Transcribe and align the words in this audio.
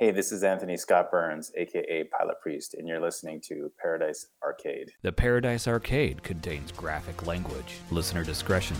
Hey, 0.00 0.12
this 0.12 0.32
is 0.32 0.42
Anthony 0.42 0.78
Scott 0.78 1.10
Burns, 1.10 1.52
aka 1.54 2.04
PilotPriest, 2.04 2.72
and 2.72 2.88
you're 2.88 3.02
listening 3.02 3.38
to 3.42 3.70
Paradise 3.78 4.28
Arcade. 4.42 4.92
The 5.02 5.12
Paradise 5.12 5.68
Arcade 5.68 6.22
contains 6.22 6.72
graphic 6.72 7.26
language. 7.26 7.74
Listener 7.90 8.24
discretion 8.24 8.78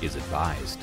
is 0.00 0.14
advised. 0.14 0.78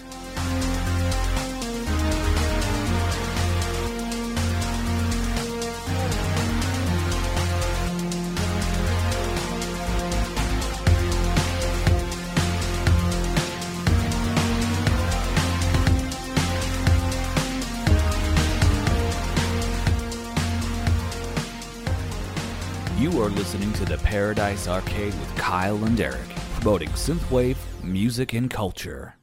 Paradise 24.08 24.70
Arcade 24.70 25.14
with 25.20 25.36
Kyle 25.36 25.84
and 25.84 26.00
Eric, 26.00 26.30
promoting 26.54 26.88
synthwave, 26.92 27.58
music, 27.84 28.32
and 28.32 28.50
culture. 28.50 29.16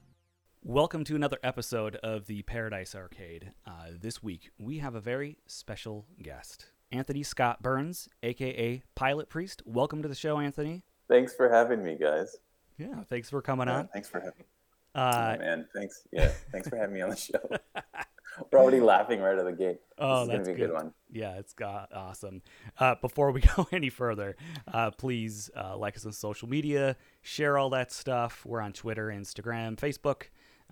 Welcome 0.63 1.05
to 1.05 1.17
another 1.17 1.39
episode 1.43 1.97
of 2.03 2.27
the 2.27 2.43
Paradise 2.43 2.95
Arcade. 2.95 3.53
Uh, 3.67 3.87
this 3.99 4.23
week, 4.23 4.51
we 4.59 4.81
have 4.81 4.95
a 4.95 5.01
very 5.01 5.39
special 5.47 6.05
guest, 6.23 6.67
Anthony 6.93 7.23
Scott 7.23 7.63
Burns, 7.63 8.11
aka 8.23 8.83
PilotPriest. 8.95 9.63
Welcome 9.65 10.03
to 10.03 10.09
the 10.09 10.15
show, 10.15 10.39
Anthony. 10.39 10.83
Thanks 11.09 11.33
for 11.35 11.49
having 11.49 11.83
me, 11.83 11.97
guys. 11.99 12.37
Yeah, 12.77 13.05
thanks 13.09 13.31
for 13.31 13.41
coming 13.41 13.69
Yeah, 13.69 13.79
on. 13.79 13.89
thanks 13.89 14.11
for 14.11 14.21
having 14.21 14.35
me. 14.41 14.45
Uh, 14.95 15.35
oh, 15.35 15.39
man, 15.43 15.67
thanks. 15.75 16.03
Yeah, 16.13 16.31
thanks 16.53 16.69
for 16.69 16.77
having 16.77 16.95
me 16.95 17.01
on 17.01 17.09
the 17.09 17.17
show. 17.17 17.41
We're 18.51 18.59
already 18.59 18.81
laughing 18.81 19.21
right 19.21 19.33
out 19.35 19.39
of 19.41 19.45
the 19.47 19.53
gate. 19.53 19.81
Oh, 19.99 20.21
this 20.21 20.23
is 20.23 20.29
that's 20.29 20.39
gonna 20.39 20.45
be 20.45 20.51
a 20.53 20.55
good. 20.67 20.73
good 20.73 20.75
one. 20.75 20.93
Yeah, 21.11 21.35
it's 21.39 21.53
got 21.53 21.93
awesome. 21.95 22.43
Uh, 22.79 22.95
before 23.01 23.31
we 23.31 23.41
go 23.57 23.67
any 23.73 23.91
further, 23.91 24.37
uh, 24.73 24.91
please 24.91 25.51
uh, 25.57 25.77
like 25.77 25.97
us 25.97 26.05
on 26.07 26.13
social 26.13 26.49
media, 26.49 26.97
share 27.23 27.57
all 27.59 27.71
that 27.71 27.93
stuff. 27.93 28.45
We're 28.45 28.61
on 28.61 28.73
Twitter, 28.73 29.09
Instagram, 29.09 29.77
Facebook. 29.77 30.25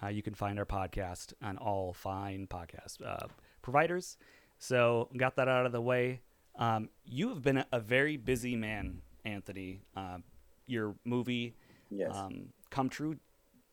Uh, 0.02 0.08
you 0.08 0.22
can 0.22 0.34
find 0.34 0.58
our 0.58 0.66
podcast 0.66 1.32
on 1.42 1.58
all 1.58 1.92
fine 1.92 2.46
podcast 2.48 3.04
uh, 3.06 3.26
providers. 3.62 4.16
So, 4.58 5.08
got 5.16 5.36
that 5.36 5.48
out 5.48 5.66
of 5.66 5.72
the 5.72 5.80
way. 5.80 6.20
Um, 6.56 6.88
you 7.04 7.28
have 7.30 7.42
been 7.42 7.58
a, 7.58 7.66
a 7.72 7.80
very 7.80 8.16
busy 8.16 8.56
man, 8.56 9.02
Anthony. 9.24 9.82
Uh, 9.96 10.18
your 10.66 10.94
movie, 11.04 11.54
Yes. 11.90 12.10
um, 12.14 12.46
Come 12.70 12.88
True, 12.88 13.16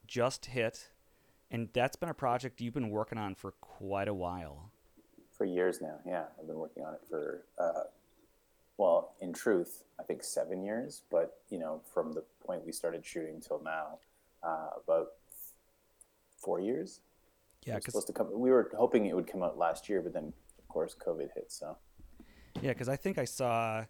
just 0.07 0.47
hit, 0.47 0.89
and 1.51 1.69
that's 1.73 1.95
been 1.95 2.09
a 2.09 2.13
project 2.13 2.61
you've 2.61 2.73
been 2.73 2.89
working 2.89 3.17
on 3.17 3.35
for 3.35 3.51
quite 3.61 4.07
a 4.07 4.13
while. 4.13 4.71
for 5.31 5.45
years 5.45 5.79
now. 5.81 5.95
Yeah, 6.05 6.25
I've 6.37 6.47
been 6.47 6.57
working 6.57 6.83
on 6.83 6.93
it 6.95 7.01
for, 7.09 7.45
uh, 7.57 7.83
well, 8.77 9.13
in 9.21 9.31
truth, 9.31 9.83
I 9.97 10.03
think 10.03 10.21
seven 10.21 10.63
years. 10.63 11.01
But 11.09 11.39
you 11.49 11.59
know, 11.59 11.81
from 11.93 12.11
the 12.11 12.23
point 12.45 12.65
we 12.65 12.73
started 12.73 13.05
shooting 13.05 13.39
till 13.39 13.61
now, 13.63 13.99
uh, 14.43 14.69
about 14.83 15.13
four 16.37 16.59
years. 16.59 16.99
Yeah, 17.65 17.77
It 17.77 17.83
supposed 17.85 18.07
to 18.07 18.13
come. 18.13 18.27
We 18.37 18.49
were 18.49 18.69
hoping 18.75 19.05
it 19.05 19.15
would 19.15 19.27
come 19.27 19.43
out 19.43 19.57
last 19.57 19.87
year, 19.89 20.01
but 20.01 20.13
then 20.13 20.33
of 20.57 20.67
course 20.67 20.93
COVID 20.95 21.29
hit. 21.35 21.51
So 21.51 21.77
Yeah, 22.61 22.73
because 22.73 22.89
I 22.89 22.95
think 22.97 23.17
I 23.17 23.25
saw 23.25 23.85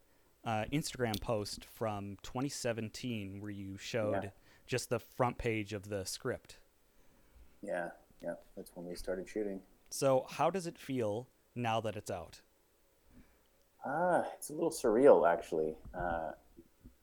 uh, 0.46 0.66
Instagram 0.72 1.20
post 1.22 1.66
from 1.66 2.18
2017 2.24 3.42
where 3.42 3.52
you 3.52 3.78
showed 3.78 4.24
Yeah. 4.24 4.30
just 4.68 4.90
the 4.90 5.00
front 5.00 5.38
page 5.38 5.74
of 5.74 5.90
the 5.90 6.06
script. 6.06 6.60
Yeah, 7.62 7.90
yeah, 8.24 8.34
that's 8.56 8.72
when 8.76 8.86
we 8.86 8.96
started 8.96 9.28
shooting. 9.28 9.60
So 9.90 10.26
how 10.30 10.50
does 10.50 10.68
it 10.68 10.78
feel 10.78 11.28
now 11.56 11.82
that 11.82 11.96
it's 11.96 12.12
out? 12.12 12.42
Ah, 13.86 14.26
it's 14.36 14.50
a 14.50 14.54
little 14.54 14.72
surreal 14.72 15.28
actually, 15.28 15.76
uh, 15.98 16.32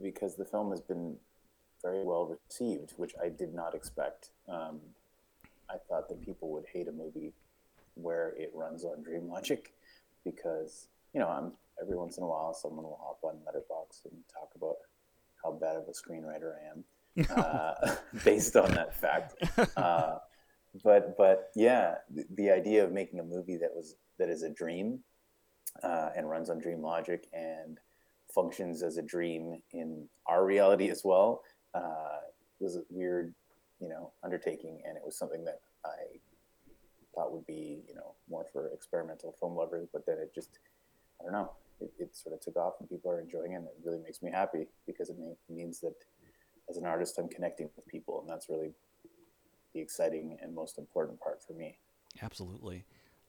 because 0.00 0.36
the 0.36 0.44
film 0.44 0.70
has 0.70 0.80
been 0.80 1.16
very 1.82 2.04
well 2.04 2.36
received, 2.48 2.92
which 2.96 3.14
I 3.22 3.28
did 3.28 3.54
not 3.54 3.74
expect. 3.74 4.30
Um, 4.48 4.80
I 5.70 5.76
thought 5.88 6.08
that 6.08 6.24
people 6.24 6.50
would 6.50 6.64
hate 6.72 6.88
a 6.88 6.92
movie 6.92 7.32
where 7.94 8.34
it 8.36 8.52
runs 8.54 8.84
on 8.84 9.02
Dream 9.02 9.28
Logic, 9.32 9.72
because 10.24 10.88
you 11.14 11.20
know, 11.20 11.28
I'm 11.28 11.52
every 11.80 11.96
once 11.96 12.18
in 12.18 12.24
a 12.24 12.26
while 12.26 12.54
someone 12.54 12.84
will 12.84 13.00
hop 13.02 13.18
on 13.22 13.36
Letterboxd 13.46 14.04
and 14.10 14.20
talk 14.32 14.50
about 14.54 14.76
how 15.42 15.52
bad 15.52 15.76
of 15.76 15.84
a 15.88 15.92
screenwriter 15.92 16.52
I 16.54 16.70
am, 16.70 16.84
uh, 17.36 17.96
based 18.24 18.56
on 18.56 18.70
that 18.72 18.94
fact. 18.94 19.34
Uh, 19.76 20.18
but 20.82 21.16
but 21.16 21.50
yeah, 21.54 21.96
the, 22.14 22.24
the 22.34 22.50
idea 22.50 22.84
of 22.84 22.92
making 22.92 23.20
a 23.20 23.24
movie 23.24 23.56
that 23.56 23.70
was 23.74 23.96
that 24.18 24.28
is 24.28 24.42
a 24.42 24.50
dream 24.50 25.00
uh, 25.82 26.10
and 26.16 26.28
runs 26.28 26.50
on 26.50 26.58
dream 26.58 26.82
logic 26.82 27.26
and 27.32 27.78
functions 28.34 28.82
as 28.82 28.96
a 28.96 29.02
dream 29.02 29.60
in 29.72 30.08
our 30.26 30.44
reality 30.44 30.90
as 30.90 31.02
well 31.04 31.42
uh, 31.74 32.18
was 32.60 32.76
a 32.76 32.82
weird 32.90 33.34
you 33.80 33.88
know 33.88 34.12
undertaking 34.24 34.80
and 34.86 34.96
it 34.96 35.02
was 35.04 35.18
something 35.18 35.44
that 35.44 35.60
i 35.84 36.18
thought 37.14 37.32
would 37.32 37.46
be 37.46 37.82
you 37.88 37.94
know 37.94 38.14
more 38.28 38.46
for 38.52 38.68
experimental 38.68 39.34
film 39.38 39.54
lovers 39.54 39.86
but 39.92 40.04
then 40.06 40.16
it 40.18 40.34
just 40.34 40.58
i 41.20 41.24
don't 41.24 41.32
know 41.32 41.50
it, 41.80 41.90
it 41.98 42.16
sort 42.16 42.34
of 42.34 42.40
took 42.40 42.56
off 42.56 42.74
and 42.80 42.88
people 42.88 43.10
are 43.10 43.20
enjoying 43.20 43.52
it 43.52 43.56
and 43.56 43.66
it 43.66 43.74
really 43.84 44.00
makes 44.02 44.22
me 44.22 44.30
happy 44.30 44.66
because 44.86 45.10
it 45.10 45.16
may, 45.18 45.34
means 45.54 45.80
that 45.80 45.94
as 46.70 46.78
an 46.78 46.86
artist 46.86 47.18
i'm 47.18 47.28
connecting 47.28 47.68
with 47.76 47.86
people 47.86 48.20
and 48.20 48.30
that's 48.30 48.48
really 48.48 48.72
the 49.76 49.82
exciting 49.82 50.36
and 50.42 50.54
most 50.54 50.78
important 50.78 51.20
part 51.20 51.42
for 51.42 51.52
me 51.52 51.78
Absolutely. 52.22 52.84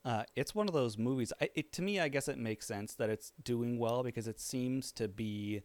Uh, 0.06 0.24
it's 0.36 0.56
one 0.56 0.68
of 0.68 0.74
those 0.74 0.98
movies. 0.98 1.34
I, 1.42 1.50
it, 1.56 1.72
to 1.74 1.82
me, 1.82 2.00
I 2.00 2.08
guess 2.08 2.28
it 2.28 2.38
makes 2.38 2.66
sense 2.66 2.94
that 2.96 3.10
it's 3.10 3.34
doing 3.44 3.78
well 3.78 4.04
because 4.04 4.28
it 4.28 4.40
seems 4.40 4.92
to 4.94 5.08
be, 5.08 5.62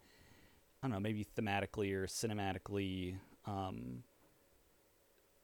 I 0.82 0.87
don't 0.87 0.93
know, 0.93 1.00
maybe 1.00 1.25
thematically 1.25 1.93
or 1.93 2.06
cinematically 2.06 3.16
um, 3.47 4.03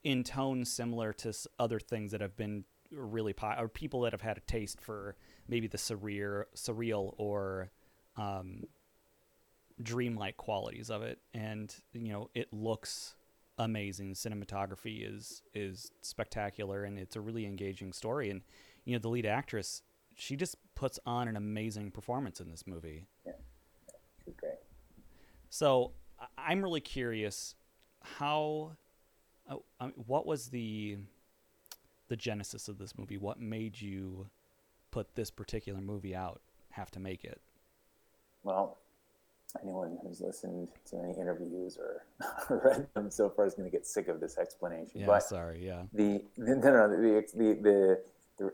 in 0.03 0.25
tone 0.25 0.65
similar 0.65 1.13
to 1.13 1.33
other 1.59 1.79
things 1.79 2.13
that 2.13 2.21
have 2.21 2.37
been 2.37 2.65
really 2.91 3.33
po- 3.33 3.55
or 3.59 3.69
people 3.69 4.01
that 4.01 4.13
have 4.13 4.23
had 4.23 4.39
a 4.39 4.41
taste 4.41 4.81
for 4.81 5.17
maybe 5.47 5.69
the 5.69 5.79
surreal, 5.79 6.45
surreal 6.57 7.15
or 7.19 7.71
um, 8.17 8.65
dreamlike 9.81 10.37
qualities 10.37 10.91
of 10.91 11.03
it. 11.03 11.21
And 11.33 11.73
you 11.93 12.13
know, 12.13 12.31
it 12.35 12.53
looks 12.53 13.15
amazing. 13.59 14.15
Cinematography 14.15 15.07
is 15.07 15.43
is 15.55 15.91
spectacular, 16.01 16.85
and 16.85 16.99
it's 16.99 17.17
a 17.17 17.21
really 17.21 17.47
engaging 17.47 17.93
story. 17.93 18.31
And 18.31 18.43
you 18.85 18.95
know, 18.95 19.01
the 19.01 19.09
lead 19.09 19.27
actress, 19.27 19.83
she 20.15 20.37
just 20.37 20.57
puts 20.75 20.99
on 21.05 21.29
an 21.29 21.37
amazing 21.37 21.91
performance 21.91 22.41
in 22.41 22.51
this 22.51 22.67
movie. 22.67 23.05
She's 24.25 24.35
great 24.37 24.55
So 25.51 25.93
I'm 26.37 26.63
really 26.63 26.81
curious 26.81 27.55
how, 28.03 28.73
uh, 29.51 29.57
I 29.81 29.87
mean, 29.87 29.95
what 30.07 30.27
was 30.27 30.49
the 30.49 30.99
the 32.09 32.17
genesis 32.17 32.69
of 32.69 32.79
this 32.79 32.97
movie? 32.97 33.19
What 33.19 33.41
made 33.41 33.79
you 33.81 34.27
put 34.91 35.15
this 35.15 35.31
particular 35.31 35.81
movie 35.81 36.15
out? 36.15 36.41
Have 36.71 36.91
to 36.93 37.01
make 37.01 37.25
it. 37.25 37.41
Well, 38.43 38.79
anyone 39.63 39.99
who's 40.03 40.21
listened 40.21 40.69
to 40.91 40.99
any 40.99 41.15
interviews 41.19 41.79
or 41.79 42.05
read 42.65 42.87
them 42.95 43.11
so 43.11 43.31
far 43.31 43.47
is 43.47 43.55
going 43.55 43.69
to 43.69 43.75
get 43.75 43.87
sick 43.87 44.09
of 44.09 44.21
this 44.21 44.39
explanation. 44.39 45.01
Yeah, 45.01 45.07
but 45.07 45.23
sorry. 45.23 45.65
Yeah. 45.65 45.83
the 45.93 46.23
no, 46.37 46.55
no, 46.55 46.71
no, 46.71 46.89
the, 46.89 47.25
the, 47.35 47.55
the, 47.63 48.03
the 48.39 48.53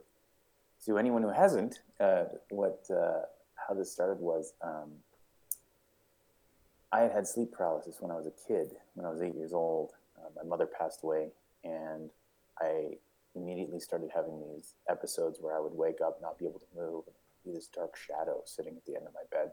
to 0.87 0.99
anyone 0.99 1.23
who 1.23 1.31
hasn't, 1.31 1.81
uh, 2.01 2.25
what 2.51 2.85
uh, 2.91 3.23
how 3.55 3.75
this 3.75 3.91
started 3.91 4.21
was 4.21 4.53
um, 4.63 4.91
I 6.93 7.01
had 7.01 7.13
had 7.13 7.27
sleep 7.27 7.53
paralysis 7.53 7.97
when 8.01 8.11
I 8.11 8.15
was 8.15 8.27
a 8.27 8.33
kid. 8.47 8.71
When 8.95 9.05
I 9.05 9.11
was 9.11 9.21
eight 9.21 9.35
years 9.35 9.53
old, 9.53 9.93
uh, 10.17 10.29
my 10.37 10.49
mother 10.49 10.67
passed 10.67 11.03
away, 11.03 11.29
and 11.65 12.11
I 12.61 12.99
immediately 13.35 13.81
started 13.81 14.11
having 14.15 14.41
these 14.55 14.75
episodes 14.89 15.39
where 15.41 15.57
I 15.57 15.61
would 15.61 15.75
wake 15.75 15.99
up, 16.05 16.21
not 16.23 16.39
be 16.39 16.45
able 16.45 16.61
to 16.61 16.67
move, 16.77 17.05
be 17.45 17.53
this 17.53 17.67
dark 17.67 17.97
shadow 17.97 18.43
sitting 18.45 18.77
at 18.77 18.87
the 18.87 18.95
end 18.95 19.09
of 19.09 19.13
my 19.13 19.27
bed. 19.31 19.51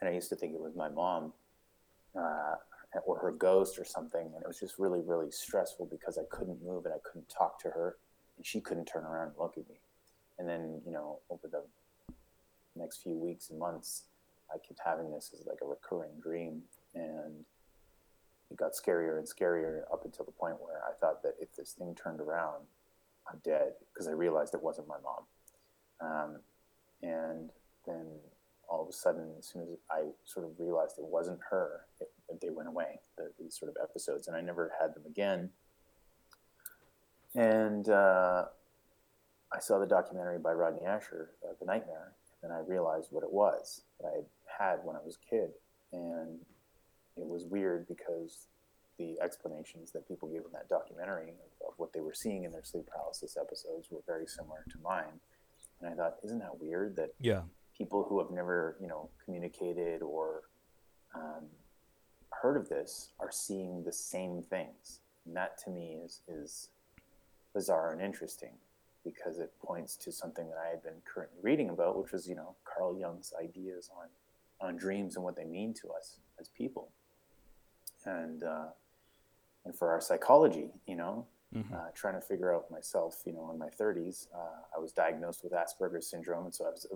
And 0.00 0.08
I 0.08 0.12
used 0.12 0.28
to 0.30 0.36
think 0.36 0.54
it 0.54 0.60
was 0.60 0.74
my 0.74 0.88
mom 0.88 1.32
uh, 2.16 2.56
or 3.04 3.18
her 3.18 3.32
ghost 3.32 3.78
or 3.78 3.84
something. 3.84 4.26
And 4.34 4.42
it 4.42 4.46
was 4.46 4.58
just 4.58 4.78
really, 4.78 5.00
really 5.00 5.30
stressful 5.30 5.86
because 5.86 6.18
I 6.18 6.22
couldn't 6.30 6.62
move 6.64 6.84
and 6.84 6.94
I 6.94 6.98
couldn't 7.04 7.28
talk 7.28 7.60
to 7.60 7.68
her 7.68 7.96
and 8.36 8.46
she 8.46 8.60
couldn't 8.60 8.86
turn 8.86 9.04
around 9.04 9.28
and 9.28 9.36
look 9.38 9.56
at 9.56 9.68
me. 9.68 9.76
And 10.38 10.48
then, 10.48 10.80
you 10.86 10.92
know, 10.92 11.18
over 11.28 11.48
the 11.48 11.62
next 12.76 13.02
few 13.02 13.14
weeks 13.14 13.50
and 13.50 13.58
months, 13.58 14.04
I 14.52 14.58
kept 14.58 14.80
having 14.84 15.10
this 15.10 15.32
as 15.38 15.46
like 15.46 15.58
a 15.62 15.66
recurring 15.66 16.18
dream. 16.22 16.62
And 16.94 17.44
it 18.50 18.56
got 18.56 18.72
scarier 18.72 19.18
and 19.18 19.28
scarier 19.28 19.82
up 19.92 20.04
until 20.04 20.24
the 20.24 20.32
point 20.32 20.56
where 20.60 20.80
I 20.88 20.92
thought 20.98 21.22
that 21.22 21.34
if 21.40 21.54
this 21.54 21.72
thing 21.72 21.94
turned 21.94 22.20
around, 22.20 22.64
I'm 23.30 23.40
dead 23.44 23.74
because 23.92 24.08
I 24.08 24.12
realized 24.12 24.54
it 24.54 24.62
wasn't 24.62 24.88
my 24.88 24.96
mom. 25.04 25.24
Um, 26.00 26.40
and 27.02 27.50
then 27.86 28.06
all 28.70 28.82
of 28.82 28.88
a 28.88 28.92
sudden, 28.92 29.32
as 29.38 29.46
soon 29.46 29.62
as 29.62 29.68
I 29.90 30.04
sort 30.24 30.46
of 30.46 30.52
realized 30.58 30.94
it 30.98 31.04
wasn't 31.04 31.40
her, 31.50 31.80
it, 32.00 32.08
they 32.40 32.50
went 32.50 32.68
away, 32.68 33.00
the, 33.18 33.32
these 33.38 33.58
sort 33.58 33.70
of 33.70 33.76
episodes, 33.82 34.28
and 34.28 34.36
I 34.36 34.40
never 34.40 34.72
had 34.80 34.94
them 34.94 35.02
again. 35.06 35.50
And 37.34 37.88
uh, 37.88 38.44
I 39.52 39.58
saw 39.58 39.78
the 39.80 39.86
documentary 39.86 40.38
by 40.38 40.52
Rodney 40.52 40.86
Ascher, 40.86 41.28
uh, 41.44 41.54
The 41.58 41.66
Nightmare, 41.66 42.12
and 42.42 42.52
I 42.52 42.60
realized 42.60 43.08
what 43.10 43.24
it 43.24 43.32
was 43.32 43.82
that 44.00 44.06
I 44.06 44.62
had 44.62 44.80
when 44.84 44.96
I 44.96 45.00
was 45.04 45.16
a 45.16 45.30
kid. 45.30 45.50
And 45.92 46.38
it 47.16 47.26
was 47.26 47.44
weird 47.44 47.88
because 47.88 48.46
the 48.98 49.18
explanations 49.20 49.90
that 49.92 50.06
people 50.06 50.28
gave 50.28 50.42
in 50.44 50.52
that 50.52 50.68
documentary 50.68 51.30
of, 51.30 51.68
of, 51.68 51.74
what 51.78 51.92
they 51.92 52.00
were 52.00 52.14
seeing 52.14 52.44
in 52.44 52.52
their 52.52 52.62
sleep 52.62 52.86
paralysis 52.86 53.36
episodes 53.40 53.88
were 53.90 54.02
very 54.06 54.26
similar 54.26 54.64
to 54.70 54.78
mine. 54.82 55.20
And 55.80 55.90
I 55.90 55.96
thought, 55.96 56.16
isn't 56.22 56.38
that 56.38 56.60
weird 56.60 56.96
that 56.96 57.14
yeah. 57.18 57.42
People 57.80 58.04
who 58.06 58.18
have 58.18 58.30
never, 58.30 58.76
you 58.78 58.86
know, 58.86 59.08
communicated 59.24 60.02
or 60.02 60.42
um, 61.14 61.46
heard 62.28 62.58
of 62.58 62.68
this 62.68 63.12
are 63.18 63.30
seeing 63.32 63.82
the 63.82 63.92
same 63.92 64.42
things? 64.42 65.00
And 65.24 65.34
that 65.34 65.56
to 65.64 65.70
me 65.70 65.96
is, 66.04 66.20
is 66.28 66.68
bizarre 67.54 67.92
and 67.92 68.02
interesting 68.02 68.52
because 69.02 69.38
it 69.38 69.50
points 69.64 69.96
to 69.96 70.12
something 70.12 70.46
that 70.50 70.58
I 70.62 70.68
had 70.68 70.82
been 70.82 71.00
currently 71.10 71.38
reading 71.40 71.70
about, 71.70 71.98
which 71.98 72.12
was, 72.12 72.28
you 72.28 72.34
know, 72.34 72.54
Carl 72.64 72.98
Jung's 72.98 73.32
ideas 73.42 73.88
on, 73.96 74.68
on 74.68 74.76
dreams 74.76 75.16
and 75.16 75.24
what 75.24 75.34
they 75.34 75.46
mean 75.46 75.72
to 75.80 75.88
us 75.88 76.18
as 76.38 76.48
people. 76.48 76.90
And, 78.04 78.42
uh, 78.42 78.66
and 79.64 79.74
for 79.74 79.90
our 79.90 80.02
psychology, 80.02 80.68
you 80.86 80.96
know, 80.96 81.26
mm-hmm. 81.56 81.74
uh, 81.74 81.78
trying 81.94 82.14
to 82.14 82.20
figure 82.20 82.54
out 82.54 82.70
myself, 82.70 83.22
you 83.24 83.32
know, 83.32 83.50
in 83.50 83.58
my 83.58 83.68
30s, 83.68 84.26
uh, 84.34 84.76
I 84.76 84.78
was 84.78 84.92
diagnosed 84.92 85.42
with 85.42 85.54
Asperger's 85.54 86.10
syndrome. 86.10 86.44
And 86.44 86.54
so 86.54 86.66
I 86.66 86.70
was, 86.70 86.86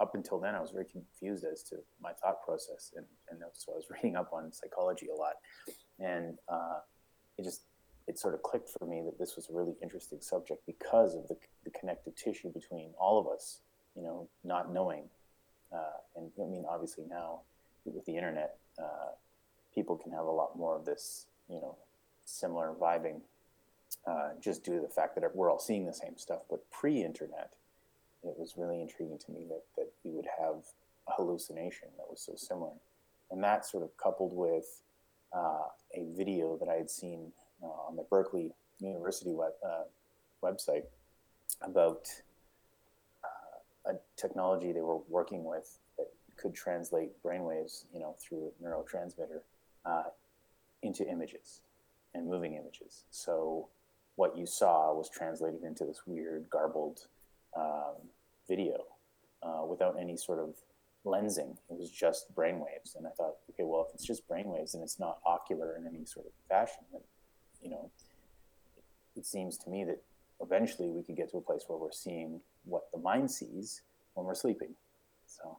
up 0.00 0.14
until 0.14 0.38
then, 0.38 0.54
I 0.54 0.60
was 0.60 0.70
very 0.70 0.86
confused 0.86 1.44
as 1.44 1.62
to 1.64 1.76
my 2.02 2.12
thought 2.12 2.42
process. 2.44 2.92
And, 2.96 3.06
and 3.30 3.40
so 3.52 3.72
I 3.72 3.76
was 3.76 3.86
reading 3.90 4.16
up 4.16 4.32
on 4.32 4.52
psychology 4.52 5.08
a 5.08 5.14
lot. 5.14 5.34
And 5.98 6.38
uh, 6.48 6.80
it 7.38 7.44
just 7.44 7.62
it 8.06 8.18
sort 8.18 8.34
of 8.34 8.42
clicked 8.42 8.70
for 8.70 8.86
me 8.86 9.02
that 9.04 9.18
this 9.18 9.34
was 9.36 9.48
a 9.48 9.52
really 9.52 9.74
interesting 9.82 10.20
subject 10.20 10.60
because 10.66 11.14
of 11.14 11.26
the, 11.28 11.36
the 11.64 11.70
connective 11.70 12.14
tissue 12.16 12.52
between 12.52 12.90
all 12.98 13.18
of 13.18 13.26
us, 13.26 13.60
you 13.96 14.02
know, 14.02 14.28
not 14.42 14.72
knowing. 14.72 15.04
Uh, 15.72 15.98
and 16.16 16.30
I 16.38 16.46
mean, 16.46 16.64
obviously 16.68 17.04
now 17.08 17.40
with 17.86 18.04
the 18.04 18.14
internet, 18.14 18.58
uh, 18.78 19.12
people 19.74 19.96
can 19.96 20.12
have 20.12 20.26
a 20.26 20.30
lot 20.30 20.56
more 20.56 20.76
of 20.76 20.84
this, 20.84 21.26
you 21.48 21.56
know, 21.56 21.76
similar 22.26 22.74
vibing 22.78 23.20
uh, 24.06 24.30
just 24.40 24.64
due 24.64 24.74
to 24.74 24.80
the 24.80 24.88
fact 24.88 25.14
that 25.14 25.34
we're 25.34 25.50
all 25.50 25.58
seeing 25.58 25.86
the 25.86 25.92
same 25.92 26.16
stuff. 26.16 26.42
But 26.50 26.70
pre-internet, 26.70 27.54
it 28.26 28.38
was 28.38 28.54
really 28.56 28.80
intriguing 28.80 29.18
to 29.18 29.32
me 29.32 29.46
that, 29.48 29.62
that 29.76 29.90
we 30.04 30.10
would 30.12 30.26
have 30.38 30.56
a 31.08 31.12
hallucination 31.12 31.88
that 31.96 32.06
was 32.08 32.20
so 32.20 32.34
similar. 32.36 32.72
And 33.30 33.42
that 33.42 33.66
sort 33.66 33.82
of 33.82 33.96
coupled 33.96 34.32
with 34.34 34.82
uh, 35.34 35.66
a 35.94 36.06
video 36.16 36.56
that 36.58 36.68
I 36.68 36.74
had 36.74 36.90
seen 36.90 37.32
uh, 37.62 37.88
on 37.88 37.96
the 37.96 38.04
Berkeley 38.08 38.52
University 38.80 39.32
web, 39.32 39.52
uh, 39.66 39.84
website 40.42 40.84
about 41.62 42.08
uh, 43.24 43.92
a 43.92 43.94
technology 44.16 44.72
they 44.72 44.80
were 44.80 44.98
working 45.08 45.44
with 45.44 45.78
that 45.98 46.06
could 46.36 46.54
translate 46.54 47.10
brainwaves, 47.22 47.84
you 47.92 48.00
know, 48.00 48.16
through 48.20 48.48
a 48.48 48.64
neurotransmitter 48.64 49.40
into 50.82 51.08
images 51.08 51.62
and 52.14 52.28
moving 52.28 52.54
images. 52.54 53.04
So 53.10 53.68
what 54.16 54.36
you 54.36 54.46
saw 54.46 54.94
was 54.94 55.08
translated 55.08 55.64
into 55.64 55.84
this 55.84 56.02
weird, 56.06 56.48
garbled 56.50 57.06
um, 57.56 57.96
video 58.48 58.84
uh, 59.42 59.64
without 59.64 59.96
any 60.00 60.16
sort 60.16 60.38
of 60.38 60.54
lensing. 61.04 61.56
It 61.70 61.78
was 61.78 61.90
just 61.90 62.34
brainwaves. 62.34 62.96
And 62.96 63.06
I 63.06 63.10
thought, 63.10 63.36
okay, 63.50 63.64
well, 63.64 63.86
if 63.88 63.94
it's 63.94 64.06
just 64.06 64.28
brainwaves 64.28 64.74
and 64.74 64.82
it's 64.82 64.98
not 64.98 65.18
ocular 65.26 65.76
in 65.76 65.86
any 65.86 66.04
sort 66.04 66.26
of 66.26 66.32
fashion, 66.48 66.84
then 66.92 67.02
you 67.64 67.70
know, 67.70 67.90
it 69.16 69.26
seems 69.26 69.56
to 69.58 69.70
me 69.70 69.84
that 69.84 70.02
eventually 70.40 70.88
we 70.88 71.02
could 71.02 71.16
get 71.16 71.30
to 71.30 71.38
a 71.38 71.40
place 71.40 71.64
where 71.66 71.78
we're 71.78 71.90
seeing 71.90 72.40
what 72.64 72.84
the 72.92 72.98
mind 72.98 73.30
sees 73.30 73.82
when 74.12 74.26
we're 74.26 74.34
sleeping. 74.34 74.74
So, 75.26 75.56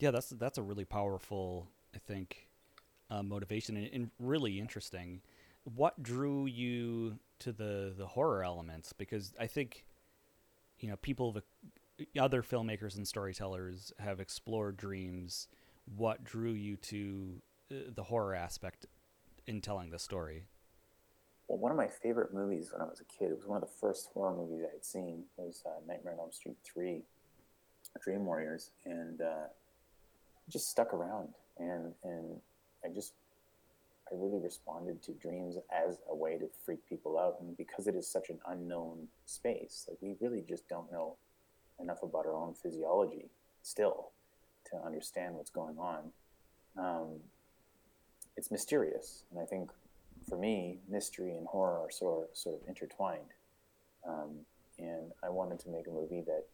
yeah, 0.00 0.10
that's 0.10 0.30
that's 0.30 0.58
a 0.58 0.62
really 0.62 0.84
powerful, 0.84 1.68
I 1.94 1.98
think, 1.98 2.48
uh, 3.10 3.22
motivation 3.22 3.76
and, 3.76 3.88
and, 3.92 4.10
really 4.18 4.58
interesting. 4.58 5.20
What 5.76 6.02
drew 6.02 6.46
you 6.46 7.18
to 7.40 7.52
the 7.52 7.94
the 7.96 8.06
horror 8.06 8.42
elements? 8.42 8.92
Because 8.92 9.32
I 9.38 9.46
think, 9.46 9.84
you 10.80 10.88
know, 10.88 10.96
people, 10.96 11.32
the 11.32 11.42
other 12.18 12.42
filmmakers 12.42 12.96
and 12.96 13.06
storytellers 13.06 13.92
have 13.98 14.20
explored 14.20 14.76
dreams. 14.76 15.48
What 15.96 16.24
drew 16.24 16.52
you 16.52 16.76
to 16.76 17.42
uh, 17.70 17.74
the 17.94 18.04
horror 18.04 18.34
aspect 18.34 18.86
in 19.46 19.60
telling 19.60 19.90
the 19.90 19.98
story? 19.98 20.44
Well, 21.48 21.58
one 21.58 21.72
of 21.72 21.78
my 21.78 21.88
favorite 21.88 22.34
movies 22.34 22.70
when 22.72 22.82
I 22.82 22.84
was 22.84 23.00
a 23.00 23.04
kid, 23.04 23.30
it 23.30 23.36
was 23.36 23.46
one 23.46 23.56
of 23.56 23.62
the 23.62 23.74
first 23.80 24.10
horror 24.12 24.36
movies 24.36 24.64
I 24.68 24.72
had 24.72 24.84
seen. 24.84 25.24
It 25.38 25.42
was 25.42 25.62
uh, 25.66 25.80
Nightmare 25.86 26.12
on 26.12 26.20
Elm 26.20 26.32
Street 26.32 26.58
3, 26.62 27.02
Dream 28.02 28.26
Warriors, 28.26 28.70
and 28.84 29.22
uh, 29.22 29.46
just 30.48 30.68
stuck 30.68 30.92
around. 30.92 31.30
And, 31.58 31.94
and 32.04 32.40
I 32.84 32.88
just, 32.94 33.14
I 34.10 34.14
really 34.14 34.38
responded 34.38 35.02
to 35.02 35.12
dreams 35.12 35.56
as 35.70 35.98
a 36.10 36.14
way 36.14 36.38
to 36.38 36.48
freak 36.64 36.86
people 36.88 37.18
out. 37.18 37.36
And 37.40 37.56
because 37.56 37.86
it 37.86 37.94
is 37.94 38.10
such 38.10 38.30
an 38.30 38.38
unknown 38.46 39.08
space, 39.26 39.86
like 39.88 39.98
we 40.00 40.14
really 40.20 40.44
just 40.48 40.68
don't 40.68 40.90
know 40.90 41.16
enough 41.80 42.02
about 42.02 42.26
our 42.26 42.34
own 42.34 42.54
physiology 42.54 43.30
still 43.62 44.10
to 44.70 44.76
understand 44.84 45.34
what's 45.34 45.50
going 45.50 45.78
on. 45.78 46.10
Um, 46.78 47.20
it's 48.36 48.50
mysterious, 48.50 49.24
and 49.30 49.40
I 49.40 49.44
think 49.44 49.70
for 50.28 50.38
me, 50.38 50.78
mystery 50.88 51.36
and 51.36 51.46
horror 51.46 51.80
are 51.80 51.90
sort 51.90 52.28
of, 52.30 52.36
sort 52.36 52.60
of 52.60 52.68
intertwined. 52.68 53.32
Um, 54.06 54.30
and 54.78 55.12
I 55.24 55.28
wanted 55.28 55.58
to 55.60 55.70
make 55.70 55.86
a 55.86 55.90
movie 55.90 56.22
that 56.26 56.44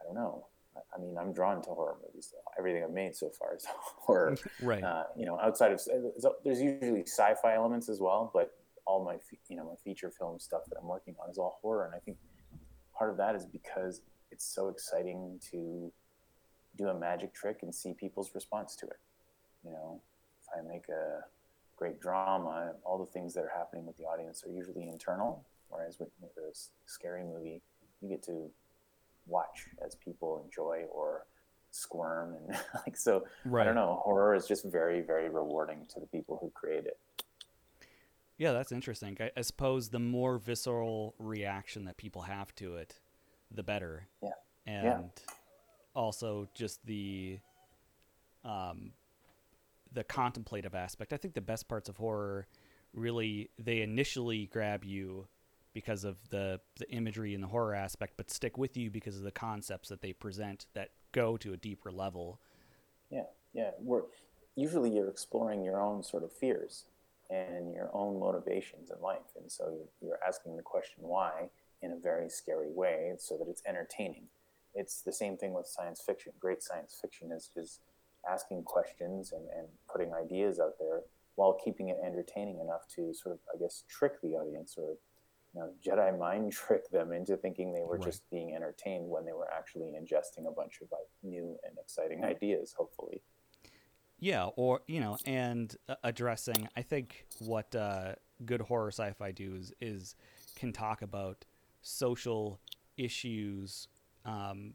I 0.00 0.04
don't 0.04 0.14
know. 0.14 0.46
I 0.94 1.00
mean, 1.00 1.16
I'm 1.18 1.32
drawn 1.32 1.62
to 1.62 1.70
horror 1.70 1.96
movies. 2.06 2.32
Everything 2.58 2.84
I've 2.84 2.90
made 2.90 3.14
so 3.14 3.30
far 3.30 3.54
is 3.54 3.66
horror. 3.68 4.36
right. 4.62 4.82
Uh, 4.82 5.04
you 5.16 5.26
know, 5.26 5.38
outside 5.40 5.72
of 5.72 5.80
there's 6.44 6.60
usually 6.60 7.02
sci-fi 7.02 7.54
elements 7.54 7.88
as 7.88 8.00
well, 8.00 8.30
but 8.32 8.52
all 8.86 9.04
my 9.04 9.16
you 9.48 9.56
know 9.56 9.64
my 9.64 9.74
feature 9.84 10.10
film 10.10 10.38
stuff 10.38 10.62
that 10.68 10.76
I'm 10.80 10.86
working 10.86 11.14
on 11.22 11.30
is 11.30 11.38
all 11.38 11.58
horror, 11.62 11.86
and 11.86 11.94
I 11.94 11.98
think 11.98 12.18
part 12.96 13.10
of 13.10 13.16
that 13.18 13.34
is 13.34 13.44
because 13.44 14.00
it's 14.30 14.44
so 14.44 14.68
exciting 14.68 15.40
to 15.50 15.92
do 16.76 16.88
a 16.88 16.94
magic 16.98 17.34
trick 17.34 17.58
and 17.62 17.74
see 17.74 17.94
people's 17.94 18.34
response 18.34 18.76
to 18.76 18.86
it. 18.86 18.98
You 19.64 19.70
know, 19.72 20.00
if 20.42 20.58
I 20.58 20.66
make 20.68 20.88
a 20.88 21.24
great 21.76 22.00
drama, 22.00 22.72
all 22.84 22.98
the 22.98 23.06
things 23.06 23.34
that 23.34 23.40
are 23.40 23.52
happening 23.54 23.86
with 23.86 23.96
the 23.96 24.04
audience 24.04 24.44
are 24.44 24.50
usually 24.50 24.88
internal. 24.88 25.44
Whereas 25.68 25.98
with, 25.98 26.10
with 26.20 26.32
a 26.36 26.56
scary 26.86 27.24
movie, 27.24 27.60
you 28.00 28.08
get 28.08 28.22
to 28.24 28.50
watch 29.26 29.66
as 29.84 29.94
people 29.96 30.42
enjoy 30.44 30.84
or 30.92 31.26
squirm 31.70 32.34
and 32.34 32.58
like 32.86 32.96
so. 32.96 33.24
Right. 33.44 33.62
I 33.62 33.64
don't 33.64 33.74
know. 33.74 34.00
Horror 34.04 34.34
is 34.34 34.46
just 34.46 34.64
very, 34.64 35.00
very 35.00 35.28
rewarding 35.28 35.86
to 35.94 36.00
the 36.00 36.06
people 36.06 36.38
who 36.40 36.50
create 36.50 36.86
it. 36.86 36.98
Yeah, 38.38 38.52
that's 38.52 38.72
interesting. 38.72 39.16
I, 39.20 39.30
I 39.36 39.40
suppose 39.42 39.88
the 39.88 39.98
more 39.98 40.38
visceral 40.38 41.14
reaction 41.18 41.84
that 41.86 41.96
people 41.96 42.22
have 42.22 42.54
to 42.56 42.76
it, 42.76 42.98
the 43.50 43.62
better. 43.62 44.08
Yeah. 44.22 44.30
And 44.66 44.84
yeah. 44.84 45.00
also 45.94 46.48
just 46.54 46.84
the 46.84 47.38
um, 48.44 48.92
the 49.92 50.04
contemplative 50.04 50.74
aspect. 50.74 51.12
I 51.12 51.16
think 51.16 51.34
the 51.34 51.40
best 51.40 51.68
parts 51.68 51.88
of 51.88 51.96
horror 51.96 52.46
really 52.92 53.50
they 53.58 53.82
initially 53.82 54.46
grab 54.46 54.84
you 54.84 55.26
because 55.76 56.04
of 56.04 56.16
the 56.30 56.58
the 56.78 56.90
imagery 56.90 57.34
and 57.34 57.42
the 57.42 57.48
horror 57.48 57.74
aspect, 57.74 58.14
but 58.16 58.30
stick 58.30 58.56
with 58.56 58.78
you 58.78 58.90
because 58.90 59.18
of 59.18 59.24
the 59.24 59.30
concepts 59.30 59.90
that 59.90 60.00
they 60.00 60.10
present 60.10 60.64
that 60.72 60.88
go 61.12 61.36
to 61.36 61.52
a 61.52 61.56
deeper 61.58 61.92
level. 61.92 62.40
Yeah, 63.10 63.24
yeah. 63.52 63.72
We're 63.78 64.04
usually 64.54 64.88
you're 64.90 65.10
exploring 65.10 65.62
your 65.62 65.78
own 65.78 66.02
sort 66.02 66.22
of 66.22 66.32
fears 66.32 66.84
and 67.28 67.74
your 67.74 67.90
own 67.92 68.18
motivations 68.18 68.90
in 68.90 69.02
life, 69.02 69.36
and 69.38 69.52
so 69.52 69.76
you're, 70.00 70.18
asking 70.26 70.56
the 70.56 70.62
question 70.62 71.02
why 71.02 71.50
in 71.82 71.92
a 71.92 71.96
very 71.98 72.30
scary 72.30 72.70
way, 72.70 73.12
so 73.18 73.36
that 73.36 73.46
it's 73.46 73.62
entertaining. 73.68 74.28
It's 74.74 75.02
the 75.02 75.12
same 75.12 75.36
thing 75.36 75.52
with 75.52 75.66
science 75.66 76.00
fiction. 76.00 76.32
Great 76.40 76.62
science 76.62 76.96
fiction 76.98 77.32
is 77.32 77.50
is 77.54 77.80
asking 78.26 78.62
questions 78.62 79.30
and, 79.30 79.46
and 79.54 79.66
putting 79.92 80.14
ideas 80.14 80.58
out 80.58 80.78
there 80.80 81.02
while 81.34 81.52
keeping 81.62 81.90
it 81.90 81.98
entertaining 82.02 82.60
enough 82.60 82.88
to 82.96 83.12
sort 83.12 83.34
of, 83.34 83.40
I 83.54 83.58
guess, 83.58 83.84
trick 83.90 84.22
the 84.22 84.36
audience 84.40 84.76
or 84.78 84.96
you 85.56 85.62
know, 85.62 85.70
Jedi 85.84 86.18
mind 86.18 86.52
trick 86.66 86.90
them 86.90 87.12
into 87.12 87.36
thinking 87.36 87.72
they 87.72 87.82
were 87.82 87.96
right. 87.96 88.04
just 88.04 88.28
being 88.30 88.54
entertained 88.54 89.08
when 89.08 89.24
they 89.24 89.32
were 89.32 89.48
actually 89.52 89.94
ingesting 89.98 90.46
a 90.46 90.52
bunch 90.52 90.80
of 90.82 90.88
like 90.92 91.08
new 91.22 91.56
and 91.64 91.78
exciting 91.78 92.24
ideas, 92.36 92.74
hopefully. 92.76 93.22
Yeah, 94.18 94.46
or 94.56 94.80
you 94.86 95.00
know, 95.00 95.18
and 95.26 95.74
addressing. 96.04 96.68
I 96.76 96.82
think 96.82 97.26
what 97.40 97.74
uh, 97.74 98.14
good 98.44 98.62
horror 98.62 98.90
sci-fi 98.90 99.32
do 99.32 99.54
is, 99.54 99.72
is 99.80 100.14
can 100.54 100.72
talk 100.72 101.02
about 101.02 101.44
social 101.82 102.60
issues 102.96 103.88
um, 104.24 104.72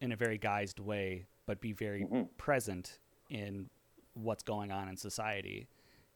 in 0.00 0.10
a 0.10 0.16
very 0.16 0.38
guised 0.38 0.80
way 0.80 1.26
but 1.46 1.60
be 1.60 1.72
very 1.72 2.02
mm-hmm. 2.02 2.22
present 2.36 2.98
in 3.30 3.68
what's 4.14 4.42
going 4.42 4.70
on 4.70 4.88
in 4.88 4.96
society. 4.96 5.68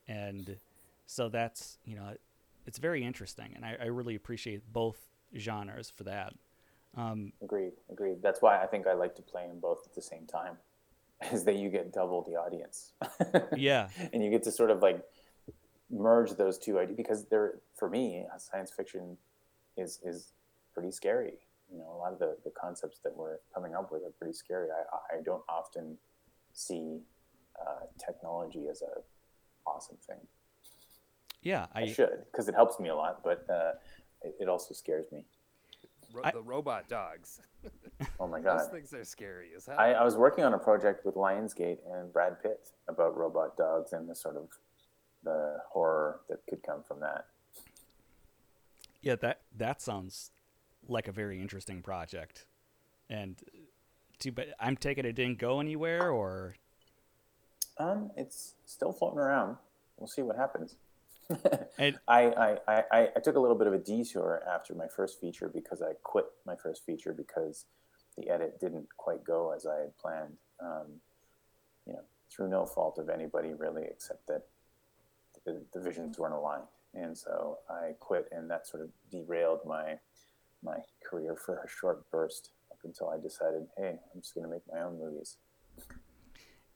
And 0.07 0.59
so 1.07 1.28
that's, 1.28 1.78
you 1.85 1.97
know, 1.97 2.14
it's 2.68 2.78
very 2.78 3.02
interesting. 3.02 3.52
And 3.56 3.64
I, 3.64 3.76
I 3.80 3.87
really 3.87 4.14
appreciate 4.14 4.72
both 4.72 4.98
genres 5.37 5.90
for 5.90 6.04
that. 6.04 6.34
Um, 6.96 7.32
agreed, 7.42 7.72
agreed. 7.90 8.18
That's 8.22 8.42
why 8.42 8.62
I 8.62 8.66
think 8.66 8.87
I 8.87 8.92
like 8.92 9.14
to 9.16 9.22
play 9.22 9.46
them 9.48 9.58
both 9.58 9.87
at 9.87 9.94
the 9.94 10.02
same 10.02 10.26
time, 10.26 10.58
is 11.32 11.44
that 11.44 11.56
you 11.56 11.70
get 11.70 11.92
double 11.92 12.22
the 12.22 12.37
audience. 12.37 12.92
yeah, 13.56 13.88
and 14.12 14.22
you 14.22 14.30
get 14.30 14.42
to 14.44 14.52
sort 14.52 14.70
of 14.70 14.82
like 14.82 15.02
merge 15.90 16.32
those 16.32 16.58
two 16.58 16.78
ideas 16.78 16.96
because 16.96 17.25
they're 17.26 17.54
for 17.75 17.88
me 17.88 18.26
science 18.37 18.70
fiction 18.70 19.16
is 19.78 20.00
is 20.04 20.32
pretty 20.75 20.90
scary 20.90 21.32
you 21.72 21.78
know 21.78 21.90
a 21.94 21.96
lot 21.96 22.12
of 22.12 22.18
the, 22.18 22.37
the 22.44 22.50
concepts 22.50 22.98
that 23.02 23.16
we're 23.16 23.38
coming 23.54 23.75
up 23.75 23.90
with 23.90 24.02
are 24.02 24.12
pretty 24.18 24.34
scary 24.34 24.68
i, 24.70 25.16
I 25.16 25.22
don't 25.22 25.42
often 25.48 25.96
see 26.52 27.00
uh, 27.58 27.87
technology 28.04 28.66
as 28.70 28.82
a 28.82 29.00
awesome 29.66 29.96
thing 30.06 30.18
yeah 31.42 31.66
i, 31.75 31.83
I 31.83 31.87
should 31.87 32.25
because 32.30 32.49
it 32.49 32.54
helps 32.54 32.78
me 32.80 32.88
a 32.88 32.95
lot 32.95 33.21
but 33.23 33.45
uh, 33.50 33.73
it, 34.23 34.35
it, 34.40 34.49
also 34.49 34.75
scares 34.75 35.07
me 35.12 35.25
Ro- 36.12 36.23
the 36.33 36.42
robot 36.42 36.88
dogs 36.88 37.40
oh 38.18 38.26
my 38.26 38.40
god 38.42 38.61
those 38.61 38.68
things 38.68 38.95
are 38.95 39.04
scary 39.04 39.50
as 39.57 39.66
hell 39.66 39.76
I, 39.78 39.92
I 39.92 40.04
was 40.04 40.16
working 40.16 40.45
on 40.45 40.54
a 40.54 40.59
project 40.59 41.04
with 41.04 41.14
lionsgate 41.14 41.78
and 41.92 42.12
brad 42.12 42.42
pitt 42.42 42.68
about 42.88 43.16
robot 43.16 43.57
dogs 43.57 43.92
and 43.92 44.09
the 44.09 44.14
sort 44.14 44.37
of 44.37 44.49
the 45.25 45.59
horror 45.68 46.21
that 46.28 46.38
could 46.49 46.62
come 46.62 46.83
from 46.83 47.00
that 47.00 47.26
yeah 49.02 49.16
that 49.16 49.40
that 49.57 49.83
sounds 49.83 50.30
like 50.88 51.09
a 51.09 51.12
very 51.12 51.40
interesting 51.40 51.83
project. 51.83 52.47
And 53.11 53.37
too 54.18 54.33
bad 54.33 54.54
I'm 54.59 54.76
taking 54.76 55.04
it 55.04 55.12
didn't 55.12 55.38
go 55.38 55.61
anywhere 55.61 56.11
or 56.11 56.57
um 57.78 58.11
it's 58.16 58.54
still 58.66 58.92
floating 58.92 59.18
around. 59.18 59.57
We'll 59.97 60.09
see 60.09 60.23
what 60.23 60.37
happens. 60.37 60.76
And, 61.78 61.99
I, 62.08 62.56
I, 62.66 62.82
I, 62.92 63.08
I 63.16 63.20
took 63.20 63.37
a 63.37 63.40
little 63.40 63.56
bit 63.56 63.66
of 63.66 63.73
a 63.73 63.78
detour 63.78 64.42
after 64.49 64.75
my 64.75 64.87
first 64.88 65.20
feature 65.20 65.49
because 65.49 65.82
I 65.82 65.92
quit 66.02 66.26
my 66.47 66.56
first 66.56 66.85
feature 66.85 67.12
because 67.12 67.66
the 68.16 68.28
edit 68.30 68.58
didn't 68.61 68.88
quite 68.97 69.25
go 69.25 69.52
as 69.54 69.66
I 69.66 69.80
had 69.80 69.99
planned. 69.99 70.37
Um, 70.61 71.00
you 71.87 71.92
know, 71.94 72.02
through 72.30 72.49
no 72.49 72.66
fault 72.66 72.99
of 72.99 73.08
anybody 73.08 73.54
really, 73.54 73.85
except 73.85 74.26
that 74.26 74.42
the, 75.44 75.62
the 75.73 75.80
visions 75.80 76.18
weren't 76.18 76.35
aligned. 76.35 76.64
And 76.94 77.16
so 77.16 77.58
I 77.68 77.92
quit, 78.00 78.28
and 78.32 78.50
that 78.50 78.66
sort 78.66 78.82
of 78.82 78.90
derailed 79.11 79.61
my 79.66 79.99
my 80.62 80.78
career 81.08 81.37
for 81.37 81.62
a 81.64 81.68
short 81.68 82.11
burst 82.11 82.50
up 82.73 82.78
until 82.85 83.11
I 83.11 83.18
decided, 83.18 83.66
hey, 83.76 83.99
I'm 84.12 84.20
just 84.20 84.35
going 84.35 84.44
to 84.44 84.50
make 84.50 84.62
my 84.73 84.80
own 84.80 84.99
movies. 84.99 85.37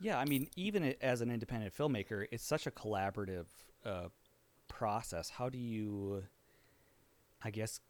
Yeah, 0.01 0.19
I 0.19 0.25
mean, 0.25 0.49
even 0.55 0.95
as 1.01 1.21
an 1.21 1.31
independent 1.31 1.77
filmmaker, 1.77 2.27
it's 2.31 2.45
such 2.45 2.69
a 2.69 2.71
collaborative 2.71 3.47
uh, 3.85 4.09
process. 4.73 5.31
How 5.31 5.49
do 5.49 5.59
you, 5.59 6.25
I 7.45 7.51
guess, 7.51 7.81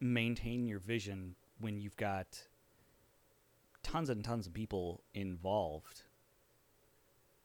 maintain 0.00 0.66
your 0.66 0.80
vision 0.80 1.36
when 1.60 1.78
you've 1.78 1.96
got 1.96 2.46
tons 3.82 4.10
and 4.10 4.24
tons 4.24 4.46
of 4.46 4.52
people 4.52 5.02
involved? 5.14 6.02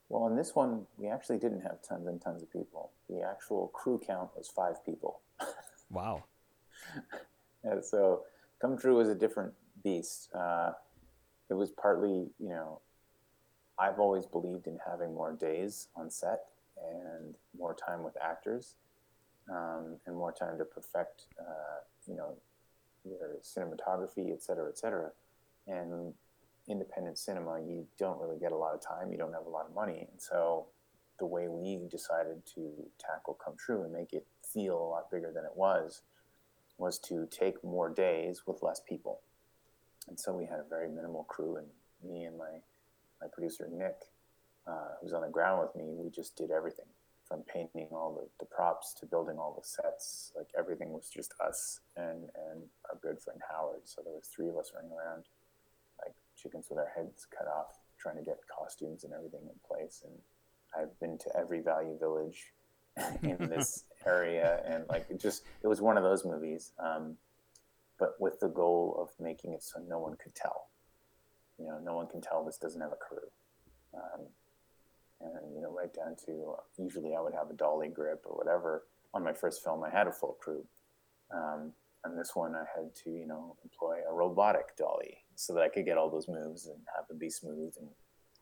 Well, 0.10 0.28
in 0.28 0.36
this 0.36 0.56
one, 0.56 0.86
we 0.98 1.08
actually 1.08 1.38
didn't 1.38 1.62
have 1.62 1.82
tons 1.88 2.08
and 2.08 2.20
tons 2.22 2.42
of 2.42 2.52
people. 2.52 2.92
The 3.08 3.22
actual 3.22 3.68
crew 3.70 4.00
count 4.06 4.30
was 4.36 4.48
five 4.48 4.84
people. 4.86 5.22
wow. 5.90 6.24
And 7.64 7.84
so 7.84 8.22
Come 8.62 8.78
True 8.78 8.98
was 8.98 9.10
a 9.10 9.16
different 9.16 9.52
beast. 9.84 10.30
Uh, 10.36 10.74
it 11.50 11.56
was 11.56 11.72
partly, 11.72 12.30
you 12.40 12.50
know, 12.50 12.80
I've 13.80 13.98
always 13.98 14.28
believed 14.28 14.68
in 14.68 14.78
having 14.88 15.16
more 15.16 15.34
days 15.34 15.88
on 15.96 16.12
set 16.12 16.42
and 16.78 17.36
more 17.58 17.74
time 17.74 18.04
with 18.04 18.16
actors 18.22 18.76
um, 19.50 19.98
and 20.06 20.16
more 20.16 20.32
time 20.32 20.58
to 20.58 20.66
perfect, 20.66 21.24
uh, 21.40 21.80
you 22.08 22.16
know, 22.16 22.36
your 23.04 23.38
cinematography, 23.42 24.32
et 24.32 24.42
cetera, 24.44 24.68
et 24.68 24.78
cetera. 24.78 25.12
And 25.68 26.14
independent 26.68 27.18
cinema, 27.18 27.60
you 27.60 27.86
don't 27.98 28.20
really 28.20 28.40
get 28.40 28.52
a 28.52 28.58
lot 28.58 28.74
of 28.74 28.82
time. 28.82 29.12
You 29.12 29.18
don't 29.18 29.34
have 29.34 29.46
a 29.46 29.50
lot 29.50 29.66
of 29.68 29.76
money. 29.76 30.08
And 30.12 30.20
so 30.20 30.68
the 31.20 31.26
way 31.26 31.48
we 31.48 31.88
decided 31.90 32.46
to 32.56 32.72
tackle 33.00 33.38
Come 33.44 33.56
True 33.58 33.84
and 33.84 33.94
make 33.94 34.14
it 34.14 34.26
feel 34.44 34.78
a 34.78 34.90
lot 34.90 35.12
bigger 35.12 35.32
than 35.34 35.46
it 35.46 35.56
was– 35.56 36.02
was 36.78 37.00
to 37.00 37.26
take 37.32 37.64
more 37.64 37.90
days 37.90 38.44
with 38.46 38.62
less 38.62 38.82
people. 38.88 39.22
And 40.08 40.20
so 40.20 40.34
we 40.34 40.46
had 40.46 40.60
a 40.60 40.70
very 40.70 40.90
minimal 40.90 41.24
crew, 41.24 41.56
and 41.56 41.68
me 42.04 42.26
and 42.26 42.38
my, 42.38 42.52
my 43.22 43.28
producer, 43.32 43.70
Nick, 43.72 43.96
uh, 44.68 44.98
who's 45.02 45.14
on 45.14 45.22
the 45.22 45.30
ground 45.30 45.62
with 45.62 45.76
me, 45.76 45.94
we 45.96 46.10
just 46.10 46.36
did 46.36 46.52
everything 46.52 46.86
from 47.28 47.42
painting 47.42 47.88
all 47.92 48.14
the, 48.14 48.28
the 48.40 48.46
props 48.46 48.94
to 49.00 49.06
building 49.06 49.38
all 49.38 49.60
the 49.60 49.68
sets. 49.68 50.32
Like 50.36 50.48
everything 50.58 50.92
was 50.92 51.10
just 51.10 51.34
us 51.40 51.80
and, 51.98 52.30
and 52.50 52.62
our 52.90 52.98
good 53.02 53.20
friend 53.20 53.40
Howard. 53.50 53.82
So 53.86 54.02
there 54.04 54.14
was 54.14 54.28
three 54.28 54.50
of 54.50 54.58
us 54.58 54.72
running 54.76 54.92
around 54.92 55.24
like 56.04 56.14
chickens 56.38 56.68
with 56.70 56.80
our 56.80 56.92
heads 56.96 57.26
cut 57.36 57.48
off, 57.48 57.80
trying 57.98 58.18
to 58.18 58.24
get 58.24 58.38
costumes 58.48 59.04
and 59.04 59.14
everything 59.14 59.42
in 59.44 59.56
place. 59.68 60.04
And 60.06 60.14
I've 60.78 61.00
been 61.00 61.18
to 61.20 61.36
every 61.38 61.62
Value 61.62 61.98
Village 61.98 62.54
in 63.24 63.38
this 63.50 63.84
area, 64.06 64.62
and 64.66 64.86
like 64.90 65.06
it 65.10 65.20
just 65.20 65.44
it 65.64 65.68
was 65.68 65.82
one 65.82 65.98
of 65.98 66.04
those 66.04 66.26
movies, 66.26 66.72
um, 66.80 67.16
but 68.00 68.16
with 68.20 68.40
the 68.40 68.48
goal 68.48 68.98
of 69.00 69.10
making 69.24 69.54
it 69.54 69.64
so 69.64 69.80
no 69.88 70.00
one 70.00 70.16
could 70.22 70.36
tell. 70.36 70.70
You 71.60 71.68
know, 71.68 71.80
no 71.84 71.96
one 71.96 72.08
can 72.08 72.22
tell 72.22 72.44
this 72.44 72.58
doesn't 72.58 72.82
have 72.82 72.92
a 72.92 72.96
crew. 72.96 73.28
Um, 73.94 74.28
and 75.22 75.56
you 75.56 75.62
know, 75.62 75.72
right 75.72 75.94
down 75.94 76.16
to 76.26 76.56
usually 76.78 77.16
I 77.16 77.22
would 77.22 77.34
have 77.34 77.50
a 77.50 77.54
dolly 77.54 77.88
grip 77.88 78.24
or 78.26 78.36
whatever. 78.36 78.84
On 79.14 79.24
my 79.24 79.34
first 79.34 79.64
film, 79.64 79.84
I 79.84 79.90
had 79.90 80.08
a 80.08 80.12
full 80.12 80.38
crew. 80.40 80.66
Um, 81.34 81.72
and 82.04 82.20
this 82.20 82.36
one, 82.36 82.54
I 82.54 82.66
had 82.76 82.94
to, 83.04 83.10
you 83.10 83.26
know, 83.26 83.56
employ 83.64 84.00
a 84.10 84.14
robotic 84.14 84.78
dolly 84.78 85.24
so 85.36 85.54
that 85.54 85.64
I 85.64 85.70
could 85.70 85.86
get 85.86 85.98
all 85.98 86.10
those 86.10 86.28
moves 86.28 86.68
and 86.68 86.78
have 86.96 87.08
them 87.08 87.18
be 87.18 87.30
smooth. 87.30 87.74
And 87.80 87.88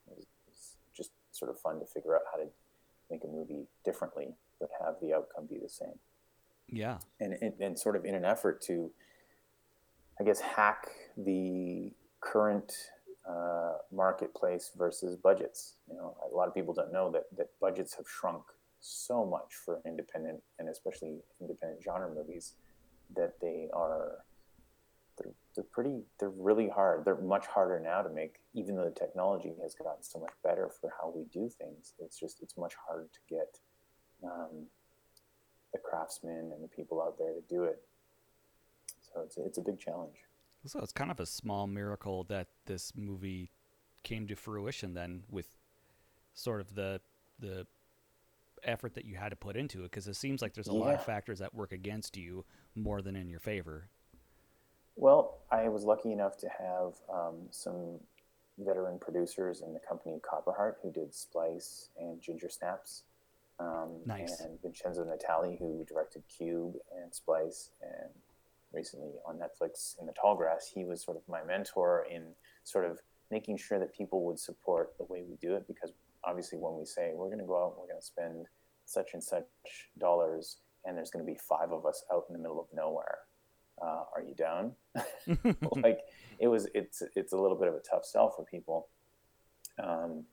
it 0.08 0.16
was, 0.16 0.26
it 0.26 0.50
was 0.50 0.76
just 0.96 1.10
sort 1.32 1.50
of 1.50 1.58
fun 1.58 1.80
to 1.80 1.86
figure 1.86 2.14
out 2.14 2.22
how 2.30 2.38
to 2.38 2.48
make 3.10 3.24
a 3.24 3.26
movie 3.26 3.66
differently 3.84 4.34
but 4.60 4.68
have 4.84 4.96
the 5.00 5.14
outcome 5.14 5.46
be 5.46 5.58
the 5.58 5.68
same. 5.68 5.98
Yeah. 6.68 6.98
And, 7.20 7.36
and, 7.40 7.52
and 7.60 7.78
sort 7.78 7.96
of 7.96 8.04
in 8.04 8.14
an 8.14 8.24
effort 8.24 8.62
to, 8.62 8.90
I 10.20 10.24
guess, 10.24 10.40
hack 10.40 10.88
the 11.16 11.92
current 12.20 12.72
uh, 13.28 13.74
marketplace 13.92 14.70
versus 14.76 15.16
budgets. 15.16 15.76
You 15.88 15.96
know, 15.96 16.16
a 16.30 16.34
lot 16.34 16.48
of 16.48 16.54
people 16.54 16.74
don't 16.74 16.92
know 16.92 17.10
that, 17.12 17.24
that 17.36 17.48
budgets 17.60 17.94
have 17.94 18.06
shrunk 18.08 18.42
so 18.80 19.24
much 19.24 19.54
for 19.64 19.80
independent 19.86 20.42
and 20.58 20.68
especially 20.68 21.16
independent 21.40 21.82
genre 21.82 22.12
movies 22.14 22.52
that 23.16 23.34
they 23.40 23.68
are 23.72 24.24
they're, 25.16 25.32
they're 25.54 25.64
pretty 25.64 26.02
they're 26.20 26.28
really 26.28 26.68
hard 26.68 27.02
they're 27.04 27.16
much 27.16 27.46
harder 27.46 27.80
now 27.80 28.02
to 28.02 28.10
make 28.10 28.40
even 28.52 28.76
though 28.76 28.84
the 28.84 28.90
technology 28.90 29.54
has 29.62 29.74
gotten 29.74 30.02
so 30.02 30.18
much 30.18 30.32
better 30.42 30.68
for 30.68 30.92
how 31.00 31.10
we 31.16 31.24
do 31.32 31.48
things 31.48 31.94
it's 31.98 32.18
just 32.18 32.42
it's 32.42 32.58
much 32.58 32.74
harder 32.86 33.06
to 33.10 33.34
get 33.34 33.58
um, 34.22 34.66
the 35.74 35.78
craftsmen 35.78 36.52
and 36.54 36.62
the 36.62 36.68
people 36.68 37.02
out 37.02 37.18
there 37.18 37.34
to 37.34 37.42
do 37.48 37.64
it. 37.64 37.82
So 39.02 39.20
it's 39.20 39.36
it's 39.36 39.58
a 39.58 39.60
big 39.60 39.78
challenge. 39.78 40.16
So 40.66 40.80
it's 40.80 40.92
kind 40.92 41.10
of 41.10 41.20
a 41.20 41.26
small 41.26 41.66
miracle 41.66 42.24
that 42.24 42.48
this 42.66 42.92
movie 42.96 43.50
came 44.02 44.26
to 44.28 44.34
fruition 44.34 44.94
then 44.94 45.24
with 45.30 45.46
sort 46.34 46.60
of 46.60 46.74
the 46.74 47.00
the 47.38 47.66
effort 48.64 48.94
that 48.94 49.04
you 49.04 49.16
had 49.16 49.30
to 49.30 49.36
put 49.36 49.56
into 49.56 49.80
it 49.80 49.90
because 49.90 50.08
it 50.08 50.14
seems 50.14 50.40
like 50.40 50.54
there's 50.54 50.68
a 50.68 50.72
yeah. 50.72 50.78
lot 50.78 50.94
of 50.94 51.04
factors 51.04 51.38
that 51.38 51.54
work 51.54 51.72
against 51.72 52.16
you 52.16 52.44
more 52.74 53.02
than 53.02 53.14
in 53.14 53.28
your 53.28 53.40
favor. 53.40 53.88
Well, 54.96 55.38
I 55.50 55.68
was 55.68 55.84
lucky 55.84 56.12
enough 56.12 56.36
to 56.38 56.48
have 56.48 56.94
um, 57.12 57.34
some 57.50 57.98
veteran 58.58 58.98
producers 58.98 59.60
in 59.60 59.74
the 59.74 59.80
company 59.80 60.20
Copperheart 60.20 60.74
who 60.82 60.90
did 60.90 61.12
Splice 61.14 61.88
and 61.98 62.20
Ginger 62.20 62.48
Snaps. 62.48 63.02
Um, 63.58 63.90
nice. 64.06 64.40
And 64.40 64.60
Vincenzo 64.62 65.04
Natali, 65.04 65.58
who 65.58 65.84
directed 65.84 66.22
Cube 66.28 66.74
and 67.00 67.12
Splice, 67.12 67.70
and 67.82 68.10
recently 68.74 69.12
on 69.26 69.38
Netflix 69.38 69.98
in 70.00 70.06
the 70.06 70.12
Tall 70.12 70.36
Grass, 70.36 70.70
he 70.72 70.84
was 70.84 71.02
sort 71.02 71.16
of 71.16 71.22
my 71.28 71.42
mentor 71.44 72.06
in 72.10 72.24
sort 72.64 72.84
of 72.84 72.98
making 73.30 73.56
sure 73.56 73.78
that 73.78 73.94
people 73.94 74.24
would 74.24 74.38
support 74.38 74.96
the 74.98 75.04
way 75.04 75.22
we 75.28 75.36
do 75.36 75.54
it. 75.54 75.66
Because 75.66 75.92
obviously, 76.24 76.58
when 76.58 76.78
we 76.78 76.84
say 76.84 77.12
we're 77.14 77.28
going 77.28 77.38
to 77.38 77.44
go 77.44 77.62
out, 77.62 77.72
and 77.72 77.80
we're 77.80 77.88
going 77.88 78.00
to 78.00 78.06
spend 78.06 78.46
such 78.86 79.14
and 79.14 79.22
such 79.22 79.46
dollars, 79.98 80.58
and 80.84 80.96
there's 80.96 81.10
going 81.10 81.24
to 81.24 81.30
be 81.30 81.38
five 81.38 81.72
of 81.72 81.86
us 81.86 82.04
out 82.12 82.24
in 82.28 82.34
the 82.34 82.42
middle 82.42 82.60
of 82.60 82.66
nowhere. 82.74 83.18
Uh, 83.80 84.04
are 84.14 84.22
you 84.22 84.34
down? 84.34 84.72
like 85.82 86.00
it 86.38 86.48
was, 86.48 86.68
it's 86.74 87.02
it's 87.16 87.32
a 87.32 87.36
little 87.36 87.56
bit 87.56 87.68
of 87.68 87.74
a 87.74 87.80
tough 87.80 88.04
sell 88.04 88.30
for 88.30 88.44
people. 88.44 88.88
Um, 89.82 90.24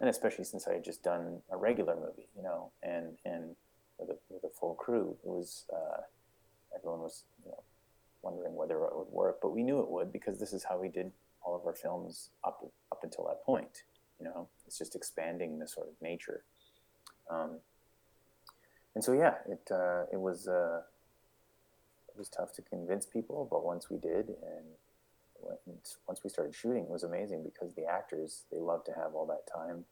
and 0.00 0.08
especially 0.08 0.44
since 0.44 0.66
I 0.66 0.74
had 0.74 0.84
just 0.84 1.02
done 1.02 1.40
a 1.50 1.56
regular 1.56 1.94
movie, 1.96 2.28
you 2.36 2.42
know, 2.42 2.70
and 2.82 3.16
and 3.24 3.56
with 3.98 4.10
a, 4.10 4.16
with 4.28 4.44
a 4.44 4.48
full 4.48 4.74
crew, 4.74 5.16
it 5.24 5.28
was 5.28 5.64
uh, 5.72 6.02
everyone 6.76 7.00
was 7.00 7.24
you 7.44 7.50
know 7.50 7.62
wondering 8.24 8.54
whether 8.56 8.82
it 8.84 8.96
would 8.96 9.10
work, 9.10 9.38
but 9.42 9.50
we 9.50 9.62
knew 9.62 9.80
it 9.80 9.90
would 9.90 10.12
because 10.12 10.38
this 10.40 10.52
is 10.52 10.64
how 10.64 10.78
we 10.78 10.88
did 10.88 11.12
all 11.42 11.54
of 11.54 11.66
our 11.66 11.74
films 11.74 12.30
up 12.44 12.64
up 12.90 13.00
until 13.02 13.24
that 13.26 13.44
point. 13.44 13.84
You 14.18 14.26
know, 14.26 14.48
it's 14.66 14.78
just 14.78 14.96
expanding 14.96 15.58
the 15.58 15.68
sort 15.68 15.88
of 15.88 15.94
nature. 16.00 16.44
Um, 17.30 17.58
and 18.94 19.02
so 19.02 19.12
yeah, 19.12 19.34
it 19.48 19.68
uh, 19.70 20.04
it 20.12 20.20
was 20.20 20.48
uh, 20.48 20.80
it 22.08 22.18
was 22.18 22.28
tough 22.28 22.52
to 22.54 22.62
convince 22.62 23.06
people, 23.06 23.46
but 23.50 23.64
once 23.64 23.90
we 23.90 23.98
did, 23.98 24.28
and 24.28 24.64
once 26.06 26.22
we 26.24 26.30
started 26.30 26.54
shooting, 26.54 26.84
it 26.84 26.90
was 26.90 27.02
amazing 27.02 27.42
because 27.44 27.74
the 27.74 27.84
actors 27.84 28.44
they 28.50 28.58
love 28.58 28.84
to 28.84 28.92
have 28.92 29.14
all 29.14 29.26
that 29.26 29.50
time, 29.52 29.84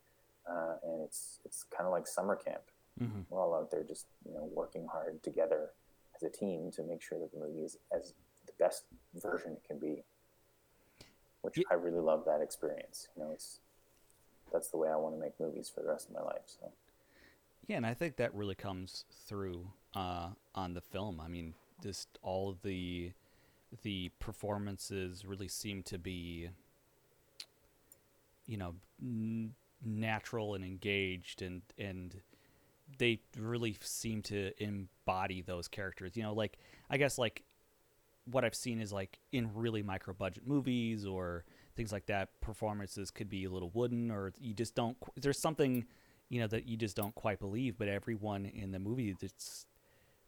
uh, 0.48 0.74
and 0.84 1.02
it's 1.02 1.40
it's 1.44 1.64
kind 1.64 1.86
of 1.86 1.92
like 1.92 2.06
summer 2.06 2.36
camp. 2.36 2.62
Mm-hmm. 3.00 3.20
We're 3.28 3.40
all 3.40 3.54
out 3.54 3.70
there 3.70 3.82
just 3.82 4.06
you 4.26 4.34
know 4.34 4.48
working 4.54 4.86
hard 4.90 5.22
together 5.22 5.70
as 6.14 6.22
a 6.22 6.30
team 6.30 6.70
to 6.72 6.82
make 6.82 7.02
sure 7.02 7.18
that 7.18 7.32
the 7.32 7.38
movie 7.38 7.62
is 7.62 7.78
as 7.96 8.14
best 8.62 8.84
version 9.14 9.52
it 9.52 9.62
can 9.66 9.78
be. 9.78 10.02
Which 11.42 11.58
yeah. 11.58 11.64
I 11.70 11.74
really 11.74 12.00
love 12.00 12.24
that 12.26 12.40
experience. 12.40 13.08
You 13.16 13.24
know, 13.24 13.30
it's 13.32 13.58
that's 14.52 14.68
the 14.68 14.76
way 14.76 14.88
I 14.88 14.96
want 14.96 15.14
to 15.14 15.20
make 15.20 15.38
movies 15.40 15.70
for 15.74 15.80
the 15.80 15.88
rest 15.88 16.08
of 16.08 16.14
my 16.14 16.22
life. 16.22 16.42
So. 16.46 16.70
Yeah, 17.66 17.76
and 17.78 17.86
I 17.86 17.94
think 17.94 18.16
that 18.16 18.34
really 18.34 18.54
comes 18.54 19.04
through 19.26 19.68
uh, 19.94 20.28
on 20.54 20.74
the 20.74 20.80
film. 20.80 21.20
I 21.20 21.28
mean, 21.28 21.54
just 21.82 22.08
all 22.22 22.56
the 22.62 23.12
the 23.82 24.10
performances 24.18 25.24
really 25.24 25.48
seem 25.48 25.82
to 25.84 25.98
be, 25.98 26.50
you 28.46 28.56
know, 28.56 28.74
n- 29.00 29.54
natural 29.84 30.54
and 30.54 30.64
engaged, 30.64 31.42
and 31.42 31.62
and 31.78 32.20
they 32.98 33.20
really 33.38 33.76
seem 33.80 34.22
to 34.22 34.52
embody 34.62 35.40
those 35.40 35.66
characters. 35.66 36.16
You 36.16 36.24
know, 36.24 36.34
like 36.34 36.58
I 36.90 36.98
guess 36.98 37.18
like 37.18 37.42
what 38.24 38.44
I've 38.44 38.54
seen 38.54 38.80
is 38.80 38.92
like 38.92 39.18
in 39.32 39.50
really 39.54 39.82
micro 39.82 40.14
budget 40.14 40.46
movies 40.46 41.04
or 41.06 41.44
things 41.76 41.92
like 41.92 42.06
that, 42.06 42.28
performances 42.40 43.10
could 43.10 43.28
be 43.28 43.44
a 43.44 43.50
little 43.50 43.70
wooden, 43.74 44.10
or 44.10 44.32
you 44.40 44.54
just 44.54 44.74
don't. 44.74 44.96
There's 45.16 45.38
something, 45.38 45.86
you 46.28 46.40
know, 46.40 46.46
that 46.48 46.66
you 46.66 46.76
just 46.76 46.96
don't 46.96 47.14
quite 47.14 47.40
believe. 47.40 47.78
But 47.78 47.88
everyone 47.88 48.46
in 48.46 48.72
the 48.72 48.78
movie, 48.78 49.16
it's, 49.20 49.66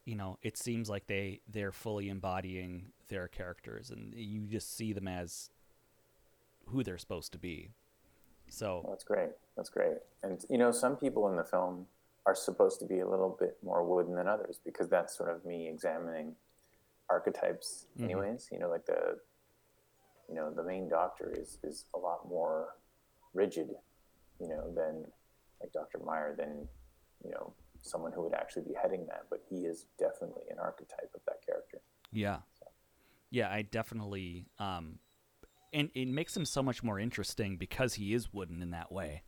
you 0.04 0.16
know, 0.16 0.38
it 0.42 0.56
seems 0.56 0.88
like 0.88 1.06
they 1.06 1.40
they're 1.48 1.72
fully 1.72 2.08
embodying 2.08 2.92
their 3.08 3.28
characters, 3.28 3.90
and 3.90 4.14
you 4.14 4.46
just 4.46 4.76
see 4.76 4.92
them 4.92 5.08
as 5.08 5.50
who 6.66 6.82
they're 6.82 6.98
supposed 6.98 7.32
to 7.32 7.38
be. 7.38 7.70
So 8.48 8.82
well, 8.84 8.92
that's 8.92 9.04
great. 9.04 9.30
That's 9.56 9.70
great. 9.70 9.98
And 10.22 10.44
you 10.48 10.58
know, 10.58 10.72
some 10.72 10.96
people 10.96 11.28
in 11.28 11.36
the 11.36 11.44
film 11.44 11.86
are 12.26 12.34
supposed 12.34 12.80
to 12.80 12.86
be 12.86 13.00
a 13.00 13.08
little 13.08 13.36
bit 13.38 13.58
more 13.62 13.84
wooden 13.84 14.14
than 14.14 14.26
others 14.26 14.58
because 14.64 14.88
that's 14.88 15.16
sort 15.16 15.30
of 15.30 15.44
me 15.44 15.68
examining 15.68 16.34
archetypes 17.10 17.86
mm-hmm. 17.94 18.04
anyways 18.04 18.44
mm-hmm. 18.44 18.54
you 18.54 18.60
know 18.60 18.68
like 18.68 18.86
the 18.86 19.16
you 20.28 20.34
know 20.34 20.50
the 20.50 20.62
main 20.62 20.88
doctor 20.88 21.32
is 21.36 21.58
is 21.62 21.84
a 21.94 21.98
lot 21.98 22.28
more 22.28 22.68
rigid 23.34 23.68
you 24.40 24.48
know 24.48 24.72
than 24.74 25.04
like 25.60 25.72
dr 25.72 25.98
meyer 26.04 26.34
than 26.36 26.66
you 27.24 27.30
know 27.30 27.52
someone 27.82 28.12
who 28.12 28.22
would 28.22 28.34
actually 28.34 28.62
be 28.62 28.74
heading 28.80 29.04
that 29.06 29.24
but 29.28 29.40
he 29.48 29.66
is 29.66 29.86
definitely 29.98 30.42
an 30.50 30.58
archetype 30.58 31.10
of 31.14 31.20
that 31.26 31.36
character 31.44 31.78
yeah 32.12 32.38
so. 32.58 32.66
yeah 33.30 33.50
i 33.50 33.62
definitely 33.62 34.46
um 34.58 34.98
and 35.72 35.90
it 35.94 36.08
makes 36.08 36.36
him 36.36 36.46
so 36.46 36.62
much 36.62 36.82
more 36.82 36.98
interesting 36.98 37.56
because 37.56 37.94
he 37.94 38.14
is 38.14 38.32
wooden 38.32 38.62
in 38.62 38.70
that 38.70 38.90
way 38.90 39.22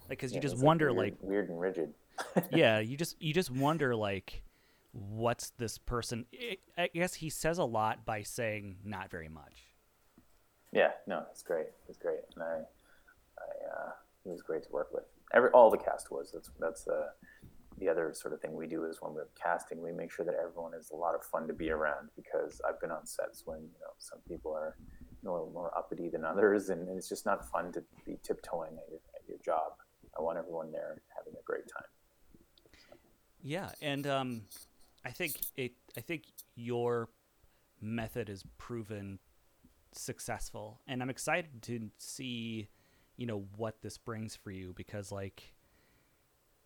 Like, 0.00 0.10
because 0.10 0.32
like, 0.32 0.36
you 0.42 0.48
just 0.48 0.62
wonder 0.62 0.92
like 0.92 1.16
weird, 1.20 1.20
like 1.20 1.28
weird 1.28 1.48
and 1.48 1.60
rigid 1.60 1.94
yeah 2.52 2.78
you 2.78 2.96
just 2.96 3.20
you 3.20 3.34
just 3.34 3.50
wonder 3.50 3.96
like 3.96 4.42
what's 4.92 5.50
this 5.50 5.78
person 5.78 6.26
i 6.76 6.88
guess 6.92 7.14
he 7.14 7.30
says 7.30 7.58
a 7.58 7.64
lot 7.64 8.04
by 8.04 8.22
saying 8.22 8.76
not 8.84 9.10
very 9.10 9.28
much. 9.28 9.68
Yeah 10.72 10.90
no 11.06 11.24
it's 11.30 11.42
great 11.42 11.66
it's 11.88 11.98
great. 11.98 12.20
And 12.34 12.42
i 12.44 12.56
i 13.38 13.72
uh 13.72 13.90
it 14.24 14.28
was 14.28 14.42
great 14.42 14.62
to 14.64 14.68
work 14.70 14.88
with. 14.92 15.04
Every 15.32 15.50
all 15.50 15.70
the 15.70 15.78
cast 15.78 16.10
was 16.10 16.30
that's 16.32 16.50
that's 16.58 16.86
uh 16.88 17.08
the 17.78 17.88
other 17.88 18.12
sort 18.14 18.34
of 18.34 18.40
thing 18.40 18.54
we 18.54 18.66
do 18.66 18.84
is 18.84 18.98
when 19.00 19.14
we're 19.14 19.28
casting 19.42 19.80
we 19.82 19.92
make 19.92 20.12
sure 20.12 20.24
that 20.24 20.34
everyone 20.34 20.74
is 20.74 20.90
a 20.90 20.96
lot 20.96 21.14
of 21.14 21.22
fun 21.24 21.46
to 21.48 21.54
be 21.54 21.70
around 21.70 22.10
because 22.14 22.60
i've 22.68 22.78
been 22.78 22.90
on 22.90 23.06
sets 23.06 23.44
when 23.46 23.58
you 23.60 23.80
know 23.80 23.94
some 23.98 24.18
people 24.28 24.52
are 24.52 24.76
you 25.22 25.28
know, 25.28 25.32
a 25.32 25.36
little 25.38 25.52
more 25.52 25.76
uppity 25.76 26.08
than 26.08 26.24
others 26.24 26.68
and, 26.68 26.88
and 26.88 26.98
it's 26.98 27.08
just 27.08 27.26
not 27.26 27.48
fun 27.50 27.72
to 27.72 27.82
be 28.06 28.18
tiptoeing 28.22 28.72
at 28.72 28.88
your, 28.90 29.00
at 29.14 29.28
your 29.28 29.38
job. 29.44 29.72
I 30.18 30.22
want 30.22 30.38
everyone 30.38 30.72
there 30.72 31.00
having 31.16 31.34
a 31.38 31.42
great 31.44 31.64
time. 31.68 31.88
Yeah 33.42 33.70
and 33.80 34.06
um 34.06 34.42
I 35.04 35.10
think 35.10 35.40
it. 35.56 35.72
I 35.96 36.00
think 36.00 36.24
your 36.54 37.08
method 37.80 38.28
is 38.28 38.44
proven 38.58 39.18
successful, 39.92 40.80
and 40.86 41.02
I'm 41.02 41.10
excited 41.10 41.62
to 41.62 41.90
see, 41.98 42.68
you 43.16 43.26
know, 43.26 43.44
what 43.56 43.82
this 43.82 43.98
brings 43.98 44.36
for 44.36 44.50
you 44.50 44.72
because, 44.76 45.10
like, 45.10 45.54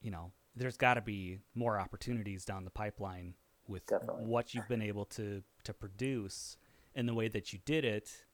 you 0.00 0.10
know, 0.10 0.32
there's 0.56 0.76
got 0.76 0.94
to 0.94 1.00
be 1.00 1.38
more 1.54 1.78
opportunities 1.78 2.44
down 2.44 2.64
the 2.64 2.70
pipeline 2.70 3.34
with 3.66 3.86
Definitely. 3.86 4.24
what 4.26 4.54
you've 4.54 4.68
been 4.68 4.82
able 4.82 5.04
to 5.06 5.42
to 5.64 5.72
produce 5.72 6.56
in 6.94 7.06
the 7.06 7.14
way 7.14 7.28
that 7.28 7.52
you 7.52 7.58
did 7.64 7.84
it, 7.84 8.24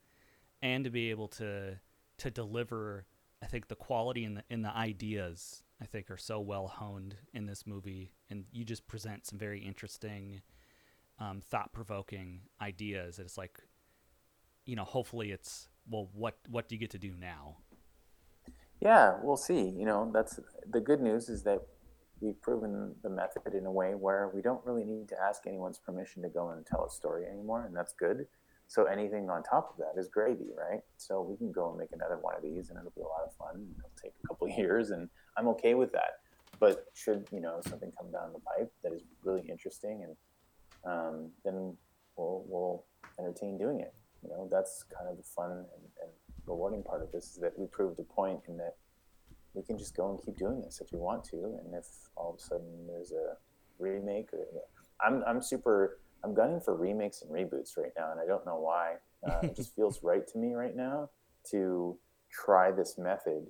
and 0.63 0.85
to 0.85 0.91
be 0.91 1.11
able 1.11 1.29
to 1.29 1.79
to 2.19 2.31
deliver. 2.31 3.07
I 3.43 3.47
think 3.47 3.69
the 3.69 3.77
quality 3.77 4.25
in 4.25 4.35
the 4.35 4.45
in 4.51 4.63
the 4.63 4.75
ideas 4.75 5.63
I 5.81 5.87
think 5.87 6.11
are 6.11 6.17
so 6.17 6.41
well 6.41 6.67
honed 6.67 7.17
in 7.33 7.47
this 7.47 7.67
movie, 7.67 8.13
and 8.29 8.45
you 8.53 8.65
just 8.65 8.87
present 8.87 9.27
some 9.27 9.39
very 9.39 9.61
interesting, 9.61 10.43
um, 11.19 11.41
thought 11.41 11.73
provoking 11.73 12.43
ideas. 12.61 13.19
It's 13.19 13.39
like, 13.39 13.59
you 14.67 14.77
know, 14.77 14.85
hopefully 14.85 15.31
it's 15.31 15.69
well, 15.89 16.09
what 16.13 16.37
what 16.49 16.69
do 16.69 16.75
you 16.75 16.81
get 16.81 16.91
to 16.91 16.99
do 16.99 17.15
now? 17.19 17.57
Yeah, 18.81 19.17
we'll 19.23 19.37
see. 19.37 19.69
You 19.69 19.87
know, 19.87 20.11
that's 20.13 20.39
the 20.71 20.81
good 20.81 21.01
news 21.01 21.29
is 21.29 21.43
that 21.45 21.61
we've 22.21 22.41
proven 22.41 22.95
the 23.03 23.11
method 23.11 23.55
in 23.55 23.67
a 23.67 23.73
way 23.73 23.95
where 23.95 24.31
we 24.35 24.43
don't 24.43 24.65
really 24.65 24.85
need 24.85 25.09
to 25.09 25.17
ask 25.21 25.47
anyone's 25.47 25.79
permission 25.79 26.23
to 26.23 26.29
go 26.29 26.51
and 26.51 26.65
tell 26.67 26.85
a 26.85 26.91
story 26.91 27.25
anymore, 27.27 27.65
and 27.67 27.75
that's 27.75 27.93
good. 27.93 28.27
So 28.69 28.85
anything 28.85 29.29
on 29.29 29.43
top 29.43 29.75
of 29.75 29.79
that 29.79 30.01
is 30.01 30.09
gravy, 30.09 30.51
right? 30.57 30.81
So 30.97 31.23
we 31.23 31.37
can 31.37 31.51
go 31.51 31.71
and 31.71 31.79
make 31.79 31.91
another 31.93 32.19
one 32.19 32.37
of 32.37 32.43
these, 32.43 32.71
and 32.71 32.79
it'll 32.79 32.93
be 32.93 33.01
a 33.01 33.05
lot 33.05 33.23
of 33.27 33.35
fun. 33.35 33.67
It'll 33.77 33.91
take 34.01 34.13
a 34.23 34.29
couple 34.29 34.49
years, 34.57 34.91
and 34.91 35.09
I'm 35.41 35.49
okay 35.49 35.75
with 35.75 35.91
that. 35.93 36.21
But 36.59 36.85
should 36.95 37.27
you 37.33 37.41
know 37.41 37.61
something 37.67 37.91
come 37.97 38.13
down 38.13 38.33
the 38.35 38.41
pipe 38.41 38.71
that 38.85 38.93
is 38.93 39.03
really 39.25 39.49
interesting, 39.49 40.05
and 40.05 40.15
um, 40.85 41.31
then 41.45 41.75
we'll 42.17 42.45
we'll 42.47 42.85
entertain 43.19 43.57
doing 43.57 43.81
it. 43.81 43.95
You 44.23 44.29
know, 44.29 44.49
that's 44.53 44.85
kind 44.95 45.09
of 45.11 45.17
the 45.17 45.23
fun 45.23 45.51
and, 45.51 45.85
and 46.03 46.11
rewarding 46.47 46.83
part 46.83 47.03
of 47.03 47.11
this 47.13 47.31
is 47.31 47.37
that 47.37 47.59
we 47.59 47.67
proved 47.67 47.99
a 47.99 48.03
point 48.03 48.41
in 48.47 48.59
that 48.59 48.77
we 49.55 49.63
can 49.63 49.79
just 49.79 49.97
go 49.97 50.11
and 50.11 50.23
keep 50.23 50.37
doing 50.37 50.61
this 50.61 50.83
if 50.85 50.93
we 50.93 50.99
want 50.99 51.25
to, 51.25 51.37
and 51.37 51.75
if 51.75 51.87
all 52.15 52.35
of 52.35 52.37
a 52.37 52.43
sudden 52.43 52.87
there's 52.87 53.13
a 53.13 53.37
remake, 53.79 54.29
or, 54.35 54.45
I'm 55.01 55.25
I'm 55.27 55.41
super 55.41 56.01
I'm 56.23 56.35
gunning 56.35 56.61
for 56.61 56.77
remakes 56.77 57.23
and 57.23 57.31
reboots 57.31 57.79
right 57.79 57.93
now, 57.97 58.11
and 58.11 58.21
I 58.21 58.27
don't 58.27 58.45
know 58.45 58.59
why. 58.59 58.97
Uh, 59.27 59.41
it 59.45 59.57
just 59.57 59.75
feels 59.77 60.03
right 60.03 60.27
to 60.27 60.39
me 60.39 60.53
right 60.53 60.77
now 60.77 61.09
to 61.53 61.97
try 62.31 62.71
this 62.71 62.99
method 62.99 63.47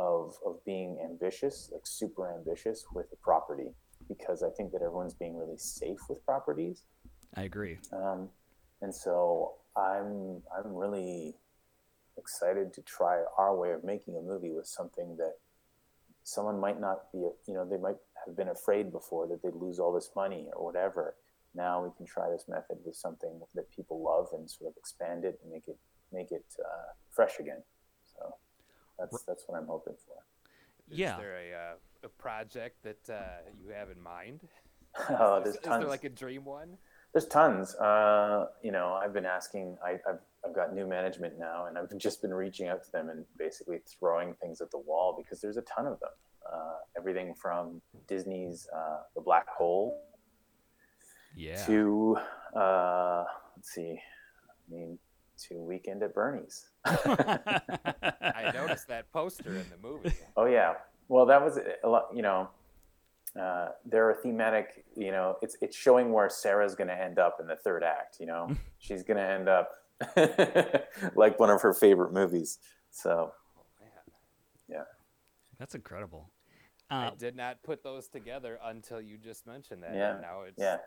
of 0.00 0.34
of 0.44 0.64
being 0.64 0.98
ambitious, 1.04 1.70
like 1.72 1.86
super 1.86 2.32
ambitious 2.34 2.86
with 2.94 3.06
a 3.12 3.16
property, 3.16 3.70
because 4.08 4.42
I 4.42 4.50
think 4.50 4.72
that 4.72 4.82
everyone's 4.82 5.14
being 5.14 5.36
really 5.36 5.58
safe 5.58 5.98
with 6.08 6.24
properties. 6.24 6.82
I 7.36 7.42
agree. 7.42 7.78
Um, 7.92 8.28
and 8.80 8.94
so 8.94 9.54
I'm 9.76 10.42
I'm 10.56 10.74
really 10.74 11.34
excited 12.16 12.72
to 12.74 12.82
try 12.82 13.22
our 13.38 13.54
way 13.54 13.72
of 13.72 13.84
making 13.84 14.16
a 14.16 14.20
movie 14.20 14.52
with 14.52 14.66
something 14.66 15.16
that 15.18 15.34
someone 16.22 16.58
might 16.58 16.80
not 16.80 17.12
be, 17.12 17.18
you 17.18 17.54
know, 17.54 17.68
they 17.68 17.78
might 17.78 17.96
have 18.26 18.36
been 18.36 18.48
afraid 18.48 18.90
before 18.92 19.26
that 19.28 19.42
they'd 19.42 19.54
lose 19.54 19.78
all 19.78 19.92
this 19.92 20.10
money 20.16 20.48
or 20.54 20.64
whatever 20.64 21.14
now 21.54 21.82
we 21.82 21.90
can 21.96 22.06
try 22.06 22.30
this 22.30 22.44
method 22.48 22.78
with 22.84 22.94
something 22.94 23.40
that 23.54 23.70
people 23.74 24.02
love 24.02 24.28
and 24.32 24.48
sort 24.48 24.70
of 24.70 24.76
expand 24.76 25.24
it 25.24 25.38
and 25.42 25.52
make 25.52 25.66
it 25.66 25.78
make 26.12 26.32
it 26.32 26.44
uh, 26.58 26.92
fresh 27.10 27.38
again. 27.38 27.62
So 29.00 29.08
that's 29.10 29.24
that's 29.24 29.44
what 29.46 29.58
I'm 29.58 29.66
hoping 29.66 29.94
for. 30.06 30.16
Yeah. 30.88 31.12
Is 31.12 31.18
there 31.18 31.36
a, 31.36 31.52
uh, 31.54 31.74
a 32.04 32.08
project 32.08 32.82
that 32.82 33.12
uh, 33.12 33.50
you 33.62 33.70
have 33.70 33.90
in 33.90 34.02
mind? 34.02 34.40
oh, 35.10 35.40
there's 35.42 35.56
is, 35.56 35.60
tons. 35.62 35.76
Is 35.76 35.80
there 35.82 35.88
like 35.88 36.04
a 36.04 36.08
dream 36.08 36.44
one? 36.44 36.76
There's 37.12 37.26
tons. 37.26 37.74
Uh, 37.76 38.46
you 38.62 38.72
know, 38.72 38.92
I've 38.94 39.12
been 39.12 39.26
asking. 39.26 39.76
I, 39.84 39.92
have 40.06 40.18
I've 40.44 40.54
got 40.54 40.74
new 40.74 40.86
management 40.86 41.38
now, 41.38 41.66
and 41.66 41.78
I've 41.78 41.96
just 41.98 42.22
been 42.22 42.34
reaching 42.34 42.68
out 42.68 42.84
to 42.84 42.92
them 42.92 43.08
and 43.08 43.24
basically 43.38 43.78
throwing 43.98 44.34
things 44.34 44.60
at 44.60 44.70
the 44.70 44.78
wall 44.78 45.14
because 45.16 45.40
there's 45.40 45.56
a 45.56 45.62
ton 45.62 45.86
of 45.86 46.00
them. 46.00 46.10
Uh, 46.52 46.78
everything 46.96 47.34
from 47.34 47.80
Disney's 48.08 48.66
uh, 48.74 49.02
The 49.14 49.20
Black 49.20 49.46
Hole 49.48 50.02
yeah. 51.36 51.64
to 51.66 52.16
uh, 52.56 53.24
let's 53.56 53.72
see, 53.72 54.00
I 54.00 54.74
mean, 54.74 54.98
to 55.48 55.54
Weekend 55.54 56.02
at 56.02 56.14
Bernie's. 56.14 56.66
I 56.84 58.50
noticed 58.54 58.88
that 58.88 59.10
poster 59.12 59.50
in 59.50 59.66
the 59.70 59.78
movie. 59.82 60.12
Oh 60.36 60.46
yeah, 60.46 60.74
well 61.08 61.26
that 61.26 61.42
was 61.42 61.58
a 61.84 61.88
lot. 61.88 62.08
You 62.14 62.22
know, 62.22 62.48
uh, 63.40 63.68
there 63.84 64.08
are 64.08 64.14
thematic. 64.14 64.84
You 64.96 65.12
know, 65.12 65.36
it's 65.42 65.56
it's 65.60 65.76
showing 65.76 66.12
where 66.12 66.28
Sarah's 66.28 66.74
going 66.74 66.88
to 66.88 67.00
end 67.00 67.18
up 67.18 67.38
in 67.40 67.46
the 67.46 67.56
third 67.56 67.82
act. 67.82 68.18
You 68.20 68.26
know, 68.26 68.56
she's 68.78 69.02
going 69.02 69.18
to 69.18 69.22
end 69.22 69.48
up 69.48 69.70
like 71.14 71.38
one 71.38 71.50
of 71.50 71.60
her 71.62 71.74
favorite 71.74 72.12
movies. 72.12 72.58
So, 72.90 73.32
oh, 73.58 73.62
yeah, 74.68 74.82
that's 75.58 75.74
incredible. 75.74 76.30
Uh, 76.90 76.94
I 76.94 77.12
did 77.16 77.36
not 77.36 77.62
put 77.62 77.84
those 77.84 78.08
together 78.08 78.58
until 78.64 79.00
you 79.00 79.16
just 79.16 79.46
mentioned 79.46 79.82
that. 79.84 79.94
Yeah. 79.94 80.18
now 80.20 80.42
it's 80.42 80.58
yeah. 80.58 80.78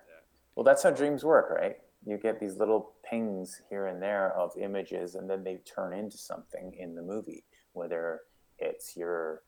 Well, 0.55 0.63
that's 0.63 0.83
how 0.83 0.91
dreams 0.91 1.23
work, 1.23 1.49
right? 1.49 1.77
You 2.05 2.17
get 2.17 2.39
these 2.39 2.57
little 2.57 2.93
pings 3.09 3.61
here 3.69 3.87
and 3.87 4.01
there 4.01 4.33
of 4.37 4.51
images, 4.59 5.15
and 5.15 5.29
then 5.29 5.43
they 5.43 5.57
turn 5.57 5.93
into 5.93 6.17
something 6.17 6.75
in 6.77 6.95
the 6.95 7.01
movie. 7.01 7.45
Whether 7.73 8.21
it's 8.59 8.95
you're 8.95 9.41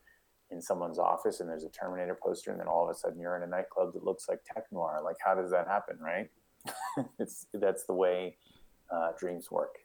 in 0.50 0.62
someone's 0.62 0.98
office 0.98 1.40
and 1.40 1.48
there's 1.48 1.64
a 1.64 1.70
Terminator 1.70 2.18
poster, 2.20 2.50
and 2.50 2.60
then 2.60 2.68
all 2.68 2.84
of 2.84 2.90
a 2.90 2.98
sudden 2.98 3.20
you're 3.20 3.36
in 3.36 3.42
a 3.42 3.46
nightclub 3.46 3.92
that 3.92 4.04
looks 4.04 4.28
like 4.28 4.40
tech 4.44 4.64
noir. 4.72 5.00
Like, 5.04 5.16
how 5.24 5.34
does 5.34 5.50
that 5.50 5.66
happen, 5.66 5.98
right? 6.00 6.30
it's 7.18 7.46
that's 7.54 7.84
the 7.84 7.94
way 7.94 8.36
uh, 8.90 9.10
dreams 9.18 9.50
work. 9.50 9.76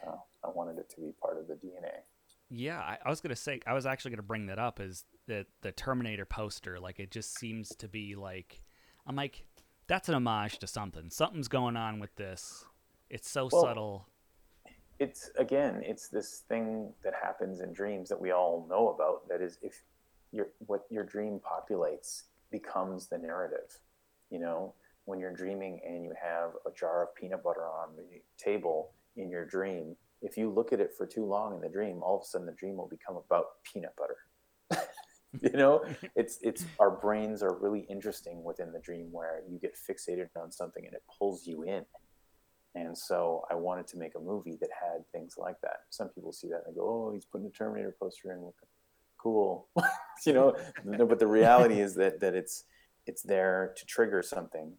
So 0.00 0.20
I 0.44 0.48
wanted 0.54 0.78
it 0.78 0.88
to 0.90 1.00
be 1.00 1.12
part 1.20 1.38
of 1.38 1.48
the 1.48 1.54
DNA. 1.54 2.02
Yeah, 2.50 2.78
I, 2.78 2.98
I 3.04 3.10
was 3.10 3.20
gonna 3.20 3.36
say 3.36 3.60
I 3.66 3.74
was 3.74 3.86
actually 3.86 4.12
gonna 4.12 4.22
bring 4.22 4.46
that 4.46 4.58
up 4.58 4.80
is 4.80 5.04
that 5.26 5.46
the 5.62 5.72
Terminator 5.72 6.24
poster. 6.24 6.80
Like 6.80 6.98
it 6.98 7.10
just 7.10 7.38
seems 7.38 7.70
to 7.76 7.88
be 7.88 8.14
like 8.14 8.62
I'm 9.06 9.16
like 9.16 9.44
that's 9.88 10.08
an 10.08 10.14
homage 10.14 10.58
to 10.58 10.66
something. 10.66 11.10
Something's 11.10 11.48
going 11.48 11.76
on 11.76 11.98
with 11.98 12.14
this. 12.16 12.64
It's 13.10 13.28
so 13.28 13.48
Well, 13.50 13.62
subtle. 13.62 14.06
It's 14.98 15.30
again, 15.38 15.82
it's 15.84 16.08
this 16.08 16.44
thing 16.48 16.92
that 17.02 17.14
happens 17.20 17.60
in 17.60 17.72
dreams 17.72 18.08
that 18.08 18.20
we 18.20 18.32
all 18.32 18.66
know 18.68 18.90
about. 18.90 19.28
That 19.28 19.40
is, 19.40 19.58
if 19.62 19.82
your 20.30 20.48
what 20.58 20.84
your 20.90 21.04
dream 21.04 21.40
populates 21.40 22.24
becomes 22.50 23.08
the 23.08 23.18
narrative. 23.18 23.78
You 24.30 24.40
know, 24.40 24.74
when 25.06 25.18
you're 25.18 25.32
dreaming 25.32 25.80
and 25.86 26.04
you 26.04 26.12
have 26.20 26.50
a 26.66 26.70
jar 26.78 27.02
of 27.02 27.14
peanut 27.14 27.42
butter 27.42 27.64
on 27.64 27.96
the 27.96 28.20
table 28.36 28.92
in 29.16 29.30
your 29.30 29.46
dream, 29.46 29.96
if 30.20 30.36
you 30.36 30.50
look 30.50 30.72
at 30.72 30.80
it 30.80 30.92
for 30.96 31.06
too 31.06 31.24
long 31.24 31.54
in 31.54 31.60
the 31.60 31.68
dream, 31.68 32.02
all 32.02 32.16
of 32.16 32.22
a 32.22 32.26
sudden 32.26 32.46
the 32.46 32.52
dream 32.52 32.76
will 32.76 32.88
become 32.88 33.16
about 33.16 33.62
peanut 33.62 33.94
butter. 33.96 34.16
you 35.42 35.52
know, 35.52 35.84
it's 36.16 36.38
it's 36.42 36.64
our 36.78 36.90
brains 36.90 37.42
are 37.42 37.54
really 37.54 37.86
interesting 37.88 38.42
within 38.42 38.72
the 38.72 38.78
dream 38.78 39.08
where 39.12 39.42
you 39.48 39.58
get 39.58 39.74
fixated 39.74 40.28
on 40.40 40.50
something 40.50 40.84
and 40.84 40.94
it 40.94 41.02
pulls 41.18 41.46
you 41.46 41.62
in. 41.62 41.84
And 42.74 42.96
so 42.96 43.44
I 43.50 43.54
wanted 43.54 43.86
to 43.88 43.98
make 43.98 44.12
a 44.14 44.20
movie 44.20 44.56
that 44.60 44.70
had 44.80 45.04
things 45.10 45.36
like 45.36 45.60
that. 45.62 45.80
Some 45.90 46.08
people 46.08 46.32
see 46.32 46.48
that 46.48 46.62
and 46.66 46.74
they 46.74 46.78
go, 46.78 47.08
"Oh, 47.08 47.12
he's 47.12 47.24
putting 47.24 47.46
a 47.46 47.50
Terminator 47.50 47.94
poster 47.98 48.32
in. 48.32 48.52
Cool," 49.18 49.68
you 50.26 50.32
know. 50.32 50.56
But 50.84 51.18
the 51.18 51.26
reality 51.26 51.80
is 51.80 51.94
that 51.96 52.20
that 52.20 52.34
it's 52.34 52.64
it's 53.06 53.22
there 53.22 53.74
to 53.76 53.86
trigger 53.86 54.22
something 54.22 54.74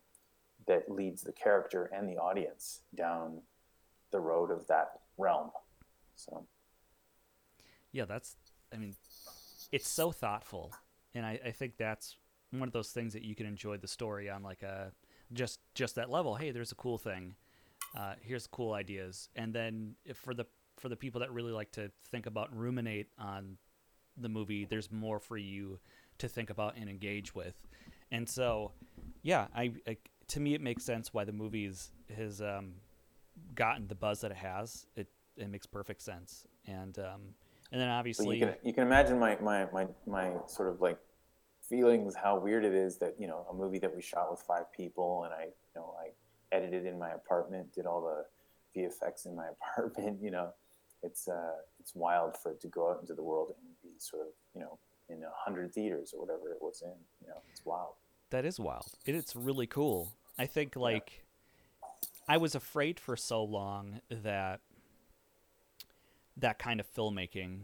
that 0.68 0.90
leads 0.90 1.24
the 1.24 1.34
character 1.34 1.90
and 1.94 2.08
the 2.08 2.18
audience 2.18 2.82
down 2.96 3.42
the 4.12 4.20
road 4.20 4.52
of 4.52 4.68
that 4.68 4.92
realm. 5.18 5.52
So 6.16 6.46
Yeah, 7.92 8.06
that's. 8.06 8.38
I 8.72 8.78
mean, 8.78 8.96
it's 9.72 9.88
so 9.88 10.12
thoughtful, 10.12 10.74
and 11.14 11.26
I, 11.26 11.40
I 11.46 11.52
think 11.52 11.78
that's 11.78 12.16
one 12.52 12.68
of 12.68 12.74
those 12.74 12.90
things 12.90 13.14
that 13.14 13.24
you 13.24 13.36
can 13.36 13.46
enjoy 13.46 13.78
the 13.78 13.88
story 13.88 14.30
on 14.30 14.44
like 14.44 14.64
a 14.64 14.92
just 15.34 15.60
just 15.76 15.96
that 15.96 16.10
level. 16.10 16.36
Hey, 16.36 16.52
there's 16.52 16.72
a 16.72 16.76
cool 16.76 16.98
thing. 16.98 17.36
Uh, 17.98 18.14
here's 18.22 18.48
cool 18.48 18.74
ideas, 18.74 19.30
and 19.36 19.54
then 19.54 19.96
for 20.14 20.34
the 20.34 20.46
for 20.78 20.90
the 20.90 20.96
people 20.96 21.20
that 21.22 21.32
really 21.32 21.52
like 21.52 21.72
to 21.74 21.92
think 22.10 22.26
about 22.26 22.56
ruminate 22.56 23.08
on 23.18 23.58
the 24.18 24.30
movie, 24.30 24.66
there's 24.66 24.92
more 24.92 25.20
for 25.20 25.38
you 25.38 25.80
to 26.18 26.28
think 26.28 26.50
about 26.50 26.76
and 26.78 26.90
engage 26.90 27.34
with. 27.36 27.68
And 28.12 28.28
so, 28.28 28.72
yeah, 29.22 29.48
I, 29.56 29.74
I 29.88 29.98
to 30.30 30.40
me 30.40 30.54
it 30.54 30.62
makes 30.62 30.84
sense 30.84 31.14
why 31.14 31.24
the 31.24 31.34
movie's 31.34 31.92
has 32.16 32.42
um, 32.42 32.74
gotten 33.56 33.88
the 33.88 33.96
buzz 33.96 34.22
that 34.22 34.32
it 34.32 34.38
has. 34.38 34.86
It 34.96 35.08
it 35.38 35.50
makes 35.50 35.66
perfect 35.66 36.02
sense, 36.02 36.46
and 36.66 36.98
um, 37.00 37.22
and 37.72 37.82
then 37.82 37.90
obviously, 37.90 38.38
you 38.38 38.46
can 38.46 38.56
you 38.64 38.74
can 38.74 38.84
imagine 38.84 39.20
my, 39.20 39.38
my, 39.42 39.66
my, 39.72 39.88
my 40.08 40.32
sort 40.48 40.70
of 40.70 40.82
like 40.82 40.98
feelings 41.68 42.16
how 42.16 42.40
weird 42.40 42.66
it 42.66 42.74
is 42.74 42.98
that 42.98 43.16
you 43.20 43.28
know 43.28 43.46
a 43.52 43.54
movie 43.54 43.80
that 43.80 43.96
we 43.96 44.02
shot 44.02 44.30
with 44.32 44.40
five 44.42 44.72
people 44.76 45.24
and 45.26 45.34
I 45.34 45.44
you 45.44 45.76
know 45.76 45.94
I 46.00 46.10
edited 46.56 46.86
in 46.86 46.98
my 46.98 47.12
apartment 47.12 47.74
did 47.74 47.86
all 47.86 48.02
the 48.02 48.80
VFX 48.80 49.28
in 49.28 49.36
my 49.36 49.48
apartment 49.62 50.20
you 50.22 50.32
know 50.32 50.50
it's 51.04 51.28
uh 51.28 51.56
it's 51.80 51.96
wild 51.96 52.36
for 52.36 52.52
it 52.52 52.62
to 52.62 52.68
go 52.68 52.90
out 52.90 53.00
into 53.02 53.14
the 53.14 53.24
world 53.24 53.54
and 53.56 53.68
be 53.84 54.00
sort 54.00 54.24
of 54.24 54.30
you 54.56 54.62
know 54.62 54.80
in 55.10 55.24
a 55.24 55.32
hundred 55.36 55.74
theaters 55.74 56.14
or 56.14 56.26
whatever 56.26 56.52
it 56.52 56.58
was 56.62 56.82
in 56.82 56.94
you 57.22 57.28
know 57.28 57.38
it's 57.52 57.64
wild 57.66 57.94
that 58.30 58.46
is 58.46 58.60
wild. 58.60 58.92
It, 59.06 59.16
it's 59.16 59.36
really 59.36 59.68
cool. 59.68 60.14
I 60.38 60.46
think 60.46 60.76
like 60.76 61.26
I 62.28 62.38
was 62.38 62.56
afraid 62.56 63.00
for 63.00 63.16
so 63.18 63.44
long 63.44 64.02
that 64.10 64.62
that 66.42 66.60
kind 66.60 66.80
of 66.80 66.94
filmmaking 66.94 67.62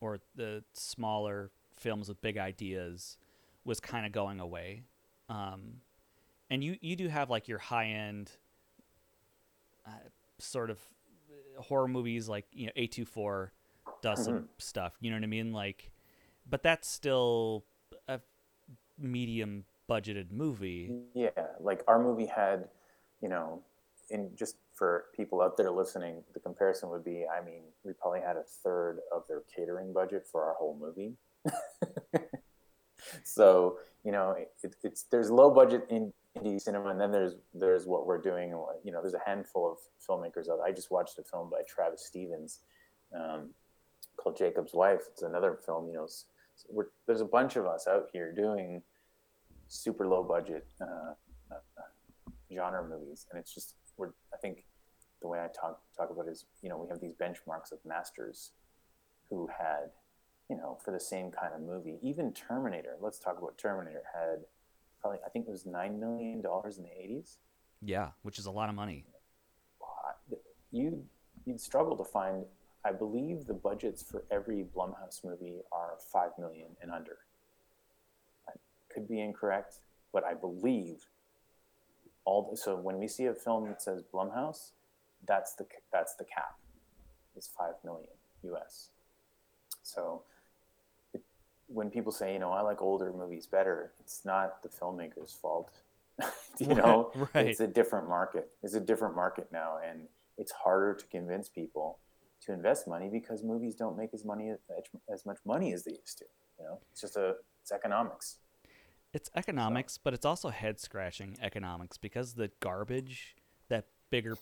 or 0.00 0.20
the 0.34 0.64
smaller 0.72 1.50
films 1.76 2.08
with 2.08 2.20
big 2.20 2.38
ideas 2.38 3.18
was 3.64 3.80
kind 3.80 4.06
of 4.06 4.12
going 4.12 4.40
away. 4.40 4.82
Um, 5.28 5.80
and 6.50 6.64
you 6.64 6.76
you 6.80 6.96
do 6.96 7.08
have 7.08 7.30
like 7.30 7.48
your 7.48 7.58
high 7.58 7.86
end 7.86 8.32
uh, 9.86 9.90
sort 10.38 10.70
of 10.70 10.78
uh, 11.58 11.62
horror 11.62 11.88
movies 11.88 12.28
like 12.28 12.46
you 12.52 12.66
know 12.66 12.72
A24 12.76 13.50
does 14.02 14.24
some 14.24 14.48
stuff, 14.58 14.94
you 15.00 15.10
know 15.10 15.16
what 15.16 15.24
I 15.24 15.28
mean? 15.28 15.52
Like 15.52 15.90
but 16.48 16.62
that's 16.62 16.88
still 16.88 17.64
a 18.08 18.20
medium 18.98 19.64
budgeted 19.88 20.30
movie. 20.30 20.92
yeah 21.14 21.30
like 21.60 21.82
our 21.88 22.02
movie 22.02 22.26
had 22.26 22.68
you 23.20 23.28
know 23.28 23.62
in 24.10 24.30
just 24.36 24.56
for 24.74 25.06
people 25.14 25.40
out 25.40 25.56
there 25.56 25.70
listening 25.70 26.22
the 26.34 26.40
comparison 26.40 26.88
would 26.90 27.04
be 27.04 27.24
I 27.26 27.44
mean 27.44 27.62
we 27.84 27.92
probably 27.92 28.20
had 28.20 28.36
a 28.36 28.42
third 28.62 29.00
of 29.14 29.22
their 29.28 29.42
catering 29.54 29.92
budget 29.92 30.26
for 30.30 30.44
our 30.44 30.54
whole 30.54 30.78
movie. 30.80 31.14
So 33.24 33.78
you 34.04 34.12
know 34.12 34.34
it, 34.62 34.74
it's 34.82 35.04
there's 35.10 35.30
low 35.30 35.50
budget 35.50 35.86
in 35.90 36.12
indie 36.38 36.60
cinema 36.60 36.90
and 36.90 37.00
then 37.00 37.10
there's 37.10 37.34
there's 37.54 37.86
what 37.86 38.06
we're 38.06 38.20
doing 38.20 38.50
you 38.84 38.92
know 38.92 39.00
there's 39.00 39.14
a 39.14 39.20
handful 39.26 39.70
of 39.72 39.78
filmmakers 40.06 40.48
out 40.48 40.60
i 40.64 40.70
just 40.70 40.90
watched 40.90 41.18
a 41.18 41.24
film 41.24 41.50
by 41.50 41.58
travis 41.66 42.06
stevens 42.06 42.60
um, 43.14 43.50
called 44.16 44.36
jacob's 44.36 44.72
wife. 44.72 45.00
It's 45.10 45.22
another 45.22 45.58
film 45.66 45.88
you 45.88 45.94
know 45.94 46.08
there's 47.06 47.20
a 47.20 47.26
bunch 47.26 47.56
of 47.56 47.66
us 47.66 47.86
out 47.88 48.08
here 48.12 48.32
doing 48.32 48.82
super 49.68 50.06
low 50.06 50.22
budget 50.22 50.66
uh, 50.80 51.14
uh, 51.50 51.82
genre 52.52 52.86
movies 52.86 53.26
and 53.30 53.40
it's 53.40 53.52
just 53.52 53.74
we're 54.00 54.08
i 54.34 54.36
think 54.42 54.64
the 55.22 55.28
way 55.28 55.38
i 55.38 55.46
talk 55.48 55.80
talk 55.96 56.10
about 56.10 56.26
it 56.26 56.30
is 56.30 56.46
you 56.62 56.68
know 56.68 56.78
we 56.78 56.88
have 56.88 57.00
these 57.00 57.12
benchmarks 57.12 57.70
of 57.72 57.78
masters 57.84 58.50
who 59.28 59.46
had 59.46 59.90
you 60.50 60.56
know, 60.56 60.76
for 60.84 60.90
the 60.90 61.00
same 61.00 61.30
kind 61.30 61.54
of 61.54 61.60
movie. 61.62 61.98
Even 62.02 62.32
Terminator, 62.32 62.96
let's 63.00 63.20
talk 63.20 63.38
about 63.38 63.56
Terminator, 63.56 64.02
had 64.12 64.40
probably, 65.00 65.20
I 65.24 65.30
think 65.30 65.46
it 65.46 65.50
was 65.50 65.62
$9 65.62 65.98
million 65.98 66.38
in 66.38 66.42
the 66.42 66.44
80s. 66.44 67.36
Yeah, 67.80 68.08
which 68.22 68.38
is 68.38 68.46
a 68.46 68.50
lot 68.50 68.68
of 68.68 68.74
money. 68.74 69.06
You, 70.72 71.04
you'd 71.46 71.60
struggle 71.60 71.96
to 71.96 72.04
find, 72.04 72.44
I 72.84 72.92
believe 72.92 73.46
the 73.46 73.54
budgets 73.54 74.02
for 74.02 74.24
every 74.30 74.66
Blumhouse 74.76 75.24
movie 75.24 75.60
are 75.70 75.94
5 76.12 76.30
million 76.38 76.68
and 76.82 76.90
under. 76.90 77.18
I 78.48 78.52
could 78.92 79.08
be 79.08 79.20
incorrect, 79.20 79.76
but 80.12 80.24
I 80.24 80.34
believe 80.34 81.06
all, 82.24 82.54
so 82.56 82.76
when 82.76 82.98
we 82.98 83.08
see 83.08 83.26
a 83.26 83.34
film 83.34 83.68
that 83.68 83.82
says 83.82 84.02
Blumhouse, 84.12 84.70
that's 85.26 85.54
the, 85.54 85.66
that's 85.92 86.14
the 86.14 86.24
cap, 86.24 86.56
is 87.36 87.50
5 87.58 87.74
million 87.84 88.08
US. 88.44 88.88
So 89.82 90.22
it, 91.12 91.22
when 91.66 91.90
people 91.90 92.12
say, 92.12 92.32
you 92.32 92.38
know, 92.38 92.50
I 92.52 92.60
like 92.62 92.80
older 92.82 93.12
movies 93.12 93.46
better, 93.46 93.92
it's 94.00 94.24
not 94.24 94.62
the 94.62 94.68
filmmaker's 94.68 95.32
fault. 95.40 95.70
you 96.58 96.74
know, 96.74 97.10
Right. 97.34 97.46
it's 97.46 97.60
a 97.60 97.66
different 97.66 98.08
market. 98.08 98.50
It's 98.62 98.74
a 98.74 98.80
different 98.80 99.16
market 99.16 99.48
now, 99.52 99.78
and 99.86 100.02
it's 100.36 100.52
harder 100.52 100.94
to 100.94 101.06
convince 101.06 101.48
people 101.48 101.98
to 102.42 102.52
invest 102.52 102.86
money 102.88 103.08
because 103.10 103.42
movies 103.42 103.74
don't 103.74 103.96
make 103.96 104.12
as 104.14 104.24
money 104.24 104.52
as 105.12 105.24
much 105.26 105.38
money 105.44 105.72
as 105.72 105.84
they 105.84 105.92
used 105.92 106.18
to. 106.18 106.24
You 106.58 106.64
know, 106.66 106.78
it's 106.92 107.00
just 107.00 107.16
a 107.16 107.36
it's 107.62 107.72
economics. 107.72 108.36
It's 109.12 109.30
economics, 109.34 109.98
but 109.98 110.14
it's 110.14 110.24
also 110.24 110.50
head 110.50 110.78
scratching 110.78 111.36
economics 111.42 111.96
because 111.98 112.34
the 112.34 112.50
garbage 112.60 113.34
that 113.68 113.86
bigger 114.10 114.36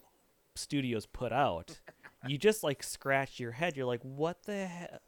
studios 0.55 1.07
put 1.07 1.33
out, 1.33 1.81
you 2.27 2.37
just 2.37 2.63
like 2.63 2.83
scratch 2.83 3.41
your 3.41 3.53
head. 3.53 3.77
You're 3.77 3.87
like, 3.87 4.03
what 4.03 4.43
the 4.45 4.67
hell? 4.67 4.99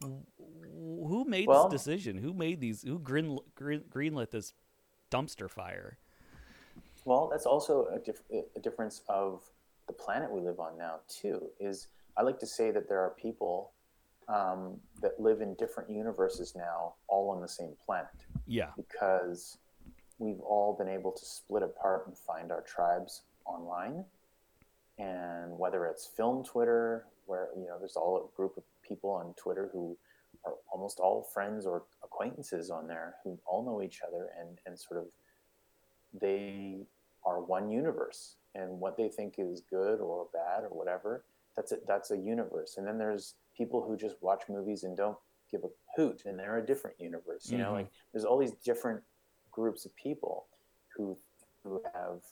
Who 0.00 1.24
made 1.28 1.46
Well- 1.46 1.68
this 1.68 1.82
decision? 1.82 2.16
Who 2.18 2.32
made 2.32 2.60
these? 2.60 2.82
Who 2.82 2.98
green, 2.98 3.38
green, 3.54 3.82
greenlit 3.90 4.30
this 4.30 4.54
dumpster 5.10 5.48
fire? 5.48 5.98
Well, 7.04 7.28
that's 7.28 7.46
also 7.46 7.86
a, 7.86 7.98
diff- 7.98 8.22
a 8.56 8.60
difference 8.60 9.02
of 9.08 9.42
the 9.88 9.92
planet 9.92 10.30
we 10.30 10.40
live 10.40 10.58
on 10.58 10.78
now 10.78 11.00
too. 11.08 11.50
Is 11.60 11.88
I 12.16 12.22
like 12.22 12.38
to 12.40 12.46
say 12.46 12.70
that 12.70 12.88
there 12.88 13.00
are 13.00 13.10
people 13.10 13.72
um, 14.28 14.76
that 15.00 15.20
live 15.20 15.40
in 15.40 15.54
different 15.54 15.90
universes 15.90 16.54
now, 16.56 16.94
all 17.08 17.30
on 17.30 17.40
the 17.40 17.48
same 17.48 17.72
planet. 17.84 18.10
Yeah, 18.46 18.70
because 18.76 19.58
we've 20.18 20.40
all 20.40 20.74
been 20.76 20.88
able 20.88 21.12
to 21.12 21.24
split 21.24 21.62
apart 21.62 22.06
and 22.06 22.16
find 22.16 22.52
our 22.52 22.62
tribes 22.62 23.22
online. 23.44 24.04
And 24.98 25.58
whether 25.58 25.86
it's 25.86 26.06
film 26.06 26.44
Twitter, 26.44 27.06
where 27.26 27.48
you 27.56 27.66
know 27.66 27.78
there's 27.78 27.96
all 27.96 28.30
a 28.32 28.36
group 28.36 28.56
of 28.56 28.62
people 28.86 29.10
on 29.10 29.34
Twitter 29.34 29.70
who 29.72 29.96
are 30.44 30.54
almost 30.72 30.98
all 30.98 31.22
friends 31.32 31.66
or 31.66 31.84
acquaintances 32.02 32.70
on 32.70 32.86
there 32.86 33.14
who 33.22 33.38
all 33.46 33.64
know 33.64 33.82
each 33.82 34.00
other 34.06 34.28
and 34.38 34.58
and 34.66 34.78
sort 34.78 35.00
of 35.00 35.06
they 36.20 36.80
are 37.24 37.40
one 37.40 37.70
universe, 37.70 38.36
and 38.54 38.80
what 38.80 38.96
they 38.96 39.08
think 39.08 39.34
is 39.38 39.62
good 39.70 40.00
or 40.00 40.26
bad 40.32 40.64
or 40.64 40.70
whatever, 40.70 41.24
that's 41.56 41.72
a, 41.72 41.76
that's 41.86 42.10
a 42.10 42.16
universe. 42.16 42.76
And 42.78 42.86
then 42.86 42.98
there's 42.98 43.34
people 43.56 43.82
who 43.82 43.96
just 43.96 44.16
watch 44.22 44.42
movies 44.48 44.84
and 44.84 44.96
don't 44.96 45.16
give 45.50 45.62
a 45.64 45.68
hoot, 45.96 46.22
and 46.24 46.38
they're 46.38 46.58
a 46.58 46.66
different 46.66 46.98
universe. 47.00 47.50
You 47.50 47.58
know, 47.58 47.70
Mhm. 47.72 47.74
like 47.74 47.88
there's 48.12 48.24
all 48.24 48.38
these 48.38 48.54
different 48.64 49.02
groups 49.50 49.84
of 49.84 49.94
people 49.96 50.46
who 50.96 51.18
who 51.62 51.80
have 51.94 52.22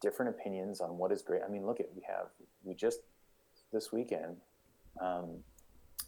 different 0.00 0.28
opinions 0.34 0.80
on 0.80 0.98
what 0.98 1.10
is 1.12 1.22
great. 1.22 1.42
I 1.42 1.48
mean, 1.48 1.64
look 1.64 1.80
at 1.80 1.86
we 1.94 2.02
have 2.02 2.28
we 2.64 2.74
just 2.74 3.00
this 3.72 3.92
weekend 3.92 4.40
um, 5.00 5.42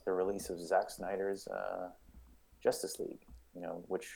the 0.04 0.12
release 0.12 0.50
of 0.50 0.60
Zack 0.60 0.90
Snyder's 0.90 1.46
uh, 1.48 1.90
Justice 2.62 2.98
League. 2.98 3.24
You 3.54 3.60
know, 3.62 3.84
which 3.86 4.10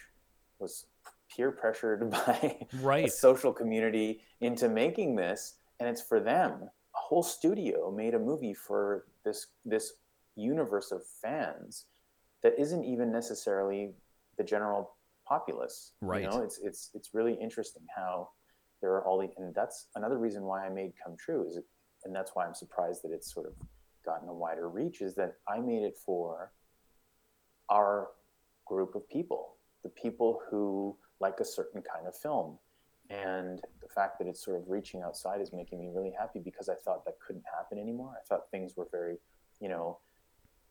was 0.59 0.87
peer 1.29 1.53
pressured 1.53 2.11
by 2.27 2.67
a 2.97 3.09
social 3.09 3.53
community 3.53 4.21
into 4.41 4.69
making 4.69 5.15
this, 5.15 5.55
and 5.79 5.89
it's 5.89 6.03
for 6.03 6.19
them. 6.19 6.69
Whole 7.09 7.23
studio 7.23 7.91
made 7.91 8.13
a 8.13 8.19
movie 8.19 8.53
for 8.53 9.07
this 9.25 9.47
this 9.65 9.95
universe 10.37 10.93
of 10.93 11.01
fans 11.23 11.87
that 12.43 12.53
isn't 12.59 12.85
even 12.85 13.11
necessarily 13.11 13.95
the 14.37 14.45
general 14.45 14.91
populace. 15.27 15.93
Right. 16.03 16.25
You 16.25 16.29
know, 16.29 16.43
it's 16.43 16.59
it's 16.63 16.91
it's 16.93 17.15
really 17.15 17.33
interesting 17.33 17.87
how 17.97 18.29
there 18.83 18.91
are 18.91 19.07
all 19.07 19.19
the, 19.19 19.31
and 19.39 19.55
that's 19.55 19.87
another 19.95 20.19
reason 20.19 20.43
why 20.43 20.67
I 20.67 20.69
made 20.69 20.93
Come 21.03 21.17
True 21.17 21.47
is, 21.49 21.59
and 22.05 22.15
that's 22.15 22.33
why 22.35 22.45
I'm 22.45 22.55
surprised 22.55 23.01
that 23.05 23.13
it's 23.13 23.33
sort 23.33 23.47
of 23.47 23.55
gotten 24.05 24.29
a 24.29 24.35
wider 24.35 24.69
reach 24.69 25.01
is 25.01 25.15
that 25.15 25.37
I 25.49 25.61
made 25.61 25.85
it 25.85 25.97
for 26.05 26.53
our 27.71 28.09
group 28.67 28.95
of 28.95 29.09
people, 29.09 29.55
the 29.83 29.89
people 29.89 30.43
who 30.51 30.95
like 31.21 31.41
a 31.41 31.45
certain 31.47 31.81
kind 31.81 32.07
of 32.07 32.15
film. 32.15 32.59
And 33.11 33.61
the 33.81 33.89
fact 33.89 34.19
that 34.19 34.29
it's 34.29 34.45
sort 34.45 34.61
of 34.61 34.69
reaching 34.69 35.03
outside 35.03 35.41
is 35.41 35.53
making 35.53 35.81
me 35.81 35.89
really 35.93 36.13
happy 36.19 36.41
because 36.41 36.69
I 36.69 36.75
thought 36.75 37.05
that 37.07 37.15
couldn't 37.27 37.45
happen 37.57 37.79
anymore. 37.79 38.15
I 38.15 38.25
thought 38.29 38.51
things 38.51 38.75
were 38.77 38.89
very, 38.91 39.17
you 39.61 39.69
know, 39.69 39.99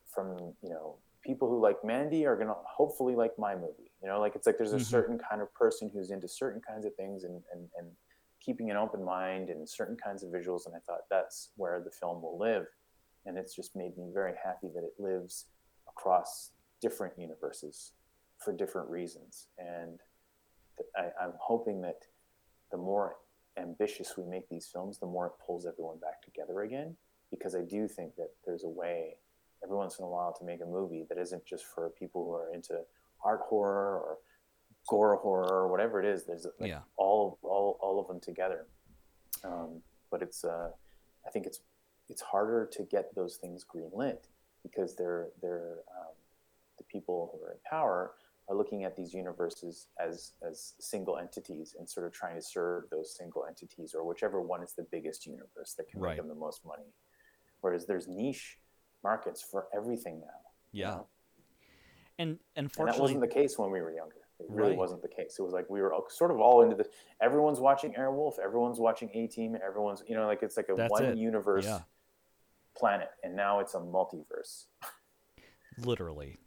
from, 0.06 0.54
you 0.62 0.70
know, 0.70 0.98
people 1.24 1.48
who 1.48 1.60
like 1.60 1.82
Mandy 1.84 2.26
are 2.26 2.36
going 2.36 2.48
to 2.48 2.54
hopefully 2.64 3.16
like 3.16 3.36
my 3.38 3.54
movie. 3.56 3.90
You 4.00 4.08
know, 4.08 4.20
like 4.20 4.36
it's 4.36 4.46
like 4.46 4.56
there's 4.56 4.72
a 4.72 4.76
Mhm. 4.76 4.84
certain 4.84 5.18
kind 5.18 5.42
of 5.42 5.52
person 5.52 5.90
who's 5.92 6.10
into 6.12 6.28
certain 6.28 6.60
kinds 6.60 6.84
of 6.86 6.94
things 6.94 7.24
and, 7.24 7.42
and, 7.52 7.68
and 7.76 7.96
keeping 8.40 8.70
an 8.70 8.76
open 8.76 9.04
mind 9.04 9.50
and 9.50 9.68
certain 9.68 9.96
kinds 9.96 10.22
of 10.22 10.30
visuals. 10.30 10.66
And 10.66 10.76
I 10.76 10.78
thought 10.78 11.08
that's 11.10 11.50
where 11.56 11.80
the 11.80 11.90
film 11.90 12.22
will 12.22 12.38
live. 12.38 12.66
And 13.26 13.36
it's 13.36 13.54
just 13.54 13.74
made 13.74 13.98
me 13.98 14.10
very 14.14 14.34
happy 14.42 14.68
that 14.74 14.84
it 14.84 14.94
lives 14.98 15.46
across 15.88 16.52
different 16.80 17.18
universes 17.18 17.92
for 18.38 18.52
different 18.52 18.88
reasons. 18.88 19.48
And 19.58 19.98
I, 20.96 21.10
I'm 21.20 21.32
hoping 21.40 21.80
that 21.82 21.96
the 22.70 22.76
more 22.76 23.16
ambitious 23.56 24.16
we 24.16 24.24
make 24.24 24.48
these 24.48 24.66
films, 24.72 24.98
the 24.98 25.06
more 25.06 25.26
it 25.26 25.32
pulls 25.44 25.66
everyone 25.66 25.98
back 25.98 26.22
together 26.22 26.62
again. 26.62 26.96
Because 27.30 27.54
I 27.54 27.62
do 27.62 27.88
think 27.88 28.16
that 28.16 28.30
there's 28.46 28.64
a 28.64 28.68
way 28.68 29.16
every 29.62 29.76
once 29.76 29.98
in 29.98 30.04
a 30.04 30.08
while 30.08 30.32
to 30.38 30.44
make 30.44 30.60
a 30.62 30.66
movie 30.66 31.04
that 31.08 31.18
isn't 31.18 31.44
just 31.44 31.64
for 31.66 31.90
people 31.90 32.24
who 32.24 32.32
are 32.32 32.52
into 32.54 32.80
art 33.24 33.40
horror 33.48 33.98
or 33.98 34.18
gore 34.88 35.16
horror 35.16 35.48
or 35.64 35.68
whatever 35.68 36.00
it 36.00 36.06
is. 36.06 36.24
There's 36.24 36.46
like 36.58 36.70
Yeah. 36.70 36.80
all 36.96 37.38
all 37.42 37.78
all 37.82 38.00
of 38.00 38.06
them 38.08 38.20
together. 38.20 38.66
Um, 39.44 39.82
but 40.10 40.22
it's 40.22 40.44
uh, 40.44 40.70
I 41.26 41.30
think 41.30 41.46
it's 41.46 41.60
it's 42.08 42.22
harder 42.22 42.66
to 42.72 42.82
get 42.84 43.14
those 43.14 43.36
things 43.36 43.64
greenlit 43.64 44.20
because 44.62 44.96
they're 44.96 45.28
they're 45.42 45.78
um, 45.98 46.14
the 46.78 46.84
people 46.84 47.30
who 47.32 47.44
are 47.44 47.50
in 47.52 47.58
power 47.68 48.12
are 48.48 48.56
looking 48.56 48.84
at 48.84 48.96
these 48.96 49.12
universes 49.14 49.88
as 50.00 50.32
as 50.42 50.74
single 50.80 51.18
entities 51.18 51.76
and 51.78 51.88
sort 51.88 52.06
of 52.06 52.12
trying 52.12 52.34
to 52.34 52.42
serve 52.42 52.84
those 52.90 53.14
single 53.16 53.44
entities 53.46 53.94
or 53.94 54.04
whichever 54.04 54.40
one 54.40 54.62
is 54.62 54.72
the 54.72 54.84
biggest 54.90 55.26
universe 55.26 55.74
that 55.74 55.88
can 55.88 56.00
Right. 56.00 56.10
make 56.12 56.18
them 56.18 56.28
the 56.28 56.34
most 56.34 56.64
money. 56.64 56.92
Whereas 57.60 57.86
there's 57.86 58.08
niche 58.08 58.58
markets 59.02 59.42
for 59.42 59.68
everything 59.74 60.20
now. 60.20 60.26
you 60.72 60.82
Yeah. 60.84 60.90
know? 60.96 61.08
And 62.18 62.38
And 62.56 62.68
that 62.70 62.98
wasn't 62.98 63.20
the 63.20 63.28
case 63.28 63.58
when 63.58 63.70
we 63.70 63.80
were 63.80 63.90
younger. 63.92 64.16
It 64.40 64.50
really 64.50 64.70
Right. 64.70 64.78
wasn't 64.78 65.02
the 65.02 65.08
case. 65.08 65.38
It 65.38 65.42
was 65.42 65.52
like 65.52 65.68
we 65.70 65.80
were 65.80 65.92
all, 65.94 66.08
sort 66.10 66.30
of 66.30 66.40
all 66.40 66.62
into 66.62 66.76
the. 66.76 66.88
Everyone's 67.20 67.58
watching 67.60 67.94
Airwolf. 67.94 68.38
Everyone's 68.38 68.78
watching 68.78 69.10
A 69.14 69.26
Team. 69.28 69.56
Everyone's 69.56 70.02
you 70.06 70.14
know 70.14 70.26
like 70.26 70.42
it's 70.42 70.56
like 70.56 70.68
a 70.68 70.74
That's 70.74 70.90
one 70.90 71.04
it. 71.04 71.16
universe 71.16 71.64
Yeah. 71.64 71.82
planet, 72.74 73.10
and 73.22 73.34
now 73.34 73.60
it's 73.60 73.74
a 73.74 73.80
multiverse. 73.80 74.66
literally. 75.78 76.38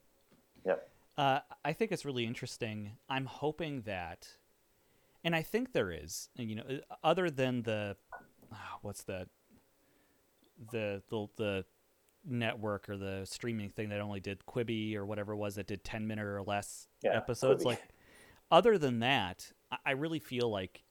Yep. 0.66 0.91
Uh, 1.17 1.39
I 1.63 1.74
think 1.74 1.91
it's 1.91 2.06
really 2.06 2.26
interesting. 2.26 2.93
I'm 3.10 3.26
hoping 3.26 3.82
that, 3.82 4.28
and 5.24 5.36
I 5.36 5.41
think 5.41 5.74
there 5.74 5.91
is, 5.91 6.30
you 6.36 6.56
know, 6.56 6.63
uh, 6.69 6.95
other 7.04 7.30
than 7.30 7.63
the, 7.63 7.95
ah, 8.52 8.78
what's 8.82 9.04
the, 9.04 9.28
the 10.71 11.02
the 11.10 11.28
the 11.38 11.65
network 12.26 12.88
or 12.88 12.97
the 12.97 13.26
streaming 13.26 13.69
thing 13.69 13.89
that 13.89 14.00
only 14.00 14.19
did 14.19 14.45
Quibi 14.45 14.95
or 14.95 15.06
whatever 15.06 15.34
it 15.34 15.38
was 15.38 15.56
that 15.56 15.67
did 15.67 15.84
ten 15.84 16.08
minute 16.08 16.26
or 16.26 16.41
less 16.43 16.88
Yeah, 17.02 17.17
episodes. 17.17 17.63
Quibi. 17.63 17.65
Like, 17.65 17.84
other 18.52 18.78
than 18.78 19.00
that, 19.00 19.52
I- 19.71 19.78
I 19.88 19.91
really 19.91 20.19
feel 20.19 20.50
like, 20.50 20.84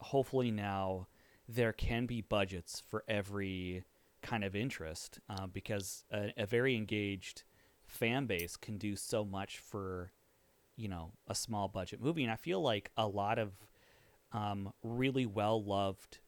hopefully 0.00 0.50
now, 0.50 1.08
there 1.48 1.72
can 1.72 2.06
be 2.06 2.20
budgets 2.20 2.82
for 2.88 3.04
every 3.08 3.84
kind 4.22 4.44
of 4.44 4.54
interest 4.54 5.20
uh, 5.30 5.46
because 5.46 6.04
a, 6.12 6.32
a 6.36 6.46
very 6.46 6.76
engaged 6.76 7.44
fan 7.88 8.26
base 8.26 8.56
can 8.56 8.78
do 8.78 8.94
so 8.94 9.24
much 9.24 9.58
for 9.58 10.12
you 10.76 10.88
know 10.88 11.10
a 11.26 11.34
small 11.34 11.66
budget 11.68 12.00
movie. 12.00 12.22
And 12.22 12.30
i 12.32 12.36
feel 12.36 12.60
like 12.60 12.90
a 12.96 13.06
lot 13.06 13.38
of 13.38 13.52
um, 14.32 14.72
really 14.82 15.24
well 15.26 15.62
loved 15.64 16.18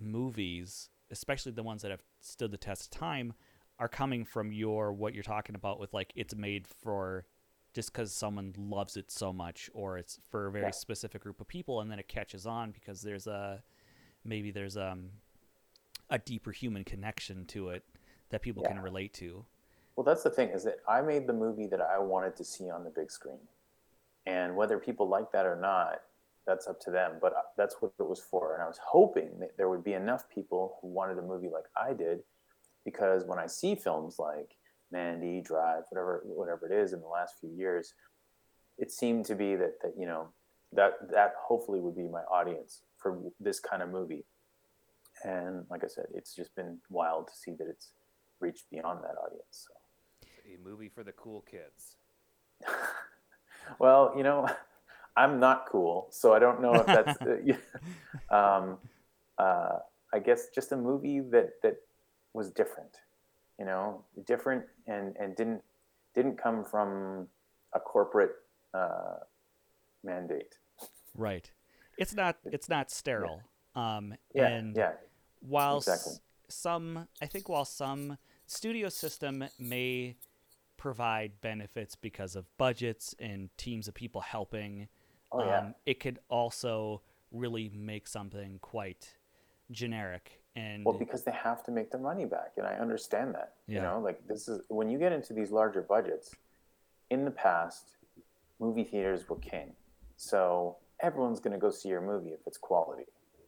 movies 0.00 0.88
especially 1.10 1.52
the 1.52 1.62
ones 1.62 1.82
that 1.82 1.90
have 1.90 2.02
stood 2.20 2.50
the 2.50 2.56
test 2.56 2.84
of 2.86 2.98
time 2.98 3.34
are 3.78 3.88
coming 3.88 4.24
from 4.24 4.52
your 4.52 4.92
what 4.92 5.12
you're 5.14 5.22
talking 5.22 5.54
about 5.54 5.78
with 5.78 5.92
like 5.92 6.12
it's 6.16 6.34
made 6.34 6.66
for 6.66 7.26
just 7.74 7.92
because 7.92 8.12
someone 8.12 8.54
loves 8.58 8.96
it 8.96 9.10
so 9.10 9.32
much 9.32 9.70
or 9.74 9.98
it's 9.98 10.18
for 10.30 10.46
a 10.46 10.50
very 10.50 10.64
Yeah. 10.64 10.70
specific 10.70 11.22
group 11.22 11.40
of 11.40 11.46
people 11.48 11.80
and 11.82 11.90
then 11.90 11.98
it 11.98 12.08
catches 12.08 12.46
on 12.46 12.70
because 12.70 13.02
there's 13.02 13.26
a 13.26 13.62
maybe 14.24 14.50
there's 14.50 14.76
um 14.78 15.10
a 16.10 16.18
deeper 16.18 16.52
human 16.52 16.84
connection 16.84 17.44
to 17.46 17.68
it 17.68 17.84
that 18.30 18.40
people 18.42 18.62
can 18.62 18.78
relate 18.80 19.12
to 19.14 19.44
Well, 19.96 20.04
that's 20.04 20.22
the 20.22 20.30
thing 20.30 20.48
is 20.48 20.64
that 20.64 20.76
I 20.88 21.02
made 21.02 21.26
the 21.26 21.32
movie 21.32 21.66
that 21.66 21.80
I 21.80 21.98
wanted 21.98 22.36
to 22.36 22.44
see 22.44 22.70
on 22.70 22.84
the 22.84 22.90
big 22.90 23.10
screen, 23.10 23.38
and 24.26 24.56
whether 24.56 24.78
people 24.78 25.08
like 25.08 25.32
that 25.32 25.46
or 25.46 25.56
not, 25.56 26.00
that's 26.46 26.66
up 26.66 26.80
to 26.80 26.90
them. 26.90 27.18
But 27.20 27.34
uh, 27.34 27.42
that's 27.56 27.76
what 27.80 27.92
it 27.98 28.08
was 28.08 28.20
for, 28.20 28.54
and 28.54 28.62
I 28.62 28.66
was 28.66 28.80
hoping 28.82 29.38
that 29.40 29.56
there 29.56 29.68
would 29.68 29.84
be 29.84 29.92
enough 29.92 30.28
people 30.30 30.78
who 30.80 30.88
wanted 30.88 31.18
a 31.18 31.22
movie 31.22 31.48
like 31.48 31.66
I 31.76 31.92
did, 31.92 32.20
because 32.84 33.24
when 33.26 33.38
I 33.38 33.46
see 33.46 33.74
films 33.74 34.18
like 34.18 34.56
Mandy, 34.90 35.40
Drive, 35.40 35.84
whatever 35.90 36.22
whatever 36.24 36.66
it 36.66 36.72
is 36.72 36.92
in 36.92 37.00
the 37.00 37.08
last 37.08 37.34
few 37.38 37.50
years, 37.50 37.94
it 38.78 38.90
seemed 38.90 39.26
to 39.26 39.34
be 39.34 39.56
that 39.56 39.80
that 39.82 39.92
you 39.98 40.06
know 40.06 40.28
that 40.72 40.92
that 41.10 41.34
hopefully 41.38 41.80
would 41.80 41.96
be 41.96 42.08
my 42.08 42.22
audience 42.22 42.82
for 42.96 43.18
this 43.40 43.60
kind 43.60 43.82
of 43.82 43.90
movie. 43.90 44.24
And 45.24 45.66
like 45.70 45.84
I 45.84 45.88
said, 45.88 46.06
it's 46.14 46.34
just 46.34 46.54
been 46.56 46.78
wild 46.88 47.28
to 47.28 47.34
see 47.34 47.52
that 47.52 47.68
it's 47.68 47.90
reached 48.40 48.70
beyond 48.70 49.04
that 49.04 49.16
audience. 49.22 49.66
So. 49.68 49.81
A 50.52 50.68
movie 50.68 50.88
for 50.88 51.02
the 51.02 51.12
cool 51.12 51.44
kids. 51.50 51.96
Well, 53.78 54.12
you 54.16 54.22
know, 54.22 54.48
I'm 55.16 55.38
not 55.38 55.66
cool, 55.70 56.08
so 56.10 56.32
I 56.32 56.38
don't 56.38 56.60
know 56.60 56.74
if 56.74 56.86
that's. 56.86 57.18
uh, 58.30 58.34
um, 58.34 58.78
uh, 59.38 59.78
I 60.12 60.18
guess 60.18 60.48
just 60.54 60.72
a 60.72 60.76
movie 60.76 61.20
that 61.20 61.62
that 61.62 61.76
was 62.34 62.50
different, 62.50 62.98
you 63.58 63.64
know, 63.64 64.04
different 64.26 64.64
and 64.86 65.16
and 65.18 65.36
didn't 65.36 65.62
didn't 66.14 66.36
come 66.36 66.64
from 66.64 67.28
a 67.72 67.80
corporate 67.80 68.32
uh, 68.74 69.18
mandate. 70.04 70.58
Right. 71.14 71.50
It's 71.98 72.14
not 72.14 72.36
it's 72.44 72.68
not 72.68 72.90
sterile. 72.90 73.42
Um 73.74 74.14
Yeah, 74.34 74.48
and 74.48 74.76
yeah, 74.76 74.92
while 75.40 75.78
exactly. 75.78 76.14
some 76.48 77.08
I 77.22 77.26
think 77.26 77.48
while 77.48 77.64
some 77.64 78.18
studio 78.46 78.88
system 78.90 79.44
may 79.58 80.16
provide 80.82 81.30
benefits 81.40 81.94
because 81.94 82.34
of 82.34 82.44
budgets 82.58 83.14
and 83.20 83.56
teams 83.56 83.86
of 83.86 83.94
people 83.94 84.20
helping, 84.20 84.88
oh 85.30 85.44
yeah, 85.46 85.58
um, 85.58 85.74
it 85.86 86.00
could 86.00 86.18
also 86.28 87.00
really 87.30 87.70
make 87.72 88.08
something 88.08 88.58
quite 88.60 89.14
generic 89.70 90.42
and 90.56 90.84
Well, 90.84 90.98
because 90.98 91.22
they 91.22 91.30
have 91.30 91.62
to 91.66 91.70
make 91.70 91.92
their 91.92 92.00
money 92.00 92.24
back, 92.24 92.54
and 92.56 92.66
I 92.66 92.74
understand 92.74 93.32
that. 93.36 93.54
yeah. 93.68 93.76
You 93.76 93.82
know, 93.82 94.00
like 94.00 94.26
this 94.26 94.48
is 94.48 94.60
when 94.68 94.90
you 94.90 94.98
get 94.98 95.12
into 95.12 95.32
these 95.32 95.52
larger 95.52 95.82
budgets. 95.82 96.34
In 97.10 97.24
the 97.24 97.30
past, 97.30 97.84
movie 98.58 98.82
theaters 98.84 99.28
were 99.28 99.36
king, 99.36 99.74
so 100.16 100.78
everyone's 100.98 101.38
going 101.38 101.52
to 101.52 101.60
go 101.60 101.70
see 101.70 101.90
your 101.90 102.00
movie 102.00 102.30
if 102.30 102.40
it's 102.48 102.58
quality. 102.58 103.06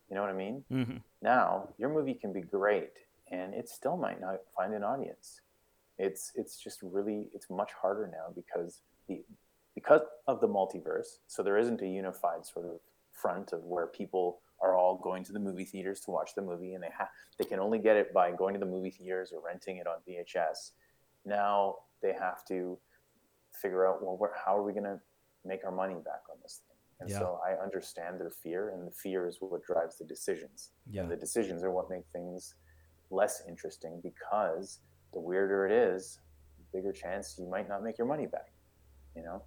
You 0.08 0.14
know 0.14 0.20
what 0.20 0.30
I 0.30 0.34
mean? 0.34 0.64
Mhm. 0.70 1.02
Now, 1.20 1.68
your 1.78 1.88
movie 1.88 2.14
can 2.14 2.32
be 2.32 2.42
great, 2.42 2.92
and 3.32 3.54
it 3.54 3.68
still 3.68 3.96
might 3.96 4.20
not 4.20 4.36
find 4.56 4.72
an 4.72 4.84
audience. 4.84 5.40
It's 5.98 6.32
it's 6.34 6.58
just 6.58 6.80
really 6.82 7.26
it's 7.34 7.48
much 7.50 7.72
harder 7.72 8.10
now 8.12 8.32
because 8.34 8.82
the 9.08 9.24
because 9.74 10.02
of 10.26 10.40
the 10.40 10.48
multiverse. 10.48 11.18
So 11.26 11.42
there 11.42 11.58
isn't 11.58 11.82
a 11.82 11.86
unified 11.86 12.46
sort 12.46 12.66
of 12.66 12.80
front 13.12 13.52
of 13.52 13.64
where 13.64 13.86
people 13.86 14.40
are 14.60 14.76
all 14.76 14.96
going 14.96 15.24
to 15.24 15.32
the 15.32 15.38
movie 15.38 15.64
theaters 15.64 16.00
to 16.00 16.10
watch 16.10 16.34
the 16.34 16.42
movie, 16.42 16.74
and 16.74 16.82
they 16.82 16.90
have 16.96 17.08
they 17.38 17.44
can 17.44 17.60
only 17.60 17.78
get 17.78 17.96
it 17.96 18.12
by 18.12 18.32
going 18.32 18.54
to 18.54 18.60
the 18.60 18.66
movie 18.66 18.90
theaters 18.90 19.32
or 19.32 19.40
renting 19.44 19.76
it 19.78 19.86
on 19.86 19.96
VHS. 20.08 20.72
Now 21.24 21.76
they 22.02 22.12
have 22.12 22.44
to 22.46 22.78
figure 23.62 23.86
out 23.86 24.02
well, 24.02 24.16
where, 24.16 24.32
how 24.44 24.56
are 24.56 24.62
we 24.62 24.72
going 24.72 24.84
to 24.84 25.00
make 25.44 25.64
our 25.64 25.72
money 25.72 25.94
back 25.94 26.22
on 26.30 26.36
this 26.42 26.62
thing? 26.66 26.76
And 27.00 27.10
Yeah. 27.10 27.18
so 27.18 27.40
I 27.44 27.60
understand 27.62 28.20
their 28.20 28.30
fear, 28.30 28.70
and 28.70 28.86
the 28.86 28.92
fear 28.92 29.26
is 29.26 29.38
what 29.40 29.62
drives 29.62 29.98
the 29.98 30.04
decisions. 30.04 30.70
Yeah. 30.90 31.02
And 31.02 31.10
the 31.10 31.16
decisions 31.16 31.62
are 31.62 31.70
what 31.70 31.90
make 31.90 32.06
things 32.12 32.54
less 33.10 33.42
interesting 33.48 34.00
because 34.02 34.80
the 35.14 35.20
weirder 35.20 35.66
it 35.66 35.72
is, 35.72 36.20
the 36.58 36.78
bigger 36.78 36.92
chance 36.92 37.36
you 37.38 37.46
might 37.46 37.68
not 37.68 37.82
make 37.82 37.98
your 37.98 38.06
money 38.08 38.26
back. 38.26 38.52
You 39.16 39.22
know? 39.22 39.42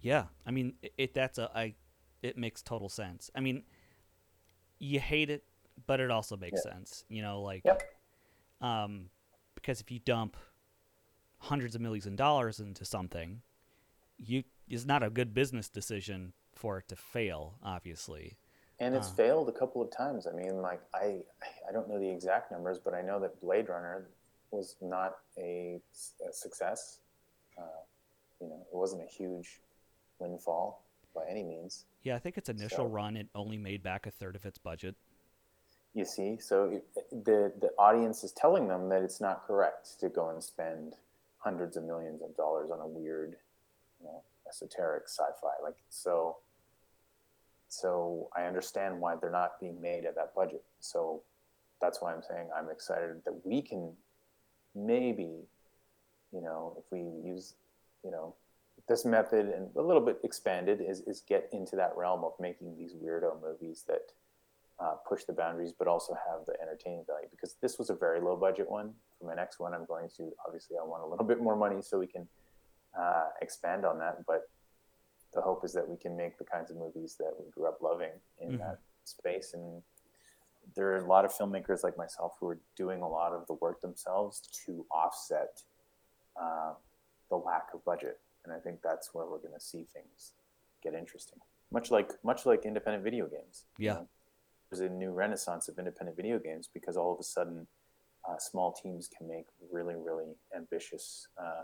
Yeah, 0.00 0.24
I 0.46 0.50
mean, 0.50 0.74
it, 0.82 0.92
it 0.98 1.14
that's 1.14 1.38
a 1.38 1.50
I, 1.54 1.74
it 2.22 2.36
makes 2.36 2.62
total 2.62 2.88
sense. 2.88 3.30
I 3.34 3.40
mean, 3.40 3.64
you 4.78 5.00
hate 5.00 5.30
it, 5.30 5.44
but 5.86 6.00
it 6.00 6.10
also 6.10 6.36
makes 6.36 6.60
Yeah. 6.64 6.70
sense. 6.72 7.04
You 7.08 7.22
know, 7.22 7.42
like, 7.42 7.64
Yep. 7.64 7.82
um, 8.60 9.10
because 9.54 9.80
if 9.80 9.90
you 9.90 9.98
dump 9.98 10.36
hundreds 11.38 11.74
of 11.74 11.80
millions 11.80 12.06
of 12.06 12.16
dollars 12.16 12.60
into 12.60 12.84
something, 12.84 13.42
you 14.18 14.44
it's 14.68 14.86
not 14.86 15.02
a 15.02 15.10
good 15.10 15.34
business 15.34 15.68
decision 15.68 16.34
for 16.54 16.78
it 16.78 16.88
to 16.88 16.96
fail. 16.96 17.56
Obviously, 17.62 18.38
And 18.78 18.94
it's 18.94 19.08
Uh. 19.08 19.14
failed 19.16 19.48
a 19.48 19.52
couple 19.52 19.82
of 19.82 19.90
times. 19.90 20.26
I 20.26 20.32
mean, 20.32 20.60
like 20.60 20.80
I, 20.94 21.20
I 21.68 21.72
don't 21.72 21.88
know 21.88 21.98
the 21.98 22.08
exact 22.10 22.50
numbers, 22.52 22.78
but 22.78 22.94
I 22.94 23.02
know 23.02 23.20
that 23.20 23.40
Blade 23.40 23.68
Runner 23.68 24.08
was 24.54 24.76
not 24.80 25.16
a, 25.38 25.80
a 26.28 26.32
success. 26.32 27.00
Uh, 27.58 27.62
you 28.40 28.48
know, 28.48 28.60
it 28.72 28.76
wasn't 28.76 29.02
a 29.02 29.06
huge 29.06 29.60
windfall 30.18 30.84
by 31.14 31.22
any 31.28 31.42
means. 31.42 31.84
yeah, 32.02 32.16
I 32.16 32.18
think 32.18 32.38
its 32.38 32.48
initial 32.48 32.86
So- 32.86 32.86
run 32.86 33.16
it 33.16 33.28
only 33.34 33.56
made 33.58 33.82
back 33.82 34.06
a 34.06 34.10
third 34.10 34.36
of 34.36 34.44
its 34.46 34.58
budget. 34.58 34.94
You 35.96 36.04
see, 36.04 36.38
so 36.40 36.64
it, 36.64 36.84
the 37.24 37.52
the 37.60 37.70
audience 37.78 38.24
is 38.24 38.32
telling 38.32 38.66
them 38.66 38.88
that 38.88 39.02
it's 39.02 39.20
not 39.20 39.46
correct 39.46 40.00
to 40.00 40.08
go 40.08 40.30
and 40.30 40.42
spend 40.42 40.94
hundreds 41.38 41.76
of 41.76 41.84
millions 41.84 42.20
of 42.20 42.36
dollars 42.36 42.70
on 42.72 42.80
a 42.80 42.86
weird, 42.86 43.36
you 44.00 44.06
know, 44.06 44.22
esoteric 44.48 45.04
sci-fi. 45.06 45.52
Like 45.62 45.76
so, 45.90 46.38
so 47.68 48.28
I 48.36 48.42
understand 48.46 49.00
why 49.00 49.14
they're 49.14 49.30
not 49.30 49.60
being 49.60 49.80
made 49.80 50.04
at 50.04 50.16
that 50.16 50.34
budget. 50.34 50.64
So 50.80 51.22
that's 51.80 52.02
why 52.02 52.12
I'm 52.12 52.22
saying 52.22 52.48
I'm 52.56 52.70
excited 52.70 53.22
that 53.24 53.46
we 53.46 53.62
can 53.62 53.92
maybe, 54.74 55.46
you 56.32 56.40
know, 56.40 56.76
if 56.78 56.84
we 56.90 57.00
use, 57.28 57.54
you 58.04 58.10
know, 58.10 58.34
this 58.88 59.04
method 59.04 59.46
and 59.46 59.74
a 59.76 59.80
little 59.82 60.02
bit 60.02 60.18
expanded 60.24 60.80
is, 60.80 61.00
is 61.02 61.22
get 61.26 61.48
into 61.52 61.76
that 61.76 61.96
realm 61.96 62.24
of 62.24 62.32
making 62.40 62.76
these 62.76 62.92
weirdo 62.94 63.40
movies 63.40 63.84
that 63.88 64.12
uh, 64.80 64.94
push 65.08 65.24
the 65.24 65.32
boundaries, 65.32 65.72
but 65.72 65.86
also 65.86 66.14
have 66.14 66.44
the 66.46 66.54
entertaining 66.60 67.04
value. 67.06 67.28
Because 67.30 67.54
this 67.62 67.78
was 67.78 67.88
a 67.90 67.94
very 67.94 68.20
low 68.20 68.36
budget 68.36 68.68
one. 68.68 68.92
For 69.18 69.26
my 69.26 69.34
next 69.34 69.60
one, 69.60 69.72
I'm 69.72 69.86
going 69.86 70.08
to 70.16 70.32
obviously 70.44 70.76
I 70.76 70.84
want 70.84 71.02
a 71.02 71.06
little 71.06 71.24
bit 71.24 71.40
more 71.40 71.56
money 71.56 71.80
so 71.80 71.98
we 71.98 72.08
can 72.08 72.26
uh, 72.98 73.28
expand 73.40 73.86
on 73.86 73.98
that. 74.00 74.26
But 74.26 74.50
the 75.32 75.40
hope 75.40 75.64
is 75.64 75.72
that 75.72 75.88
we 75.88 75.96
can 75.96 76.16
make 76.16 76.36
the 76.38 76.44
kinds 76.44 76.70
of 76.70 76.76
movies 76.76 77.16
that 77.18 77.32
we 77.38 77.50
grew 77.50 77.66
up 77.66 77.80
loving 77.80 78.10
in 78.40 78.52
Mhm. 78.52 78.58
that 78.58 78.78
space. 79.04 79.54
And 79.54 79.82
there 80.76 80.88
are 80.92 80.98
a 80.98 81.06
lot 81.06 81.24
of 81.24 81.32
filmmakers 81.32 81.82
like 81.84 81.96
myself 81.96 82.32
who 82.40 82.48
are 82.48 82.58
doing 82.76 83.00
a 83.02 83.08
lot 83.08 83.32
of 83.32 83.46
the 83.46 83.54
work 83.54 83.80
themselves 83.80 84.42
to 84.66 84.84
offset 84.90 85.62
uh, 86.40 86.72
the 87.30 87.36
lack 87.36 87.66
of 87.72 87.84
budget. 87.84 88.20
And 88.44 88.52
I 88.52 88.58
think 88.58 88.80
that's 88.82 89.14
where 89.14 89.24
we're 89.26 89.38
going 89.38 89.54
to 89.54 89.60
see 89.60 89.86
things 89.92 90.32
get 90.82 90.94
interesting. 90.94 91.38
Much 91.72 91.90
like 91.90 92.10
much 92.22 92.44
like 92.44 92.64
independent 92.64 93.02
video 93.04 93.26
games. 93.26 93.64
you 93.78 93.86
Yeah. 93.86 93.94
know. 93.94 94.08
There's 94.70 94.80
a 94.80 94.92
new 94.92 95.12
renaissance 95.12 95.68
of 95.68 95.78
independent 95.78 96.16
video 96.16 96.38
games 96.38 96.68
because 96.72 96.96
all 96.96 97.12
of 97.12 97.20
a 97.20 97.22
sudden, 97.22 97.66
uh, 98.28 98.38
small 98.38 98.72
teams 98.72 99.08
can 99.16 99.28
make 99.28 99.46
really, 99.70 99.94
really 99.94 100.34
ambitious 100.56 101.28
uh, 101.40 101.62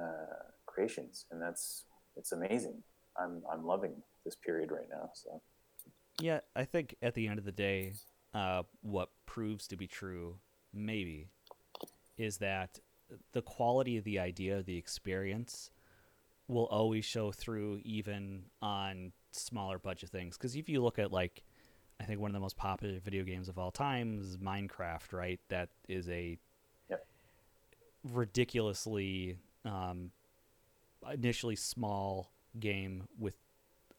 uh, 0.00 0.42
creations, 0.66 1.26
and 1.30 1.40
that's 1.40 1.84
it's 2.16 2.32
amazing. 2.32 2.82
I'm 3.18 3.42
I'm 3.50 3.64
loving 3.64 3.94
this 4.24 4.36
period 4.36 4.70
right 4.70 4.88
now. 4.90 5.10
So 5.14 5.40
Yeah, 6.20 6.40
I 6.54 6.64
think 6.64 6.96
at 7.02 7.14
the 7.14 7.26
end 7.28 7.38
of 7.38 7.44
the 7.44 7.52
day, 7.52 7.94
uh, 8.34 8.62
what 8.82 9.08
proves 9.26 9.66
to 9.68 9.76
be 9.76 9.86
true, 9.86 10.36
maybe, 10.72 11.28
is 12.18 12.38
that 12.38 12.78
the 13.32 13.42
quality 13.42 13.96
of 13.96 14.04
the 14.04 14.18
idea, 14.18 14.62
the 14.62 14.76
experience, 14.76 15.70
will 16.46 16.66
always 16.66 17.04
show 17.04 17.32
through 17.32 17.80
even 17.84 18.44
on 18.60 19.12
smaller 19.32 19.78
budget 19.78 20.10
things. 20.10 20.36
Because 20.36 20.56
if 20.56 20.68
you 20.68 20.82
look 20.82 20.98
at, 20.98 21.10
like, 21.10 21.42
I 22.00 22.04
think 22.04 22.20
one 22.20 22.30
of 22.30 22.34
the 22.34 22.40
most 22.40 22.56
popular 22.56 22.98
video 23.00 23.24
games 23.24 23.48
of 23.48 23.58
all 23.58 23.70
time 23.70 24.20
is 24.20 24.36
Minecraft, 24.36 25.12
right? 25.12 25.40
That 25.48 25.70
is 25.88 26.08
a 26.08 26.38
Yep. 26.88 27.06
ridiculously 28.04 29.36
um, 29.64 30.10
initially 31.12 31.56
small 31.56 32.32
game 32.58 33.06
with 33.18 33.36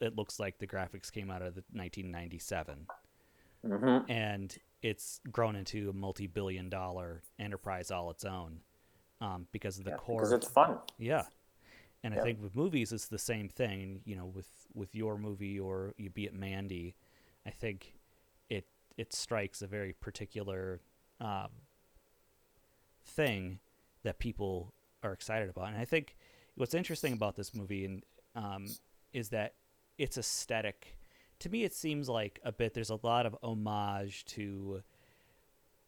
it 0.01 0.15
looks 0.15 0.39
like 0.39 0.57
the 0.57 0.67
graphics 0.67 1.11
came 1.11 1.29
out 1.29 1.41
of 1.41 1.55
the 1.55 1.63
1997 1.71 2.87
mm-hmm. 3.65 4.11
and 4.11 4.57
it's 4.81 5.19
grown 5.31 5.55
into 5.55 5.89
a 5.89 5.93
multi-billion 5.93 6.69
dollar 6.69 7.21
enterprise 7.39 7.91
all 7.91 8.09
its 8.09 8.25
own 8.25 8.59
um, 9.21 9.47
because 9.51 9.77
of 9.77 9.85
the 9.85 9.91
yeah, 9.91 9.97
core 9.97 10.17
because 10.17 10.31
it's 10.31 10.47
fun. 10.47 10.77
yeah 10.97 11.23
and 12.03 12.13
i 12.13 12.17
think 12.17 12.41
with 12.41 12.55
movies 12.55 12.91
it's 12.91 13.07
the 13.07 13.19
same 13.19 13.47
thing 13.47 14.01
you 14.05 14.15
know 14.15 14.25
with 14.25 14.47
with 14.73 14.95
your 14.95 15.17
movie 15.17 15.59
or 15.59 15.93
you 15.97 16.09
be 16.09 16.25
it 16.25 16.33
mandy 16.33 16.95
i 17.45 17.49
think 17.49 17.93
it 18.49 18.65
it 18.97 19.13
strikes 19.13 19.61
a 19.61 19.67
very 19.67 19.93
particular 19.93 20.81
um, 21.19 21.49
thing 23.05 23.59
that 24.03 24.17
people 24.17 24.73
are 25.03 25.13
excited 25.13 25.49
about 25.49 25.67
and 25.67 25.77
i 25.77 25.85
think 25.85 26.15
what's 26.55 26.73
interesting 26.73 27.13
about 27.13 27.35
this 27.35 27.53
movie 27.53 27.85
and 27.85 28.03
um, 28.35 28.65
is 29.13 29.29
that 29.29 29.53
its 29.97 30.17
aesthetic. 30.17 30.97
To 31.39 31.49
me 31.49 31.63
it 31.63 31.73
seems 31.73 32.09
like 32.09 32.39
a 32.43 32.51
bit 32.51 32.73
there's 32.73 32.89
a 32.89 32.99
lot 33.03 33.25
of 33.25 33.35
homage 33.41 34.25
to 34.25 34.83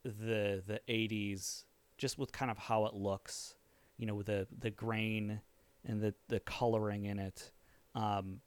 the 0.04 0.62
the 0.66 0.82
80s 0.90 1.66
just 1.98 2.18
with 2.18 2.32
kind 2.32 2.52
of 2.52 2.58
how 2.58 2.86
it 2.86 2.94
looks 2.94 3.56
you 3.98 4.06
know 4.06 4.16
with 4.16 4.26
the 4.28 4.48
the 4.60 4.70
grain 4.72 5.40
and 5.86 6.02
the 6.02 6.14
the 6.28 6.40
coloring 6.40 7.06
in 7.06 7.20
it. 7.20 7.52
Um 7.96 8.42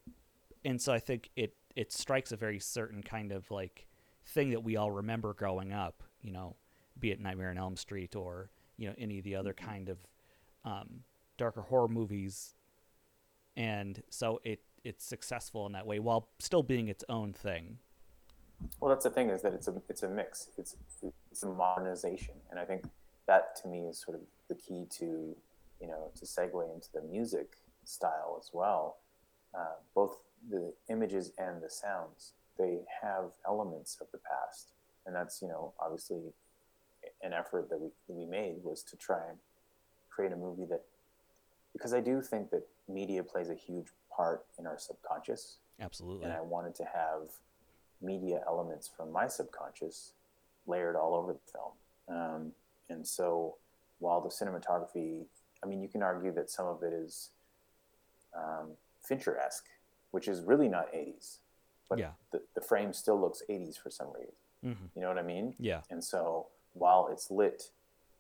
and 0.65 0.81
so 0.81 0.93
i 0.93 0.99
think 0.99 1.31
it 1.37 1.55
it 1.77 1.93
strikes 1.93 2.33
a 2.33 2.37
very 2.37 2.59
certain 2.59 3.03
kind 3.03 3.31
of 3.33 3.51
like 3.51 3.87
thing 4.25 4.51
that 4.51 4.65
we 4.65 4.77
all 4.77 4.91
remember 4.91 5.33
growing 5.33 5.73
up 5.73 6.03
you 6.21 6.33
know 6.33 6.57
be 6.99 7.13
it 7.13 7.21
nightmare 7.21 7.51
on 7.51 7.59
elm 7.59 7.77
street 7.77 8.17
or 8.17 8.51
you 8.77 8.89
know 8.89 8.95
any 8.99 9.19
of 9.19 9.25
the 9.25 9.37
other 9.37 9.53
kind 9.53 9.89
of 9.89 9.99
um 10.65 11.05
darker 11.37 11.63
horror 11.63 11.89
movies. 11.89 12.55
And 13.57 14.03
so 14.11 14.41
it 14.45 14.61
it's 14.87 15.05
successful 15.05 15.67
in 15.67 15.73
that 15.73 15.87
way 15.87 15.99
while 15.99 16.29
still 16.39 16.63
being 16.63 16.89
its 16.89 17.05
own 17.09 17.33
thing 17.33 17.79
Well, 18.81 18.89
that's 18.91 19.05
the 19.05 19.11
thing 19.11 19.31
is 19.31 19.43
that 19.43 19.53
it's 19.53 19.69
a 19.69 19.75
it's 19.89 20.03
a 20.03 20.09
mix. 20.09 20.49
It's 20.57 20.77
it's 21.03 21.43
a 21.43 21.47
modernization, 21.47 22.35
and 22.51 22.59
I 22.59 22.65
think 22.65 22.85
that 23.27 23.57
to 23.63 23.69
me 23.69 23.81
is 23.81 23.99
sort 23.99 24.17
of 24.17 24.23
the 24.49 24.55
key 24.55 24.87
to 24.99 25.37
you 25.81 25.89
know 25.89 26.11
to 26.19 26.25
segue 26.25 26.75
into 26.75 26.89
the 26.95 27.03
music 27.03 27.49
style 27.85 28.37
as 28.41 28.51
well. 28.53 28.97
Uh, 29.55 29.77
both 29.95 30.19
the 30.51 30.73
images 30.89 31.33
and 31.39 31.63
the 31.63 31.71
sounds 31.71 32.33
they 32.59 32.81
have 33.03 33.25
elements 33.47 33.99
of 34.01 34.07
the 34.13 34.19
past, 34.19 34.73
and 35.05 35.15
that's 35.15 35.43
you 35.43 35.49
know 35.49 35.73
obviously 35.79 36.23
an 37.23 37.33
effort 37.33 37.69
that 37.69 37.81
we 37.81 37.91
we 38.09 38.25
made 38.25 38.57
was 38.63 38.83
to 38.83 38.97
try 38.97 39.21
and 39.29 39.39
create 40.09 40.33
a 40.33 40.37
movie 40.37 40.65
that 40.65 40.83
because 41.77 41.93
I 41.93 42.01
do 42.01 42.21
think 42.23 42.51
that 42.51 42.67
media 42.89 43.23
plays 43.23 43.51
a 43.51 43.55
huge 43.55 43.89
part 44.15 44.47
in 44.59 44.67
our 44.67 44.79
subconscious 44.79 45.59
absolutely 45.81 46.25
and 46.25 46.33
I 46.33 46.41
wanted 46.41 46.75
to 46.77 46.85
have 46.85 47.23
media 48.01 48.43
elements 48.47 48.89
from 48.95 49.13
my 49.13 49.27
subconscious 49.29 50.13
layered 50.67 50.97
all 50.97 51.15
over 51.15 51.33
the 51.35 51.45
film. 51.53 51.73
Um, 52.09 52.53
and 52.89 53.07
so, 53.07 53.57
while 53.99 54.21
the 54.21 54.29
cinematography, 54.29 55.25
I 55.63 55.67
mean, 55.67 55.81
you 55.83 55.89
can 55.89 56.03
argue 56.03 56.33
that 56.33 56.51
some 56.51 56.67
of 56.67 56.83
it 56.83 56.93
is 56.93 57.31
um, 58.37 58.71
Fincher 59.03 59.39
esque, 59.39 59.67
which 60.11 60.29
is 60.29 60.43
really 60.43 60.69
not 60.69 60.93
80s, 60.93 61.39
but 61.89 61.99
Yeah. 61.99 62.13
the, 62.33 62.43
the 62.55 62.61
frame 62.61 62.93
still 62.93 63.19
looks 63.21 63.43
80s 63.49 63.77
for 63.79 63.91
some 63.91 64.09
reason. 64.13 64.35
hmm 64.63 64.87
You 64.95 65.03
know 65.03 65.09
what 65.09 65.19
I 65.19 65.23
mean? 65.23 65.55
yeah 65.59 65.81
And 65.91 66.03
so, 66.03 66.49
while 66.75 67.09
it's 67.13 67.31
lit 67.31 67.71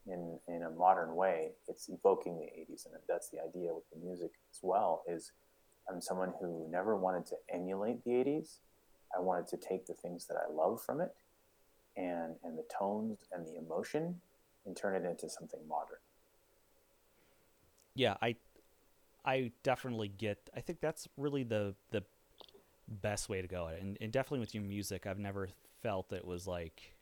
in 0.07 0.39
in 0.49 0.63
a 0.63 0.71
modern 0.71 1.15
way, 1.15 1.53
it's 1.69 1.89
evoking 1.89 2.39
the 2.39 2.47
80s, 2.47 2.87
and 2.87 2.95
that's 3.09 3.29
the 3.31 3.39
idea 3.41 3.75
with 3.75 3.85
the 3.93 3.99
music 4.05 4.33
as 4.51 4.61
well. 4.63 5.03
Is 5.09 5.33
I'm 5.91 6.01
someone 6.01 6.33
who 6.41 6.67
never 6.71 6.97
wanted 6.97 7.27
to 7.27 7.37
emulate 7.53 8.05
the 8.05 8.11
80s. 8.11 8.59
I 9.17 9.21
wanted 9.21 9.49
to 9.49 9.57
take 9.57 9.87
the 9.87 9.95
things 9.95 10.27
that 10.27 10.37
I 10.37 10.53
love 10.53 10.81
from 10.83 11.01
it, 11.01 11.15
and 11.97 12.37
and 12.45 12.59
the 12.59 12.67
tones 12.79 13.19
and 13.33 13.47
the 13.47 13.57
emotion, 13.57 14.21
and 14.67 14.77
turn 14.77 14.95
it 14.95 15.09
into 15.09 15.29
something 15.29 15.61
modern. 15.69 15.99
yeah 17.95 18.15
i 18.21 18.37
i 19.25 19.51
definitely 19.63 20.09
get 20.09 20.51
i 20.55 20.61
think 20.61 20.81
that's 20.81 21.09
really 21.17 21.43
the 21.43 21.75
the 21.93 22.03
best 22.89 23.29
way 23.29 23.43
to 23.43 23.49
go. 23.49 23.67
And, 23.67 23.99
and 24.01 24.13
definitely 24.13 24.41
with 24.41 24.55
your 24.55 24.63
music, 24.63 25.07
I've 25.07 25.19
never 25.19 25.49
felt 25.83 26.13
it 26.13 26.25
was 26.25 26.47
like 26.47 26.96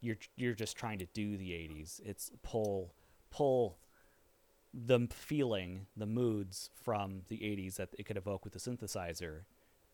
you're 0.00 0.18
you're 0.36 0.54
just 0.54 0.76
trying 0.76 0.98
to 0.98 1.06
do 1.06 1.36
the 1.36 1.50
80s. 1.50 2.00
It's 2.04 2.30
pull 2.42 2.94
pull 3.30 3.78
the 4.72 5.08
feeling, 5.10 5.86
the 5.96 6.06
moods 6.06 6.70
from 6.82 7.22
the 7.28 7.38
80s 7.38 7.76
that 7.76 7.90
it 7.98 8.04
could 8.04 8.16
evoke 8.16 8.44
with 8.44 8.52
the 8.52 8.60
synthesizer 8.60 9.42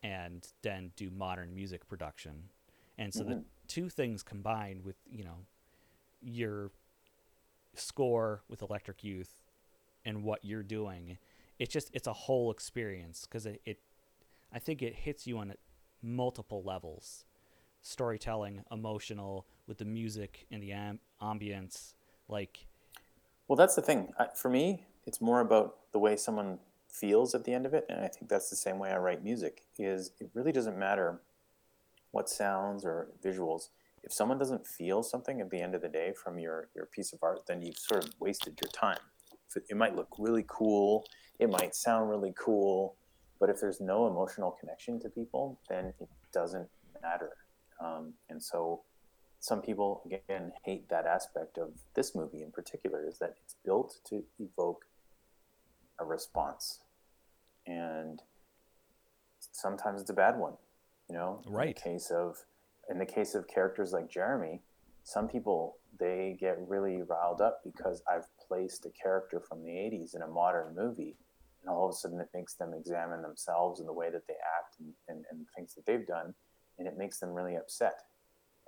and 0.02 0.46
then 0.62 0.92
do 0.96 1.10
modern 1.10 1.54
music 1.54 1.88
production. 1.88 2.50
And 2.98 3.12
so 3.12 3.22
mm-hmm. 3.22 3.30
the 3.30 3.44
two 3.68 3.88
things 3.88 4.22
combined 4.22 4.84
with, 4.84 4.96
you 5.10 5.24
know, 5.24 5.46
your 6.20 6.70
score 7.74 8.42
with 8.48 8.62
Electric 8.62 9.02
Youth 9.04 9.42
and 10.04 10.22
what 10.22 10.44
you're 10.44 10.62
doing, 10.62 11.18
it's 11.58 11.72
just 11.72 11.90
it's 11.92 12.06
a 12.06 12.12
whole 12.12 12.50
experience 12.50 13.26
because 13.26 13.46
it, 13.46 13.60
it 13.64 13.78
I 14.52 14.58
think 14.58 14.82
it 14.82 14.94
hits 14.94 15.26
you 15.26 15.38
on 15.38 15.54
multiple 16.02 16.62
levels. 16.62 17.24
Storytelling, 17.82 18.62
emotional, 18.70 19.46
with 19.66 19.78
the 19.78 19.84
music 19.84 20.46
and 20.50 20.62
the 20.62 20.70
amb- 20.70 20.98
ambience, 21.20 21.94
like 22.28 22.66
well, 23.48 23.56
that's 23.56 23.76
the 23.76 23.82
thing. 23.82 24.12
For 24.34 24.48
me, 24.48 24.84
it's 25.06 25.20
more 25.20 25.40
about 25.40 25.76
the 25.92 26.00
way 26.00 26.16
someone 26.16 26.58
feels 26.88 27.34
at 27.34 27.44
the 27.44 27.52
end 27.52 27.64
of 27.66 27.74
it, 27.74 27.86
and 27.88 28.00
I 28.00 28.08
think 28.08 28.28
that's 28.28 28.50
the 28.50 28.56
same 28.56 28.78
way 28.78 28.90
I 28.90 28.96
write 28.96 29.22
music. 29.22 29.62
Is 29.78 30.10
it 30.20 30.30
really 30.34 30.52
doesn't 30.52 30.78
matter 30.78 31.20
what 32.10 32.28
sounds 32.28 32.84
or 32.84 33.08
visuals. 33.22 33.68
If 34.02 34.12
someone 34.12 34.38
doesn't 34.38 34.66
feel 34.66 35.02
something 35.02 35.40
at 35.40 35.50
the 35.50 35.60
end 35.60 35.74
of 35.74 35.82
the 35.82 35.88
day 35.88 36.12
from 36.12 36.38
your 36.38 36.68
your 36.74 36.86
piece 36.86 37.12
of 37.12 37.18
art, 37.22 37.40
then 37.46 37.62
you've 37.62 37.78
sort 37.78 38.04
of 38.04 38.10
wasted 38.18 38.58
your 38.62 38.70
time. 38.70 39.04
It, 39.54 39.64
it 39.68 39.76
might 39.76 39.94
look 39.94 40.08
really 40.18 40.44
cool, 40.48 41.04
it 41.38 41.50
might 41.50 41.74
sound 41.74 42.08
really 42.08 42.32
cool, 42.38 42.96
but 43.38 43.50
if 43.50 43.60
there's 43.60 43.80
no 43.80 44.06
emotional 44.06 44.56
connection 44.58 44.98
to 45.00 45.08
people, 45.08 45.60
then 45.68 45.92
it 46.00 46.08
doesn't 46.32 46.68
matter. 47.02 47.32
Um, 47.84 48.14
and 48.30 48.42
so 48.42 48.82
some 49.46 49.62
people 49.62 50.02
again 50.06 50.52
hate 50.64 50.88
that 50.88 51.06
aspect 51.06 51.56
of 51.58 51.70
this 51.94 52.14
movie 52.14 52.42
in 52.42 52.50
particular 52.50 53.06
is 53.06 53.18
that 53.18 53.34
it's 53.44 53.56
built 53.64 54.00
to 54.08 54.24
evoke 54.38 54.84
a 56.00 56.04
response. 56.04 56.80
And 57.66 58.22
sometimes 59.52 60.00
it's 60.00 60.10
a 60.10 60.14
bad 60.14 60.38
one 60.38 60.54
you 61.08 61.14
know? 61.14 61.42
Right 61.46 61.68
in 61.68 61.74
the 61.74 61.80
case 61.80 62.10
of 62.10 62.36
in 62.88 62.98
the 62.98 63.06
case 63.06 63.34
of 63.34 63.48
characters 63.48 63.92
like 63.92 64.08
jeremy 64.08 64.62
some 65.02 65.28
people 65.28 65.76
they 65.98 66.36
get 66.38 66.56
really 66.68 67.02
riled 67.02 67.40
up 67.40 67.60
because 67.64 68.02
i've 68.12 68.26
placed 68.46 68.86
a 68.86 68.90
character 68.90 69.40
from 69.40 69.62
the 69.62 69.70
80s 69.70 70.14
in 70.14 70.22
a 70.22 70.26
modern 70.26 70.74
movie 70.76 71.16
and 71.62 71.74
all 71.74 71.88
of 71.88 71.90
a 71.90 71.96
sudden 71.96 72.20
it 72.20 72.28
makes 72.32 72.54
them 72.54 72.72
examine 72.74 73.22
themselves 73.22 73.80
and 73.80 73.88
the 73.88 73.92
way 73.92 74.10
that 74.10 74.26
they 74.28 74.34
act 74.34 74.76
and, 74.78 74.92
and, 75.08 75.24
and 75.30 75.46
things 75.56 75.74
that 75.74 75.84
they've 75.84 76.06
done 76.06 76.34
and 76.78 76.86
it 76.86 76.98
makes 76.98 77.18
them 77.20 77.30
really 77.30 77.56
upset. 77.56 77.94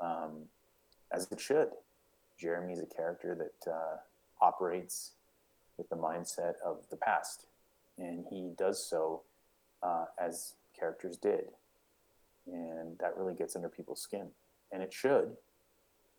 Um, 0.01 0.47
as 1.13 1.31
it 1.31 1.41
should. 1.41 1.69
Jeremy 2.39 2.73
is 2.75 2.81
a 2.81 2.87
character 2.87 3.35
that 3.35 3.71
uh, 3.71 3.97
operates 4.41 5.13
with 5.77 5.89
the 5.89 5.97
mindset 5.97 6.55
of 6.65 6.79
the 6.91 6.97
past, 6.97 7.47
and 7.99 8.25
he 8.31 8.51
does 8.57 8.85
so 8.85 9.23
uh, 9.83 10.07
as 10.21 10.55
characters 10.79 11.17
did, 11.17 11.47
and 12.47 12.99
that 12.99 13.17
really 13.17 13.35
gets 13.35 13.57
under 13.57 13.69
people's 13.69 14.01
skin, 14.01 14.29
and 14.73 14.83
it 14.83 14.93
should. 14.93 15.37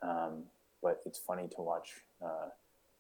Um, 0.02 0.44
but 0.82 1.02
it's 1.06 1.20
funny 1.20 1.48
to 1.56 1.62
watch 1.62 1.92
uh, 2.24 2.50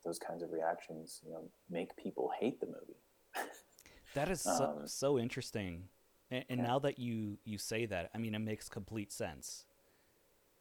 those 0.03 0.19
kinds 0.19 0.43
of 0.43 0.51
reactions, 0.51 1.21
you 1.25 1.31
know, 1.31 1.43
make 1.69 1.95
people 1.95 2.31
hate 2.39 2.59
the 2.59 2.67
movie. 2.67 3.47
that 4.13 4.29
is 4.29 4.41
so, 4.41 4.77
um, 4.79 4.87
so 4.87 5.17
interesting, 5.17 5.83
and, 6.31 6.45
and 6.49 6.59
yeah. 6.59 6.67
now 6.67 6.79
that 6.79 6.99
you 6.99 7.37
you 7.45 7.57
say 7.57 7.85
that, 7.85 8.09
I 8.13 8.17
mean, 8.17 8.35
it 8.35 8.39
makes 8.39 8.69
complete 8.69 9.11
sense 9.11 9.65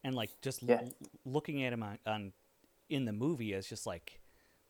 and 0.04 0.14
like 0.14 0.30
just 0.42 0.62
yeah. 0.62 0.80
l- 0.82 0.92
looking 1.24 1.64
at 1.64 1.72
him 1.72 1.82
on, 1.82 1.98
on, 2.06 2.32
in 2.88 3.04
the 3.04 3.12
movie 3.12 3.52
is 3.52 3.68
just 3.68 3.86
like 3.86 4.20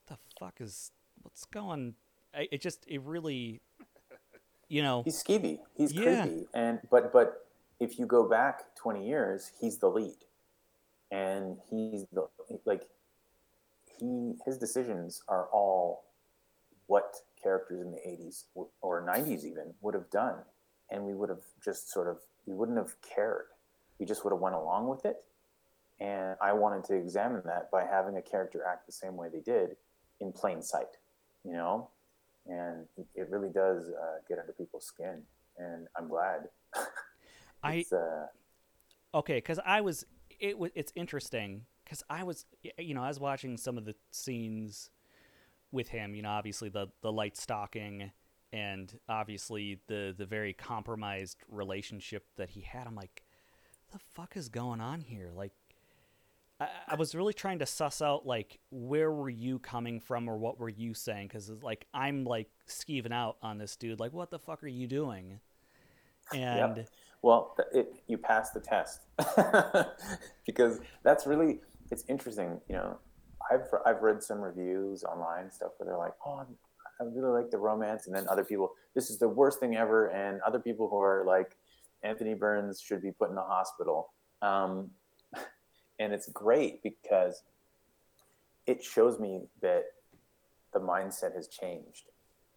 the 0.08 0.16
fuck 0.38 0.60
is 0.60 0.90
what's 1.22 1.44
going 1.44 1.94
I, 2.34 2.48
it 2.50 2.60
just 2.60 2.84
it 2.86 3.02
really 3.02 3.60
you 4.68 4.82
know 4.82 5.02
he's 5.02 5.22
skeevy. 5.22 5.58
He's 5.76 5.92
yeah. 5.92 6.22
creepy. 6.22 6.46
And 6.54 6.80
but 6.90 7.12
but 7.12 7.46
if 7.80 7.98
you 7.98 8.06
go 8.06 8.28
back 8.28 8.74
20 8.76 9.06
years 9.06 9.52
he's 9.60 9.78
the 9.78 9.88
lead. 9.88 10.16
And 11.10 11.56
he's 11.70 12.04
the 12.12 12.28
like 12.66 12.82
he 13.98 14.34
his 14.44 14.58
decisions 14.58 15.22
are 15.28 15.46
all 15.52 16.04
what 16.86 17.16
characters 17.42 17.80
in 17.80 17.90
the 17.92 17.98
80s 17.98 18.44
or 18.80 19.06
90s 19.06 19.44
even 19.44 19.74
would 19.80 19.94
have 19.94 20.10
done. 20.10 20.36
And 20.90 21.04
we 21.04 21.14
would 21.14 21.28
have 21.28 21.42
just 21.64 21.90
sort 21.90 22.08
of 22.08 22.18
we 22.46 22.54
wouldn't 22.54 22.78
have 22.78 22.94
cared 23.02 23.46
we 23.99 24.07
just 24.07 24.24
would 24.24 24.32
have 24.32 24.40
went 24.40 24.55
along 24.55 24.88
with 24.88 25.05
it. 25.05 25.16
And 26.01 26.36
I 26.40 26.53
wanted 26.53 26.84
to 26.84 26.94
examine 26.94 27.42
that 27.46 27.70
by 27.70 27.84
having 27.84 28.16
a 28.16 28.22
character 28.22 28.64
act 28.64 28.86
the 28.86 28.92
same 28.92 29.16
way 29.16 29.28
they 29.32 29.40
did 29.40 29.76
in 30.20 30.32
plain 30.32 30.62
sight, 30.62 30.96
you 31.44 31.53
know? 31.53 31.90
And 32.46 32.86
it 33.14 33.28
really 33.28 33.51
does 33.51 33.88
uh, 33.88 34.18
get 34.28 34.38
under 34.38 34.53
people's 34.53 34.86
skin. 34.86 35.22
And 35.59 35.88
I'm 35.96 36.09
glad. 36.09 36.49
I, 37.62 37.84
uh, 37.92 39.18
okay, 39.18 39.38
because 39.38 39.59
I 39.64 39.80
was, 39.80 40.07
it 40.38 40.57
was, 40.57 40.70
it's 40.76 40.92
interesting 40.94 41.62
because 41.84 42.05
I 42.09 42.22
was, 42.22 42.46
you 42.78 42.94
know, 42.94 43.03
I 43.03 43.09
was 43.09 43.18
watching 43.18 43.57
some 43.57 43.76
of 43.76 43.84
the 43.84 43.96
scenes 44.12 44.90
with 45.72 45.88
him, 45.88 46.14
you 46.14 46.22
know, 46.22 46.30
obviously 46.30 46.68
the, 46.68 46.86
the 47.03 47.11
light 47.11 47.36
stalking 47.36 48.12
and 48.53 48.99
obviously 49.09 49.80
the, 49.88 50.14
the 50.16 50.26
very 50.26 50.53
compromised 50.53 51.38
relationship 51.49 52.24
that 52.36 52.51
he 52.51 52.61
had. 52.61 52.86
I'm 52.86 52.94
like, 52.94 53.24
the 53.91 53.99
fuck 54.14 54.36
is 54.36 54.49
going 54.49 54.80
on 54.80 55.01
here? 55.01 55.30
Like, 55.34 55.53
I, 56.61 56.68
I, 56.89 56.95
was 56.97 57.14
really 57.14 57.32
trying 57.32 57.61
to 57.61 57.66
suss 57.66 58.03
out 58.03 58.26
like 58.26 58.59
where 58.70 59.11
were 59.12 59.30
you 59.30 59.59
coming 59.59 60.01
from 60.01 60.28
or 60.28 60.36
what 60.36 60.59
were 60.59 60.68
you 60.68 60.95
saying 60.95 61.28
because 61.28 61.49
it's 61.49 61.62
like 61.62 61.86
I'm 61.95 62.24
like 62.24 62.49
skeeving 62.68 63.12
out 63.12 63.36
on 63.43 63.59
this 63.59 63.76
dude. 63.76 64.01
Like, 64.01 64.12
what 64.12 64.30
the 64.30 64.39
fuck 64.39 64.62
are 64.64 64.68
you 64.68 64.86
doing? 64.86 65.41
And 66.32 66.76
yep. 66.76 66.89
well, 67.22 67.57
it, 67.72 68.03
you 68.07 68.18
passed 68.18 68.55
the 68.55 68.61
test 68.61 69.03
because 70.47 70.80
that's 71.03 71.26
really 71.26 71.61
it's 71.91 72.05
interesting. 72.09 72.61
You 72.68 72.76
know, 72.76 72.99
I've 73.51 73.66
I've 73.86 74.03
read 74.03 74.22
some 74.22 74.41
reviews 74.41 75.05
online 75.05 75.51
stuff 75.51 75.72
where 75.78 75.86
they're 75.86 75.99
like, 75.99 76.14
oh. 76.26 76.45
I 77.01 77.05
really 77.05 77.43
like 77.43 77.53
the 77.53 77.59
romance, 77.59 78.09
and 78.09 78.16
then 78.16 78.26
other 78.28 78.43
people, 78.43 78.72
this 78.97 79.09
is 79.09 79.20
the 79.20 79.28
worst 79.28 79.61
thing 79.61 79.76
ever, 79.76 80.09
and 80.09 80.41
other 80.43 80.59
people 80.59 80.89
who 80.89 80.97
are 80.97 81.22
like, 81.24 81.57
Anthony 82.03 82.34
Burns 82.34 82.80
should 82.80 83.03
be 83.03 83.12
put 83.12 83.28
in 83.28 83.34
the 83.34 83.42
hospital. 83.42 84.12
Um, 84.42 84.90
and 85.99 86.12
it's 86.12 86.28
great 86.28 86.82
because 86.82 87.42
it 88.66 88.82
shows 88.84 89.18
me 89.18 89.42
that 89.62 89.84
the 90.72 90.80
mindset 90.80 91.34
has 91.34 91.49
changed 91.49 92.11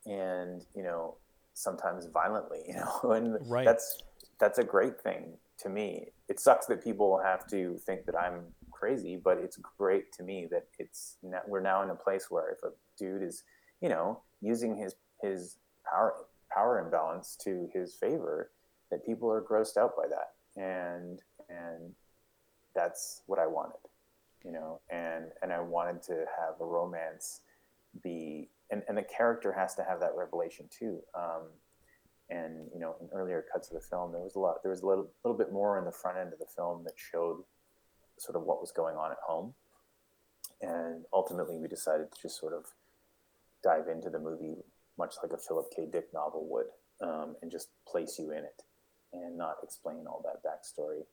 and 0.06 0.66
you 0.76 0.84
know 0.84 1.16
sometimes 1.54 2.08
violently 2.14 2.60
you 2.68 2.76
know 2.76 3.12
and 3.12 3.38
right. 3.50 3.66
that's 3.66 4.00
that's 4.40 4.60
a 4.60 4.64
great 4.64 5.00
thing 5.02 5.34
to 5.58 5.70
me 5.70 6.08
it 6.28 6.40
sucks 6.40 6.66
that 6.66 6.84
people 6.84 7.20
have 7.24 7.48
to 7.48 7.78
think 7.86 8.06
that 8.06 8.16
i'm 8.16 8.42
crazy 8.72 9.20
but 9.24 9.38
it's 9.38 9.60
great 9.78 10.12
to 10.12 10.24
me 10.24 10.48
that 10.50 10.66
it's 10.80 11.18
we're 11.48 11.62
now 11.62 11.84
in 11.84 11.90
a 11.92 11.96
place 11.96 12.28
where 12.30 12.52
if 12.52 12.58
a 12.64 12.72
dude 12.98 13.22
is 13.22 13.44
you 13.82 13.90
know 13.90 14.22
using 14.42 14.76
his 14.76 14.96
his 15.22 15.58
power 15.90 16.14
power 16.52 16.84
imbalance 16.84 17.38
to 17.42 17.70
his 17.74 17.96
favor 17.96 18.52
that 18.92 19.06
people 19.06 19.32
are 19.32 19.42
grossed 19.42 19.78
out 19.78 19.94
by 19.98 20.04
that. 20.10 20.62
And 20.62 21.22
and 21.50 21.94
that's 22.74 23.24
what 23.26 23.38
i 23.38 23.46
wanted 23.46 23.82
you 24.46 24.52
know 24.54 24.80
and 24.90 25.26
and 25.42 25.52
i 25.52 25.60
wanted 25.60 26.02
to 26.02 26.24
have 26.40 26.56
a 26.62 26.66
romance 26.66 27.42
be 28.02 28.50
and, 28.70 28.84
and 28.88 28.98
the 28.98 29.04
character 29.04 29.52
has 29.52 29.76
to 29.76 29.84
have 29.84 30.00
that 30.00 30.12
revelation 30.16 30.68
too. 30.70 31.00
Um, 31.14 31.50
and 32.30 32.70
you 32.74 32.80
know 32.80 32.96
in 33.02 33.10
earlier 33.14 33.44
cuts 33.52 33.70
of 33.70 33.74
the 33.74 33.86
film 33.86 34.14
there 34.14 34.22
was 34.22 34.36
a 34.36 34.40
lot 34.40 34.64
there 34.64 34.72
was 34.72 34.82
a 34.82 34.88
little, 34.88 35.10
little 35.24 35.38
bit 35.38 35.52
more 35.52 35.78
in 35.78 35.86
the 35.86 35.92
front 35.92 36.18
end 36.18 36.32
of 36.32 36.40
the 36.40 36.46
film 36.56 36.84
that 36.86 36.94
showed 36.96 37.44
sort 38.18 38.38
of 38.38 38.44
what 38.44 38.62
was 38.62 38.72
going 38.72 38.96
on 38.96 39.12
at 39.12 39.18
home. 39.26 39.54
And 40.62 41.06
ultimately 41.12 41.58
we 41.58 41.68
decided 41.68 42.12
to 42.12 42.22
just 42.22 42.40
sort 42.40 42.54
of 42.54 42.66
dive 43.64 43.88
into 43.92 44.10
the 44.10 44.20
movie 44.20 44.58
much 44.98 45.16
like 45.24 45.34
a 45.34 45.38
philip 45.38 45.66
k. 45.76 45.88
Dick 45.92 46.06
novel 46.14 46.48
would 46.50 46.68
um, 47.02 47.36
and 47.42 47.52
just 47.52 47.70
place 47.88 48.18
you 48.20 48.32
in 48.32 48.40
it 48.40 48.62
and 49.14 49.38
not 49.38 49.58
explain 49.64 50.06
all 50.08 50.24
that 50.24 50.44
backstory. 50.44 51.04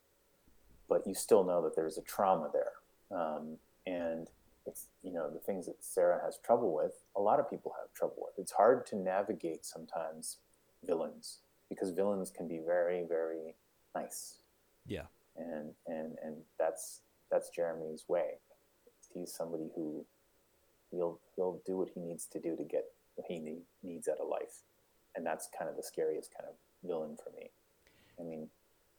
But 0.89 1.07
you 1.07 1.15
still 1.15 1.45
know 1.45 1.63
that 1.63 1.77
there's 1.77 1.99
a 1.99 2.03
trauma 2.03 2.51
there. 2.53 2.73
Um, 3.11 3.57
and 3.87 4.29
it's, 4.67 4.87
you 5.03 5.13
know, 5.13 5.31
the 5.31 5.39
things 5.39 5.67
that 5.67 5.83
Sarah 5.83 6.21
has 6.25 6.39
trouble 6.39 6.75
with, 6.75 6.93
a 7.17 7.21
lot 7.21 7.41
of 7.41 7.51
people 7.51 7.75
have 7.79 7.93
trouble 7.95 8.17
with. 8.19 8.35
It's 8.39 8.53
hard 8.53 8.87
to 8.87 8.97
navigate 8.97 9.65
sometimes 9.65 10.39
villains 10.85 11.39
because 11.69 11.91
villains 11.91 12.31
can 12.31 12.49
be 12.49 12.61
very, 12.65 13.05
very 13.09 13.55
nice. 13.95 14.39
Yeah. 14.87 15.07
And, 15.37 15.73
and, 15.87 16.17
and 16.23 16.37
that's, 16.59 17.01
that's 17.31 17.51
Jeremy's 17.51 18.05
way. 18.09 18.41
He's 19.13 19.33
somebody 19.33 19.71
who 19.75 20.05
he'll, 20.91 21.19
he'll 21.37 21.61
do 21.67 21.77
what 21.77 21.91
he 21.95 22.01
needs 22.01 22.27
to 22.27 22.41
do 22.41 22.57
to 22.57 22.65
get 22.65 22.85
what 23.15 23.27
he 23.29 23.39
need, 23.39 23.63
needs 23.83 24.09
out 24.09 24.19
of 24.19 24.29
life. 24.29 24.63
And 25.15 25.25
that's 25.25 25.49
kind 25.57 25.71
of 25.71 25.77
the 25.77 25.83
scariest 25.83 26.33
kind 26.37 26.49
of 26.49 26.57
villain 26.87 27.17
for 27.23 27.31
me 27.39 27.51
I 28.21 28.25
mean, 28.25 28.49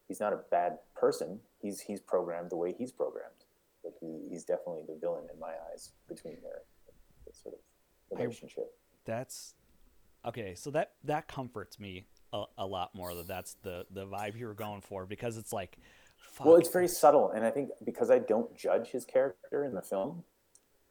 he's 0.08 0.20
not 0.20 0.34
a 0.34 0.40
bad 0.52 0.78
person. 0.96 1.40
He's 1.62 1.80
he's 1.82 2.00
programmed 2.00 2.50
the 2.50 2.58
way 2.58 2.74
he's 2.78 2.92
programmed, 2.92 3.46
but 3.84 3.94
he, 4.00 4.28
he's 4.30 4.44
definitely 4.44 4.84
the 4.88 4.98
villain 5.00 5.26
in 5.34 5.40
my 5.40 5.54
eyes 5.72 5.92
between 6.08 6.38
their, 6.42 6.62
their 7.26 7.34
sort 7.34 7.56
of 7.56 8.18
relationship. 8.18 8.66
I, 8.66 9.12
that's 9.12 9.56
okay. 10.26 10.56
So 10.56 10.72
that 10.72 10.94
that 11.04 11.28
comforts 11.28 11.80
me 11.80 12.06
a, 12.34 12.44
a, 12.58 12.66
lot 12.66 12.94
more 12.94 13.14
that 13.16 13.28
that's 13.28 13.56
the 13.64 13.86
the 13.92 14.06
vibe 14.06 14.38
you 14.38 14.48
were 14.48 14.54
going 14.54 14.82
for 14.82 15.06
because 15.06 15.38
it's 15.38 15.54
like. 15.54 15.78
Fuck. 16.34 16.46
Well, 16.46 16.56
it's 16.58 16.70
very 16.70 16.88
subtle, 16.88 17.32
and 17.32 17.46
I 17.46 17.50
think 17.50 17.70
because 17.86 18.12
I 18.12 18.20
don't 18.20 18.56
judge 18.56 18.90
his 18.90 19.06
character 19.06 19.64
in 19.64 19.74
the 19.74 19.82
film, 19.82 20.24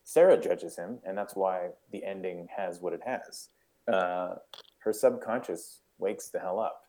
Sarah 0.03 0.41
judges 0.41 0.75
him, 0.77 1.01
and 1.05 1.19
that's 1.19 1.37
why 1.37 1.69
the 1.93 2.03
ending 2.03 2.49
has 2.57 2.81
what 2.81 2.95
it 2.95 3.03
has. 3.05 3.51
Uh, 3.93 4.37
her 4.79 4.93
subconscious 4.93 5.81
wakes 5.99 6.31
the 6.31 6.39
hell 6.39 6.59
up, 6.59 6.85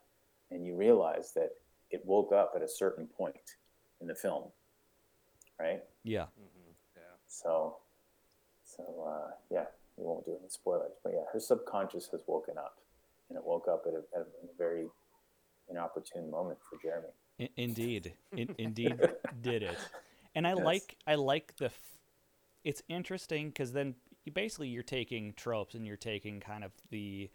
and 0.50 0.66
you 0.66 0.74
realize 0.74 1.32
that 1.34 1.50
it 1.90 2.04
woke 2.04 2.32
up 2.32 2.52
at 2.54 2.62
a 2.62 2.68
certain 2.68 3.06
point 3.06 3.56
in 4.00 4.06
the 4.06 4.14
film, 4.14 4.44
right? 5.58 5.82
Yeah. 6.04 6.22
Mm-hmm. 6.22 6.70
Yeah. 6.96 7.02
So, 7.28 7.76
so 8.64 8.82
uh, 9.06 9.30
yeah, 9.50 9.64
we 9.96 10.04
won't 10.04 10.24
do 10.24 10.36
any 10.38 10.48
spoilers, 10.48 10.92
but 11.02 11.12
yeah, 11.14 11.24
her 11.32 11.40
subconscious 11.40 12.08
has 12.12 12.22
woken 12.26 12.56
up, 12.58 12.78
and 13.28 13.36
it 13.36 13.44
woke 13.44 13.68
up 13.68 13.84
at 13.86 13.94
a, 13.94 14.18
at 14.18 14.26
a 14.26 14.56
very 14.56 14.86
inopportune 15.68 16.30
moment 16.30 16.58
for 16.68 16.78
Jeremy. 16.82 17.08
In- 17.38 17.48
indeed, 17.56 18.14
In- 18.36 18.54
indeed, 18.58 18.98
did 19.40 19.62
it. 19.62 19.78
And 20.34 20.46
I 20.46 20.54
yes. 20.54 20.64
like 20.64 20.96
I 21.06 21.14
like 21.16 21.56
the. 21.56 21.66
F- 21.66 21.98
it's 22.62 22.82
interesting 22.88 23.48
because 23.48 23.72
then 23.72 23.94
you 24.24 24.32
basically 24.32 24.68
you're 24.68 24.82
taking 24.82 25.32
tropes 25.32 25.74
and 25.74 25.86
you're 25.86 25.96
taking 25.96 26.40
kind 26.40 26.62
of 26.62 26.72
the 26.90 27.30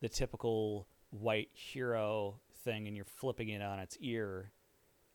the 0.00 0.08
typical 0.08 0.86
white 1.12 1.50
hero 1.52 2.40
thing 2.64 2.86
and 2.86 2.96
you're 2.96 3.04
flipping 3.04 3.50
it 3.50 3.62
on 3.62 3.78
its 3.78 3.96
ear 4.00 4.50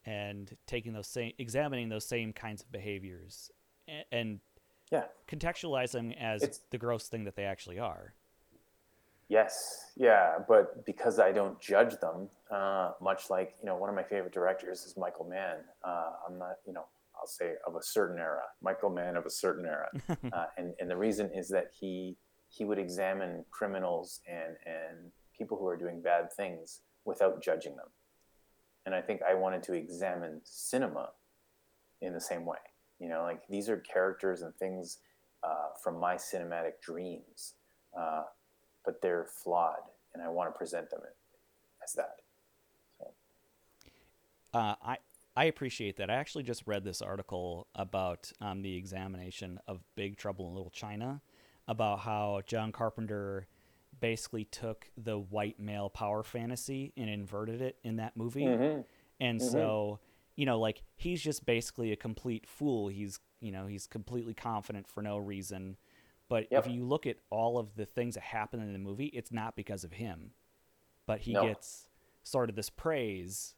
and 0.05 0.55
taking 0.65 0.93
those 0.93 1.07
same 1.07 1.33
examining 1.37 1.89
those 1.89 2.05
same 2.05 2.31
kinds 2.31 2.61
of 2.61 2.71
behaviors 2.71 3.51
and, 3.87 4.05
and 4.11 4.39
yeah. 4.91 5.03
contextualize 5.27 5.91
them 5.91 6.13
as 6.13 6.43
it's, 6.43 6.61
the 6.69 6.77
gross 6.77 7.07
thing 7.07 7.25
that 7.25 7.35
they 7.35 7.43
actually 7.43 7.79
are. 7.79 8.13
Yes. 9.27 9.91
Yeah. 9.97 10.37
But 10.47 10.85
because 10.85 11.19
i 11.19 11.31
don't 11.31 11.59
judge 11.59 11.99
them 11.99 12.29
uh, 12.49 12.91
much 13.01 13.29
like 13.29 13.55
you 13.59 13.65
know 13.65 13.75
one 13.75 13.89
of 13.89 13.95
my 13.95 14.03
favorite 14.03 14.33
directors 14.33 14.85
is 14.85 14.95
michael 14.97 15.25
mann. 15.25 15.57
Uh, 15.83 16.11
i'm 16.27 16.37
not 16.37 16.55
you 16.65 16.73
know 16.73 16.85
i'll 17.19 17.27
say 17.27 17.53
of 17.65 17.75
a 17.75 17.83
certain 17.83 18.17
era 18.17 18.43
michael 18.61 18.89
mann 18.89 19.17
of 19.17 19.25
a 19.25 19.31
certain 19.31 19.65
era. 19.65 19.89
Uh, 20.33 20.45
and, 20.57 20.73
and 20.79 20.89
the 20.89 20.97
reason 20.97 21.29
is 21.33 21.49
that 21.49 21.71
he 21.79 22.15
he 22.49 22.63
would 22.63 22.79
examine 22.79 23.43
criminals 23.51 24.21
and 24.27 24.55
and 24.65 25.11
people 25.37 25.57
who 25.57 25.67
are 25.67 25.77
doing 25.77 26.01
bad 26.01 26.31
things 26.33 26.81
without 27.05 27.41
judging 27.41 27.75
them. 27.75 27.87
And 28.85 28.95
I 28.95 29.01
think 29.01 29.21
I 29.21 29.33
wanted 29.33 29.63
to 29.63 29.73
examine 29.73 30.41
cinema 30.43 31.09
in 32.01 32.13
the 32.13 32.21
same 32.21 32.45
way. 32.45 32.57
You 32.99 33.09
know, 33.09 33.23
like 33.23 33.41
these 33.47 33.69
are 33.69 33.77
characters 33.77 34.41
and 34.41 34.55
things 34.55 34.99
uh, 35.43 35.69
from 35.83 35.99
my 35.99 36.15
cinematic 36.15 36.81
dreams, 36.81 37.53
uh, 37.97 38.23
but 38.85 39.01
they're 39.01 39.27
flawed, 39.43 39.81
and 40.13 40.23
I 40.23 40.29
want 40.29 40.53
to 40.53 40.57
present 40.57 40.89
them 40.89 41.01
as 41.83 41.93
that. 41.93 42.15
Uh, 44.53 44.75
I 44.81 44.97
I 45.35 45.45
appreciate 45.45 45.97
that. 45.97 46.09
I 46.09 46.15
actually 46.15 46.43
just 46.43 46.63
read 46.65 46.83
this 46.83 47.01
article 47.01 47.67
about 47.75 48.31
um, 48.41 48.63
the 48.63 48.75
examination 48.75 49.59
of 49.67 49.81
Big 49.95 50.17
Trouble 50.17 50.47
in 50.47 50.55
Little 50.55 50.71
China, 50.71 51.21
about 51.67 51.99
how 51.99 52.41
John 52.47 52.71
Carpenter 52.71 53.45
basically 53.99 54.45
took 54.45 54.89
the 54.97 55.17
white 55.17 55.59
male 55.59 55.89
power 55.89 56.23
fantasy 56.23 56.93
and 56.97 57.09
inverted 57.09 57.61
it 57.61 57.77
in 57.83 57.97
that 57.97 58.15
movie. 58.15 58.45
Mm-hmm. 58.45 58.81
And 59.19 59.39
mm-hmm. 59.39 59.49
so, 59.49 59.99
you 60.35 60.45
know, 60.45 60.59
like 60.59 60.83
he's 60.95 61.21
just 61.21 61.45
basically 61.45 61.91
a 61.91 61.95
complete 61.95 62.47
fool. 62.47 62.87
He's, 62.87 63.19
you 63.39 63.51
know, 63.51 63.67
he's 63.67 63.87
completely 63.87 64.33
confident 64.33 64.87
for 64.87 65.01
no 65.01 65.17
reason. 65.17 65.77
But 66.29 66.47
yep. 66.51 66.65
if 66.65 66.71
you 66.71 66.83
look 66.83 67.05
at 67.05 67.17
all 67.29 67.57
of 67.57 67.75
the 67.75 67.85
things 67.85 68.15
that 68.15 68.23
happen 68.23 68.61
in 68.61 68.73
the 68.73 68.79
movie, 68.79 69.07
it's 69.07 69.31
not 69.31 69.55
because 69.55 69.83
of 69.83 69.93
him. 69.93 70.31
But 71.05 71.21
he 71.21 71.33
gets 71.33 71.87
sort 72.23 72.49
of 72.49 72.55
this 72.55 72.69
praise, 72.69 73.55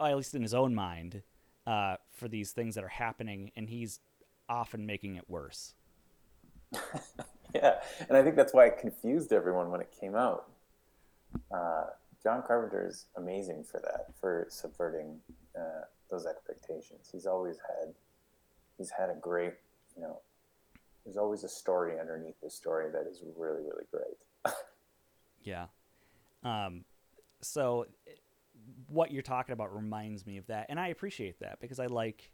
at 0.00 0.16
least 0.16 0.34
in 0.34 0.42
his 0.42 0.54
own 0.54 0.74
mind, 0.74 1.22
uh, 1.66 1.96
for 2.12 2.28
these 2.28 2.52
things 2.52 2.76
that 2.76 2.84
are 2.84 2.88
happening, 2.88 3.50
and 3.56 3.68
he's 3.68 3.98
often 4.48 4.86
making 4.86 5.16
it 5.16 5.28
worse. 5.28 5.74
yeah, 7.54 7.74
and 8.08 8.16
I 8.16 8.22
think 8.22 8.36
that's 8.36 8.52
why 8.52 8.66
it 8.66 8.78
confused 8.78 9.32
everyone 9.32 9.70
when 9.70 9.80
it 9.80 9.94
came 9.98 10.14
out. 10.14 10.50
Uh, 11.50 11.84
John 12.22 12.42
Carpenter 12.46 12.86
is 12.86 13.06
amazing 13.16 13.64
for 13.64 13.80
that, 13.80 14.06
for 14.20 14.46
subverting 14.50 15.18
uh, 15.56 15.84
those 16.10 16.26
expectations. 16.26 17.08
He's 17.10 17.26
always 17.26 17.56
had, 17.56 17.94
he's 18.76 18.90
had 18.90 19.10
a 19.10 19.14
great, 19.14 19.54
you 19.96 20.02
know, 20.02 20.20
there's 21.04 21.16
always 21.16 21.44
a 21.44 21.48
story 21.48 21.98
underneath 21.98 22.40
the 22.42 22.50
story 22.50 22.90
that 22.90 23.06
is 23.10 23.22
really, 23.36 23.62
really 23.62 23.84
great. 23.90 24.54
yeah. 25.42 25.66
Um, 26.44 26.84
so 27.40 27.86
what 28.88 29.10
you're 29.10 29.22
talking 29.22 29.52
about 29.52 29.74
reminds 29.74 30.26
me 30.26 30.38
of 30.38 30.46
that, 30.48 30.66
and 30.68 30.78
I 30.78 30.88
appreciate 30.88 31.40
that 31.40 31.60
because 31.60 31.78
I 31.78 31.86
like, 31.86 32.30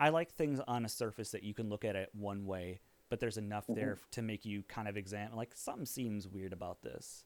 I 0.00 0.08
like 0.08 0.32
things 0.32 0.60
on 0.66 0.84
a 0.84 0.88
surface 0.88 1.30
that 1.32 1.44
you 1.44 1.54
can 1.54 1.68
look 1.68 1.84
at 1.84 1.94
it 1.94 2.08
one 2.12 2.46
way 2.46 2.80
but 3.10 3.20
there's 3.20 3.36
enough 3.36 3.64
mm-hmm. 3.64 3.74
there 3.74 3.98
to 4.12 4.22
make 4.22 4.46
you 4.46 4.62
kind 4.68 4.88
of 4.88 4.96
examine 4.96 5.36
like 5.36 5.50
something 5.54 5.84
seems 5.84 6.26
weird 6.26 6.52
about 6.52 6.80
this 6.82 7.24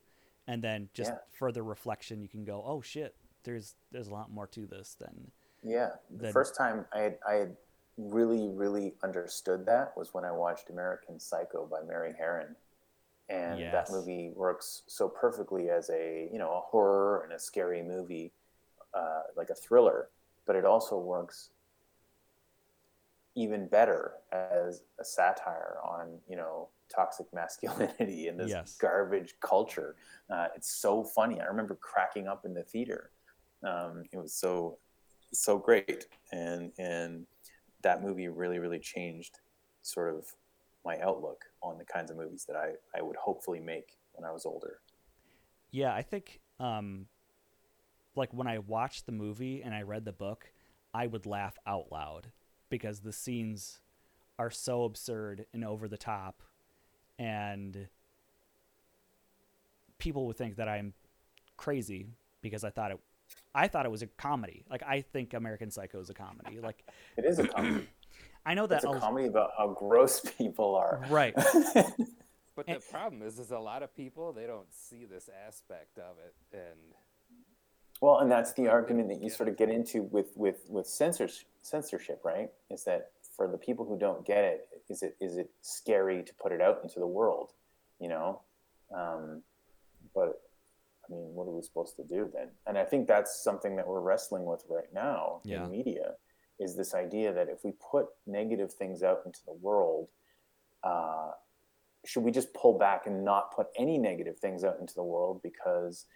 and 0.49 0.63
then 0.63 0.89
just 0.93 1.13
yeah. 1.13 1.19
further 1.31 1.63
reflection 1.63 2.21
you 2.21 2.29
can 2.29 2.45
go 2.45 2.65
oh 2.67 2.81
shit 2.81 3.15
there's 3.45 3.75
there's 3.93 4.09
a 4.09 4.13
lot 4.13 4.33
more 4.33 4.47
to 4.47 4.67
this 4.67 4.97
than 4.99 5.31
yeah 5.63 5.91
the 6.11 6.25
than, 6.25 6.33
first 6.33 6.57
time 6.57 6.85
i 6.93 7.13
i 7.29 7.47
really 7.97 8.49
really 8.49 8.95
understood 9.05 9.65
that 9.65 9.93
was 9.97 10.13
when 10.13 10.25
i 10.25 10.33
watched 10.33 10.71
american 10.71 11.21
psycho 11.21 11.67
by 11.71 11.81
mary 11.87 12.13
harron 12.21 12.57
and 13.29 13.61
yes. 13.61 13.73
that 13.73 13.95
movie 13.95 14.33
works 14.35 14.83
so 14.87 15.09
perfectly 15.09 15.71
as 15.71 15.89
a 15.91 16.29
you 16.33 16.39
know 16.39 16.51
a 16.51 16.61
horror 16.61 17.23
and 17.23 17.33
a 17.33 17.39
scary 17.39 17.83
movie 17.83 18.33
uh, 18.93 19.23
like 19.37 19.51
a 19.51 19.55
thriller 19.55 20.09
but 20.47 20.57
it 20.57 20.65
also 20.65 20.99
works 20.99 21.51
even 23.37 23.67
better 23.69 24.13
as 24.33 24.83
a 25.01 25.05
satire 25.05 25.77
on 25.85 26.19
you 26.29 26.37
know 26.37 26.69
toxic 26.95 27.27
masculinity 27.35 28.29
and 28.29 28.39
this 28.39 28.51
yes. 28.51 28.77
garbage 28.81 29.35
culture. 29.41 29.97
Uh, 30.31 30.49
it's 30.57 30.75
so 30.75 31.03
funny. 31.03 31.41
I 31.41 31.45
remember 31.45 31.77
cracking 31.77 32.29
up 32.29 32.45
in 32.45 32.55
the 32.55 32.63
theater. 32.63 33.11
Um, 33.63 34.05
it 34.13 34.19
was 34.19 34.35
so 34.35 34.79
so 35.33 35.59
great, 35.59 36.07
and 36.33 36.73
and 36.79 37.27
that 37.83 38.03
movie 38.03 38.29
really 38.29 38.59
really 38.59 38.79
changed 38.79 39.41
sort 39.83 40.15
of 40.15 40.27
my 40.85 40.99
outlook 41.01 41.45
on 41.63 41.79
the 41.79 41.85
kinds 41.85 42.11
of 42.11 42.17
movies 42.17 42.45
that 42.47 42.57
I 42.57 42.73
I 42.97 43.03
would 43.03 43.17
hopefully 43.17 43.61
make 43.61 43.97
when 44.13 44.29
I 44.29 44.33
was 44.33 44.47
older. 44.47 44.81
Yeah, 45.71 45.93
I 45.93 46.03
think 46.03 46.41
um, 46.61 47.07
like 48.15 48.33
when 48.33 48.47
I 48.47 48.61
watched 48.61 49.07
the 49.07 49.13
movie 49.13 49.63
and 49.63 49.75
I 49.75 49.83
read 49.83 50.05
the 50.05 50.13
book, 50.13 50.53
I 50.93 51.09
would 51.09 51.27
laugh 51.27 51.57
out 51.67 51.87
loud 51.91 52.31
because 52.75 53.03
the 53.03 53.13
scenes 53.13 53.79
are 54.37 54.51
so 54.51 54.83
absurd 54.83 55.47
and 55.53 55.65
over 55.65 55.87
the 55.87 55.97
top 55.97 56.43
and 57.21 57.87
people 59.99 60.27
would 60.27 60.37
think 60.37 60.57
that 60.57 60.69
I'm 60.69 60.93
crazy 61.57 62.09
because 62.43 62.65
I 62.65 62.71
thought 62.71 62.91
it 62.91 62.99
I 63.55 63.69
thought 63.69 63.87
it 63.87 63.93
was 63.93 64.03
a 64.03 64.09
comedy. 64.09 64.65
Like 64.69 64.83
I 64.83 65.03
think 65.03 65.35
American 65.35 65.71
Psycho 65.71 66.01
is 66.01 66.11
a 66.11 66.15
comedy. 66.15 66.59
Like 66.61 66.85
it 67.17 67.25
is 67.25 67.39
a 67.39 67.47
comedy. 67.47 67.87
I 68.45 68.55
know 68.55 68.67
that 68.67 68.83
it's 68.83 68.85
a 68.85 68.99
comedy 68.99 69.29
about 69.29 69.53
how 69.57 69.69
gross 69.69 70.21
people 70.39 70.75
are. 70.75 71.01
Right. 71.09 71.33
but 72.57 72.67
the 72.67 72.83
problem 72.91 73.23
is, 73.23 73.39
is 73.39 73.53
a 73.53 73.59
lot 73.59 73.85
of 73.85 73.95
people 73.95 74.33
they 74.33 74.49
don't 74.49 74.73
see 74.75 75.05
this 75.05 75.31
aspect 75.47 75.97
of 75.99 76.17
it, 76.19 76.35
and 76.53 76.81
well, 78.01 78.19
and 78.19 78.31
that's 78.31 78.53
the 78.53 78.69
argument 78.69 79.09
that 79.09 79.23
you 79.23 79.31
sort 79.31 79.49
of 79.49 79.57
get 79.57 79.71
into 79.71 80.03
with 80.03 80.33
with 80.37 80.63
with 80.69 80.87
censorship, 80.87 81.47
censorship, 81.63 82.21
right? 82.25 82.51
Is 82.71 82.85
that 82.85 83.11
for 83.37 83.49
the 83.49 83.59
people 83.59 83.85
who 83.85 83.99
don't 83.99 84.27
get 84.27 84.45
it, 84.45 84.69
is 84.89 85.03
it 85.03 85.17
is 85.21 85.37
it 85.37 85.51
scary 85.63 86.23
to 86.23 86.35
put 86.35 86.53
it 86.53 86.61
out 86.61 86.81
into 86.83 87.01
the 87.01 87.07
world, 87.07 87.51
you 88.01 88.09
know? 88.09 88.41
Um, 88.95 89.43
but 90.15 90.41
I 91.09 91.13
mean, 91.13 91.35
what 91.35 91.47
are 91.49 91.53
we 91.53 91.63
supposed 91.63 91.97
to 91.97 92.05
do 92.05 92.31
then? 92.33 92.49
And 92.67 92.79
I 92.79 92.85
think 92.85 93.07
that's 93.07 93.43
something 93.43 93.77
that 93.77 93.87
we're 93.87 94.01
wrestling 94.01 94.45
with 94.45 94.65
right 94.69 94.93
now 94.93 95.41
yeah. 95.45 95.65
in 95.65 95.71
media, 95.71 96.15
is 96.59 96.77
this 96.77 96.95
idea 96.95 97.33
that 97.33 97.49
if 97.49 97.65
we 97.65 97.73
put 97.91 98.07
negative 98.27 98.73
things 98.73 99.03
out 99.03 99.21
into 99.27 99.41
the 99.47 99.53
world, 99.53 100.09
uh, 100.83 101.31
should 102.05 102.23
we 102.23 102.31
just 102.31 102.53
pull 102.55 102.79
back 102.79 103.07
and 103.07 103.25
not 103.25 103.55
put 103.55 103.69
any 103.79 103.99
negative 103.99 104.39
things 104.39 104.63
out 104.63 104.77
into 104.81 104.95
the 104.95 105.03
world 105.03 105.41
because 105.43 106.07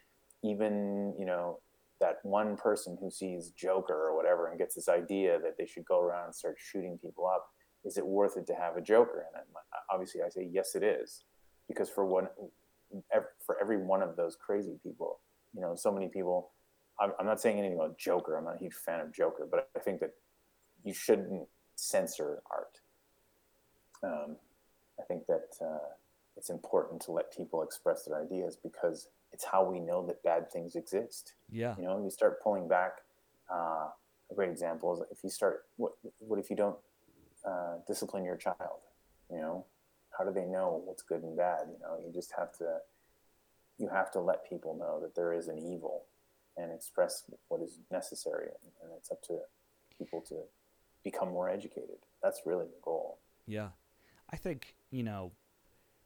even 0.43 1.15
you 1.19 1.25
know 1.25 1.59
that 2.01 2.19
one 2.23 2.57
person 2.57 2.97
who 3.01 3.11
sees 3.11 3.51
Joker 3.51 4.09
or 4.09 4.17
whatever 4.17 4.49
and 4.49 4.59
gets 4.59 4.75
this 4.75 4.89
idea 4.89 5.39
that 5.41 5.57
they 5.59 5.67
should 5.67 5.85
go 5.85 6.01
around 6.01 6.27
and 6.27 6.35
start 6.35 6.57
shooting 6.59 6.99
people 6.99 7.27
up, 7.27 7.49
is 7.85 7.99
it 7.99 8.07
worth 8.07 8.37
it 8.37 8.47
to 8.47 8.55
have 8.55 8.77
a 8.77 8.81
Joker 8.81 9.25
in 9.33 9.41
it? 9.41 9.47
Obviously, 9.91 10.23
I 10.23 10.29
say 10.29 10.49
yes, 10.51 10.75
it 10.75 10.83
is, 10.83 11.25
because 11.67 11.89
for 11.89 12.05
one, 12.05 12.29
for 13.45 13.59
every 13.61 13.79
one 13.79 14.03
of 14.03 14.17
those 14.17 14.37
crazy 14.37 14.79
people, 14.83 15.21
you 15.55 15.61
know, 15.61 15.75
so 15.75 15.93
many 15.93 16.09
people 16.09 16.51
I'm, 17.01 17.13
I'm 17.19 17.27
not 17.27 17.41
saying 17.41 17.59
anything 17.59 17.77
about 17.77 17.99
Joker. 17.99 18.37
I'm 18.37 18.45
not 18.45 18.57
a 18.57 18.59
huge 18.59 18.75
fan 18.75 19.01
of 19.01 19.13
Joker, 19.13 19.47
but 19.51 19.69
I 19.77 19.81
think 19.81 20.01
that 20.01 20.11
you 20.85 20.93
shouldn't 20.93 21.47
censor 21.77 22.43
art. 22.51 22.81
Um, 24.03 24.37
I 25.01 25.05
think 25.05 25.27
that 25.27 25.49
uh, 25.61 25.95
it's 26.39 26.51
important 26.51 27.03
to 27.03 27.13
let 27.13 27.37
people 27.37 27.63
express 27.63 28.05
their 28.05 28.23
ideas 28.23 28.57
because 28.63 29.09
it's 29.33 29.45
how 29.45 29.65
we 29.65 29.81
know 29.81 30.07
that 30.07 30.23
bad 30.23 30.51
things 30.51 30.77
exist. 30.77 31.35
Yeah. 31.51 31.75
You 31.77 31.85
know, 31.85 32.03
you 32.03 32.11
start 32.11 32.41
pulling 32.43 32.69
back. 32.69 32.99
Uh, 33.53 33.89
a 34.31 34.35
great 34.35 34.49
example 34.49 34.95
is 34.95 35.03
if 35.11 35.25
you 35.25 35.31
start, 35.31 35.65
what, 35.77 35.93
what 36.21 36.39
if 36.39 36.49
you 36.49 36.57
don't 36.57 36.77
uh, 37.45 37.79
discipline 37.87 38.25
your 38.25 38.37
child? 38.37 38.81
You 39.31 39.39
know, 39.39 39.67
how 40.17 40.25
do 40.25 40.33
they 40.33 40.47
know 40.47 40.81
what's 40.85 41.03
good 41.03 41.23
and 41.23 41.37
bad? 41.37 41.63
You 41.67 41.79
know, 41.83 41.99
you 41.99 42.13
just 42.13 42.33
have 42.39 42.57
to, 42.59 42.79
you 43.79 43.89
have 43.89 44.11
to 44.13 44.21
let 44.21 44.49
people 44.49 44.77
know 44.77 45.01
that 45.03 45.15
there 45.15 45.33
is 45.33 45.49
an 45.49 45.59
evil 45.59 46.05
and 46.57 46.73
express 46.73 47.25
what 47.49 47.61
is 47.63 47.79
necessary. 47.91 48.49
And 48.83 48.93
it's 48.97 49.11
up 49.11 49.23
to 49.25 49.39
people 49.99 50.21
to 50.29 50.37
become 51.03 51.31
more 51.31 51.49
educated. 51.49 51.99
That's 52.23 52.43
really 52.47 52.67
the 52.67 52.81
goal. 52.83 53.19
Yeah. 53.47 53.69
I 54.31 54.37
think, 54.37 54.75
you 54.91 55.03
know, 55.03 55.33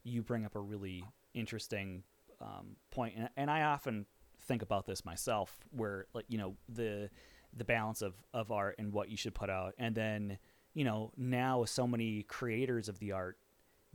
you 0.04 0.22
bring 0.22 0.44
up 0.44 0.54
a 0.56 0.60
really 0.60 1.04
interesting 1.34 2.02
um, 2.40 2.76
point, 2.90 3.14
and, 3.16 3.28
and 3.36 3.50
I 3.50 3.62
often 3.62 4.06
think 4.46 4.62
about 4.62 4.86
this 4.86 5.04
myself, 5.04 5.64
where 5.70 6.06
like 6.14 6.26
you 6.28 6.38
know 6.38 6.56
the 6.68 7.10
the 7.56 7.64
balance 7.64 8.02
of 8.02 8.14
of 8.32 8.50
art 8.50 8.76
and 8.78 8.92
what 8.92 9.10
you 9.10 9.16
should 9.16 9.34
put 9.34 9.50
out, 9.50 9.74
and 9.78 9.94
then 9.94 10.38
you 10.74 10.84
know 10.84 11.12
now 11.16 11.60
with 11.60 11.70
so 11.70 11.86
many 11.86 12.22
creators 12.24 12.88
of 12.88 12.98
the 12.98 13.12
art 13.12 13.38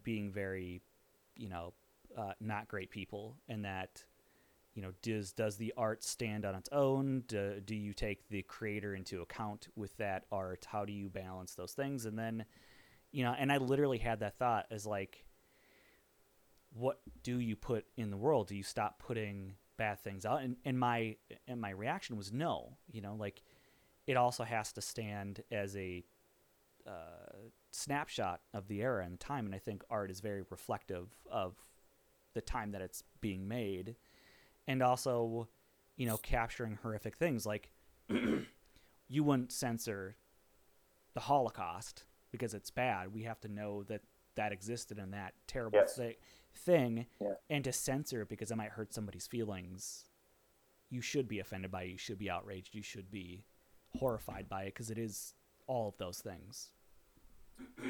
being 0.03 0.31
very, 0.31 0.81
you 1.35 1.49
know, 1.49 1.73
uh, 2.17 2.33
not 2.39 2.67
great 2.67 2.89
people, 2.89 3.35
and 3.49 3.65
that 3.65 4.03
you 4.73 4.81
know 4.81 4.91
does 5.01 5.33
does 5.33 5.57
the 5.57 5.73
art 5.77 6.03
stand 6.03 6.45
on 6.45 6.55
its 6.55 6.69
own? 6.71 7.23
Do, 7.27 7.61
do 7.63 7.75
you 7.75 7.93
take 7.93 8.29
the 8.29 8.43
creator 8.43 8.95
into 8.95 9.21
account 9.21 9.67
with 9.75 9.95
that 9.97 10.25
art? 10.31 10.65
How 10.69 10.85
do 10.85 10.93
you 10.93 11.09
balance 11.09 11.55
those 11.55 11.73
things? 11.73 12.05
And 12.05 12.17
then 12.17 12.45
you 13.11 13.23
know 13.23 13.33
and 13.37 13.51
i 13.51 13.57
literally 13.57 13.97
had 13.97 14.19
that 14.19 14.37
thought 14.37 14.65
as 14.69 14.85
like 14.85 15.23
what 16.77 16.99
do 17.23 17.39
you 17.39 17.55
put 17.55 17.85
in 17.97 18.11
the 18.11 18.17
world? 18.17 18.47
Do 18.47 18.55
you 18.55 18.63
stop 18.63 18.99
putting 18.99 19.55
bad 19.77 19.99
things 19.99 20.25
out? 20.25 20.41
And, 20.41 20.57
and 20.65 20.79
my 20.79 21.15
and 21.47 21.59
my 21.59 21.71
reaction 21.71 22.17
was 22.17 22.31
no. 22.31 22.77
You 22.91 23.01
know, 23.01 23.15
like 23.15 23.41
it 24.05 24.17
also 24.17 24.43
has 24.43 24.71
to 24.73 24.81
stand 24.81 25.43
as 25.51 25.75
a 25.75 26.05
uh, 26.87 27.49
snapshot 27.71 28.41
of 28.53 28.67
the 28.67 28.81
era 28.81 29.03
and 29.03 29.13
the 29.13 29.17
time. 29.17 29.45
And 29.45 29.55
I 29.55 29.59
think 29.59 29.83
art 29.89 30.11
is 30.11 30.19
very 30.19 30.43
reflective 30.49 31.09
of 31.31 31.55
the 32.33 32.41
time 32.41 32.71
that 32.71 32.81
it's 32.81 33.03
being 33.19 33.47
made, 33.47 33.95
and 34.67 34.83
also, 34.83 35.47
you 35.95 36.05
know, 36.05 36.17
capturing 36.17 36.77
horrific 36.81 37.15
things 37.15 37.45
like 37.45 37.71
you 38.09 39.23
wouldn't 39.23 39.51
censor 39.51 40.15
the 41.15 41.21
Holocaust 41.21 42.03
because 42.31 42.53
it's 42.53 42.69
bad. 42.69 43.13
We 43.13 43.23
have 43.23 43.39
to 43.41 43.47
know 43.47 43.83
that 43.83 44.01
that 44.35 44.51
existed 44.51 44.99
and 44.99 45.13
that 45.13 45.33
terrible 45.47 45.79
Yes. 45.79 45.95
thing 45.95 46.13
thing 46.57 47.05
Yeah. 47.21 47.33
and 47.49 47.63
to 47.63 47.71
censor 47.71 48.21
it 48.23 48.29
because 48.29 48.51
it 48.51 48.57
might 48.57 48.71
hurt 48.71 48.93
somebody's 48.93 49.27
feelings 49.27 50.05
you 50.89 51.01
should 51.01 51.27
be 51.27 51.39
offended 51.39 51.71
by 51.71 51.83
it 51.83 51.89
you 51.89 51.97
should 51.97 52.17
be 52.19 52.29
outraged 52.29 52.73
you 52.75 52.83
should 52.83 53.09
be 53.11 53.43
horrified 53.99 54.47
by 54.49 54.63
it 54.63 54.73
because 54.73 54.89
it 54.89 54.97
is 54.97 55.33
all 55.67 55.87
of 55.89 55.97
those 55.97 56.19
things 56.19 56.69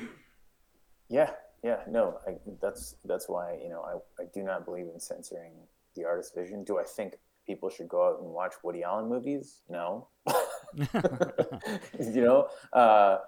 Yeah, 1.09 1.31
yeah, 1.63 1.77
no, 1.89 2.19
I, 2.27 2.35
that's 2.61 2.95
that's 3.05 3.29
why 3.29 3.57
you 3.63 3.69
know 3.69 3.81
I, 3.81 4.21
I 4.21 4.25
do 4.33 4.43
not 4.43 4.65
believe 4.65 4.87
in 4.93 4.99
censoring 4.99 5.53
the 5.95 6.03
artist's 6.03 6.33
vision. 6.35 6.65
Do 6.65 6.79
I 6.79 6.83
think 6.83 7.15
people 7.45 7.69
should 7.69 7.87
go 7.87 8.05
out 8.07 8.19
and 8.21 8.29
watch 8.33 8.55
Woody 8.61 8.83
Allen 8.83 9.07
movies? 9.07 9.61
No, 9.69 10.09
you 10.77 12.21
know, 12.21 12.49
uh, 12.73 13.19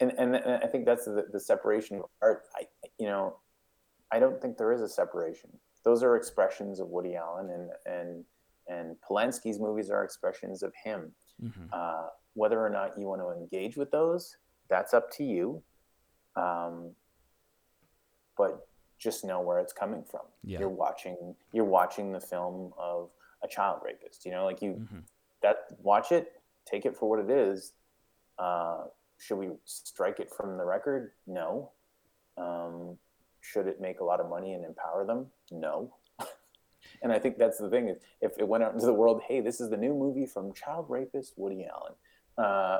and, 0.00 0.12
and 0.18 0.36
and 0.36 0.62
I 0.62 0.66
think 0.66 0.84
that's 0.84 1.06
the, 1.06 1.26
the 1.32 1.40
separation 1.40 1.96
of 2.00 2.04
art. 2.20 2.42
I 2.54 2.66
you 2.98 3.06
know, 3.06 3.36
I 4.12 4.18
don't 4.20 4.40
think 4.40 4.58
there 4.58 4.72
is 4.72 4.82
a 4.82 4.88
separation. 4.88 5.50
Those 5.84 6.02
are 6.02 6.14
expressions 6.16 6.78
of 6.80 6.88
Woody 6.88 7.16
Allen, 7.16 7.50
and 7.50 7.70
and 7.86 8.24
and 8.68 8.96
Polanski's 9.00 9.58
movies 9.58 9.90
are 9.90 10.04
expressions 10.04 10.62
of 10.62 10.72
him. 10.84 11.12
Mhm. 11.42 11.68
Uh, 11.72 12.08
whether 12.34 12.64
or 12.64 12.70
not 12.70 12.96
you 12.98 13.06
want 13.06 13.20
to 13.20 13.30
engage 13.32 13.76
with 13.76 13.90
those, 13.90 14.36
that's 14.68 14.94
up 14.94 15.10
to 15.12 15.24
you. 15.24 15.62
Um, 16.36 16.94
but 18.36 18.68
just 18.98 19.24
know 19.24 19.40
where 19.40 19.58
it's 19.58 19.72
coming 19.72 20.04
from. 20.04 20.26
Yeah. 20.44 20.60
You're 20.60 20.68
watching. 20.68 21.34
You're 21.52 21.64
watching 21.64 22.12
the 22.12 22.20
film 22.20 22.72
of 22.78 23.10
a 23.42 23.48
child 23.48 23.80
rapist. 23.84 24.24
You 24.24 24.30
know, 24.30 24.44
like 24.44 24.62
you 24.62 24.74
Mhm. 24.74 25.02
that 25.42 25.56
watch 25.82 26.12
it, 26.12 26.40
take 26.64 26.86
it 26.86 26.96
for 26.96 27.08
what 27.10 27.18
it 27.18 27.30
is. 27.30 27.74
Uh, 28.38 28.86
should 29.18 29.36
we 29.38 29.50
strike 29.64 30.20
it 30.20 30.30
from 30.30 30.56
the 30.56 30.64
record? 30.64 31.12
No. 31.26 31.72
Um, 32.36 32.98
should 33.42 33.66
it 33.66 33.80
make 33.80 34.00
a 34.00 34.04
lot 34.04 34.20
of 34.20 34.30
money 34.30 34.54
and 34.54 34.64
empower 34.64 35.04
them? 35.04 35.26
No. 35.50 35.92
and 37.02 37.12
I 37.12 37.18
think 37.18 37.36
that's 37.36 37.58
the 37.58 37.68
thing 37.68 37.94
if 38.20 38.38
it 38.38 38.48
went 38.48 38.64
out 38.64 38.72
into 38.72 38.86
the 38.86 38.94
world, 38.94 39.20
hey, 39.28 39.40
this 39.40 39.60
is 39.60 39.68
the 39.68 39.76
new 39.76 39.92
movie 39.92 40.26
from 40.26 40.54
child 40.54 40.86
rapist 40.88 41.34
Woody 41.36 41.66
Allen. 41.66 41.92
Uh, 42.38 42.78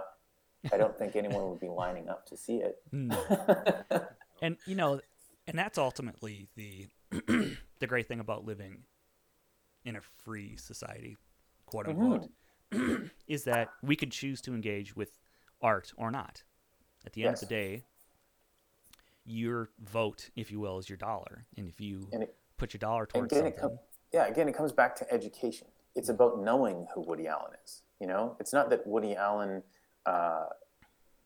I 0.73 0.77
don't 0.77 0.97
think 0.97 1.17
anyone 1.17 1.51
would 1.51 1.61
be 1.61 1.69
lining 1.69 2.09
up 2.09 2.25
to 2.27 2.37
see 2.37 2.57
it. 2.59 2.77
Mm. 2.95 4.07
and 4.43 4.57
you 4.67 4.75
know 4.77 5.01
and 5.47 5.59
that's 5.59 5.77
ultimately 5.77 6.49
the 6.57 6.87
the 7.11 7.87
great 7.87 8.07
thing 8.07 8.21
about 8.21 8.45
living 8.45 8.85
in 9.85 9.97
a 9.97 10.01
free 10.25 10.57
society 10.57 11.17
quote 11.67 11.89
unquote 11.89 12.31
is 13.27 13.45
that 13.45 13.69
we 13.83 13.97
could 13.97 14.13
choose 14.13 14.41
to 14.43 14.55
engage 14.55 14.95
with 14.95 15.19
art 15.61 15.93
or 15.97 16.11
not 16.11 16.43
at 17.05 17.13
the 17.13 17.25
end 17.25 17.33
Yes. 17.33 17.43
of 17.43 17.49
the 17.49 17.55
day 17.55 17.85
your 19.25 19.71
vote 19.81 20.31
if 20.37 20.51
you 20.51 20.61
will 20.61 20.79
is 20.79 20.89
your 20.89 20.97
dollar 20.99 21.47
and 21.57 21.67
if 21.69 21.81
you 21.81 22.09
And 22.13 22.23
it- 22.25 22.37
put 22.57 22.73
your 22.75 22.79
dollar 22.79 23.07
towards 23.07 23.33
again, 23.33 23.47
it 23.47 23.59
something 23.59 23.77
com- 23.79 23.87
yeah, 24.13 24.27
again, 24.27 24.49
it 24.49 24.55
comes 24.55 24.73
back 24.73 24.95
to 24.97 25.13
education. 25.13 25.69
It's 25.95 26.09
about 26.09 26.41
knowing 26.41 26.87
who 26.95 27.01
Woody 27.03 27.27
Allen 27.27 27.53
is. 27.65 27.83
You 28.01 28.07
know, 28.07 28.37
it's 28.41 28.53
not 28.53 28.69
that 28.71 28.87
Woody 28.87 29.15
Allen, 29.17 29.63
uh, 30.07 30.47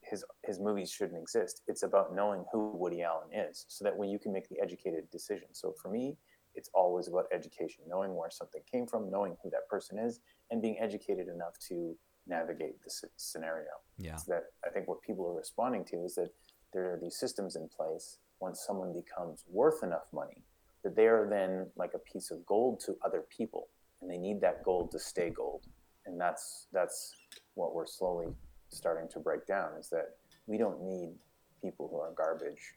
his 0.02 0.24
his 0.44 0.60
movies 0.60 0.90
shouldn't 0.90 1.20
exist. 1.20 1.62
It's 1.66 1.82
about 1.82 2.14
knowing 2.14 2.44
who 2.52 2.70
Woody 2.76 3.02
Allen 3.02 3.28
is, 3.32 3.64
so 3.68 3.84
that 3.84 3.96
way 3.96 4.06
you 4.08 4.18
can 4.18 4.32
make 4.32 4.48
the 4.48 4.60
educated 4.60 5.10
decision. 5.10 5.48
So 5.52 5.72
for 5.72 5.88
me, 5.90 6.16
it's 6.54 6.70
always 6.74 7.08
about 7.08 7.26
education, 7.32 7.82
knowing 7.88 8.14
where 8.14 8.30
something 8.30 8.62
came 8.70 8.86
from, 8.86 9.10
knowing 9.10 9.36
who 9.42 9.50
that 9.50 9.68
person 9.68 9.98
is, 9.98 10.20
and 10.50 10.62
being 10.62 10.78
educated 10.78 11.28
enough 11.28 11.58
to 11.68 11.96
navigate 12.28 12.82
the 12.82 12.90
scenario. 13.16 13.70
yeah 13.98 14.16
So 14.16 14.32
that 14.32 14.44
I 14.64 14.70
think 14.70 14.86
what 14.88 15.00
people 15.02 15.26
are 15.28 15.34
responding 15.34 15.84
to 15.86 16.04
is 16.04 16.14
that 16.16 16.30
there 16.76 16.92
are 16.92 16.98
these 17.00 17.16
systems 17.16 17.56
in 17.56 17.68
place 17.68 18.18
once 18.38 18.62
someone 18.66 18.92
becomes 18.92 19.44
worth 19.50 19.82
enough 19.82 20.06
money 20.12 20.42
that 20.84 20.94
they 20.94 21.06
are 21.06 21.26
then 21.28 21.66
like 21.74 21.92
a 21.94 21.98
piece 21.98 22.30
of 22.30 22.44
gold 22.44 22.78
to 22.78 22.94
other 23.04 23.24
people 23.34 23.68
and 24.00 24.10
they 24.10 24.18
need 24.18 24.40
that 24.42 24.62
gold 24.62 24.90
to 24.90 24.98
stay 24.98 25.30
gold 25.30 25.62
and 26.04 26.20
that's 26.20 26.66
that's 26.72 27.14
what 27.54 27.74
we're 27.74 27.86
slowly 27.86 28.26
starting 28.68 29.08
to 29.08 29.18
break 29.18 29.46
down 29.46 29.70
is 29.80 29.88
that 29.88 30.16
we 30.46 30.58
don't 30.58 30.82
need 30.82 31.14
people 31.62 31.88
who 31.90 31.98
are 31.98 32.12
garbage 32.12 32.74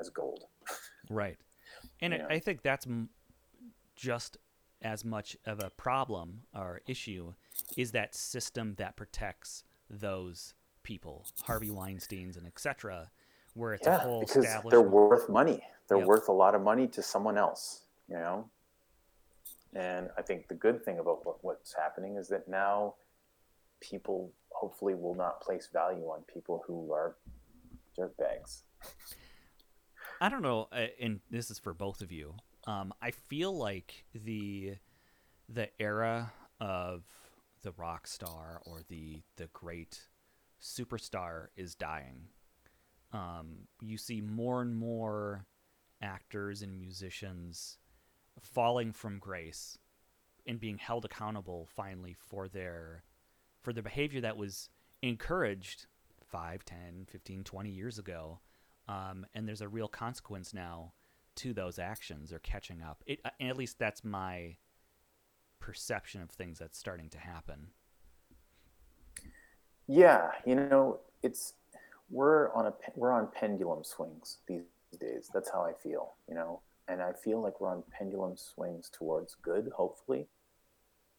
as 0.00 0.10
gold 0.10 0.44
Right. 1.08 1.36
And 2.00 2.12
You 2.12 2.18
it, 2.18 2.22
know? 2.22 2.28
I 2.34 2.38
think 2.40 2.62
that's 2.62 2.86
m- 2.86 3.10
just 3.94 4.36
as 4.82 5.04
much 5.04 5.36
of 5.46 5.60
a 5.60 5.70
problem 5.70 6.42
or 6.54 6.80
issue 6.86 7.32
is 7.76 7.92
that 7.92 8.14
system 8.14 8.74
that 8.78 8.96
protects 8.96 9.62
those 9.88 10.54
people, 10.82 11.26
Harvey 11.42 11.70
Weinstein's 11.70 12.36
and 12.36 12.46
etc., 12.46 13.10
where 13.56 13.74
it's 13.74 13.86
a 13.86 13.90
yeah 13.90 13.98
whole 13.98 14.20
because 14.20 14.46
they're 14.70 14.80
worth 14.82 15.28
money 15.28 15.60
they're 15.88 15.98
Yep. 15.98 16.06
worth 16.08 16.28
a 16.28 16.32
lot 16.32 16.54
of 16.54 16.62
money 16.62 16.86
to 16.86 17.02
someone 17.02 17.38
else 17.38 17.82
you 18.08 18.16
know 18.16 18.48
and 19.74 20.08
i 20.18 20.22
think 20.22 20.48
the 20.48 20.54
good 20.54 20.84
thing 20.84 20.98
about 20.98 21.24
what, 21.26 21.42
what's 21.42 21.74
happening 21.74 22.16
is 22.16 22.28
that 22.28 22.48
now 22.48 22.94
people 23.80 24.32
hopefully 24.50 24.94
will 24.94 25.14
not 25.14 25.40
place 25.40 25.68
value 25.72 26.04
on 26.04 26.22
people 26.32 26.62
who 26.66 26.92
are 26.92 27.16
dirtbags 27.98 28.62
I 30.20 30.30
don't 30.30 30.42
know, 30.42 30.68
uh, 30.72 30.86
and 30.98 31.20
this 31.30 31.50
is 31.50 31.58
for 31.58 31.74
both 31.74 32.00
of 32.00 32.10
you. 32.10 32.36
Um, 32.66 32.94
I 33.02 33.10
feel 33.10 33.56
like 33.56 34.04
the 34.14 34.76
the 35.48 35.68
era 35.80 36.32
of 36.60 37.04
the 37.62 37.72
rock 37.72 38.06
star 38.06 38.62
or 38.64 38.80
the 38.88 39.22
the 39.36 39.48
great 39.52 40.00
superstar 40.60 41.48
is 41.56 41.74
dying. 41.74 42.28
Um, 43.16 43.66
you 43.80 43.96
see 43.96 44.20
more 44.20 44.60
and 44.62 44.74
more 44.74 45.46
actors 46.02 46.62
and 46.62 46.78
musicians 46.78 47.78
falling 48.40 48.92
from 48.92 49.18
grace 49.18 49.78
and 50.46 50.60
being 50.60 50.78
held 50.78 51.04
accountable 51.04 51.66
finally 51.74 52.14
for 52.14 52.48
their 52.48 53.02
for 53.62 53.72
their 53.72 53.82
behavior 53.82 54.20
that 54.20 54.36
was 54.36 54.68
encouraged 55.00 55.86
5 56.26 56.64
10 56.64 57.06
15 57.10 57.44
20 57.44 57.70
years 57.70 57.98
ago 57.98 58.40
um, 58.88 59.26
and 59.34 59.48
there's 59.48 59.62
a 59.62 59.68
real 59.68 59.88
consequence 59.88 60.52
now 60.52 60.92
to 61.36 61.52
those 61.52 61.78
actions 61.78 62.30
they're 62.30 62.38
catching 62.38 62.82
up. 62.82 63.02
It, 63.06 63.20
uh, 63.24 63.30
at 63.40 63.56
least 63.56 63.78
that's 63.78 64.04
my 64.04 64.56
perception 65.60 66.22
of 66.22 66.30
things 66.30 66.58
that's 66.58 66.78
starting 66.78 67.08
to 67.10 67.18
happen. 67.18 67.68
Yeah, 69.86 70.30
you 70.44 70.54
know, 70.54 71.00
it's 71.22 71.54
we're 72.10 72.52
on 72.52 72.66
a 72.66 72.74
we're 72.94 73.12
on 73.12 73.28
pendulum 73.34 73.82
swings 73.84 74.38
these 74.46 74.62
days. 74.98 75.30
That's 75.32 75.50
how 75.50 75.62
I 75.62 75.72
feel, 75.72 76.14
you 76.28 76.34
know, 76.34 76.60
and 76.88 77.02
I 77.02 77.12
feel 77.12 77.42
like 77.42 77.60
we're 77.60 77.70
on 77.70 77.82
pendulum 77.90 78.36
swings 78.36 78.90
towards 78.92 79.36
good, 79.42 79.70
hopefully, 79.76 80.26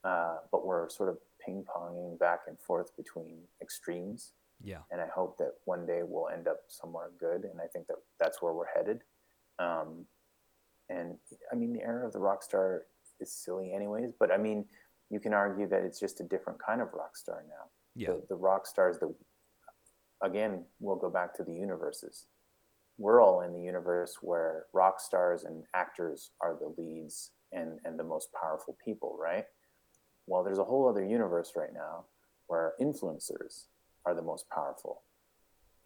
uh, 0.04 0.38
but 0.50 0.66
we're 0.66 0.88
sort 0.88 1.08
of 1.08 1.18
ping 1.44 1.64
ponging 1.64 2.18
back 2.18 2.40
and 2.46 2.58
forth 2.58 2.96
between 2.96 3.38
extremes. 3.60 4.32
Yeah. 4.62 4.78
And 4.90 5.00
I 5.00 5.06
hope 5.06 5.38
that 5.38 5.52
one 5.66 5.86
day 5.86 6.00
we'll 6.04 6.28
end 6.28 6.48
up 6.48 6.62
somewhere 6.68 7.10
good, 7.18 7.44
and 7.44 7.60
I 7.60 7.66
think 7.66 7.86
that 7.86 7.96
that's 8.18 8.42
where 8.42 8.52
we're 8.52 8.72
headed. 8.74 9.02
Um, 9.58 10.06
and 10.88 11.16
I 11.52 11.54
mean, 11.54 11.72
the 11.72 11.82
era 11.82 12.06
of 12.06 12.12
the 12.12 12.18
rock 12.18 12.42
star 12.42 12.84
is 13.20 13.30
silly, 13.30 13.72
anyways. 13.72 14.12
But 14.18 14.32
I 14.32 14.36
mean, 14.36 14.64
you 15.10 15.20
can 15.20 15.32
argue 15.32 15.68
that 15.68 15.82
it's 15.84 16.00
just 16.00 16.20
a 16.20 16.24
different 16.24 16.58
kind 16.64 16.80
of 16.80 16.92
rock 16.92 17.16
star 17.16 17.44
now. 17.48 17.66
Yeah. 17.94 18.08
The, 18.08 18.22
the 18.30 18.36
rock 18.36 18.66
stars 18.66 18.98
that, 19.00 19.14
again, 20.22 20.64
we'll 20.80 20.96
go 20.96 21.10
back 21.10 21.34
to 21.36 21.44
the 21.44 21.54
universes. 21.54 22.26
We're 22.98 23.22
all 23.22 23.42
in 23.42 23.52
the 23.52 23.60
universe 23.60 24.16
where 24.20 24.66
rock 24.72 25.00
stars 25.00 25.44
and 25.44 25.64
actors 25.74 26.30
are 26.40 26.56
the 26.58 26.74
leads 26.80 27.30
and, 27.52 27.78
and 27.84 27.98
the 27.98 28.04
most 28.04 28.28
powerful 28.40 28.76
people, 28.84 29.16
right? 29.20 29.44
Well, 30.26 30.42
there's 30.42 30.58
a 30.58 30.64
whole 30.64 30.88
other 30.88 31.04
universe 31.04 31.52
right 31.56 31.72
now 31.72 32.06
where 32.48 32.72
influencers 32.80 33.66
are 34.04 34.14
the 34.14 34.22
most 34.22 34.48
powerful. 34.50 35.02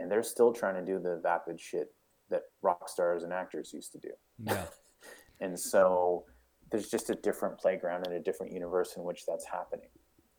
And 0.01 0.11
they're 0.11 0.23
still 0.23 0.53
trying 0.53 0.75
to 0.75 0.93
do 0.93 0.99
the 0.99 1.21
vapid 1.23 1.61
shit 1.61 1.95
that 2.31 2.43
rock 2.63 2.89
stars 2.89 3.25
and 3.25 3.33
actors 3.33 3.73
used 3.73 3.93
to 3.93 3.99
do. 3.99 4.11
Yeah. 4.45 4.65
And 5.41 5.59
so 5.59 6.25
there's 6.71 6.89
just 6.89 7.11
a 7.11 7.17
different 7.17 7.59
playground 7.59 8.07
and 8.07 8.15
a 8.15 8.21
different 8.21 8.53
universe 8.53 8.95
in 8.97 9.03
which 9.03 9.27
that's 9.27 9.45
happening. 9.45 9.89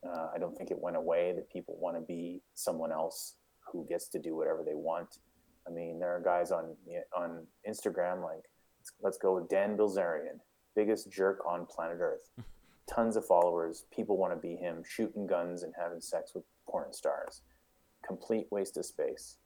Uh, 0.02 0.28
I 0.34 0.38
don't 0.38 0.56
think 0.56 0.70
it 0.70 0.78
went 0.78 0.96
away 0.96 1.32
that 1.36 1.50
people 1.50 1.76
want 1.78 1.96
to 1.96 2.00
be 2.00 2.40
someone 2.54 2.90
else 2.90 3.34
who 3.74 3.84
gets 3.86 4.08
to 4.08 4.18
do 4.18 4.34
whatever 4.36 4.62
they 4.64 4.74
want. 4.74 5.18
I 5.66 5.70
mean, 5.70 5.98
there 5.98 6.14
are 6.16 6.20
guys 6.20 6.50
on 6.50 6.76
on 7.14 7.46
Instagram 7.68 8.22
like, 8.22 8.44
let's 9.02 9.18
go 9.18 9.34
with 9.34 9.48
Dan 9.48 9.76
Bilzerian, 9.76 10.38
biggest 10.74 11.10
jerk 11.10 11.40
on 11.46 11.66
planet 11.66 11.98
Earth. 12.00 12.30
Tons 12.86 13.16
of 13.16 13.26
followers. 13.26 13.84
People 13.94 14.16
want 14.16 14.32
to 14.34 14.38
be 14.38 14.56
him, 14.56 14.82
shooting 14.86 15.26
guns 15.26 15.62
and 15.62 15.72
having 15.78 16.00
sex 16.00 16.34
with 16.34 16.44
porn 16.68 16.92
stars. 16.92 17.40
Complete 18.06 18.46
waste 18.50 18.76
of 18.76 18.84
space. 18.84 19.38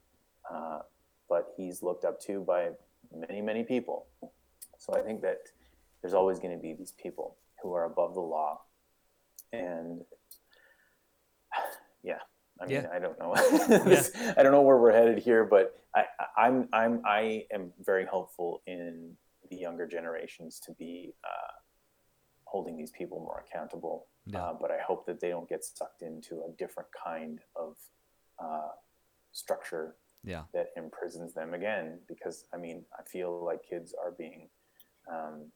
Uh, 0.52 0.80
but 1.28 1.54
he's 1.56 1.82
looked 1.82 2.04
up 2.04 2.20
to 2.22 2.40
by 2.40 2.70
many, 3.14 3.40
many 3.40 3.62
people. 3.62 4.06
So 4.78 4.94
I 4.94 5.02
think 5.02 5.22
that 5.22 5.38
there's 6.02 6.14
always 6.14 6.40
going 6.40 6.56
to 6.56 6.60
be 6.60 6.74
these 6.74 6.92
people 7.00 7.36
who 7.62 7.74
are 7.74 7.84
above 7.84 8.14
the 8.14 8.20
law. 8.20 8.60
And 9.52 10.00
yeah, 12.02 12.18
I 12.60 12.66
mean, 12.66 12.74
Yeah. 12.82 12.88
I 12.92 12.98
don't 12.98 13.18
know. 13.18 13.34
This- 13.84 14.12
I 14.36 14.42
don't 14.42 14.52
know 14.52 14.62
where 14.62 14.76
we're 14.78 14.92
headed 14.92 15.18
here, 15.18 15.44
but 15.44 15.78
I, 15.94 16.04
I- 16.20 16.46
I'm, 16.46 16.68
I'm, 16.72 17.02
I 17.04 17.44
am 17.52 17.72
very 17.80 18.04
hopeful 18.06 18.62
in 18.66 19.16
the 19.50 19.56
younger 19.56 19.86
generations 19.86 20.60
to 20.66 20.72
be 20.72 21.14
uh, 21.24 21.52
holding 22.44 22.76
these 22.76 22.90
people 22.90 23.18
more 23.20 23.44
accountable. 23.46 24.06
Yeah. 24.26 24.42
Uh, 24.42 24.54
but 24.60 24.70
I 24.70 24.78
hope 24.86 25.06
that 25.06 25.20
they 25.20 25.28
don't 25.30 25.48
get 25.48 25.64
sucked 25.64 26.02
into 26.02 26.42
a 26.42 26.50
different 26.58 26.88
kind 27.04 27.40
of 27.56 27.76
uh, 28.42 28.72
structure 29.32 29.96
Yeah. 30.24 30.44
that 30.52 30.68
imprisons 30.76 31.32
them 31.34 31.54
again 31.54 32.00
because 32.08 32.46
i 32.52 32.56
mean 32.56 32.84
i 32.98 33.02
feel 33.14 33.44
like 33.44 33.62
kids 33.62 33.94
are 34.02 34.10
being 34.12 34.48
um, 35.14 35.52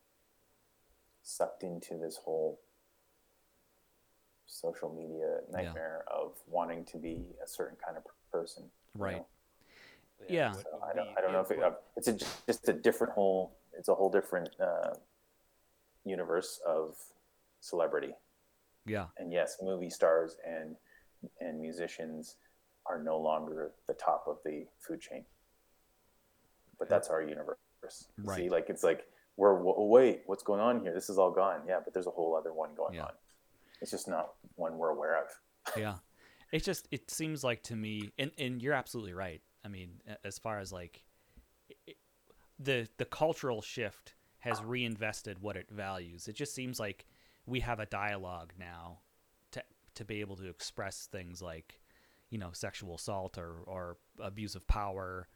sucked 1.22 1.62
into 1.62 1.96
this 1.98 2.16
whole 2.24 2.60
social 4.52 4.92
media 4.94 5.38
nightmare 5.50 6.04
of 6.14 6.32
wanting 6.46 6.84
to 6.84 6.98
be 6.98 7.24
a 7.42 7.48
certain 7.48 7.76
kind 7.84 7.96
of 7.96 8.04
person 8.30 8.64
you 8.94 9.02
Right. 9.02 9.16
know? 9.16 9.26
Yeah. 10.28 10.50
with 10.54 10.62
so 10.62 10.80
i 10.84 10.92
don't, 10.94 11.08
I 11.16 11.20
don't 11.22 11.32
know 11.32 11.40
if 11.40 11.50
it, 11.50 11.62
uh, 11.62 11.72
it's 11.96 12.06
a, 12.08 12.12
just 12.46 12.68
a 12.68 12.72
different 12.74 13.14
whole 13.14 13.56
it's 13.72 13.88
a 13.88 13.94
whole 13.94 14.10
different 14.10 14.50
uh, 14.60 14.94
universe 16.04 16.60
of 16.66 16.96
celebrity 17.60 18.14
Yeah. 18.84 19.06
and 19.16 19.32
yes, 19.32 19.56
movie 19.62 19.90
stars 19.90 20.36
and 20.46 20.76
and 21.40 21.60
musicians 21.60 22.36
are 22.84 23.00
no 23.02 23.16
longer 23.18 23.72
the 23.86 23.94
top 23.94 24.24
of 24.26 24.38
the 24.44 24.66
food 24.80 25.00
chain. 25.00 25.24
But 26.80 26.88
that's 26.88 27.08
our 27.08 27.22
universe. 27.22 27.56
See, 27.88 28.04
Right. 28.18 28.50
like 28.50 28.68
it's 28.70 28.82
like 28.82 29.06
we're 29.36 29.56
w- 29.56 29.82
wait, 29.86 30.22
what's 30.26 30.42
going 30.42 30.60
on 30.60 30.80
here? 30.82 30.92
This 30.92 31.08
is 31.08 31.16
all 31.18 31.30
gone. 31.30 31.62
Yeah, 31.66 31.78
but 31.84 31.94
there's 31.94 32.08
a 32.08 32.10
whole 32.10 32.34
other 32.34 32.52
one 32.52 32.74
going 32.74 32.94
Yeah. 32.94 33.04
on. 33.04 33.12
It's 33.82 33.90
just 33.90 34.08
not 34.08 34.30
one 34.54 34.78
we're 34.78 34.88
aware 34.90 35.18
of. 35.18 35.26
yeah. 35.76 35.96
It 36.52 36.64
just 36.64 36.88
it 36.90 37.10
seems 37.10 37.44
like 37.44 37.62
to 37.64 37.76
me 37.76 38.12
and 38.18 38.30
and 38.38 38.62
you're 38.62 38.72
absolutely 38.72 39.12
right. 39.12 39.42
I 39.64 39.68
mean 39.68 40.00
as 40.24 40.38
far 40.38 40.58
as 40.60 40.72
like 40.72 41.02
i- 41.70 41.74
i- 41.90 41.94
the 42.58 42.88
the 42.96 43.04
cultural 43.04 43.60
shift 43.60 44.14
has 44.38 44.62
reinvested 44.62 45.40
what 45.40 45.56
it 45.56 45.68
values. 45.70 46.28
It 46.28 46.36
just 46.36 46.54
seems 46.54 46.80
like 46.80 47.06
we 47.46 47.60
have 47.60 47.80
a 47.80 47.86
dialogue 47.86 48.52
now 48.58 49.00
to 49.50 49.62
to 49.96 50.04
be 50.04 50.20
able 50.20 50.36
to 50.36 50.48
express 50.48 51.06
things 51.06 51.42
like 51.42 51.80
you 52.30 52.38
know 52.38 52.50
sexual 52.52 52.94
assault 52.94 53.36
or 53.36 53.56
or 53.66 53.96
abuse 54.20 54.54
of 54.54 54.66
power 54.66 55.28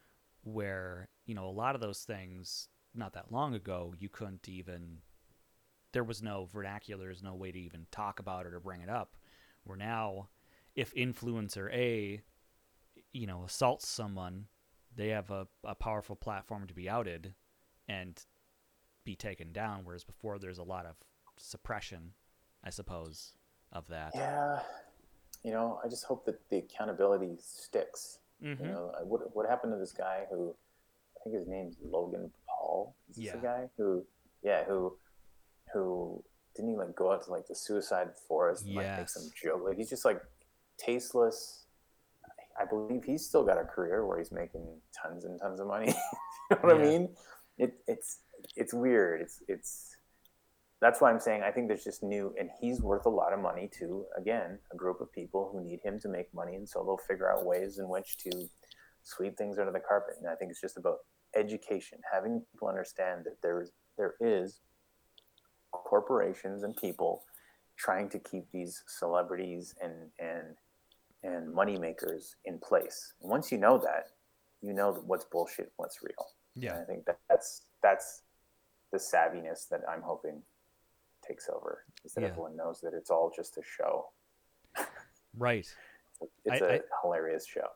where 0.44 1.09
you 1.26 1.34
know 1.34 1.47
a 1.49 1.51
lot 1.51 1.74
of 1.74 1.80
those 1.80 2.05
things 2.05 2.68
not 2.94 3.12
that 3.14 3.32
long 3.32 3.55
ago 3.55 3.92
you 3.99 4.09
couldn't 4.09 4.49
even 4.49 4.99
there 5.97 6.05
was 6.05 6.22
no 6.22 6.44
vernacular 6.53 7.05
there's 7.07 7.22
no 7.22 7.34
way 7.34 7.51
to 7.51 7.59
even 7.59 7.86
talk 7.90 8.18
about 8.20 8.44
it 8.44 8.53
or 8.53 8.61
bring 8.61 8.82
it 8.82 8.90
up 8.90 9.16
where 9.64 9.78
now 9.78 10.28
if 10.74 10.94
influencer 10.94 11.72
a 11.72 12.20
you 13.14 13.26
know 13.26 13.44
assaults 13.47 13.88
someone 13.88 14.44
they 14.94 15.09
have 15.09 15.30
a, 15.30 15.47
a 15.64 15.74
powerful 15.74 16.14
platform 16.14 16.66
to 16.66 16.74
be 16.74 16.86
outed 16.86 17.32
and 17.88 18.26
be 19.07 19.16
taken 19.16 19.53
down 19.53 19.80
whereas 19.84 20.05
before 20.05 20.38
there's 20.38 20.59
a 20.59 20.62
lot 20.62 20.84
of 20.84 20.97
suppression 21.38 22.12
i 22.62 22.68
suppose 22.68 23.32
of 23.72 23.88
that 23.88 24.12
Yeah. 24.14 24.61
You 25.42 25.53
know, 25.53 25.80
I 25.84 25.88
just 25.88 26.05
hope 26.05 26.24
that 26.26 26.40
the 26.51 26.59
accountability 26.59 27.36
sticks. 27.40 28.18
Mhm. 28.42 28.61
You 28.61 28.66
know, 28.66 28.92
what 29.05 29.34
what 29.34 29.49
happened 29.49 29.72
to 29.72 29.78
this 29.78 29.92
guy 29.92 30.26
who 30.28 30.53
I 31.16 31.22
think 31.22 31.36
his 31.36 31.47
name's 31.47 31.76
Logan 31.82 32.32
Paul? 32.49 32.97
Is 33.09 33.16
this 33.16 33.24
Yeah. 33.26 33.36
the 33.36 33.42
guy 33.42 33.70
who 33.76 34.05
yeah, 34.42 34.64
who 34.64 34.99
who 35.77 36.22
didn't 36.55 36.70
he 36.70 36.77
like 36.77 36.97
go 36.97 37.12
out 37.12 37.24
to 37.24 37.31
like 37.31 37.47
the 37.47 37.55
suicide 37.55 38.09
forest 38.27 38.64
and 38.64 38.74
like 38.74 38.99
make 38.99 39.09
some 39.09 39.31
joke? 39.43 39.62
Like 39.64 39.77
he's 39.77 39.91
just 39.91 40.05
like 40.05 40.20
tasteless. 40.79 41.64
I 42.59 42.64
believe 42.64 43.05
he's 43.05 43.27
still 43.27 43.45
got 43.45 43.59
a 43.59 43.64
career 43.64 44.07
where 44.07 44.16
he's 44.18 44.33
making 44.33 44.66
tons 45.03 45.24
and 45.24 45.39
tons 45.39 45.61
of 45.61 45.66
money. 45.66 45.89
you 46.51 46.57
know 46.57 46.62
what 46.62 46.74
I 46.74 46.79
mean? 46.79 47.11
It, 47.59 47.74
it's 47.87 48.20
it's 48.57 48.72
weird. 48.72 49.20
It's 49.20 49.43
it's 49.49 49.97
that's 50.81 51.01
why 51.01 51.11
I'm 51.11 51.20
saying 51.20 51.43
I 51.43 51.51
think 51.51 51.68
there's 51.68 51.85
just 51.85 52.03
new, 52.03 52.35
and 52.39 52.49
he's 52.61 52.81
worth 52.81 53.07
a 53.07 53.11
lot 53.11 53.33
of 53.33 53.41
money 53.41 53.70
to 53.79 54.07
again 54.16 54.59
a 54.72 54.77
group 54.77 55.01
of 55.01 55.12
people 55.12 55.51
who 55.53 55.62
need 55.62 55.81
him 55.85 55.99
to 56.01 56.09
make 56.09 56.33
money, 56.33 56.55
and 56.55 56.68
so 56.68 56.83
they'll 56.83 57.07
figure 57.07 57.31
out 57.31 57.45
ways 57.45 57.79
in 57.79 57.89
which 57.89 58.16
to 58.18 58.49
sweep 59.03 59.37
things 59.37 59.59
under 59.59 59.72
the 59.72 59.81
carpet. 59.81 60.14
And 60.18 60.29
I 60.29 60.35
think 60.35 60.51
it's 60.51 60.61
just 60.61 60.79
about 60.79 60.99
education, 61.35 61.99
having 62.11 62.43
people 62.53 62.68
understand 62.68 63.24
that 63.24 63.43
there 63.43 63.61
is 63.61 63.72
there 63.99 64.14
is 64.20 64.61
corporations 65.72 66.62
and 66.62 66.76
people 66.76 67.22
trying 67.76 68.08
to 68.08 68.18
keep 68.18 68.50
these 68.52 68.82
celebrities 68.86 69.74
and 69.82 70.10
and 70.18 70.56
and 71.22 71.52
money 71.52 71.78
makers 71.78 72.36
in 72.44 72.58
place. 72.58 73.14
And 73.20 73.30
once 73.30 73.50
you 73.50 73.58
know 73.58 73.78
that, 73.78 74.08
you 74.62 74.72
know 74.72 74.92
what's 75.06 75.24
bullshit, 75.24 75.72
what's 75.76 76.02
real. 76.02 76.26
Yeah, 76.54 76.72
and 76.74 76.82
I 76.82 76.84
think 76.84 77.04
that 77.06 77.18
that's 77.28 77.62
that's 77.82 78.22
the 78.92 78.98
savviness 78.98 79.68
that 79.68 79.80
I'm 79.88 80.02
hoping 80.02 80.42
takes 81.26 81.48
over 81.48 81.84
is 82.04 82.12
that 82.14 82.20
Yeah. 82.22 82.28
everyone 82.28 82.56
knows 82.56 82.80
that 82.82 82.94
it's 82.94 83.10
all 83.10 83.32
just 83.34 83.56
a 83.58 83.62
show. 83.62 84.10
right 85.36 85.66
It's 86.44 86.62
I- 86.62 86.66
a 86.66 86.74
I- 86.76 86.80
hilarious 87.02 87.46
show. 87.46 87.68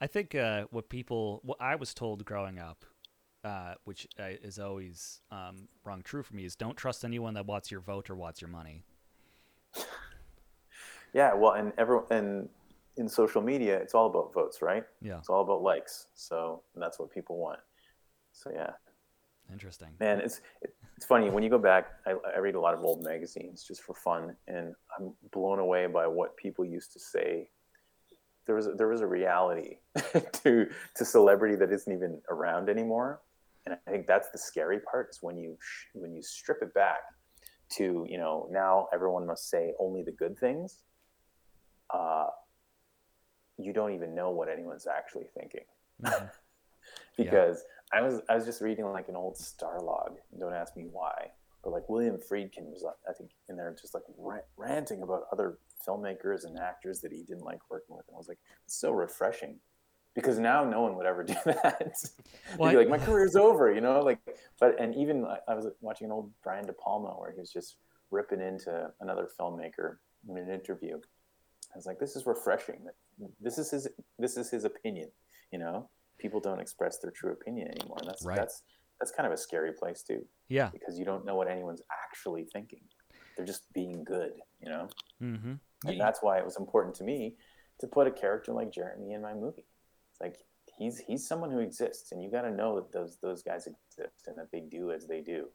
I 0.00 0.06
think 0.06 0.34
uh, 0.34 0.66
what 0.70 0.88
people, 0.90 1.40
what 1.42 1.58
I 1.60 1.74
was 1.76 1.94
told 1.94 2.24
growing 2.24 2.58
up, 2.58 2.84
uh, 3.46 3.74
which 3.84 4.08
uh, 4.18 4.24
is 4.42 4.58
always 4.58 5.20
um, 5.30 5.68
rung 5.84 6.02
true 6.02 6.22
for 6.24 6.34
me, 6.34 6.44
is 6.44 6.56
don't 6.56 6.76
trust 6.76 7.04
anyone 7.04 7.34
that 7.34 7.46
wants 7.46 7.70
your 7.70 7.80
vote 7.80 8.10
or 8.10 8.16
wants 8.16 8.40
your 8.40 8.50
money. 8.50 8.82
Yeah, 11.14 11.32
well, 11.32 11.52
and 11.52 11.72
everyone 11.78 12.06
and 12.10 12.48
in 12.96 13.08
social 13.08 13.40
media, 13.40 13.76
it's 13.78 13.94
all 13.94 14.06
about 14.06 14.34
votes, 14.34 14.60
right? 14.60 14.84
Yeah, 15.00 15.18
It's 15.18 15.28
all 15.28 15.42
about 15.42 15.62
likes. 15.62 16.08
So 16.14 16.62
and 16.74 16.82
that's 16.82 16.98
what 16.98 17.10
people 17.10 17.36
want. 17.38 17.60
So 18.32 18.50
yeah, 18.52 18.70
interesting. 19.52 19.88
man, 20.00 20.20
it's 20.20 20.40
it's 20.96 21.06
funny 21.06 21.30
when 21.30 21.42
you 21.44 21.50
go 21.50 21.58
back. 21.58 21.86
I, 22.06 22.14
I 22.34 22.38
read 22.38 22.56
a 22.56 22.60
lot 22.60 22.74
of 22.74 22.82
old 22.82 23.04
magazines 23.04 23.64
just 23.66 23.82
for 23.82 23.94
fun, 23.94 24.34
and 24.48 24.74
I'm 24.98 25.12
blown 25.32 25.60
away 25.60 25.86
by 25.86 26.06
what 26.06 26.36
people 26.36 26.64
used 26.64 26.92
to 26.94 26.98
say. 26.98 27.48
There 28.46 28.56
was 28.56 28.66
a, 28.66 28.72
there 28.72 28.88
was 28.88 29.02
a 29.02 29.06
reality 29.06 29.78
to 30.42 30.68
to 30.96 31.04
celebrity 31.04 31.54
that 31.56 31.72
isn't 31.72 31.92
even 31.92 32.20
around 32.28 32.68
anymore, 32.68 33.20
and 33.66 33.76
I 33.86 33.90
think 33.90 34.06
that's 34.06 34.30
the 34.30 34.38
scary 34.38 34.78
part 34.80 35.08
is 35.10 35.18
when 35.22 35.36
you 35.36 35.56
sh- 35.60 35.86
when 35.94 36.12
you 36.14 36.22
strip 36.22 36.58
it 36.62 36.72
back 36.74 37.00
to 37.76 38.06
you 38.08 38.16
know 38.18 38.48
now 38.50 38.86
everyone 38.94 39.26
must 39.26 39.50
say 39.50 39.74
only 39.78 40.02
the 40.02 40.12
good 40.12 40.38
things. 40.38 40.82
Uh, 41.92 42.26
you 43.58 43.72
don't 43.72 43.92
even 43.94 44.14
know 44.14 44.30
what 44.30 44.48
anyone's 44.48 44.86
actually 44.86 45.26
thinking. 45.38 45.64
Mhm. 47.18 47.24
because 47.24 47.64
I 47.92 48.02
was 48.02 48.20
I 48.28 48.34
was 48.36 48.44
just 48.44 48.60
reading 48.60 48.84
like 48.86 49.08
an 49.08 49.16
old 49.16 49.36
Starlog. 49.36 50.16
Don't 50.38 50.52
ask 50.54 50.76
me 50.76 50.86
why, 50.90 51.30
but 51.64 51.70
like 51.72 51.88
William 51.88 52.16
Friedkin 52.18 52.66
was 52.66 52.84
I 53.08 53.12
think 53.14 53.30
in 53.48 53.56
there 53.56 53.74
just 53.80 53.94
like 53.94 54.02
rant, 54.18 54.44
ranting 54.56 55.02
about 55.02 55.24
other 55.32 55.58
filmmakers 55.86 56.44
and 56.44 56.58
actors 56.58 57.00
that 57.00 57.10
he 57.12 57.22
didn't 57.22 57.44
like 57.44 57.60
working 57.70 57.96
with, 57.96 58.06
and 58.08 58.14
I 58.14 58.18
was 58.18 58.28
like, 58.28 58.38
it's 58.64 58.76
so 58.78 58.92
refreshing. 58.92 59.58
Because 60.16 60.38
now 60.40 60.64
no 60.64 60.80
one 60.80 60.96
would 60.96 61.06
ever 61.06 61.22
do 61.32 61.34
that. 61.44 61.92
Well, 62.58 62.72
You'd 62.72 62.78
be 62.78 62.90
like, 62.90 63.00
my 63.00 63.04
career's 63.06 63.36
over, 63.36 63.72
you 63.72 63.80
know. 63.80 64.00
Like, 64.00 64.18
but 64.58 64.80
and 64.80 64.94
even 64.96 65.24
I- 65.24 65.38
I 65.46 65.54
was 65.54 65.66
watching 65.80 66.06
an 66.06 66.12
old 66.12 66.32
Brian 66.42 66.66
De 66.66 66.72
Palma 66.72 67.10
where 67.10 67.30
he 67.30 67.38
was 67.38 67.52
just 67.52 67.76
ripping 68.10 68.40
into 68.40 68.90
another 69.00 69.28
filmmaker 69.38 69.96
in 70.28 70.38
an 70.38 70.50
interview. 70.50 70.96
I 70.96 71.76
was 71.76 71.86
like, 71.86 71.98
this 72.00 72.16
is 72.16 72.24
refreshing. 72.26 72.80
This 73.40 73.58
is 73.58 73.70
his 73.70 73.86
this 74.18 74.36
is 74.36 74.50
his 74.50 74.64
opinion. 74.64 75.10
You 75.52 75.58
know, 75.58 75.90
people 76.18 76.40
don't 76.40 76.60
express 76.60 76.98
their 76.98 77.10
true 77.12 77.32
opinion 77.32 77.68
anymore. 77.68 77.98
And 78.00 78.08
that's 78.08 78.24
Right. 78.24 78.36
that's 78.36 78.62
that's 78.98 79.12
kind 79.12 79.26
of 79.26 79.32
a 79.34 79.36
scary 79.36 79.72
place 79.74 80.02
too, 80.02 80.24
Yeah. 80.48 80.70
because 80.72 80.98
you 80.98 81.04
don't 81.04 81.26
know 81.26 81.36
what 81.36 81.48
anyone's 81.50 81.82
actually 82.04 82.46
thinking. 82.54 82.80
They're 83.36 83.44
just 83.44 83.70
being 83.74 84.02
good, 84.04 84.32
you 84.60 84.70
know. 84.70 84.88
Mm-hmm. 85.22 85.52
And 85.86 86.00
that's 86.00 86.22
why 86.22 86.38
it 86.38 86.44
was 86.46 86.56
important 86.56 86.94
to 86.96 87.04
me 87.04 87.34
to 87.80 87.86
put 87.86 88.06
a 88.06 88.10
character 88.10 88.52
like 88.54 88.72
Jeremy 88.72 89.12
in 89.12 89.20
my 89.20 89.34
movie. 89.34 89.66
It's 90.16 90.20
like 90.20 90.38
he's 90.78 90.98
he's 91.06 91.26
someone 91.26 91.50
who 91.50 91.60
exists, 91.60 92.12
and 92.12 92.22
you 92.22 92.30
got 92.30 92.42
to 92.42 92.50
know 92.50 92.76
that 92.76 92.92
those 92.92 93.18
those 93.22 93.42
guys 93.42 93.66
exist 93.66 94.26
and 94.26 94.36
that 94.38 94.50
they 94.50 94.60
do 94.60 94.90
as 94.92 95.06
they 95.06 95.20
do, 95.20 95.48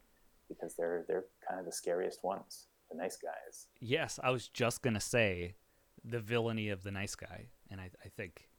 because 0.48 0.76
they're 0.76 1.04
they're 1.08 1.26
kind 1.48 1.60
of 1.60 1.66
the 1.66 1.72
scariest 1.72 2.24
ones, 2.24 2.68
the 2.92 2.98
nice 2.98 3.18
guys. 3.18 3.68
Yes, 3.80 4.20
I 4.22 4.30
was 4.30 4.48
just 4.48 4.82
gonna 4.82 5.00
say 5.00 5.56
the 6.04 6.20
villainy 6.20 6.70
of 6.70 6.84
the 6.84 6.92
nice 6.92 7.16
guy, 7.16 7.48
and 7.70 7.82
I, 7.82 7.90
I 8.04 8.10
think 8.10 8.50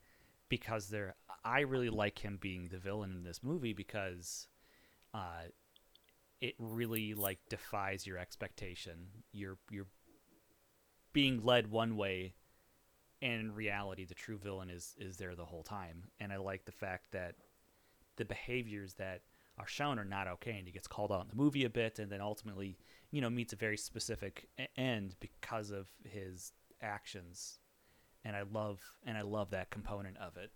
because 0.49 0.89
they're, 0.89 1.15
I 1.45 1.61
really 1.61 1.89
like 1.89 2.19
him 2.19 2.39
being 2.41 2.69
the 2.69 2.79
villain 2.79 3.13
in 3.13 3.23
this 3.25 3.43
movie 3.43 3.73
because, 3.73 4.49
uh, 5.15 5.45
it 6.43 6.55
really 6.59 7.15
like 7.15 7.39
defies 7.49 8.07
your 8.07 8.19
expectation. 8.19 9.07
You're 9.33 9.59
you're 9.71 9.87
being 11.13 11.45
led 11.45 11.71
one 11.71 11.97
way, 11.97 12.35
in 13.23 13.55
reality, 13.55 14.05
the 14.05 14.15
true 14.15 14.37
villain 14.37 14.69
is 14.69 14.95
is 14.99 15.17
there 15.17 15.35
the 15.35 15.45
whole 15.45 15.63
time. 15.63 16.03
And 16.21 16.33
I 16.33 16.37
like 16.37 16.65
the 16.67 16.73
fact 16.73 17.13
that 17.13 17.37
the 18.17 18.25
behaviors 18.25 18.95
that 18.95 19.23
are 19.59 19.67
shown 19.67 19.99
are 19.99 20.05
not 20.05 20.27
okay, 20.27 20.59
and 20.59 20.67
he 20.67 20.73
gets 20.73 20.89
called 20.89 21.13
out 21.13 21.23
in 21.23 21.29
the 21.29 21.37
movie 21.37 21.65
a 21.65 21.71
bit, 21.71 21.99
and 21.99 22.11
then 22.11 22.21
ultimately, 22.21 22.77
you 23.11 23.21
know, 23.21 23.31
meets 23.31 23.53
a 23.53 23.57
very 23.57 23.77
specific 23.77 24.49
end 24.77 25.15
because 25.21 25.71
of 25.71 25.89
his 26.05 26.53
actions. 26.83 27.61
And 28.25 28.37
I 28.37 28.43
love 28.43 28.81
and 29.07 29.17
I 29.17 29.23
love 29.23 29.51
that 29.51 29.71
component 29.71 30.17
of 30.19 30.37
it. 30.37 30.51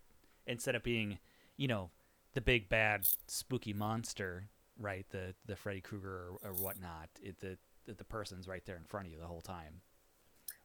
Instead 0.46 0.74
of 0.74 0.82
being, 0.82 1.18
you 1.56 1.68
know, 1.68 1.90
the 2.34 2.40
big 2.40 2.68
bad 2.68 3.06
spooky 3.28 3.72
monster, 3.72 4.48
right? 4.78 5.06
The 5.10 5.34
the 5.46 5.56
Freddy 5.56 5.80
Krueger 5.80 6.30
or, 6.42 6.50
or 6.50 6.52
whatnot. 6.54 7.10
It, 7.22 7.38
the 7.38 7.56
the 7.86 8.04
person's 8.04 8.48
right 8.48 8.64
there 8.66 8.76
in 8.76 8.84
front 8.84 9.06
of 9.06 9.12
you 9.12 9.20
the 9.20 9.26
whole 9.26 9.40
time. 9.40 9.82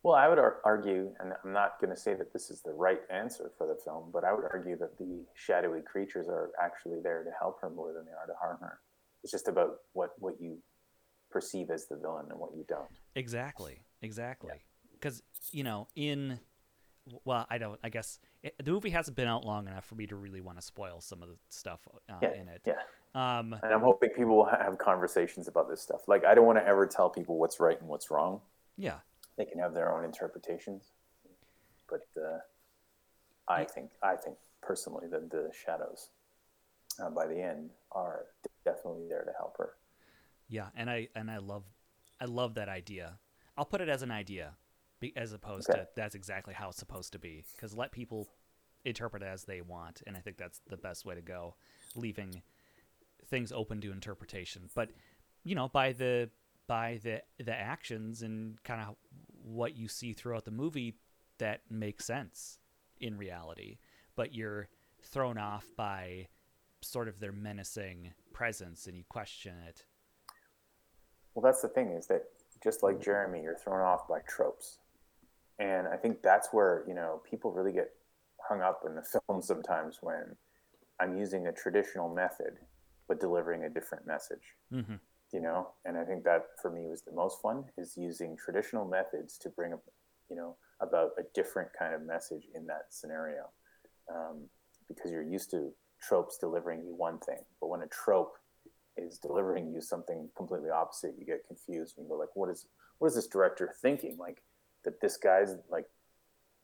Well, 0.03 0.15
I 0.15 0.27
would 0.27 0.39
ar- 0.39 0.61
argue, 0.65 1.11
and 1.19 1.33
I'm 1.43 1.53
not 1.53 1.79
going 1.79 1.91
to 1.91 1.99
say 1.99 2.15
that 2.15 2.33
this 2.33 2.49
is 2.49 2.61
the 2.61 2.71
right 2.73 3.01
answer 3.11 3.51
for 3.57 3.67
the 3.67 3.75
film, 3.83 4.09
but 4.11 4.23
I 4.23 4.33
would 4.33 4.45
argue 4.51 4.75
that 4.77 4.97
the 4.97 5.23
shadowy 5.35 5.81
creatures 5.81 6.27
are 6.27 6.49
actually 6.61 6.99
there 7.03 7.23
to 7.23 7.29
help 7.39 7.61
her 7.61 7.69
more 7.69 7.93
than 7.93 8.05
they 8.05 8.11
are 8.11 8.25
to 8.25 8.33
harm 8.41 8.57
her. 8.61 8.79
It's 9.23 9.31
just 9.31 9.47
about 9.47 9.75
what 9.93 10.11
what 10.17 10.35
you 10.41 10.57
perceive 11.29 11.69
as 11.69 11.85
the 11.87 11.95
villain 11.97 12.25
and 12.31 12.39
what 12.39 12.51
you 12.55 12.65
don't. 12.67 12.87
Exactly. 13.15 13.83
Exactly. 14.01 14.51
Because 14.93 15.21
you 15.51 15.63
know, 15.63 15.87
in 15.95 16.39
well, 17.23 17.45
I 17.49 17.57
don't. 17.59 17.79
I 17.83 17.89
guess 17.89 18.17
it, 18.41 18.55
the 18.63 18.71
movie 18.71 18.89
hasn't 18.89 19.15
been 19.15 19.27
out 19.27 19.45
long 19.45 19.67
enough 19.67 19.85
for 19.85 19.93
me 19.95 20.07
to 20.07 20.15
really 20.15 20.41
want 20.41 20.57
to 20.57 20.63
spoil 20.63 21.01
some 21.01 21.21
of 21.21 21.29
the 21.29 21.35
stuff 21.49 21.79
uh, 22.09 22.13
Yeah, 22.23 22.33
in 22.33 22.47
it. 22.47 22.61
yeah. 22.65 22.73
Um, 23.13 23.53
And 23.61 23.73
I'm 23.73 23.81
hoping 23.81 24.09
people 24.09 24.35
will 24.37 24.45
have 24.45 24.77
conversations 24.77 25.47
about 25.47 25.69
this 25.69 25.81
stuff. 25.81 26.01
Like, 26.07 26.23
I 26.25 26.33
don't 26.33 26.45
want 26.45 26.57
to 26.59 26.65
ever 26.65 26.85
tell 26.87 27.09
people 27.09 27.37
what's 27.37 27.59
right 27.59 27.79
and 27.79 27.89
what's 27.89 28.09
wrong. 28.09 28.41
yeah. 28.77 28.99
They 29.41 29.45
can 29.45 29.59
have 29.59 29.73
their 29.73 29.91
own 29.91 30.05
interpretations, 30.05 30.91
but 31.89 32.05
uh, 32.15 32.37
I 33.47 33.63
think 33.63 33.89
I 34.03 34.15
think 34.15 34.37
personally 34.61 35.07
that 35.07 35.31
the 35.31 35.49
shadows 35.65 36.09
uh, 37.01 37.09
by 37.09 37.25
the 37.25 37.41
end 37.41 37.71
are 37.91 38.25
definitely 38.63 39.07
there 39.09 39.23
to 39.23 39.31
help 39.39 39.57
her. 39.57 39.71
Yeah, 40.47 40.67
and 40.75 40.91
I 40.91 41.07
and 41.15 41.31
I 41.31 41.37
love 41.37 41.63
I 42.19 42.25
love 42.25 42.53
that 42.53 42.69
idea. 42.69 43.17
I'll 43.57 43.65
put 43.65 43.81
it 43.81 43.89
as 43.89 44.03
an 44.03 44.11
idea, 44.11 44.57
as 45.15 45.33
opposed 45.33 45.71
Okay. 45.71 45.79
to 45.79 45.87
that's 45.95 46.13
exactly 46.13 46.53
how 46.53 46.69
it's 46.69 46.77
supposed 46.77 47.13
to 47.13 47.19
be. 47.19 47.43
Because 47.55 47.75
let 47.75 47.91
people 47.91 48.27
interpret 48.85 49.23
as 49.23 49.45
they 49.45 49.61
want, 49.61 50.03
and 50.05 50.15
I 50.15 50.19
think 50.19 50.37
that's 50.37 50.61
the 50.69 50.77
best 50.77 51.03
way 51.03 51.15
to 51.15 51.21
go, 51.21 51.55
leaving 51.95 52.43
things 53.27 53.51
open 53.51 53.81
to 53.81 53.91
interpretation. 53.91 54.69
But 54.75 54.89
you 55.43 55.55
know, 55.55 55.67
by 55.67 55.93
the 55.93 56.29
by 56.67 56.99
the 57.03 57.21
the 57.43 57.53
actions 57.53 58.21
and 58.21 58.61
kind 58.63 58.81
of 58.81 58.95
what 59.43 59.75
you 59.75 59.87
see 59.87 60.13
throughout 60.13 60.45
the 60.45 60.51
movie, 60.51 60.95
that 61.37 61.61
makes 61.69 62.05
sense 62.05 62.59
in 62.99 63.17
reality. 63.17 63.77
But 64.15 64.33
you're 64.33 64.69
thrown 65.01 65.37
off 65.37 65.65
by 65.75 66.27
sort 66.81 67.07
of 67.07 67.19
their 67.19 67.31
menacing 67.31 68.13
presence, 68.33 68.87
and 68.87 68.95
you 68.95 69.03
question 69.09 69.55
it. 69.67 69.85
Well, 71.33 71.43
that's 71.43 71.61
the 71.61 71.69
thing 71.69 71.91
is 71.91 72.07
that 72.07 72.23
just 72.63 72.83
like 72.83 73.01
Jeremy, 73.01 73.41
you're 73.41 73.57
thrown 73.57 73.81
off 73.81 74.07
by 74.07 74.19
tropes, 74.27 74.79
and 75.59 75.87
I 75.87 75.95
think 75.95 76.21
that's 76.21 76.49
where 76.51 76.83
you 76.87 76.93
know 76.93 77.21
people 77.29 77.51
really 77.51 77.71
get 77.71 77.91
hung 78.47 78.61
up 78.61 78.83
in 78.85 78.95
the 78.95 79.03
film 79.27 79.41
sometimes 79.41 79.99
when 80.01 80.35
I'm 80.99 81.17
using 81.17 81.47
a 81.47 81.51
traditional 81.51 82.13
method 82.13 82.57
but 83.07 83.19
delivering 83.19 83.65
a 83.65 83.69
different 83.69 84.07
message. 84.07 84.55
Mm-hmm. 84.73 84.95
You 85.33 85.41
know? 85.41 85.69
And 85.85 85.97
i 85.97 86.03
think 86.03 86.23
that 86.23 86.45
for 86.61 86.71
me 86.71 86.87
was 86.87 87.01
the 87.01 87.13
most 87.13 87.41
fun 87.41 87.65
is 87.77 87.97
using 87.97 88.37
traditional 88.37 88.85
methods 88.85 89.37
to 89.39 89.49
bring 89.49 89.73
up 89.73 89.83
you 90.29 90.35
know 90.35 90.55
about 90.79 91.11
a 91.17 91.23
different 91.33 91.69
kind 91.77 91.93
of 91.93 92.01
message 92.01 92.43
in 92.55 92.65
that 92.67 92.87
scenario. 92.89 93.49
Um, 94.13 94.47
because 94.87 95.11
you're 95.11 95.23
used 95.23 95.51
to 95.51 95.71
tropes 96.01 96.37
delivering 96.37 96.83
you 96.83 96.93
one 96.95 97.19
thing 97.19 97.37
but 97.61 97.67
when 97.67 97.81
a 97.81 97.87
trope 97.87 98.33
is 98.97 99.19
delivering 99.19 99.71
you 99.71 99.79
something 99.79 100.27
completely 100.35 100.69
opposite 100.69 101.13
you 101.17 101.25
get 101.25 101.47
confused 101.47 101.97
and 101.97 102.05
you 102.05 102.09
go 102.09 102.17
like 102.17 102.35
what 102.35 102.49
is 102.49 102.65
what 103.01 103.07
is 103.07 103.15
this 103.15 103.27
director 103.27 103.73
thinking? 103.81 104.15
Like 104.19 104.43
that 104.85 105.01
this 105.01 105.17
guy's 105.17 105.55
like 105.71 105.87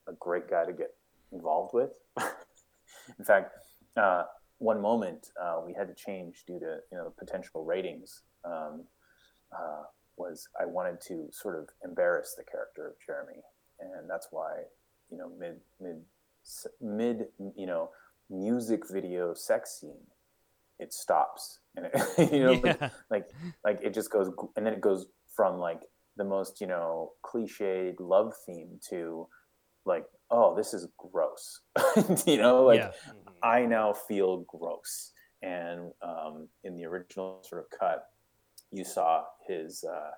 a 0.06 0.12
great 0.12 0.48
guy 0.48 0.64
to 0.64 0.72
get 0.72 0.94
involved 1.32 1.74
with. 1.74 1.90
In 3.18 3.24
fact 3.24 3.54
uh, 3.96 4.22
one 4.58 4.80
moment 4.80 5.30
uh, 5.42 5.60
we 5.66 5.74
had 5.74 5.88
to 5.88 5.94
change 5.94 6.44
due 6.46 6.60
to 6.60 6.78
you 6.92 6.98
know 6.98 7.12
potential 7.18 7.64
ratings 7.64 8.22
um, 8.44 8.84
uh, 9.52 9.82
was 10.16 10.48
I 10.60 10.66
wanted 10.66 11.00
to 11.02 11.28
sort 11.32 11.58
of 11.58 11.68
embarrass 11.84 12.34
the 12.36 12.44
character 12.44 12.86
of 12.88 12.94
Jeremy, 13.04 13.40
and 13.80 14.08
that's 14.10 14.28
why 14.30 14.62
you 15.10 15.18
know 15.18 15.30
mid 15.38 15.60
mid 15.80 16.02
mid 16.80 17.26
you 17.56 17.66
know 17.66 17.90
music 18.30 18.82
video 18.90 19.32
sex 19.34 19.78
scene 19.80 20.06
it 20.78 20.92
stops 20.92 21.60
and 21.76 21.86
it, 21.86 22.32
you 22.32 22.40
know 22.44 22.52
like, 22.52 22.64
Yeah. 22.80 22.90
like 23.10 23.28
like 23.64 23.80
it 23.82 23.94
just 23.94 24.10
goes 24.10 24.30
and 24.56 24.66
then 24.66 24.74
it 24.74 24.80
goes 24.82 25.06
from 25.34 25.58
like 25.58 25.80
the 26.16 26.24
most 26.24 26.60
you 26.60 26.66
know 26.66 27.12
cliched 27.24 27.96
love 27.98 28.34
theme 28.44 28.78
to 28.90 29.26
like 29.86 30.04
oh 30.30 30.54
this 30.54 30.74
is 30.74 30.88
gross 30.98 31.60
you 32.26 32.36
know 32.36 32.64
like 32.64 32.80
yeah. 32.80 32.90
Mhm. 33.08 33.32
I 33.42 33.66
now 33.66 33.92
feel 33.92 34.38
gross. 34.48 35.12
And 35.42 35.92
um, 36.02 36.48
in 36.64 36.74
the 36.76 36.84
original 36.86 37.40
sort 37.48 37.62
of 37.64 37.78
cut, 37.78 38.04
you 38.70 38.84
saw 38.84 39.24
his 39.46 39.84
uh, 39.84 40.10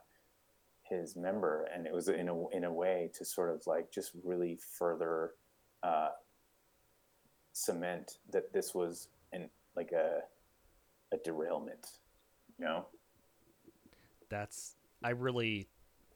his 0.82 1.16
member, 1.16 1.68
and 1.72 1.86
it 1.86 1.92
was 1.92 2.08
in 2.08 2.28
a 2.28 2.48
in 2.48 2.64
a 2.64 2.72
way 2.72 3.10
to 3.14 3.24
sort 3.24 3.50
of 3.50 3.66
like 3.66 3.90
just 3.92 4.12
really 4.24 4.58
further 4.78 5.32
uh, 5.82 6.10
cement 7.52 8.18
that 8.32 8.52
this 8.52 8.74
was 8.74 9.08
an 9.32 9.48
like 9.76 9.92
a 9.92 10.20
a 11.12 11.18
derailment, 11.24 11.86
you 12.58 12.64
know. 12.64 12.86
That's 14.28 14.76
I 15.02 15.10
really, 15.10 15.68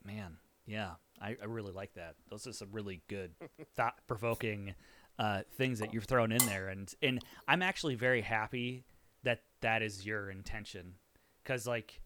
man, 0.04 0.36
yeah, 0.66 0.92
I, 1.20 1.36
I 1.40 1.46
really 1.46 1.72
like 1.72 1.94
that. 1.94 2.14
Those 2.30 2.46
are 2.46 2.52
some 2.52 2.68
really 2.72 3.02
good, 3.08 3.32
thought 3.76 3.94
provoking 4.06 4.74
uh, 5.18 5.42
things 5.56 5.78
that 5.78 5.94
you've 5.94 6.04
thrown 6.04 6.32
in 6.32 6.44
there, 6.46 6.68
and 6.68 6.92
and 7.02 7.20
I'm 7.46 7.62
actually 7.62 7.94
very 7.94 8.22
happy 8.22 8.84
that 9.22 9.42
that 9.60 9.82
is 9.82 10.04
your 10.04 10.30
intention, 10.30 10.94
because 11.42 11.66
like 11.66 12.00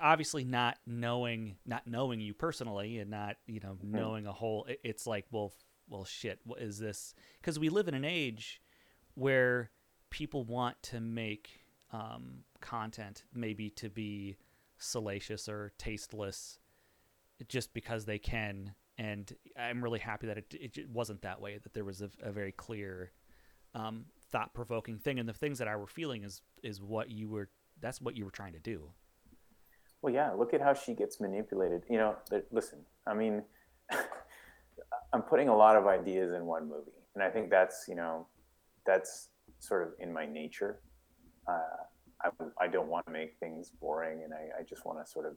obviously 0.00 0.44
not 0.44 0.78
knowing 0.86 1.56
not 1.64 1.86
knowing 1.86 2.20
you 2.20 2.34
personally 2.34 2.98
and 2.98 3.10
not 3.10 3.36
you 3.46 3.60
know 3.60 3.76
knowing 3.82 4.26
a 4.26 4.32
whole 4.32 4.66
it's 4.84 5.06
like 5.06 5.24
well 5.30 5.52
well 5.88 6.04
shit 6.04 6.38
what 6.44 6.60
is 6.60 6.78
this 6.78 7.14
because 7.40 7.58
we 7.58 7.68
live 7.68 7.88
in 7.88 7.94
an 7.94 8.04
age 8.04 8.60
where 9.14 9.70
people 10.10 10.44
want 10.44 10.80
to 10.82 11.00
make 11.00 11.60
um, 11.92 12.38
content 12.60 13.24
maybe 13.32 13.70
to 13.70 13.88
be 13.88 14.36
salacious 14.78 15.48
or 15.48 15.72
tasteless 15.78 16.58
just 17.48 17.72
because 17.72 18.04
they 18.04 18.18
can 18.18 18.74
and 18.98 19.32
I'm 19.58 19.82
really 19.82 19.98
happy 19.98 20.26
that 20.26 20.38
it, 20.38 20.54
it 20.54 20.88
wasn't 20.90 21.22
that 21.22 21.40
way. 21.40 21.58
That 21.58 21.74
there 21.74 21.84
was 21.84 22.00
a, 22.00 22.10
a 22.22 22.32
very 22.32 22.52
clear, 22.52 23.12
um, 23.74 24.06
thought 24.30 24.54
provoking 24.54 24.98
thing, 24.98 25.18
and 25.18 25.28
the 25.28 25.34
things 25.34 25.58
that 25.58 25.68
I 25.68 25.76
were 25.76 25.86
feeling 25.86 26.24
is 26.24 26.40
is 26.62 26.80
what 26.80 27.10
you 27.10 27.28
were. 27.28 27.50
That's 27.80 28.00
what 28.00 28.16
you 28.16 28.24
were 28.24 28.30
trying 28.30 28.54
to 28.54 28.58
do. 28.58 28.90
Well, 30.02 30.12
yeah. 30.12 30.32
Look 30.32 30.54
at 30.54 30.60
how 30.60 30.74
she 30.74 30.94
gets 30.94 31.20
manipulated. 31.20 31.82
You 31.88 31.98
know, 31.98 32.16
listen. 32.50 32.80
I 33.06 33.14
mean, 33.14 33.42
I'm 35.12 35.22
putting 35.22 35.48
a 35.48 35.56
lot 35.56 35.76
of 35.76 35.86
ideas 35.86 36.32
in 36.32 36.46
one 36.46 36.68
movie, 36.68 36.92
and 37.14 37.22
I 37.22 37.30
think 37.30 37.50
that's 37.50 37.86
you 37.88 37.94
know, 37.94 38.26
that's 38.84 39.28
sort 39.58 39.82
of 39.82 39.94
in 39.98 40.12
my 40.12 40.26
nature. 40.26 40.80
Uh, 41.48 41.84
I, 42.22 42.30
I 42.60 42.66
don't 42.66 42.88
want 42.88 43.06
to 43.06 43.12
make 43.12 43.36
things 43.38 43.70
boring, 43.80 44.22
and 44.24 44.32
I, 44.32 44.60
I 44.60 44.62
just 44.62 44.84
want 44.84 45.04
to 45.04 45.10
sort 45.10 45.26
of 45.26 45.36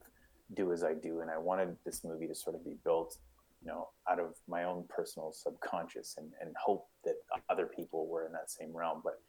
do 0.55 0.71
as 0.71 0.83
I 0.83 0.93
do. 0.93 1.21
And 1.21 1.29
I 1.29 1.37
wanted 1.37 1.75
this 1.85 2.03
movie 2.03 2.27
to 2.27 2.35
sort 2.35 2.55
of 2.55 2.63
be 2.63 2.75
built 2.83 3.17
you 3.61 3.67
know, 3.67 3.89
out 4.09 4.19
of 4.19 4.35
my 4.47 4.63
own 4.63 4.85
personal 4.89 5.31
subconscious 5.31 6.15
and, 6.17 6.31
and 6.41 6.55
hope 6.55 6.87
that 7.03 7.15
other 7.49 7.65
people 7.65 8.07
were 8.07 8.25
in 8.25 8.31
that 8.31 8.49
same 8.49 8.71
realm. 8.73 9.01
But 9.03 9.19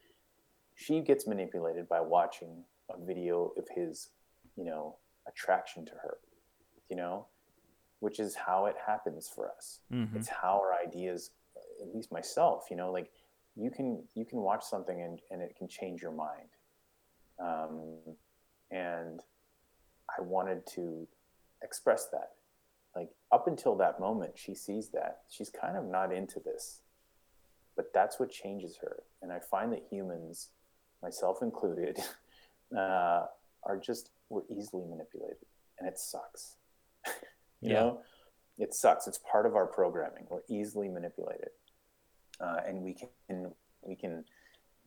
she 0.76 1.00
gets 1.00 1.26
manipulated 1.26 1.88
by 1.88 2.00
watching 2.00 2.62
a 2.90 3.04
video 3.04 3.52
of 3.56 3.66
his, 3.74 4.10
you 4.56 4.64
know, 4.64 4.96
attraction 5.30 5.84
to 5.86 5.92
her, 5.92 6.18
you 6.88 6.96
know, 6.96 7.26
which 8.00 8.18
is 8.18 8.34
how 8.34 8.66
it 8.66 8.76
happens 8.86 9.30
for 9.34 9.50
us. 9.50 9.80
Mm-hmm. 9.92 10.16
It's 10.16 10.28
how 10.28 10.60
our 10.62 10.74
ideas, 10.86 11.30
at 11.80 11.94
least 11.94 12.12
myself, 12.12 12.64
you 12.70 12.76
know, 12.76 12.90
like 12.90 13.10
you 13.56 13.70
can, 13.70 14.02
you 14.14 14.24
can 14.24 14.40
watch 14.40 14.64
something 14.64 15.00
and, 15.00 15.20
and 15.30 15.42
it 15.42 15.54
can 15.56 15.68
change 15.68 16.02
your 16.02 16.12
mind. 16.12 16.48
Um, 17.42 17.98
and 18.70 19.20
I 20.18 20.22
wanted 20.22 20.66
to 20.74 21.06
express 21.62 22.08
that 22.12 22.30
like 22.94 23.10
up 23.32 23.46
until 23.46 23.76
that 23.76 24.00
moment 24.00 24.32
she 24.36 24.54
sees 24.54 24.88
that 24.90 25.20
she's 25.28 25.50
kind 25.50 25.76
of 25.76 25.84
not 25.84 26.12
into 26.12 26.40
this 26.40 26.80
but 27.76 27.92
that's 27.94 28.18
what 28.18 28.30
changes 28.30 28.78
her 28.80 29.02
and 29.22 29.32
i 29.32 29.38
find 29.38 29.72
that 29.72 29.84
humans 29.90 30.48
myself 31.02 31.38
included 31.42 31.98
uh, 32.76 33.24
are 33.64 33.78
just 33.80 34.10
we're 34.30 34.42
easily 34.50 34.84
manipulated 34.88 35.36
and 35.78 35.88
it 35.88 35.98
sucks 35.98 36.56
you 37.60 37.72
yeah. 37.72 37.74
know 37.74 38.00
it 38.58 38.74
sucks 38.74 39.06
it's 39.06 39.20
part 39.30 39.46
of 39.46 39.54
our 39.54 39.66
programming 39.66 40.24
we're 40.30 40.40
easily 40.48 40.88
manipulated 40.88 41.50
uh, 42.40 42.60
and 42.66 42.80
we 42.80 42.94
can 42.94 43.52
we 43.82 43.94
can 43.94 44.24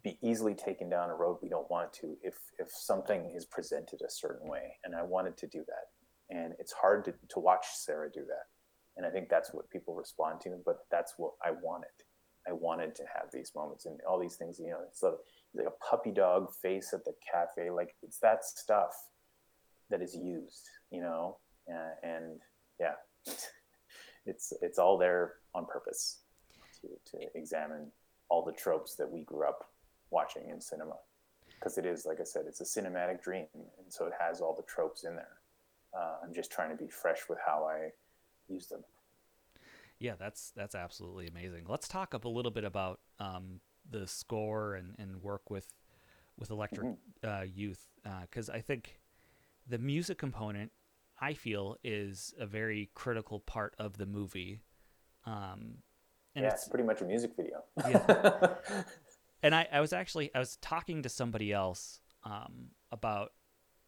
be 0.03 0.17
easily 0.21 0.53
taken 0.53 0.89
down 0.89 1.09
a 1.09 1.15
road 1.15 1.37
we 1.41 1.49
don't 1.49 1.69
want 1.69 1.93
to 1.93 2.17
if 2.23 2.35
if 2.59 2.69
something 2.71 3.31
is 3.35 3.45
presented 3.45 4.01
a 4.01 4.09
certain 4.09 4.47
way 4.49 4.73
and 4.83 4.95
i 4.95 5.01
wanted 5.01 5.37
to 5.37 5.47
do 5.47 5.59
that 5.67 5.87
and 6.29 6.53
it's 6.59 6.73
hard 6.73 7.05
to, 7.05 7.13
to 7.29 7.39
watch 7.39 7.65
Sarah 7.73 8.09
do 8.11 8.21
that. 8.21 8.47
And 8.97 9.05
I 9.05 9.09
think 9.09 9.29
that's 9.29 9.53
what 9.53 9.69
people 9.69 9.95
respond 9.95 10.41
to, 10.41 10.57
but 10.65 10.79
that's 10.91 11.13
what 11.17 11.33
I 11.43 11.51
wanted. 11.51 11.89
I 12.47 12.51
wanted 12.51 12.95
to 12.95 13.03
have 13.13 13.29
these 13.31 13.51
moments 13.55 13.85
and 13.85 13.99
all 14.07 14.19
these 14.19 14.35
things, 14.35 14.59
you 14.59 14.69
know, 14.69 14.79
it's 14.87 15.01
like, 15.01 15.13
like 15.55 15.67
a 15.67 15.85
puppy 15.89 16.11
dog 16.11 16.51
face 16.61 16.91
at 16.93 17.05
the 17.05 17.13
cafe. 17.31 17.69
Like 17.69 17.95
it's 18.03 18.19
that 18.19 18.43
stuff 18.43 18.91
that 19.93 20.01
is 20.01 20.15
used, 20.15 20.69
you 20.91 21.01
know, 21.01 21.37
uh, 21.69 22.07
and 22.07 22.41
yeah, 22.79 22.95
it's, 24.25 24.51
it's 24.61 24.79
all 24.79 24.97
there 24.97 25.35
on 25.53 25.65
purpose 25.65 26.21
to, 26.81 26.87
to 27.11 27.25
examine 27.35 27.91
all 28.29 28.43
the 28.43 28.51
tropes 28.51 28.95
that 28.95 29.09
we 29.09 29.21
grew 29.21 29.47
up 29.47 29.69
watching 30.09 30.49
in 30.49 30.59
cinema. 30.59 30.95
Because 31.59 31.77
it 31.77 31.85
is, 31.85 32.05
like 32.05 32.19
I 32.19 32.25
said, 32.25 32.43
it's 32.47 32.59
a 32.59 32.65
cinematic 32.65 33.23
dream. 33.23 33.45
And 33.53 33.87
so 33.87 34.05
it 34.05 34.13
has 34.19 34.41
all 34.41 34.55
the 34.55 34.63
tropes 34.63 35.05
in 35.05 35.15
there 35.15 35.37
uh, 35.93 36.15
I'm 36.23 36.33
just 36.33 36.51
trying 36.51 36.69
to 36.69 36.75
be 36.75 36.89
fresh 36.89 37.19
with 37.29 37.39
how 37.45 37.69
I 37.69 37.89
use 38.51 38.67
them. 38.67 38.83
Yeah, 39.99 40.13
that's 40.19 40.51
that's 40.55 40.75
absolutely 40.75 41.27
amazing. 41.27 41.65
Let's 41.67 41.87
talk 41.87 42.13
up 42.13 42.25
a 42.25 42.29
little 42.29 42.51
bit 42.51 42.63
about 42.63 42.99
um, 43.19 43.61
the 43.89 44.07
score 44.07 44.75
and, 44.75 44.95
and 44.97 45.21
work 45.21 45.49
with 45.49 45.67
with 46.37 46.49
Electric 46.49 46.87
mm-hmm. 46.87 47.29
uh, 47.29 47.43
Youth 47.43 47.87
because 48.21 48.49
uh, 48.49 48.53
I 48.53 48.61
think 48.61 48.99
the 49.67 49.77
music 49.77 50.17
component 50.17 50.71
I 51.21 51.33
feel 51.33 51.77
is 51.83 52.33
a 52.39 52.45
very 52.45 52.89
critical 52.95 53.39
part 53.39 53.75
of 53.79 53.97
the 53.97 54.05
movie. 54.05 54.59
Um, 55.25 55.77
and 56.35 56.43
yeah, 56.43 56.49
it's, 56.49 56.63
it's 56.63 56.69
pretty 56.69 56.85
much 56.85 57.01
a 57.01 57.05
music 57.05 57.31
video. 57.35 57.63
yeah. 57.87 58.83
And 59.43 59.53
I, 59.53 59.67
I 59.71 59.81
was 59.81 59.91
actually 59.91 60.31
I 60.33 60.39
was 60.39 60.55
talking 60.61 61.03
to 61.03 61.09
somebody 61.09 61.51
else 61.51 61.99
um, 62.23 62.69
about 62.91 63.33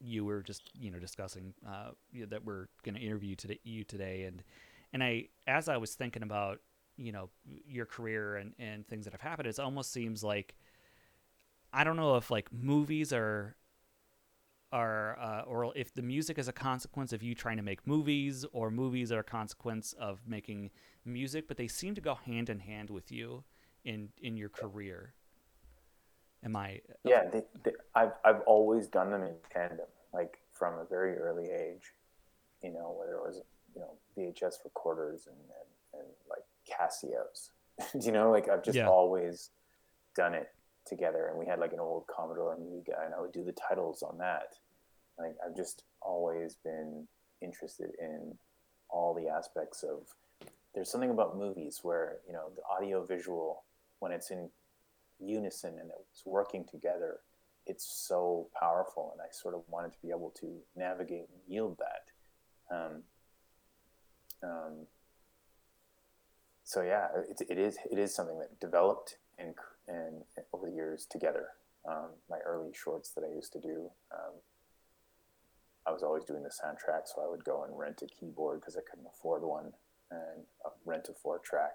you 0.01 0.26
were 0.26 0.43
just 0.43 0.69
you 0.78 0.91
know 0.91 0.99
discussing 0.99 1.53
uh, 1.65 1.91
you 2.11 2.21
know, 2.21 2.28
that 2.28 2.43
we're 2.43 2.67
going 2.84 2.95
to 2.95 3.01
interview 3.01 3.36
today 3.36 3.59
you 3.63 3.86
today 3.86 4.23
and 4.23 4.43
and 4.91 5.01
I 5.01 5.30
as 5.47 5.69
I 5.69 5.78
was 5.78 5.95
thinking 5.95 6.23
about 6.23 6.59
you 6.97 7.13
know 7.13 7.30
your 7.65 7.86
career 7.86 8.36
and 8.36 8.53
and 8.59 8.86
things 8.86 9.05
that 9.05 9.13
have 9.13 9.21
happened 9.21 9.47
it 9.47 9.57
almost 9.57 9.93
seems 9.93 10.26
like 10.26 10.55
I 11.71 11.86
don't 11.86 11.95
know 11.95 12.17
if 12.17 12.30
like 12.30 12.51
movies 12.51 13.13
are 13.13 13.55
are 14.76 15.17
uh, 15.19 15.41
or 15.47 15.71
if 15.76 15.93
the 15.93 16.01
music 16.01 16.38
is 16.38 16.47
a 16.47 16.53
consequence 16.53 17.13
of 17.13 17.23
you 17.23 17.34
trying 17.34 17.57
to 17.57 17.63
make 17.63 17.86
movies 17.88 18.45
or 18.51 18.69
movies 18.69 19.11
are 19.11 19.19
a 19.19 19.23
consequence 19.23 19.93
of 19.93 20.19
making 20.28 20.71
music 21.05 21.47
but 21.47 21.57
they 21.57 21.67
seem 21.67 21.95
to 21.95 22.01
go 22.01 22.15
hand 22.15 22.49
in 22.49 22.59
hand 22.59 22.89
with 22.89 23.11
you 23.11 23.43
in 23.84 24.09
in 24.17 24.36
your 24.36 24.49
career 24.49 25.13
Am 26.45 26.55
I? 26.55 26.80
Yeah, 27.03 27.23
they, 27.32 27.41
they, 27.63 27.71
I've 27.95 28.13
I've 28.23 28.41
always 28.45 28.88
done 28.88 29.09
them 29.09 29.23
in 29.23 29.34
tandem, 29.51 29.88
like 30.13 30.38
from 30.53 30.76
a 30.76 30.86
very 30.86 31.17
early 31.17 31.49
age. 31.49 31.93
You 32.63 32.71
know, 32.71 32.95
whether 32.99 33.13
it 33.13 33.21
was 33.21 33.41
you 33.73 33.82
know 33.82 33.93
VHS 34.15 34.63
recorders 34.63 35.28
and 35.28 35.36
and, 35.93 36.01
and 36.01 36.09
like 36.30 36.43
Casios. 36.69 37.49
you 38.05 38.11
know, 38.11 38.30
like 38.30 38.47
I've 38.47 38.63
just 38.63 38.78
yeah. 38.78 38.88
always 38.88 39.49
done 40.15 40.36
it 40.36 40.49
together. 40.86 41.28
And 41.30 41.39
we 41.39 41.47
had 41.47 41.59
like 41.59 41.73
an 41.73 41.80
old 41.80 42.05
Commodore 42.07 42.53
Amiga, 42.53 42.93
and 43.03 43.13
I 43.15 43.19
would 43.19 43.34
do 43.34 43.43
the 43.43 43.53
titles 43.53 44.03
on 44.03 44.19
that. 44.19 44.53
Like 45.18 45.36
I've 45.45 45.55
just 45.55 45.84
always 46.01 46.55
been 46.63 47.07
interested 47.41 47.91
in 47.99 48.38
all 48.89 49.13
the 49.13 49.28
aspects 49.30 49.84
of. 49.84 50.07
There's 50.74 50.91
something 50.91 51.09
about 51.09 51.38
movies 51.38 51.80
where 51.84 52.18
you 52.28 52.34
know 52.34 52.49
the 52.55 52.61
audio 52.70 53.05
visual 53.05 53.63
when 53.99 54.11
it's 54.11 54.30
in 54.30 54.49
unison 55.20 55.76
and 55.80 55.89
it's 56.11 56.26
working 56.26 56.66
together, 56.70 57.20
it's 57.66 57.86
so 57.86 58.47
powerful. 58.59 59.11
And 59.13 59.22
I 59.22 59.32
sort 59.32 59.55
of 59.55 59.61
wanted 59.70 59.93
to 59.93 59.97
be 60.01 60.09
able 60.09 60.32
to 60.41 60.57
navigate 60.76 61.30
and 61.30 61.41
yield 61.47 61.78
that. 61.80 62.76
Um, 62.76 63.03
um, 64.43 64.74
so 66.63 66.82
yeah, 66.82 67.07
it, 67.30 67.41
it 67.49 67.57
is 67.57 67.78
it 67.91 67.97
is 67.99 68.13
something 68.13 68.39
that 68.39 68.59
developed 68.59 69.18
and 69.38 69.53
and 69.88 70.24
over 70.53 70.68
the 70.70 70.76
years 70.76 71.05
together. 71.09 71.49
Um, 71.88 72.09
my 72.30 72.39
early 72.39 72.72
shorts 72.74 73.11
that 73.11 73.24
I 73.24 73.34
used 73.34 73.53
to 73.53 73.59
do, 73.59 73.91
um, 74.11 74.34
I 75.88 75.91
was 75.91 76.03
always 76.03 76.23
doing 76.23 76.43
the 76.43 76.49
soundtrack, 76.49 77.01
so 77.05 77.21
I 77.23 77.29
would 77.29 77.43
go 77.43 77.63
and 77.63 77.77
rent 77.77 78.01
a 78.01 78.07
keyboard 78.07 78.59
because 78.59 78.77
I 78.77 78.81
couldn't 78.89 79.07
afford 79.07 79.43
one, 79.43 79.71
and 80.11 80.43
uh, 80.65 80.69
rent 80.86 81.07
a 81.09 81.13
four 81.13 81.39
track, 81.39 81.73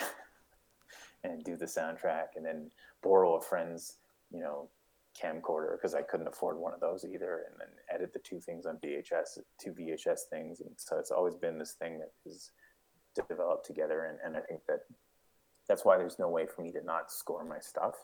and 1.24 1.42
do 1.44 1.56
the 1.56 1.66
soundtrack 1.66 2.36
and 2.36 2.44
then 2.44 2.70
borrow 3.02 3.36
a 3.36 3.40
friend's, 3.40 3.96
you 4.30 4.40
know, 4.40 4.68
camcorder 5.20 5.72
because 5.72 5.94
I 5.94 6.02
couldn't 6.02 6.28
afford 6.28 6.58
one 6.58 6.72
of 6.72 6.80
those 6.80 7.04
either, 7.04 7.44
and 7.48 7.58
then 7.58 7.68
edit 7.92 8.12
the 8.12 8.20
two 8.20 8.40
things 8.40 8.66
on 8.66 8.78
VHS, 8.84 9.38
two 9.60 9.72
VHS 9.72 10.20
things, 10.30 10.60
and 10.60 10.70
so 10.76 10.98
it's 10.98 11.10
always 11.10 11.34
been 11.34 11.58
this 11.58 11.72
thing 11.72 11.98
that 11.98 12.12
is 12.24 12.52
developed 13.14 13.66
together, 13.66 14.04
and, 14.04 14.18
and 14.24 14.36
I 14.36 14.46
think 14.46 14.60
that 14.68 14.80
that's 15.68 15.84
why 15.84 15.98
there's 15.98 16.18
no 16.18 16.28
way 16.28 16.46
for 16.46 16.62
me 16.62 16.72
to 16.72 16.84
not 16.84 17.12
score 17.12 17.44
my 17.44 17.58
stuff 17.60 17.94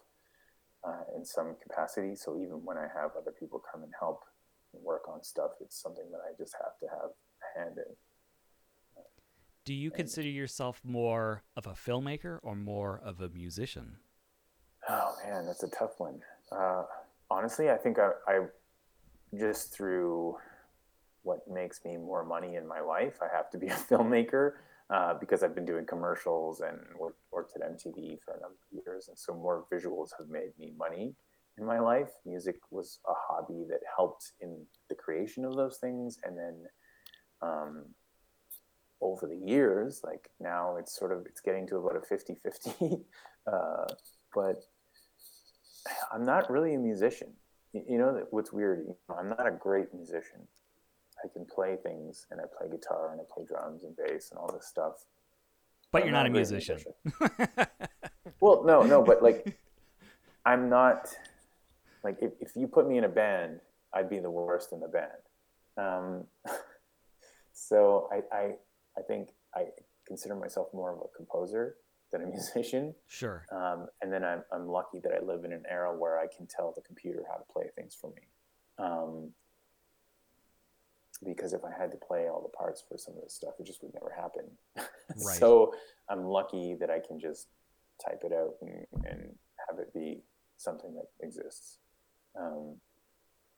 uh, 0.87 1.03
in 1.17 1.25
some 1.25 1.57
capacity. 1.61 2.15
So 2.15 2.39
even 2.39 2.65
when 2.65 2.79
I 2.79 2.87
have 2.95 3.11
other 3.19 3.33
people 3.39 3.61
come 3.73 3.83
and 3.83 3.93
help 3.99 4.25
work 4.83 5.09
on 5.09 5.23
stuff, 5.23 5.53
it's 5.61 5.81
something 5.81 6.05
that 6.11 6.21
I 6.21 6.33
just 6.37 6.55
have 6.55 6.79
to 6.81 6.87
have 6.89 7.11
a 7.11 7.59
hand 7.59 7.79
in. 7.79 7.95
Do 9.65 9.75
you 9.75 9.91
consider 9.91 10.29
yourself 10.29 10.81
more 10.85 11.43
of 11.57 11.67
a 11.67 11.73
filmmaker 11.73 12.39
or 12.43 12.55
more 12.55 13.01
of 13.05 13.21
a 13.21 13.29
musician? 13.29 13.97
Oh 14.89 15.15
man, 15.25 15.45
that's 15.47 15.65
a 15.65 15.69
tough 15.69 15.99
one. 15.99 16.21
Uh, 16.53 16.85
honestly, 17.31 17.69
I 17.71 17.77
think 17.77 17.99
I, 17.99 18.11
I 18.29 18.47
just 19.37 19.75
through 19.75 20.37
what 21.23 21.41
makes 21.51 21.85
me 21.85 21.97
more 21.97 22.25
money 22.25 22.55
in 22.55 22.67
my 22.67 22.81
life, 22.81 23.19
I 23.21 23.37
have 23.37 23.51
to 23.51 23.59
be 23.59 23.67
a 23.67 23.75
filmmaker 23.75 24.53
uh, 24.89 25.15
because 25.15 25.43
I've 25.43 25.55
been 25.57 25.67
doing 25.67 25.85
commercials 25.85 26.61
and 26.61 26.79
worked, 26.97 27.19
worked 27.33 27.57
at 27.57 27.63
MTV 27.63 28.19
for 28.25 28.35
a 28.35 28.41
number 28.41 28.57
of 28.73 28.85
years, 28.87 29.09
and 29.09 29.19
so 29.19 29.35
more 29.35 29.65
visuals 29.73 30.11
have 30.17 30.29
made 30.29 30.53
me 30.61 30.73
money 30.79 31.17
in 31.59 31.65
my 31.65 31.79
life. 31.79 32.11
Music 32.25 32.57
was 32.71 32.99
a 33.09 33.13
hobby 33.15 33.65
that 33.69 33.81
helped 33.97 34.33
in 34.41 34.65
the 34.89 34.95
creation 34.95 35.45
of 35.45 35.57
those 35.57 35.79
things, 35.79 36.19
and 36.25 36.37
then 36.37 36.55
um, 37.43 37.85
over 39.03 39.27
the 39.27 39.37
years 39.37 40.01
like 40.03 40.31
now 40.41 40.77
it's 40.77 40.99
sort 40.99 41.13
of 41.13 41.27
it's 41.27 41.43
getting 41.43 41.67
to 41.67 41.77
about 41.77 41.97
a 41.97 42.01
50 42.01 42.35
50 42.43 42.71
uh, 43.47 43.85
but 44.35 44.63
i'm 46.11 46.25
not 46.25 46.51
really 46.51 46.73
a 46.73 46.79
musician 46.79 47.29
you 47.75 47.99
know 47.99 48.25
what's 48.31 48.55
weird 48.55 48.87
i'm 49.11 49.29
not 49.29 49.47
a 49.47 49.51
great 49.51 49.93
musician 49.93 50.49
I 51.25 51.29
can 51.29 51.47
play 51.47 51.77
things 51.83 52.27
and 52.31 52.41
I 52.41 52.45
play 52.57 52.69
guitar 52.71 53.13
and 53.13 53.21
I 53.21 53.25
play 53.33 53.45
drums 53.47 53.85
and 53.85 53.97
bass 53.97 54.31
and 54.31 54.39
all 54.39 54.53
this 54.53 54.67
stuff. 54.67 55.05
But 55.93 56.03
I'm 56.03 56.09
you're 56.09 56.13
not 56.13 56.27
a 56.27 56.31
great 56.31 56.51
musician. 56.51 56.93
Well, 58.39 58.65
no, 58.65 58.83
no, 58.83 59.03
but 59.03 59.23
like, 59.23 59.59
I'm 60.45 60.69
not 60.69 61.09
like 62.07 62.19
if, 62.23 62.33
if 62.41 62.53
you 62.55 62.69
put 62.69 62.89
me 62.89 62.99
in 62.99 63.05
a 63.05 63.09
band, 63.09 63.59
I'd 63.93 64.09
be 64.09 64.21
the 64.21 64.31
worst 64.31 64.73
in 64.73 64.79
the 64.79 64.87
band. 64.87 65.11
Um, 65.77 66.25
so 67.53 68.09
I, 68.13 68.35
I, 68.35 68.43
I 68.97 69.03
think 69.09 69.31
I 69.57 69.65
consider 70.07 70.37
myself 70.37 70.69
more 70.73 70.93
of 70.93 70.99
a 71.01 71.17
composer 71.17 71.75
than 72.13 72.23
a 72.23 72.27
musician. 72.37 72.95
Sure. 73.09 73.45
Um, 73.51 73.89
and 74.03 74.13
then 74.13 74.23
I'm, 74.23 74.45
I'm 74.53 74.69
lucky 74.69 75.01
that 75.01 75.11
I 75.13 75.21
live 75.21 75.45
in 75.45 75.53
an 75.53 75.65
era 75.69 75.93
where 75.93 76.21
I 76.21 76.27
can 76.29 76.47
tell 76.47 76.73
the 76.77 76.83
computer 76.83 77.25
how 77.29 77.39
to 77.39 77.53
play 77.53 77.65
things 77.75 77.97
for 78.01 78.11
me. 78.11 78.23
Um, 78.79 79.31
because 81.25 81.55
if 81.55 81.63
I 81.65 81.73
had 81.77 81.91
to 81.91 81.97
play 81.97 82.29
all 82.29 82.41
the 82.41 82.57
parts 82.57 82.85
for 82.89 82.97
some 82.97 83.15
of 83.17 83.23
this 83.23 83.35
stuff, 83.35 83.55
it 83.59 83.67
just 83.67 83.83
would 83.83 83.95
never 83.95 84.13
happen. 84.17 84.45
Right. 85.25 85.39
so 85.39 85.73
I'm 86.11 86.25
lucky 86.25 86.75
that 86.81 86.91
I 86.91 86.99
can 86.99 87.21
just 87.21 87.47
type 88.05 88.23
it 88.25 88.33
out 88.33 88.55
and, 88.61 88.87
and 89.07 89.35
have 89.71 89.79
it 89.79 89.95
be 89.95 90.25
something 90.59 90.95
that 90.97 91.07
exists 91.25 91.79
um, 92.41 92.77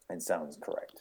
and 0.08 0.22
sounds 0.22 0.58
correct. 0.60 0.94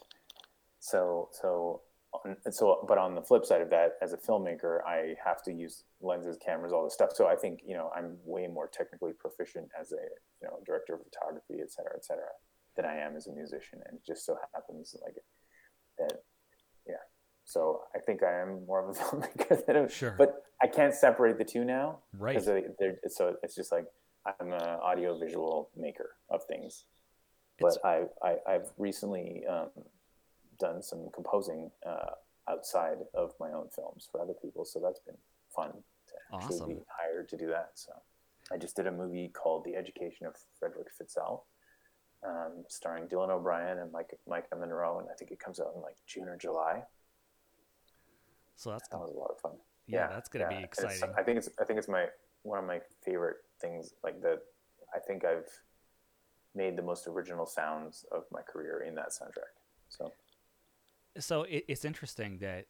So, 0.80 1.30
so, 1.32 1.82
on, 2.14 2.36
so, 2.52 2.86
but 2.88 2.98
on 2.98 3.16
the 3.16 3.22
flip 3.22 3.46
side 3.46 3.62
of 3.62 3.70
that, 3.72 3.94
as 4.02 4.14
a 4.14 4.18
filmmaker, 4.18 4.80
I 4.88 5.16
have 5.24 5.44
to 5.44 5.52
use 5.54 5.84
lenses, 6.02 6.38
cameras, 6.44 6.72
all 6.74 6.84
this 6.84 6.94
stuff. 6.94 7.12
So 7.14 7.28
I 7.28 7.36
think 7.36 7.60
you 7.66 7.76
know 7.76 7.92
I'm 7.96 8.18
way 8.26 8.48
more 8.48 8.68
technically 8.72 9.14
proficient 9.14 9.68
as 9.80 9.92
a 9.92 9.96
you 10.42 10.48
know 10.48 10.60
director 10.66 10.94
of 10.96 11.02
photography, 11.04 11.60
et 11.62 11.72
cetera, 11.72 11.94
et 11.96 12.06
cetera, 12.06 12.28
than 12.76 12.86
I 12.86 12.96
am 12.98 13.16
as 13.16 13.28
a 13.28 13.32
musician. 13.34 13.80
And 13.88 13.98
it 13.98 14.06
just 14.06 14.26
so 14.26 14.38
happens 14.54 14.96
like 15.04 15.16
that, 16.00 16.22
yeah. 16.88 16.96
So 17.46 17.82
I 17.96 18.00
think 18.00 18.24
I 18.24 18.42
am 18.42 18.66
more 18.66 18.88
of 18.90 18.96
a 18.96 19.00
filmmaker 19.02 19.66
than 19.66 19.76
a, 19.78 19.90
Sure. 19.90 20.16
but 20.18 20.44
I 20.62 20.68
can't 20.68 20.94
separate 20.94 21.38
the 21.38 21.46
two 21.46 21.64
now 21.66 22.00
Right. 22.18 22.34
because 22.34 22.46
they, 22.46 22.64
they're, 22.80 22.98
so 23.08 23.36
it's 23.44 23.56
just 23.56 23.72
like 23.72 23.86
I'm 24.26 24.52
an 24.52 24.62
audio 24.62 25.18
visual 25.18 25.70
maker 25.76 26.16
of 26.30 26.42
things. 26.46 26.86
But 27.60 27.78
I, 27.84 28.04
I 28.24 28.38
I've 28.48 28.70
recently 28.78 29.46
um, 29.48 29.70
done 30.60 30.82
some 30.82 31.10
composing 31.14 31.72
uh, 31.86 32.12
outside 32.50 32.98
of 33.14 33.34
my 33.40 33.52
own 33.52 33.68
films 33.76 34.08
for 34.12 34.22
other 34.22 34.34
people, 34.34 34.64
so 34.66 34.80
that's 34.80 35.00
been 35.00 35.18
fun 35.56 35.72
to 35.72 36.14
actually 36.36 36.56
Awesome. 36.58 36.70
be 36.70 36.80
hired 36.88 37.28
to 37.30 37.38
do 37.38 37.48
that. 37.48 37.72
So 37.76 37.92
I 38.52 38.58
just 38.58 38.76
did 38.76 38.88
a 38.88 38.92
movie 38.92 39.30
called 39.30 39.66
The 39.66 39.76
Education 39.76 40.26
of 40.28 40.36
Frederick 40.60 40.88
Fitzell, 40.98 41.42
um, 42.26 42.64
starring 42.68 43.08
Dylan 43.08 43.30
O'Brien 43.30 43.80
and 43.80 43.92
Mike 43.92 44.14
Maika 44.30 44.58
Monroe, 44.60 45.00
and 45.00 45.10
I 45.10 45.14
think 45.16 45.32
it 45.32 45.40
comes 45.40 45.60
out 45.60 45.74
in 45.76 45.82
like 45.82 45.96
June 46.06 46.28
or 46.28 46.38
July. 46.38 46.84
So 48.56 48.72
that's 48.72 48.88
That 48.90 49.00
was 49.00 49.12
a 49.12 49.18
lot 49.18 49.32
of 49.32 49.40
fun. 49.40 49.54
yeah, 49.88 50.08
that's 50.08 50.30
gonna 50.30 50.46
yeah. 50.46 50.58
be 50.58 50.64
it's- 50.64 50.84
exciting. 50.84 51.14
I 51.18 51.24
think 51.24 51.38
it's 51.38 51.50
I 51.60 51.64
think 51.64 51.80
it's 51.80 51.88
my 51.90 52.08
one 52.44 52.60
of 52.60 52.66
my 52.66 52.80
favorite 53.04 53.38
things. 53.60 53.94
Like 54.04 54.22
the, 54.22 54.40
I 54.96 55.00
think 55.00 55.26
I've 55.26 55.50
made 56.58 56.76
the 56.76 56.82
most 56.82 57.08
original 57.08 57.46
sounds 57.46 58.06
of 58.12 58.24
my 58.32 58.42
career 58.42 58.84
in 58.86 58.96
that 58.96 59.10
soundtrack. 59.10 59.54
So 59.90 60.12
so 61.20 61.44
it, 61.44 61.66
it's 61.68 61.86
interesting 61.86 62.40
that 62.40 62.66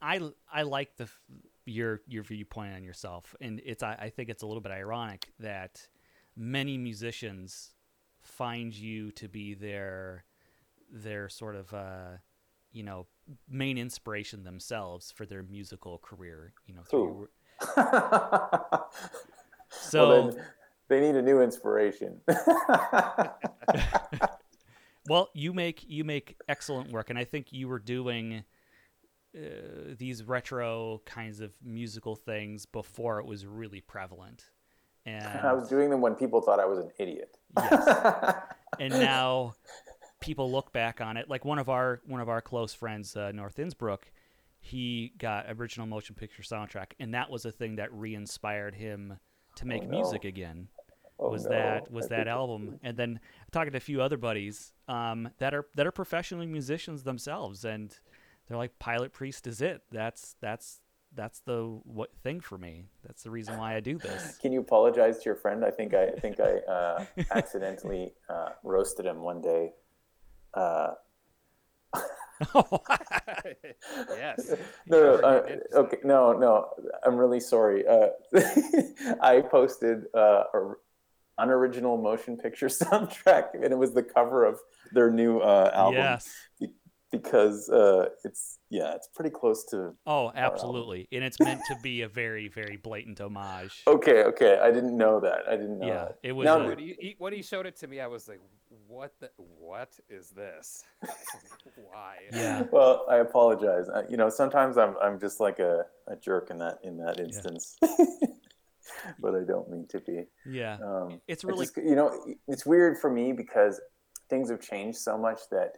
I 0.00 0.20
I 0.52 0.62
like 0.62 0.96
the 0.96 1.08
your 1.64 2.02
your 2.06 2.22
viewpoint 2.22 2.74
on 2.74 2.84
yourself, 2.84 3.34
and 3.40 3.60
it's 3.64 3.82
I, 3.82 3.96
I 4.00 4.10
think 4.10 4.28
it's 4.28 4.42
a 4.42 4.46
little 4.46 4.60
bit 4.60 4.72
ironic 4.72 5.32
that 5.40 5.88
many 6.36 6.78
musicians 6.78 7.70
find 8.22 8.74
you 8.74 9.10
to 9.12 9.28
be 9.28 9.54
their 9.54 10.24
their 10.92 11.28
sort 11.28 11.56
of 11.56 11.72
uh, 11.74 12.18
you 12.72 12.82
know 12.82 13.06
main 13.48 13.78
inspiration 13.78 14.44
themselves 14.44 15.12
for 15.12 15.26
their 15.26 15.42
musical 15.42 15.98
career. 15.98 16.52
You 16.66 16.74
know, 16.74 16.82
through 16.82 17.28
so 19.68 20.08
well, 20.08 20.30
then 20.30 20.42
they 20.90 21.00
need 21.00 21.16
a 21.16 21.22
new 21.22 21.40
inspiration. 21.40 22.20
Well, 25.10 25.28
you 25.34 25.52
make 25.52 25.84
you 25.88 26.04
make 26.04 26.36
excellent 26.48 26.92
work, 26.92 27.10
and 27.10 27.18
I 27.18 27.24
think 27.24 27.52
you 27.52 27.66
were 27.66 27.80
doing 27.80 28.44
uh, 29.36 29.94
these 29.98 30.22
retro 30.22 31.02
kinds 31.04 31.40
of 31.40 31.52
musical 31.64 32.14
things 32.14 32.64
before 32.64 33.18
it 33.18 33.26
was 33.26 33.44
really 33.44 33.80
prevalent, 33.80 34.44
and 35.04 35.40
I 35.40 35.52
was 35.52 35.68
doing 35.68 35.90
them 35.90 36.00
when 36.00 36.14
people 36.14 36.40
thought 36.40 36.60
I 36.60 36.66
was 36.66 36.78
an 36.78 36.90
idiot. 36.98 37.36
yes, 37.56 38.36
and 38.78 38.92
now 38.92 39.54
people 40.20 40.52
look 40.52 40.72
back 40.72 41.00
on 41.00 41.16
it. 41.16 41.28
Like 41.28 41.44
one 41.44 41.58
of 41.58 41.68
our 41.68 42.00
one 42.06 42.20
of 42.20 42.28
our 42.28 42.40
close 42.40 42.72
friends, 42.72 43.16
uh, 43.16 43.32
North 43.32 43.58
Innsbruck, 43.58 44.12
he 44.60 45.12
got 45.18 45.46
original 45.48 45.88
motion 45.88 46.14
picture 46.14 46.42
soundtrack, 46.42 46.92
and 47.00 47.14
that 47.14 47.30
was 47.30 47.46
a 47.46 47.50
thing 47.50 47.76
that 47.76 47.92
re-inspired 47.92 48.76
him 48.76 49.18
to 49.56 49.66
make 49.66 49.82
no. 49.82 49.88
music 49.88 50.24
again 50.24 50.68
Oh, 51.22 51.30
was 51.30 51.44
no. 51.44 51.50
that 51.50 51.90
was 51.90 52.06
I 52.06 52.08
that 52.08 52.28
album 52.28 52.80
and 52.82 52.96
then 52.96 53.20
talking 53.52 53.72
to 53.72 53.76
a 53.76 53.80
few 53.80 54.00
other 54.00 54.16
buddies 54.16 54.72
um, 54.88 55.28
that 55.38 55.54
are 55.54 55.66
that 55.76 55.86
are 55.86 55.92
professional 55.92 56.46
musicians 56.46 57.02
themselves 57.02 57.64
and 57.64 57.94
they're 58.48 58.56
like 58.56 58.78
PilotPriest 58.78 59.46
is 59.46 59.60
it 59.60 59.82
that's 59.92 60.34
that's 60.40 60.80
that's 61.14 61.40
the 61.40 61.78
what 61.84 62.10
thing 62.22 62.40
for 62.40 62.56
me 62.56 62.86
that's 63.06 63.24
the 63.24 63.30
reason 63.30 63.58
why 63.58 63.74
i 63.74 63.80
do 63.80 63.98
this 63.98 64.38
Can 64.40 64.52
you 64.52 64.60
apologize 64.60 65.18
to 65.18 65.24
your 65.24 65.34
friend? 65.34 65.64
I 65.64 65.70
think 65.70 65.92
I, 65.94 66.06
I 66.06 66.20
think 66.20 66.40
I 66.40 66.58
uh, 66.70 67.04
accidentally 67.30 68.14
uh, 68.28 68.50
roasted 68.62 69.06
him 69.06 69.20
one 69.20 69.40
day. 69.40 69.72
Uh, 70.54 70.94
yes. 74.08 74.54
no, 74.86 74.98
no, 74.98 75.14
uh, 75.16 75.56
okay, 75.74 75.98
no, 76.04 76.32
no. 76.32 76.70
I'm 77.04 77.16
really 77.16 77.40
sorry. 77.40 77.86
Uh, 77.86 78.08
I 79.20 79.42
posted 79.50 80.04
uh, 80.14 80.44
a 80.54 80.72
unoriginal 81.42 81.96
motion 81.96 82.36
picture 82.36 82.66
soundtrack, 82.82 83.54
and 83.54 83.64
it 83.72 83.78
was 83.78 83.92
the 83.94 84.02
cover 84.02 84.44
of 84.44 84.58
their 84.92 85.10
new 85.10 85.38
uh, 85.40 85.70
album. 85.74 86.00
yes 86.02 86.28
be- 86.60 86.68
because 87.12 87.68
uh, 87.70 88.06
it's 88.22 88.58
yeah, 88.70 88.94
it's 88.94 89.08
pretty 89.08 89.30
close 89.30 89.64
to. 89.72 89.94
oh 90.06 90.30
absolutely 90.36 91.08
and 91.10 91.24
it's 91.24 91.40
meant 91.40 91.60
to 91.68 91.74
be 91.82 92.02
a 92.02 92.08
very 92.08 92.46
very 92.46 92.76
blatant 92.76 93.20
homage 93.20 93.82
Okay, 93.88 94.22
okay. 94.24 94.60
I 94.62 94.70
didn't 94.70 94.96
know 94.96 95.18
that. 95.20 95.40
I 95.48 95.56
didn't 95.56 95.80
know 95.80 95.88
yeah 95.88 96.04
that. 96.04 96.18
it 96.22 96.32
was 96.32 96.44
Now- 96.44 96.60
a- 96.60 96.68
When 96.68 96.78
he, 96.78 96.94
he, 97.00 97.16
when 97.18 97.32
he 97.32 97.42
showed 97.42 97.66
it 97.66 97.74
to 97.78 97.88
me, 97.88 97.98
I 98.00 98.06
was 98.06 98.28
like, 98.28 98.40
"What 98.86 99.12
the? 99.18 99.28
What 99.38 99.90
is 100.08 100.30
this? 100.30 100.84
Why?" 101.90 102.14
yeah 102.32 102.62
Well, 102.70 103.04
I 103.10 103.16
apologize. 103.16 103.88
Uh, 103.88 104.04
you 104.08 104.16
know, 104.16 104.28
sometimes 104.30 104.78
I'm 104.78 104.94
I'm 105.02 105.18
just 105.18 105.40
like 105.40 105.58
a, 105.58 105.86
a 106.06 106.14
jerk 106.14 106.50
in 106.50 106.58
that 106.58 106.78
in 106.84 106.96
that 106.98 107.18
instance, 107.18 107.76
but 109.20 109.34
I 109.34 109.42
don't 109.46 109.68
mean 109.70 109.86
to 109.88 110.00
be. 110.00 110.24
yeah 110.46 110.78
Um, 110.82 111.20
it's 111.28 111.44
really 111.44 111.66
just- 111.66 111.76
you 111.76 111.94
know, 111.94 112.10
it's 112.48 112.64
weird 112.66 112.98
for 112.98 113.10
me 113.10 113.32
because 113.32 113.80
things 114.28 114.50
have 114.50 114.60
changed 114.60 114.98
so 114.98 115.18
much 115.18 115.40
that 115.50 115.72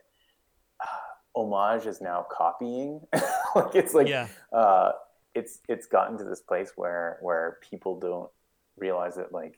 uh, 0.81 0.87
homage 1.35 1.87
is 1.87 2.01
now 2.01 2.27
copying. 2.31 3.01
like 3.55 3.75
it's 3.75 3.95
like 3.95 4.09
yeah 4.09 4.29
uh, 4.53 4.93
it's 5.35 5.61
it's 5.69 5.87
gotten 5.87 6.19
to 6.19 6.25
this 6.25 6.41
place 6.41 6.73
where 6.77 7.19
where 7.23 7.59
people 7.71 7.99
don't 7.99 8.31
realize 8.77 9.15
that 9.17 9.33
like 9.33 9.57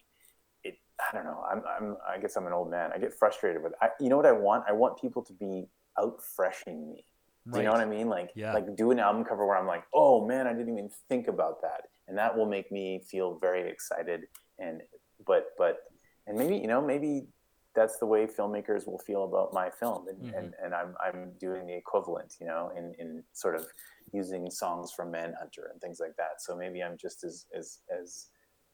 it. 0.63 0.77
I 1.01 1.15
don't 1.15 1.25
know. 1.25 1.43
I'm 1.51 1.63
I'm 1.67 1.97
I 2.09 2.19
guess 2.19 2.37
I'm 2.37 2.47
an 2.47 2.53
old 2.53 2.71
man. 2.71 2.91
I 2.95 2.99
get 2.99 3.13
frustrated 3.13 3.63
with. 3.63 3.73
I, 3.83 3.89
you 4.01 4.09
know 4.09 4.17
what 4.17 4.27
I 4.27 4.33
want? 4.33 4.65
I 4.69 4.73
want 4.73 5.01
people 5.01 5.23
to 5.23 5.33
be 5.33 5.67
out 5.99 6.21
freshing 6.37 6.89
me. 6.89 7.05
Do 7.53 7.59
you 7.59 7.65
know 7.67 7.73
what 7.73 7.81
I 7.83 7.85
mean? 7.85 8.09
Like, 8.09 8.31
Yeah. 8.35 8.55
like 8.55 8.75
do 8.75 8.91
an 8.91 8.99
album 8.99 9.23
cover 9.23 9.47
where 9.47 9.59
I'm 9.59 9.67
like, 9.67 9.85
oh 9.93 10.25
man, 10.27 10.47
I 10.47 10.55
didn't 10.55 10.73
even 10.79 10.89
think 11.11 11.29
about 11.29 11.61
that, 11.61 11.83
and 12.09 12.17
that 12.19 12.37
will 12.37 12.47
make 12.47 12.71
me 12.71 13.03
feel 13.11 13.39
very 13.41 13.69
excited. 13.71 14.23
And 14.59 14.83
but 15.27 15.47
but 15.59 15.79
and 16.27 16.37
maybe 16.39 16.57
you 16.57 16.67
know 16.67 16.81
maybe 16.81 17.27
that's 17.75 17.99
the 17.99 18.07
way 18.07 18.27
filmmakers 18.27 18.87
will 18.87 19.01
feel 19.01 19.25
about 19.25 19.53
my 19.53 19.69
film, 19.69 20.07
and 20.09 20.19
Mhm. 20.23 20.39
and, 20.39 20.55
and 20.63 20.75
I'm 20.75 20.95
I'm 21.05 21.33
doing 21.41 21.67
the 21.67 21.75
equivalent, 21.77 22.35
you 22.41 22.47
know, 22.47 22.71
in 22.77 22.95
in 22.99 23.25
sort 23.33 23.57
of 23.57 23.67
using 24.13 24.49
songs 24.51 24.93
from 24.93 25.11
Manhunter 25.11 25.71
and 25.73 25.81
things 25.81 25.99
like 25.99 26.15
that. 26.17 26.41
So 26.41 26.57
maybe 26.57 26.83
I'm 26.83 26.97
just 26.97 27.25
as 27.25 27.47
as 27.57 27.81
as 27.91 28.29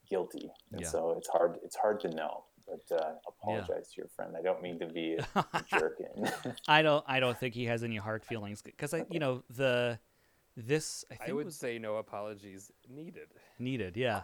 guilty, 0.09 0.51
and 0.73 0.83
Yeah. 0.83 0.89
so 0.89 1.15
it's 1.17 1.29
hard 1.29 1.59
it's 1.65 1.77
hard 1.77 2.01
to 2.01 2.09
know. 2.11 2.45
But 2.67 2.97
uh, 2.97 3.15
apologize 3.27 3.89
to 3.95 4.01
your 4.03 4.09
friend. 4.15 4.35
I 4.39 4.43
don't 4.43 4.63
mean 4.63 4.79
to 4.81 4.87
be 4.87 5.17
a, 5.35 5.45
a 5.55 5.63
jerk. 5.67 5.99
I 6.69 6.83
don't 6.83 7.05
i 7.09 7.19
don't 7.21 7.39
think 7.39 7.55
he 7.55 7.65
has 7.65 7.83
any 7.83 7.97
hard 7.97 8.25
feelings 8.25 8.63
because 8.63 8.93
i 8.95 9.05
you 9.11 9.19
know 9.19 9.43
the 9.51 9.99
this 10.57 11.05
i 11.11 11.15
think 11.15 11.31
I 11.31 11.33
would 11.33 11.47
was 11.47 11.57
say 11.57 11.79
no 11.79 11.97
apologies 11.97 12.71
needed. 12.89 13.29
needed 13.59 13.97
yeah 13.97 14.23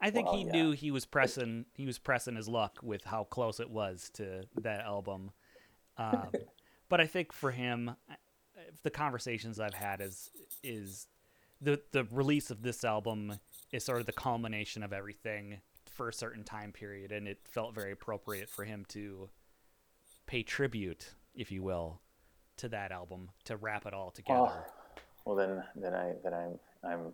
i 0.00 0.10
think 0.10 0.26
Well, 0.26 0.36
he 0.36 0.44
yeah. 0.44 0.52
knew 0.52 0.70
he 0.72 0.90
was 0.90 1.04
pressing 1.04 1.66
he 1.74 1.86
was 1.86 1.98
pressing 1.98 2.36
his 2.36 2.48
luck 2.48 2.78
with 2.82 3.04
how 3.04 3.24
close 3.24 3.60
it 3.60 3.70
was 3.70 4.10
to 4.14 4.44
that 4.62 4.80
album 4.80 5.30
um, 5.98 6.28
but 6.88 7.00
i 7.00 7.06
think 7.06 7.32
for 7.32 7.50
him 7.50 7.94
the 8.82 8.90
conversations 8.90 9.60
i've 9.60 9.74
had 9.74 10.00
is 10.00 10.30
is 10.62 11.06
the 11.60 11.80
the 11.92 12.04
release 12.10 12.50
of 12.50 12.62
this 12.62 12.84
album 12.84 13.34
is 13.72 13.84
sort 13.84 14.00
of 14.00 14.06
the 14.06 14.12
culmination 14.12 14.82
of 14.82 14.92
everything 14.92 15.60
for 15.90 16.08
a 16.08 16.12
certain 16.12 16.42
time 16.42 16.72
period 16.72 17.12
and 17.12 17.28
it 17.28 17.38
felt 17.44 17.74
very 17.74 17.92
appropriate 17.92 18.48
for 18.48 18.64
him 18.64 18.84
to 18.88 19.28
pay 20.26 20.42
tribute 20.42 21.14
if 21.34 21.52
you 21.52 21.62
will 21.62 22.00
to 22.56 22.68
that 22.68 22.90
album 22.92 23.30
to 23.44 23.56
wrap 23.56 23.86
it 23.86 23.92
all 23.94 24.10
together? 24.10 24.64
Oh, 24.66 24.83
well, 25.24 25.36
then, 25.36 25.62
then 25.76 25.94
I, 25.94 26.12
then 26.22 26.34
I'm, 26.34 26.58
I'm 26.88 27.12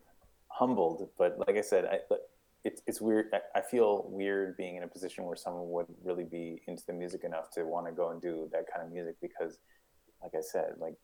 humbled. 0.49 1.09
But 1.19 1.39
like 1.47 1.57
I 1.57 1.63
said, 1.63 1.85
I, 1.87 1.99
it's 2.65 2.83
it's 2.87 3.01
weird. 3.01 3.27
I, 3.33 3.59
I 3.59 3.63
feel 3.63 4.05
weird 4.09 4.57
being 4.57 4.77
in 4.77 4.83
a 4.83 4.89
position 4.89 5.25
where 5.25 5.37
someone 5.37 5.71
would 5.71 5.87
really 6.05 6.25
be 6.25 6.61
into 6.67 6.83
the 6.87 6.93
music 6.93 7.25
enough 7.25 7.51
to 7.53 7.65
want 7.65 7.87
to 7.87 7.93
go 7.93 8.11
and 8.11 8.21
do 8.21 8.49
that 8.53 8.65
kind 8.73 8.87
of 8.87 8.93
music 8.93 9.17
because, 9.23 9.59
like 10.23 10.33
I 10.37 10.43
said, 10.43 10.75
like, 10.79 10.95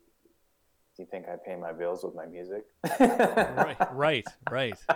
do 0.96 1.02
you 1.02 1.06
think 1.10 1.26
I 1.28 1.36
pay 1.36 1.56
my 1.56 1.72
bills 1.72 2.04
with 2.04 2.14
my 2.14 2.26
music? 2.26 2.64
right, 3.00 3.76
right, 3.92 4.26
right. 4.50 4.78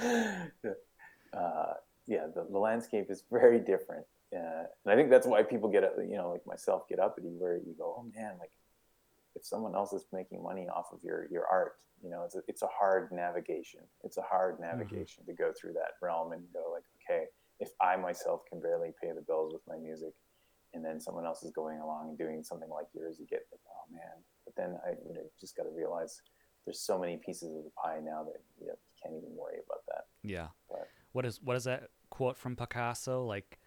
uh, 0.00 1.74
yeah, 2.06 2.26
the, 2.34 2.46
the 2.50 2.58
landscape 2.58 3.06
is 3.08 3.24
very 3.30 3.58
different, 3.58 4.04
uh, 4.34 4.64
and 4.84 4.92
I 4.92 4.96
think 4.96 5.10
that's 5.10 5.26
why 5.26 5.42
people 5.42 5.68
get, 5.68 5.84
up. 5.84 5.94
you 5.98 6.16
know, 6.16 6.30
like 6.30 6.46
myself, 6.46 6.88
get 6.88 6.98
up 6.98 7.12
uppity 7.12 7.34
where 7.38 7.56
you 7.56 7.74
go, 7.78 7.96
oh 7.98 8.06
man, 8.16 8.32
like 8.40 8.50
if 9.36 9.44
someone 9.44 9.74
else 9.74 9.92
is 9.92 10.06
making 10.12 10.42
money 10.42 10.66
off 10.68 10.86
of 10.92 10.98
your 11.04 11.26
your 11.30 11.46
art, 11.46 11.74
you 12.02 12.10
know, 12.10 12.22
it's 12.24 12.34
a, 12.34 12.40
it's 12.48 12.62
a 12.62 12.68
hard 12.68 13.12
navigation. 13.12 13.80
It's 14.02 14.16
a 14.16 14.22
hard 14.22 14.54
mm-hmm. 14.54 14.64
navigation 14.64 15.22
mm-hmm. 15.22 15.36
to 15.36 15.42
go 15.42 15.52
through 15.52 15.74
that 15.74 15.92
realm 16.02 16.32
and 16.32 16.42
go 16.52 16.72
like, 16.72 16.84
okay, 17.04 17.26
if 17.60 17.70
I 17.80 17.96
myself 17.96 18.40
can 18.48 18.60
barely 18.60 18.92
pay 19.00 19.12
the 19.14 19.22
bills 19.22 19.52
with 19.52 19.62
my 19.68 19.76
music, 19.76 20.14
and 20.74 20.84
then 20.84 21.00
someone 21.00 21.26
else 21.26 21.42
is 21.42 21.52
going 21.52 21.78
along 21.78 22.08
and 22.08 22.18
doing 22.18 22.42
something 22.42 22.70
like 22.70 22.86
yours, 22.94 23.18
you 23.20 23.26
get 23.26 23.46
like, 23.52 23.60
oh 23.68 23.92
man. 23.92 24.24
But 24.44 24.56
then 24.56 24.78
I 24.84 24.90
you 25.06 25.14
know 25.14 25.22
just 25.40 25.56
got 25.56 25.64
to 25.64 25.70
realize 25.70 26.20
there's 26.64 26.80
so 26.80 26.98
many 26.98 27.16
pieces 27.16 27.54
of 27.56 27.62
the 27.64 27.70
pie 27.70 28.00
now 28.02 28.24
that 28.24 28.42
you, 28.60 28.66
know, 28.66 28.72
you 28.72 29.02
can't 29.02 29.14
even 29.14 29.36
worry 29.36 29.58
about 29.64 29.82
that. 29.88 30.06
Yeah. 30.22 30.48
But, 30.68 30.88
what 31.12 31.24
is 31.24 31.40
what 31.42 31.56
is 31.56 31.64
that 31.64 31.90
quote 32.10 32.36
from 32.36 32.56
Picasso? 32.56 33.24
Like, 33.24 33.58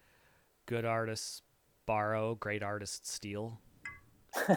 good 0.66 0.84
artists 0.84 1.42
borrow, 1.86 2.34
great 2.36 2.62
artists 2.62 3.10
steal. 3.10 3.60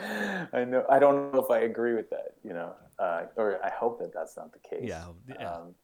I 0.52 0.64
know. 0.64 0.84
I 0.88 0.98
don't 0.98 1.32
know 1.32 1.42
if 1.42 1.50
I 1.50 1.60
agree 1.60 1.94
with 1.94 2.10
that. 2.10 2.34
You 2.44 2.52
know, 2.52 2.72
uh, 2.98 3.22
or 3.36 3.64
I 3.64 3.70
hope 3.70 3.98
that 4.00 4.12
that's 4.12 4.36
not 4.36 4.52
the 4.52 4.58
case. 4.58 4.88
Yeah. 4.88 5.04
yeah. 5.28 5.52
Um, 5.52 5.74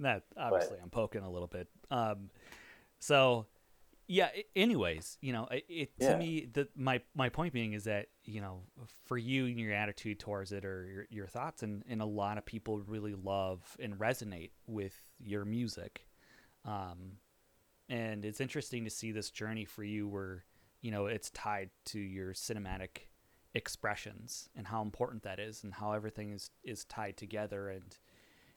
that 0.00 0.24
obviously 0.36 0.76
but, 0.78 0.84
I'm 0.84 0.90
poking 0.90 1.22
a 1.22 1.30
little 1.30 1.48
bit. 1.48 1.68
Um, 1.90 2.30
so 2.98 3.46
yeah. 4.06 4.28
Anyways, 4.54 5.18
you 5.20 5.32
know, 5.32 5.46
it, 5.50 5.64
it 5.68 5.92
yeah. 5.98 6.12
to 6.12 6.18
me 6.18 6.48
the 6.52 6.68
my 6.76 7.00
my 7.14 7.28
point 7.28 7.52
being 7.52 7.72
is 7.72 7.84
that 7.84 8.06
you 8.24 8.40
know 8.40 8.62
for 9.06 9.16
you 9.16 9.46
and 9.46 9.58
your 9.58 9.72
attitude 9.72 10.18
towards 10.18 10.52
it 10.52 10.64
or 10.64 10.86
your, 10.86 11.06
your 11.10 11.26
thoughts 11.26 11.62
and 11.62 11.84
and 11.88 12.02
a 12.02 12.06
lot 12.06 12.38
of 12.38 12.44
people 12.44 12.80
really 12.80 13.14
love 13.14 13.76
and 13.80 13.94
resonate 13.94 14.50
with 14.66 14.94
your 15.18 15.44
music. 15.44 16.06
Um, 16.64 17.18
and 17.88 18.24
it's 18.24 18.40
interesting 18.40 18.84
to 18.84 18.90
see 18.90 19.12
this 19.12 19.30
journey 19.30 19.64
for 19.64 19.84
you 19.84 20.08
where 20.08 20.44
you 20.80 20.90
know 20.90 21.06
it's 21.06 21.30
tied 21.30 21.70
to 21.86 21.98
your 21.98 22.32
cinematic 22.32 23.06
expressions 23.54 24.48
and 24.56 24.66
how 24.66 24.82
important 24.82 25.22
that 25.22 25.38
is 25.38 25.64
and 25.64 25.74
how 25.74 25.92
everything 25.92 26.32
is 26.32 26.50
is 26.64 26.84
tied 26.84 27.16
together. 27.16 27.68
And 27.68 27.96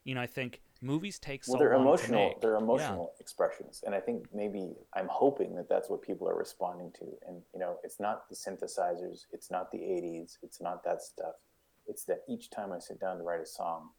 you 0.03 0.15
know 0.15 0.22
i 0.22 0.27
think 0.27 0.61
movies 0.81 1.17
take 1.17 1.41
well, 1.47 1.57
so 1.57 1.59
they're 1.59 1.73
emotional. 1.73 2.38
they're 2.41 2.55
emotional 2.55 3.11
yeah. 3.13 3.22
expressions. 3.22 3.84
And 3.85 3.93
i 3.93 3.99
think 3.99 4.27
maybe 4.34 4.73
i'm 4.95 5.07
hoping 5.09 5.55
that 5.55 5.67
that's 5.67 5.89
what 5.89 6.01
people 6.01 6.30
are 6.30 6.38
responding 6.38 6.91
to. 6.99 7.05
And 7.27 7.41
you 7.53 7.59
know 7.59 7.77
it's 7.84 7.99
not 7.99 8.30
the 8.30 8.35
synthesizers. 8.35 9.26
It's 9.31 9.51
not 9.51 9.72
the 9.72 9.80
80s 9.80 10.38
it's 10.43 10.61
not 10.61 10.84
that 10.85 11.01
stuff. 11.01 11.35
It's 11.88 12.05
that 12.05 12.19
each 12.30 12.49
time 12.49 12.72
i 12.72 12.80
sit 12.80 12.99
down 12.99 13.17
to 13.17 13.23
write 13.23 13.41
a 13.41 13.45
song 13.45 13.89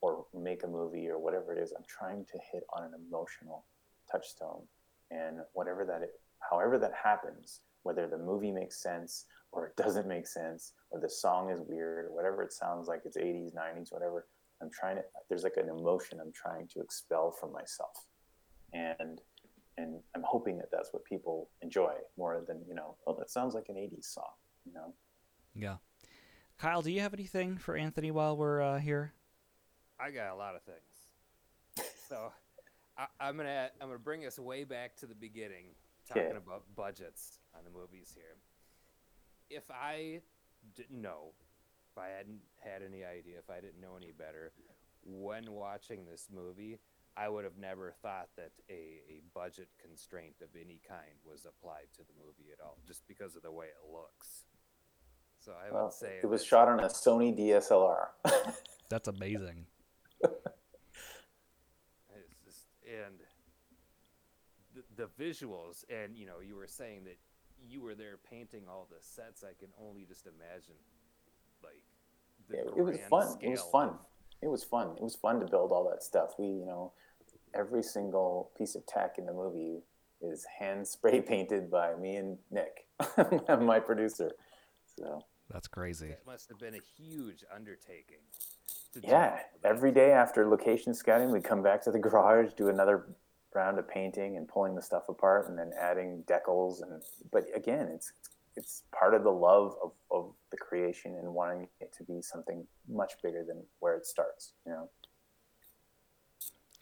or 0.00 0.26
make 0.32 0.62
a 0.62 0.68
movie 0.68 1.08
or 1.08 1.18
whatever 1.18 1.52
it 1.52 1.60
is 1.60 1.72
i'm 1.76 1.84
trying 1.88 2.24
to 2.26 2.38
hit 2.52 2.62
on 2.76 2.84
an 2.84 2.92
emotional 2.94 3.64
touchstone. 4.10 4.62
And 5.10 5.38
whatever 5.54 5.86
that 5.86 6.02
is, 6.02 6.10
however 6.38 6.78
that 6.78 6.92
happens 6.92 7.60
whether 7.82 8.06
the 8.06 8.18
movie 8.18 8.52
makes 8.52 8.82
sense 8.82 9.24
or 9.52 9.66
it 9.66 9.76
doesn't 9.76 10.06
make 10.06 10.26
sense 10.26 10.72
or 10.90 11.00
the 11.00 11.08
song 11.08 11.50
is 11.50 11.60
weird 11.66 12.06
or 12.06 12.14
whatever 12.14 12.42
it 12.42 12.52
sounds 12.52 12.88
like 12.88 13.02
it's 13.04 13.16
80s 13.16 13.54
90s 13.54 13.92
whatever 13.92 14.26
i'm 14.62 14.70
trying 14.70 14.96
to 14.96 15.02
there's 15.28 15.42
like 15.42 15.56
an 15.56 15.68
emotion 15.68 16.18
i'm 16.20 16.32
trying 16.32 16.68
to 16.68 16.80
expel 16.80 17.30
from 17.30 17.52
myself. 17.52 18.06
And 18.72 19.20
and 19.78 20.00
i'm 20.14 20.22
hoping 20.24 20.58
that 20.58 20.70
that's 20.70 20.92
what 20.92 21.04
people 21.04 21.48
enjoy 21.62 21.94
more 22.16 22.44
than 22.46 22.60
you 22.68 22.74
know 22.74 22.96
oh 23.06 23.16
that 23.18 23.30
sounds 23.30 23.54
like 23.54 23.66
an 23.68 23.76
80s 23.76 24.12
song 24.12 24.32
you 24.68 24.74
know? 24.74 24.94
Yeah. 25.54 25.76
Kyle 26.58 26.82
do 26.82 26.90
you 26.90 27.00
have 27.00 27.14
anything 27.14 27.56
for 27.56 27.76
anthony 27.76 28.10
while 28.10 28.36
we're 28.36 28.60
uh, 28.60 28.78
here? 28.78 29.12
I 29.98 30.10
got 30.10 30.32
a 30.32 30.36
lot 30.36 30.54
of 30.54 30.62
things. 30.62 31.88
So 32.08 32.32
I, 32.96 33.28
am 33.28 33.36
gonna 33.36 33.70
i'm 33.80 33.88
gonna 33.88 33.98
bring 33.98 34.26
us 34.26 34.38
way 34.38 34.64
back 34.64 34.96
to 34.96 35.06
the 35.06 35.14
beginning 35.14 35.66
talking 36.06 36.24
okay. 36.24 36.36
about 36.36 36.64
budgets 36.74 37.38
on 37.54 37.62
the 37.64 37.70
movies 37.70 38.12
here 38.14 38.36
if 39.50 39.70
I 39.70 40.20
didn't 40.76 41.00
know, 41.00 41.32
if 41.92 41.98
I 41.98 42.08
hadn't 42.08 42.40
had 42.62 42.82
any 42.82 43.04
idea, 43.04 43.38
if 43.38 43.50
I 43.50 43.60
didn't 43.60 43.80
know 43.80 43.96
any 43.96 44.12
better, 44.12 44.52
when 45.04 45.52
watching 45.52 46.04
this 46.04 46.28
movie, 46.32 46.78
I 47.16 47.28
would 47.28 47.44
have 47.44 47.58
never 47.58 47.92
thought 48.02 48.28
that 48.36 48.52
a, 48.70 49.00
a 49.08 49.20
budget 49.34 49.68
constraint 49.82 50.36
of 50.42 50.48
any 50.54 50.80
kind 50.86 51.18
was 51.24 51.46
applied 51.46 51.86
to 51.96 52.02
the 52.02 52.12
movie 52.24 52.52
at 52.52 52.62
all, 52.64 52.78
just 52.86 53.06
because 53.08 53.34
of 53.34 53.42
the 53.42 53.50
way 53.50 53.66
it 53.66 53.92
looks. 53.92 54.44
So 55.40 55.52
I 55.52 55.72
well, 55.72 55.84
would 55.84 55.94
say 55.94 56.18
it 56.22 56.26
was 56.26 56.44
shot 56.44 56.68
on 56.68 56.80
a 56.80 56.88
Sony 56.88 57.36
DSLR. 57.36 58.08
That's 58.88 59.08
amazing. 59.08 59.66
Just, 62.44 62.66
and 62.86 63.14
the, 64.74 64.82
the 64.96 65.22
visuals, 65.22 65.84
and 65.90 66.16
you 66.16 66.26
know, 66.26 66.40
you 66.46 66.56
were 66.56 66.66
saying 66.66 67.04
that 67.04 67.16
you 67.66 67.82
were 67.82 67.94
there 67.94 68.18
painting 68.30 68.64
all 68.68 68.88
the 68.90 68.98
sets, 69.00 69.44
I 69.44 69.52
can 69.58 69.68
only 69.80 70.04
just 70.04 70.26
imagine, 70.26 70.76
like, 71.62 71.82
yeah, 72.50 72.60
it 72.76 72.82
was 72.82 72.98
fun. 73.10 73.36
It 73.40 73.48
was 73.50 73.62
fun. 73.62 73.90
It 74.40 74.48
was 74.48 74.64
fun. 74.64 74.90
It 74.96 75.02
was 75.02 75.16
fun 75.16 75.40
to 75.40 75.46
build 75.46 75.72
all 75.72 75.88
that 75.90 76.02
stuff. 76.02 76.34
We, 76.38 76.46
you 76.46 76.66
know, 76.66 76.92
every 77.54 77.82
single 77.82 78.50
piece 78.56 78.74
of 78.74 78.86
tech 78.86 79.16
in 79.18 79.26
the 79.26 79.32
movie 79.32 79.82
is 80.20 80.46
hand 80.58 80.86
spray 80.88 81.20
painted 81.20 81.70
by 81.70 81.94
me 81.94 82.16
and 82.16 82.38
Nick, 82.50 82.86
my 83.60 83.80
producer. 83.80 84.32
So 84.96 85.24
that's 85.50 85.68
crazy. 85.68 86.08
It 86.08 86.22
must 86.26 86.48
have 86.48 86.58
been 86.58 86.74
a 86.74 87.02
huge 87.02 87.44
undertaking. 87.54 88.18
yeah, 89.02 89.40
every 89.64 89.92
day 89.92 90.12
after 90.12 90.46
location 90.48 90.94
scouting, 90.94 91.30
we 91.30 91.40
come 91.40 91.62
back 91.62 91.82
to 91.82 91.90
the 91.90 91.98
garage, 92.06 92.52
do 92.56 92.68
another 92.68 93.06
round 93.54 93.78
of 93.78 93.88
painting 93.88 94.36
and 94.36 94.46
pulling 94.46 94.74
the 94.74 94.82
stuff 94.82 95.08
apart 95.08 95.48
and 95.48 95.58
then 95.58 95.70
adding 95.80 96.22
decals 96.28 96.82
and 96.82 97.02
but 97.32 97.44
again 97.54 97.88
it's 97.92 98.12
it's 98.56 98.82
part 98.92 99.14
of 99.14 99.22
the 99.22 99.30
love 99.30 99.74
of, 99.82 99.92
of 100.10 100.32
the 100.50 100.56
creation 100.56 101.14
and 101.14 101.32
wanting 101.32 101.68
it 101.80 101.92
to 101.96 102.04
be 102.04 102.20
something 102.20 102.66
much 102.88 103.12
bigger 103.22 103.44
than 103.46 103.62
where 103.80 103.96
it 103.96 104.06
starts 104.06 104.52
you 104.66 104.72
know? 104.72 104.88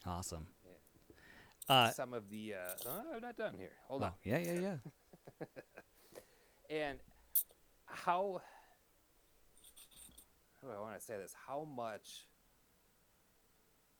Awesome. 0.05 0.47
Yeah. 1.69 1.75
uh, 1.75 1.91
some 1.91 2.13
of 2.13 2.29
the 2.29 2.53
uh, 2.55 2.89
oh, 2.89 3.01
i'm 3.15 3.21
not 3.21 3.35
done 3.35 3.53
here. 3.57 3.71
Hold 3.87 4.03
oh, 4.03 4.05
on. 4.05 4.11
yeah 4.23 4.37
yeah 4.39 4.59
yeah. 4.59 5.45
And 6.69 6.99
how 7.85 8.41
how 10.61 10.67
do 10.67 10.73
i 10.73 10.81
want 10.81 10.99
to 10.99 11.05
say 11.05 11.15
this? 11.17 11.33
How 11.47 11.65
much 11.75 12.25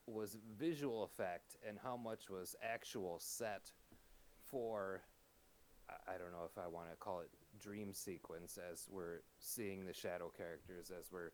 was 0.07 0.37
visual 0.57 1.03
effect 1.03 1.55
and 1.67 1.77
how 1.83 1.97
much 1.97 2.29
was 2.29 2.55
actual 2.63 3.19
set 3.19 3.71
for 4.49 5.01
I 6.07 6.17
don't 6.17 6.31
know 6.31 6.45
if 6.45 6.57
I 6.57 6.67
want 6.67 6.89
to 6.89 6.95
call 6.97 7.21
it 7.21 7.29
dream 7.59 7.93
sequence 7.93 8.57
as 8.71 8.87
we're 8.89 9.21
seeing 9.39 9.85
the 9.85 9.93
shadow 9.93 10.31
characters 10.35 10.91
as 10.97 11.11
we're 11.11 11.31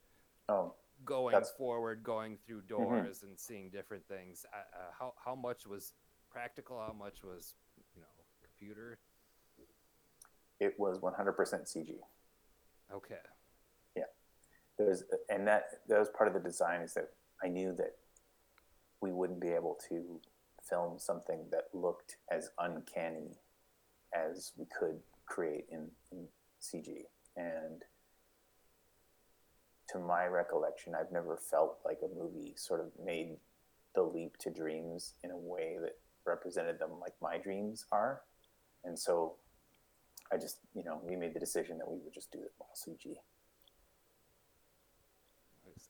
oh, 0.49 0.73
going 1.05 1.35
forward, 1.57 2.03
going 2.03 2.37
through 2.45 2.61
mm-hmm. 2.61 2.83
doors 2.83 3.17
mm-hmm. 3.17 3.27
and 3.27 3.39
seeing 3.39 3.69
different 3.69 4.07
things. 4.07 4.45
Uh, 4.53 4.91
how 4.97 5.13
how 5.23 5.35
much 5.35 5.65
was 5.65 5.93
practical? 6.29 6.79
How 6.79 6.93
much 6.93 7.23
was 7.23 7.55
you 7.95 8.01
know 8.01 8.07
computer? 8.41 8.99
It 10.59 10.75
was 10.77 10.99
100% 10.99 11.35
CG. 11.35 11.95
Okay. 12.93 13.15
Yeah, 13.97 14.03
there's 14.77 15.03
and 15.29 15.47
that 15.47 15.63
that 15.87 15.99
was 15.99 16.09
part 16.09 16.27
of 16.27 16.33
the 16.33 16.39
design 16.39 16.81
is 16.81 16.93
that 16.93 17.09
I 17.43 17.47
knew 17.47 17.75
that 17.77 17.95
we 19.03 19.11
wouldn't 19.11 19.41
be 19.41 19.49
able 19.49 19.77
to 19.89 20.21
film 20.67 20.97
something 20.97 21.43
that 21.51 21.65
looked 21.73 22.15
as 22.31 22.49
uncanny 22.57 23.35
as 24.15 24.53
we 24.57 24.65
could 24.79 24.97
create 25.25 25.65
in, 25.69 25.89
in 26.13 26.25
CG. 26.61 27.01
And 27.35 27.83
to 29.89 29.99
my 29.99 30.25
recollection, 30.25 30.93
I've 30.95 31.11
never 31.11 31.35
felt 31.35 31.79
like 31.83 31.99
a 32.01 32.17
movie 32.17 32.53
sort 32.55 32.79
of 32.79 32.91
made 33.03 33.35
the 33.93 34.03
leap 34.03 34.37
to 34.37 34.49
dreams 34.49 35.15
in 35.21 35.31
a 35.31 35.37
way 35.37 35.75
that 35.81 35.97
represented 36.25 36.79
them 36.79 36.91
like 37.01 37.13
my 37.21 37.37
dreams 37.37 37.85
are. 37.91 38.21
And 38.85 38.97
so 38.97 39.35
I 40.31 40.37
just, 40.37 40.59
you 40.73 40.85
know, 40.85 41.01
we 41.03 41.17
made 41.17 41.33
the 41.33 41.41
decision 41.41 41.77
that 41.79 41.91
we 41.91 41.97
would 42.05 42.13
just 42.13 42.31
do 42.31 42.39
it 42.39 42.53
all 42.57 42.71
CG. 42.73 43.15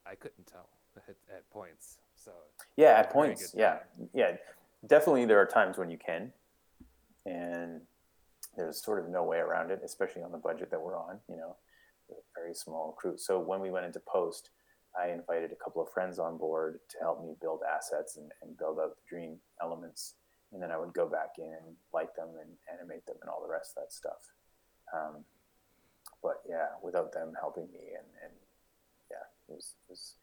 I 0.03 0.15
couldn't 0.15 0.48
tell 0.48 0.69
at, 0.98 1.15
at 1.30 1.49
points. 1.52 1.99
So 2.24 2.32
yeah, 2.78 3.00
at 3.00 3.12
points, 3.12 3.54
yeah, 3.58 3.80
yeah, 4.14 4.38
definitely 4.88 5.26
there 5.26 5.40
are 5.40 5.45
times 5.45 5.78
when 5.78 5.90
you 5.90 5.98
can, 5.98 6.32
and 7.26 7.82
there's 8.56 8.84
sort 8.84 9.00
of 9.00 9.10
no 9.10 9.24
way 9.24 9.38
around 9.38 9.72
it, 9.72 9.82
especially 9.84 10.24
on 10.24 10.32
the 10.32 10.38
budget 10.38 10.72
that 10.72 10.82
we're 10.82 10.98
on. 10.98 11.20
You 11.30 11.38
know, 11.38 11.56
very 12.36 12.54
small 12.54 12.95
crew. 13.00 13.18
So 13.18 13.40
when 13.40 13.60
we 13.60 13.72
went 13.72 13.86
into 13.86 14.00
post, 14.00 14.50
I 15.00 15.10
invited 15.10 15.52
a 15.52 15.56
couple 15.56 15.82
of 15.82 15.90
friends 15.91 16.20
on 16.20 16.38
board 16.38 16.80
to 16.90 16.98
help 17.00 17.24
me 17.24 17.36
build 17.41 17.62
assets 17.64 18.18
and, 18.18 18.32
and 18.41 18.58
build 18.58 18.80
out 18.80 18.95
the 18.95 19.10
dream 19.10 19.38
elements. 19.62 20.16
And 20.52 20.62
then 20.62 20.70
I 20.70 20.78
would 20.78 20.94
go 20.94 21.08
back 21.08 21.40
in 21.40 21.45
and 21.45 21.76
light 21.94 22.16
them 22.16 22.30
and 22.40 22.50
animate 22.72 23.06
them 23.08 23.16
and 23.22 23.30
all 23.30 23.41
the 23.41 23.52
rest 23.52 23.74
of 23.76 23.84
that 23.84 23.94
stuff. 23.94 24.22
Um, 24.94 25.26
but 26.22 26.41
yeah, 26.48 26.68
without 26.84 27.12
them 27.12 27.34
helping 27.40 27.68
me 27.74 27.98
and, 27.98 28.06
and 28.24 28.34
yeah, 29.10 29.26
it 29.50 29.56
was, 29.56 29.74
it 29.88 29.91
was, 29.91 30.14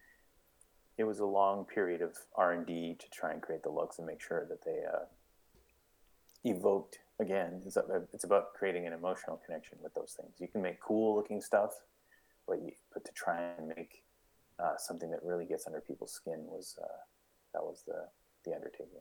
it 0.98 1.04
was 1.04 1.18
a 1.18 1.26
long 1.26 1.64
period 1.64 2.02
of 2.02 2.16
R 2.34 2.52
and 2.52 2.66
D 2.66 2.96
to 2.98 3.10
try 3.10 3.32
and 3.32 3.40
create 3.40 3.62
the 3.62 3.70
looks 3.70 3.98
and 3.98 4.06
make 4.06 4.20
sure 4.20 4.46
that 4.48 4.64
they 4.64 4.80
uh, 4.86 5.04
evoked 6.44 6.98
again. 7.18 7.62
It's, 7.66 7.76
it's 8.12 8.24
about 8.24 8.54
creating 8.54 8.86
an 8.86 8.92
emotional 8.92 9.40
connection 9.44 9.78
with 9.82 9.94
those 9.94 10.16
things. 10.18 10.32
You 10.38 10.48
can 10.48 10.62
make 10.62 10.80
cool 10.80 11.16
looking 11.16 11.40
stuff, 11.40 11.72
but 12.46 12.62
you, 12.62 12.72
but 12.92 13.04
to 13.04 13.12
try 13.12 13.40
and 13.58 13.68
make 13.68 14.02
uh, 14.58 14.76
something 14.76 15.10
that 15.10 15.20
really 15.22 15.46
gets 15.46 15.66
under 15.66 15.80
people's 15.80 16.12
skin 16.12 16.44
was 16.46 16.78
uh, 16.82 16.86
that 17.54 17.62
was 17.62 17.82
the 17.86 18.06
the 18.44 18.54
undertaking. 18.54 19.00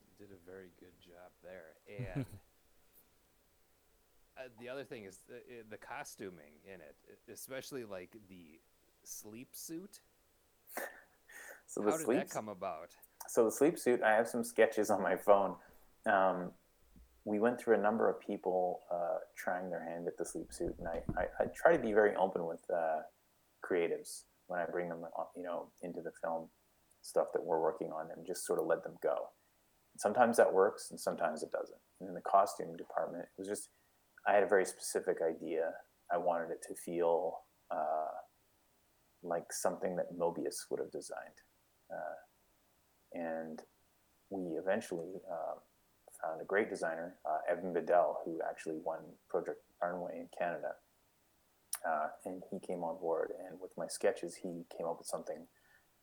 You 0.00 0.26
did 0.26 0.34
a 0.34 0.50
very 0.50 0.70
good 0.80 0.98
job 1.00 1.30
there, 1.42 2.14
and 2.14 2.24
uh, 4.38 4.48
the 4.60 4.68
other 4.68 4.84
thing 4.84 5.04
is 5.04 5.18
the, 5.28 5.40
the, 5.70 5.76
costuming 5.76 6.54
in 6.64 6.80
it, 6.80 6.96
especially 7.32 7.84
like 7.84 8.16
the 8.28 8.60
sleep 9.08 9.48
suit. 9.52 10.00
So 11.70 11.82
how 11.82 11.98
did 11.98 12.06
sleep, 12.06 12.18
that 12.20 12.30
come 12.30 12.48
about? 12.48 12.88
So 13.28 13.44
the 13.44 13.52
sleep 13.52 13.78
suit, 13.78 14.02
I 14.02 14.14
have 14.14 14.26
some 14.26 14.42
sketches 14.42 14.88
on 14.88 15.02
my 15.02 15.16
phone. 15.16 15.54
Um, 16.06 16.52
we 17.26 17.40
went 17.40 17.60
through 17.60 17.74
a 17.74 17.78
number 17.78 18.08
of 18.08 18.18
people 18.20 18.80
uh, 18.90 19.18
trying 19.36 19.68
their 19.68 19.84
hand 19.84 20.06
at 20.06 20.16
the 20.16 20.24
sleep 20.24 20.50
suit, 20.50 20.74
and 20.78 20.88
I, 20.88 21.02
I, 21.20 21.24
I 21.40 21.46
try 21.54 21.76
to 21.76 21.78
be 21.78 21.92
very 21.92 22.16
open 22.16 22.46
with 22.46 22.60
uh, 22.74 23.00
creatives 23.62 24.22
when 24.46 24.60
I 24.60 24.64
bring 24.64 24.88
them, 24.88 25.04
uh, 25.04 25.24
you 25.36 25.42
know, 25.42 25.66
into 25.82 26.00
the 26.00 26.10
film 26.22 26.48
stuff 27.02 27.26
that 27.34 27.44
we're 27.44 27.60
working 27.60 27.88
on, 27.88 28.08
and 28.16 28.26
just 28.26 28.46
sort 28.46 28.58
of 28.58 28.64
let 28.64 28.82
them 28.82 28.96
go. 29.02 29.28
Sometimes 29.98 30.38
that 30.38 30.50
works, 30.50 30.88
and 30.90 30.98
sometimes 30.98 31.42
it 31.42 31.52
doesn't. 31.52 31.80
And 32.00 32.08
in 32.08 32.14
the 32.14 32.22
costume 32.22 32.78
department, 32.78 33.24
it 33.24 33.38
was 33.38 33.46
just 33.46 33.68
I 34.26 34.32
had 34.32 34.42
a 34.42 34.48
very 34.48 34.64
specific 34.64 35.18
idea. 35.22 35.72
I 36.10 36.16
wanted 36.16 36.50
it 36.50 36.64
to 36.68 36.74
feel 36.74 37.40
uh, 37.70 38.17
like 39.22 39.52
something 39.52 39.96
that 39.96 40.16
Mobius 40.16 40.66
would 40.70 40.80
have 40.80 40.92
designed, 40.92 41.40
uh, 41.90 42.18
and 43.12 43.62
we 44.30 44.58
eventually 44.58 45.20
uh, 45.30 45.58
found 46.22 46.40
a 46.40 46.44
great 46.44 46.68
designer, 46.68 47.16
uh, 47.24 47.38
Evan 47.50 47.72
Biddell, 47.72 48.18
who 48.24 48.38
actually 48.48 48.78
won 48.84 48.98
Project 49.28 49.60
Runway 49.82 50.18
in 50.18 50.28
Canada 50.38 50.74
uh, 51.86 52.08
and 52.24 52.42
he 52.50 52.58
came 52.58 52.82
on 52.82 52.98
board. 53.00 53.30
And 53.46 53.60
with 53.60 53.70
my 53.76 53.86
sketches, 53.86 54.36
he 54.36 54.64
came 54.76 54.86
up 54.86 54.98
with 54.98 55.06
something 55.06 55.46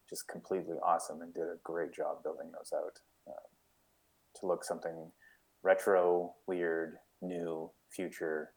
just 0.10 0.28
completely 0.28 0.76
awesome 0.84 1.22
and 1.22 1.34
did 1.34 1.44
a 1.44 1.58
great 1.64 1.94
job 1.94 2.24
building 2.24 2.52
those 2.52 2.72
out 2.74 3.00
uh, 3.28 4.40
to 4.40 4.46
look 4.46 4.64
something 4.64 5.12
retro, 5.64 6.34
weird, 6.48 6.98
new, 7.22 7.72
future, 7.90 8.52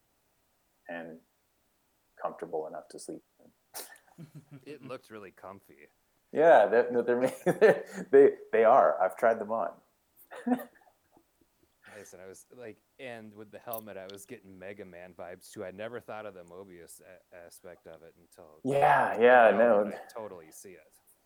and 0.88 1.18
comfortable 2.22 2.66
enough 2.66 2.88
to 2.90 2.98
sleep. 2.98 3.22
it 4.66 4.84
looks 4.86 5.10
really 5.10 5.30
comfy. 5.30 5.88
Yeah, 6.32 6.66
they're, 6.66 7.02
they're, 7.02 7.84
they 8.10 8.30
they 8.52 8.64
are. 8.64 9.00
I've 9.02 9.16
tried 9.16 9.38
them 9.38 9.50
on. 9.50 9.70
nice, 10.46 12.12
and 12.12 12.22
I 12.22 12.28
was 12.28 12.44
like, 12.58 12.76
and 13.00 13.34
with 13.34 13.50
the 13.50 13.58
helmet, 13.58 13.96
I 13.96 14.06
was 14.12 14.26
getting 14.26 14.58
Mega 14.58 14.84
Man 14.84 15.14
vibes 15.18 15.50
too. 15.50 15.64
I 15.64 15.70
never 15.70 16.00
thought 16.00 16.26
of 16.26 16.34
the 16.34 16.42
Mobius 16.42 17.00
a- 17.00 17.46
aspect 17.46 17.86
of 17.86 18.02
it 18.02 18.14
until 18.20 18.60
yeah, 18.64 19.18
yeah, 19.18 19.56
no, 19.56 19.90
I 19.90 20.12
totally 20.12 20.50
see 20.50 20.70
it. 20.70 20.80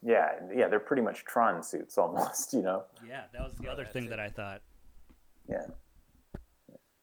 Yeah, 0.04 0.30
yeah, 0.54 0.68
they're 0.68 0.80
pretty 0.80 1.02
much 1.02 1.24
Tron 1.24 1.62
suits 1.62 1.96
almost, 1.96 2.52
you 2.52 2.62
know. 2.62 2.84
Yeah, 3.08 3.22
that 3.32 3.42
was 3.42 3.54
the 3.60 3.68
other 3.68 3.84
thing 3.84 4.08
that 4.08 4.18
I 4.18 4.28
thought. 4.28 4.62
Yeah. 5.48 5.66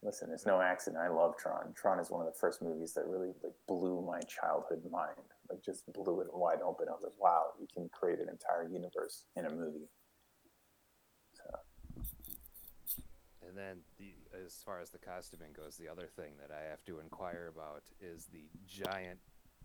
Listen, 0.02 0.30
it's 0.32 0.46
no 0.46 0.60
accident. 0.60 1.02
I 1.02 1.08
love 1.08 1.36
Tron. 1.36 1.74
Tron 1.74 2.00
is 2.00 2.10
one 2.10 2.26
of 2.26 2.32
the 2.32 2.38
first 2.38 2.62
movies 2.62 2.94
that 2.94 3.06
really 3.06 3.32
like 3.42 3.52
blew 3.68 4.00
my 4.00 4.20
childhood 4.20 4.82
mind. 4.90 5.28
Like 5.50 5.62
just 5.62 5.92
blew 5.92 6.20
it 6.20 6.28
wide 6.32 6.60
open. 6.64 6.86
I 6.88 6.92
was 6.92 7.02
like, 7.02 7.20
wow, 7.20 7.48
you 7.60 7.66
can 7.72 7.90
create 7.92 8.18
an 8.18 8.28
entire 8.30 8.66
universe 8.66 9.24
in 9.36 9.44
a 9.44 9.50
movie. 9.50 9.88
And 13.50 13.58
then 13.58 13.78
the 13.98 14.14
as 14.46 14.62
far 14.64 14.80
as 14.80 14.90
the 14.90 14.98
costuming 14.98 15.52
goes, 15.52 15.76
the 15.76 15.88
other 15.88 16.06
thing 16.06 16.32
that 16.40 16.54
I 16.54 16.70
have 16.70 16.84
to 16.84 17.00
inquire 17.00 17.52
about 17.52 17.82
is 18.00 18.26
the 18.26 18.44
giant 18.68 19.18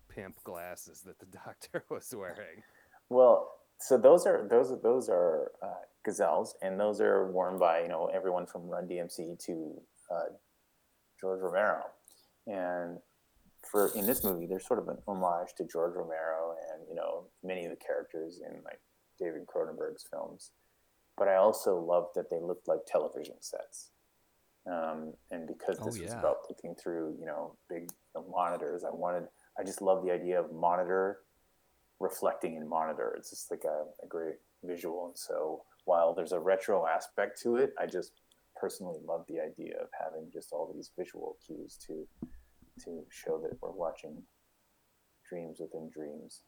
pimp 0.08 0.42
glasses 0.42 1.02
that 1.02 1.20
the 1.20 1.26
doctor 1.44 1.84
was 1.88 2.12
wearing. 2.16 2.62
Well, 3.08 3.52
so 3.78 3.96
those 3.96 4.26
are 4.26 4.46
those 4.50 4.72
are 4.72 4.80
those 4.82 5.08
are 5.08 5.52
uh, 5.62 5.84
Cazals, 6.06 6.54
and 6.62 6.80
those 6.80 7.00
are 7.00 7.30
worn 7.30 7.58
by 7.58 7.82
you 7.82 7.88
know 7.88 8.10
everyone 8.12 8.46
from 8.46 8.68
Run 8.68 8.88
DMC 8.88 9.38
to 9.46 9.80
uh, 10.10 10.32
George 11.20 11.40
Romero, 11.40 11.84
and 12.46 12.98
for 13.62 13.88
in 13.94 14.06
this 14.06 14.22
movie, 14.22 14.46
there's 14.46 14.66
sort 14.66 14.78
of 14.78 14.88
an 14.88 14.98
homage 15.08 15.48
to 15.56 15.64
George 15.64 15.94
Romero 15.94 16.54
and 16.72 16.88
you 16.88 16.94
know 16.94 17.24
many 17.42 17.64
of 17.64 17.70
the 17.70 17.76
characters 17.76 18.40
in 18.46 18.62
like 18.64 18.80
David 19.18 19.46
Cronenberg's 19.46 20.04
films 20.10 20.50
but 21.16 21.28
I 21.28 21.36
also 21.36 21.78
loved 21.78 22.14
that 22.14 22.30
they 22.30 22.40
looked 22.40 22.68
like 22.68 22.80
television 22.86 23.36
sets. 23.40 23.90
Um, 24.70 25.14
and 25.30 25.46
because 25.46 25.78
this 25.78 25.94
oh, 25.94 25.96
yeah. 25.96 26.04
was 26.04 26.12
about 26.12 26.36
looking 26.48 26.74
through, 26.74 27.16
you 27.18 27.26
know, 27.26 27.56
big 27.70 27.90
monitors, 28.30 28.84
I 28.84 28.90
wanted, 28.92 29.24
I 29.58 29.62
just 29.62 29.80
love 29.80 30.04
the 30.04 30.12
idea 30.12 30.40
of 30.40 30.52
monitor 30.52 31.18
reflecting 32.00 32.56
in 32.56 32.68
monitor. 32.68 33.14
It's 33.16 33.30
just 33.30 33.50
like 33.50 33.64
a, 33.64 33.84
a 34.04 34.08
great 34.08 34.36
visual. 34.64 35.06
And 35.06 35.16
so 35.16 35.62
while 35.84 36.14
there's 36.14 36.32
a 36.32 36.40
retro 36.40 36.86
aspect 36.86 37.40
to 37.42 37.56
it, 37.56 37.72
I 37.80 37.86
just 37.86 38.12
personally 38.60 38.98
love 39.06 39.24
the 39.28 39.40
idea 39.40 39.74
of 39.80 39.88
having 39.98 40.30
just 40.32 40.52
all 40.52 40.72
these 40.74 40.90
visual 40.98 41.36
cues 41.44 41.78
to 41.86 42.06
to 42.84 43.02
show 43.10 43.38
that 43.38 43.56
we're 43.62 43.70
watching 43.70 44.22
dreams 45.28 45.58
within 45.60 45.88
dreams. 45.88 46.42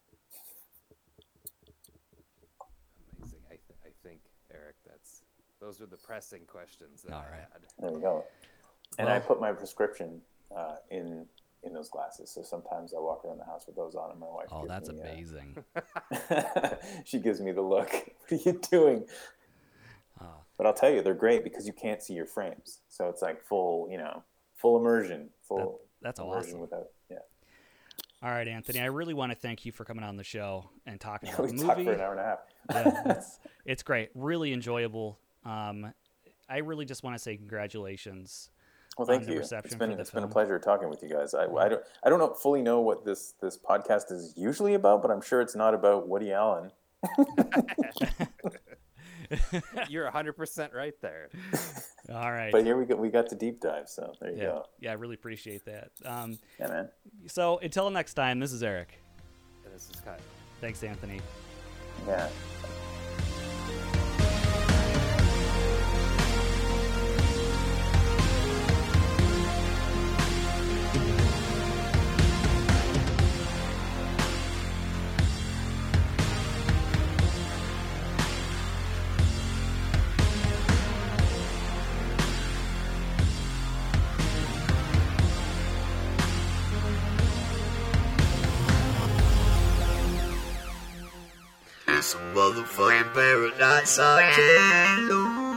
Amazing. 3.19 3.39
I, 3.47 3.55
th- 3.55 3.79
I 3.85 3.91
think 4.07 4.21
Eric. 4.53 4.77
That's 4.87 5.23
those 5.61 5.81
are 5.81 5.87
the 5.87 5.97
pressing 5.97 6.43
questions 6.47 7.03
that 7.03 7.13
All 7.13 7.25
I 7.27 7.31
right. 7.31 7.47
had. 7.53 7.63
There 7.79 7.93
we 7.93 8.01
go. 8.01 8.25
And 8.99 9.07
well, 9.07 9.17
I 9.17 9.21
put 9.21 9.41
my 9.41 9.53
prescription 9.53 10.21
uh, 10.57 10.77
in 10.91 11.27
in 11.65 11.73
those 11.73 11.89
glasses. 11.89 12.31
So 12.31 12.43
sometimes 12.43 12.95
I 12.95 13.01
walk 13.01 13.25
around 13.25 13.39
the 13.39 13.45
house 13.45 13.65
with 13.67 13.77
those 13.77 13.95
on, 13.95 14.11
and 14.11 14.21
my 14.21 14.27
wife. 14.27 14.47
Oh, 14.53 14.67
that's 14.67 14.89
me, 14.91 15.01
uh, 15.01 15.03
amazing. 15.03 15.65
Uh, 16.31 16.75
she 17.05 17.19
gives 17.19 17.41
me 17.41 17.53
the 17.53 17.63
look. 17.63 17.91
What 18.29 18.47
are 18.47 18.51
you 18.51 18.61
doing? 18.71 19.05
But 20.59 20.67
I'll 20.67 20.75
tell 20.75 20.91
you, 20.91 21.03
they're 21.03 21.15
great 21.15 21.45
because 21.45 21.67
you 21.67 21.73
can't 21.73 22.03
see 22.03 22.15
your 22.15 22.27
frames. 22.27 22.81
So 22.89 23.09
it's 23.09 23.23
like 23.23 23.43
full, 23.45 23.89
you 23.91 23.97
know, 23.97 24.25
full 24.57 24.77
immersion, 24.77 25.31
full. 25.47 25.81
That, 26.03 26.09
that's 26.09 26.21
immersion 26.21 26.51
awesome. 26.51 26.61
Without, 26.61 26.89
yeah. 27.09 27.19
All 28.23 28.31
right, 28.31 28.49
Anthony. 28.49 28.81
I 28.81 28.87
really 28.87 29.15
want 29.15 29.31
to 29.31 29.39
thank 29.39 29.65
you 29.65 29.71
for 29.71 29.85
coming 29.85 30.03
on 30.03 30.17
the 30.17 30.25
show 30.25 30.69
and 30.85 31.01
talking 31.01 31.29
about 31.33 31.43
we 31.43 31.57
the 31.57 31.65
movie. 31.65 31.85
for 31.85 31.93
an 31.93 32.01
hour 32.01 32.11
and 32.11 32.21
a 32.21 32.25
half. 32.25 32.39
yeah, 32.71 33.03
it's, 33.17 33.39
it's 33.65 33.83
great. 33.85 34.11
Really 34.15 34.53
enjoyable. 34.53 35.19
Um, 35.45 35.95
I 36.49 36.59
really 36.59 36.85
just 36.85 37.05
want 37.05 37.15
to 37.15 37.23
say 37.23 37.37
congratulations. 37.37 38.51
Well, 38.97 39.07
thank 39.07 39.29
you. 39.29 39.39
It's 39.39 39.75
been 39.77 39.93
it's 39.93 40.11
been 40.11 40.25
a 40.25 40.29
pleasure 40.29 40.59
talking 40.59 40.89
with 40.89 41.05
you 41.05 41.09
guys. 41.09 41.33
I, 41.33 41.45
I 41.45 41.69
don't 41.69 41.83
I 42.03 42.11
don't 42.11 42.19
know, 42.19 42.35
fully 42.35 42.63
know 42.63 42.81
what 42.81 43.05
this 43.05 43.35
this 43.41 43.57
podcast 43.57 44.11
is 44.11 44.35
usually 44.37 44.75
about, 44.75 45.03
but 45.03 45.11
I'm 45.13 45.21
sure 45.21 45.41
it's 45.41 45.55
not 45.55 45.73
about 45.73 46.09
Woody 46.09 46.33
Allen. 46.33 46.73
You're 49.89 50.11
100% 50.11 50.75
right 50.75 50.95
there. 51.01 51.29
All 52.11 52.33
right. 52.33 52.53
But 52.53 52.65
here 52.65 52.77
we 52.77 52.85
go. 52.85 52.97
We 52.97 53.11
got 53.11 53.29
the 53.29 53.37
deep 53.37 53.61
dive. 53.61 53.89
So 53.89 54.13
there 54.21 54.31
you 54.31 54.39
yeah. 54.39 54.45
go. 54.45 54.65
Yeah, 54.81 54.91
I 54.91 54.95
really 54.95 55.15
appreciate 55.15 55.65
that. 55.67 55.91
Um, 56.05 56.39
yeah, 56.59 56.69
man. 56.69 56.89
So 57.27 57.59
until 57.59 57.91
next 57.91 58.15
time, 58.15 58.41
this 58.41 58.53
is 58.53 58.63
Eric. 58.63 59.01
And 59.65 59.75
this 59.75 59.91
is 59.95 60.01
Kyle. 60.01 60.17
Thanks, 60.61 60.83
Anthony. 60.83 61.21
Yeah. 62.07 62.29
That's 93.59 93.99
yeah, 94.21 94.35
killer. 94.37 95.49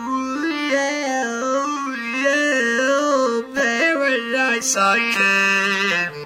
Paradise 3.54 4.76
I. 4.76 6.21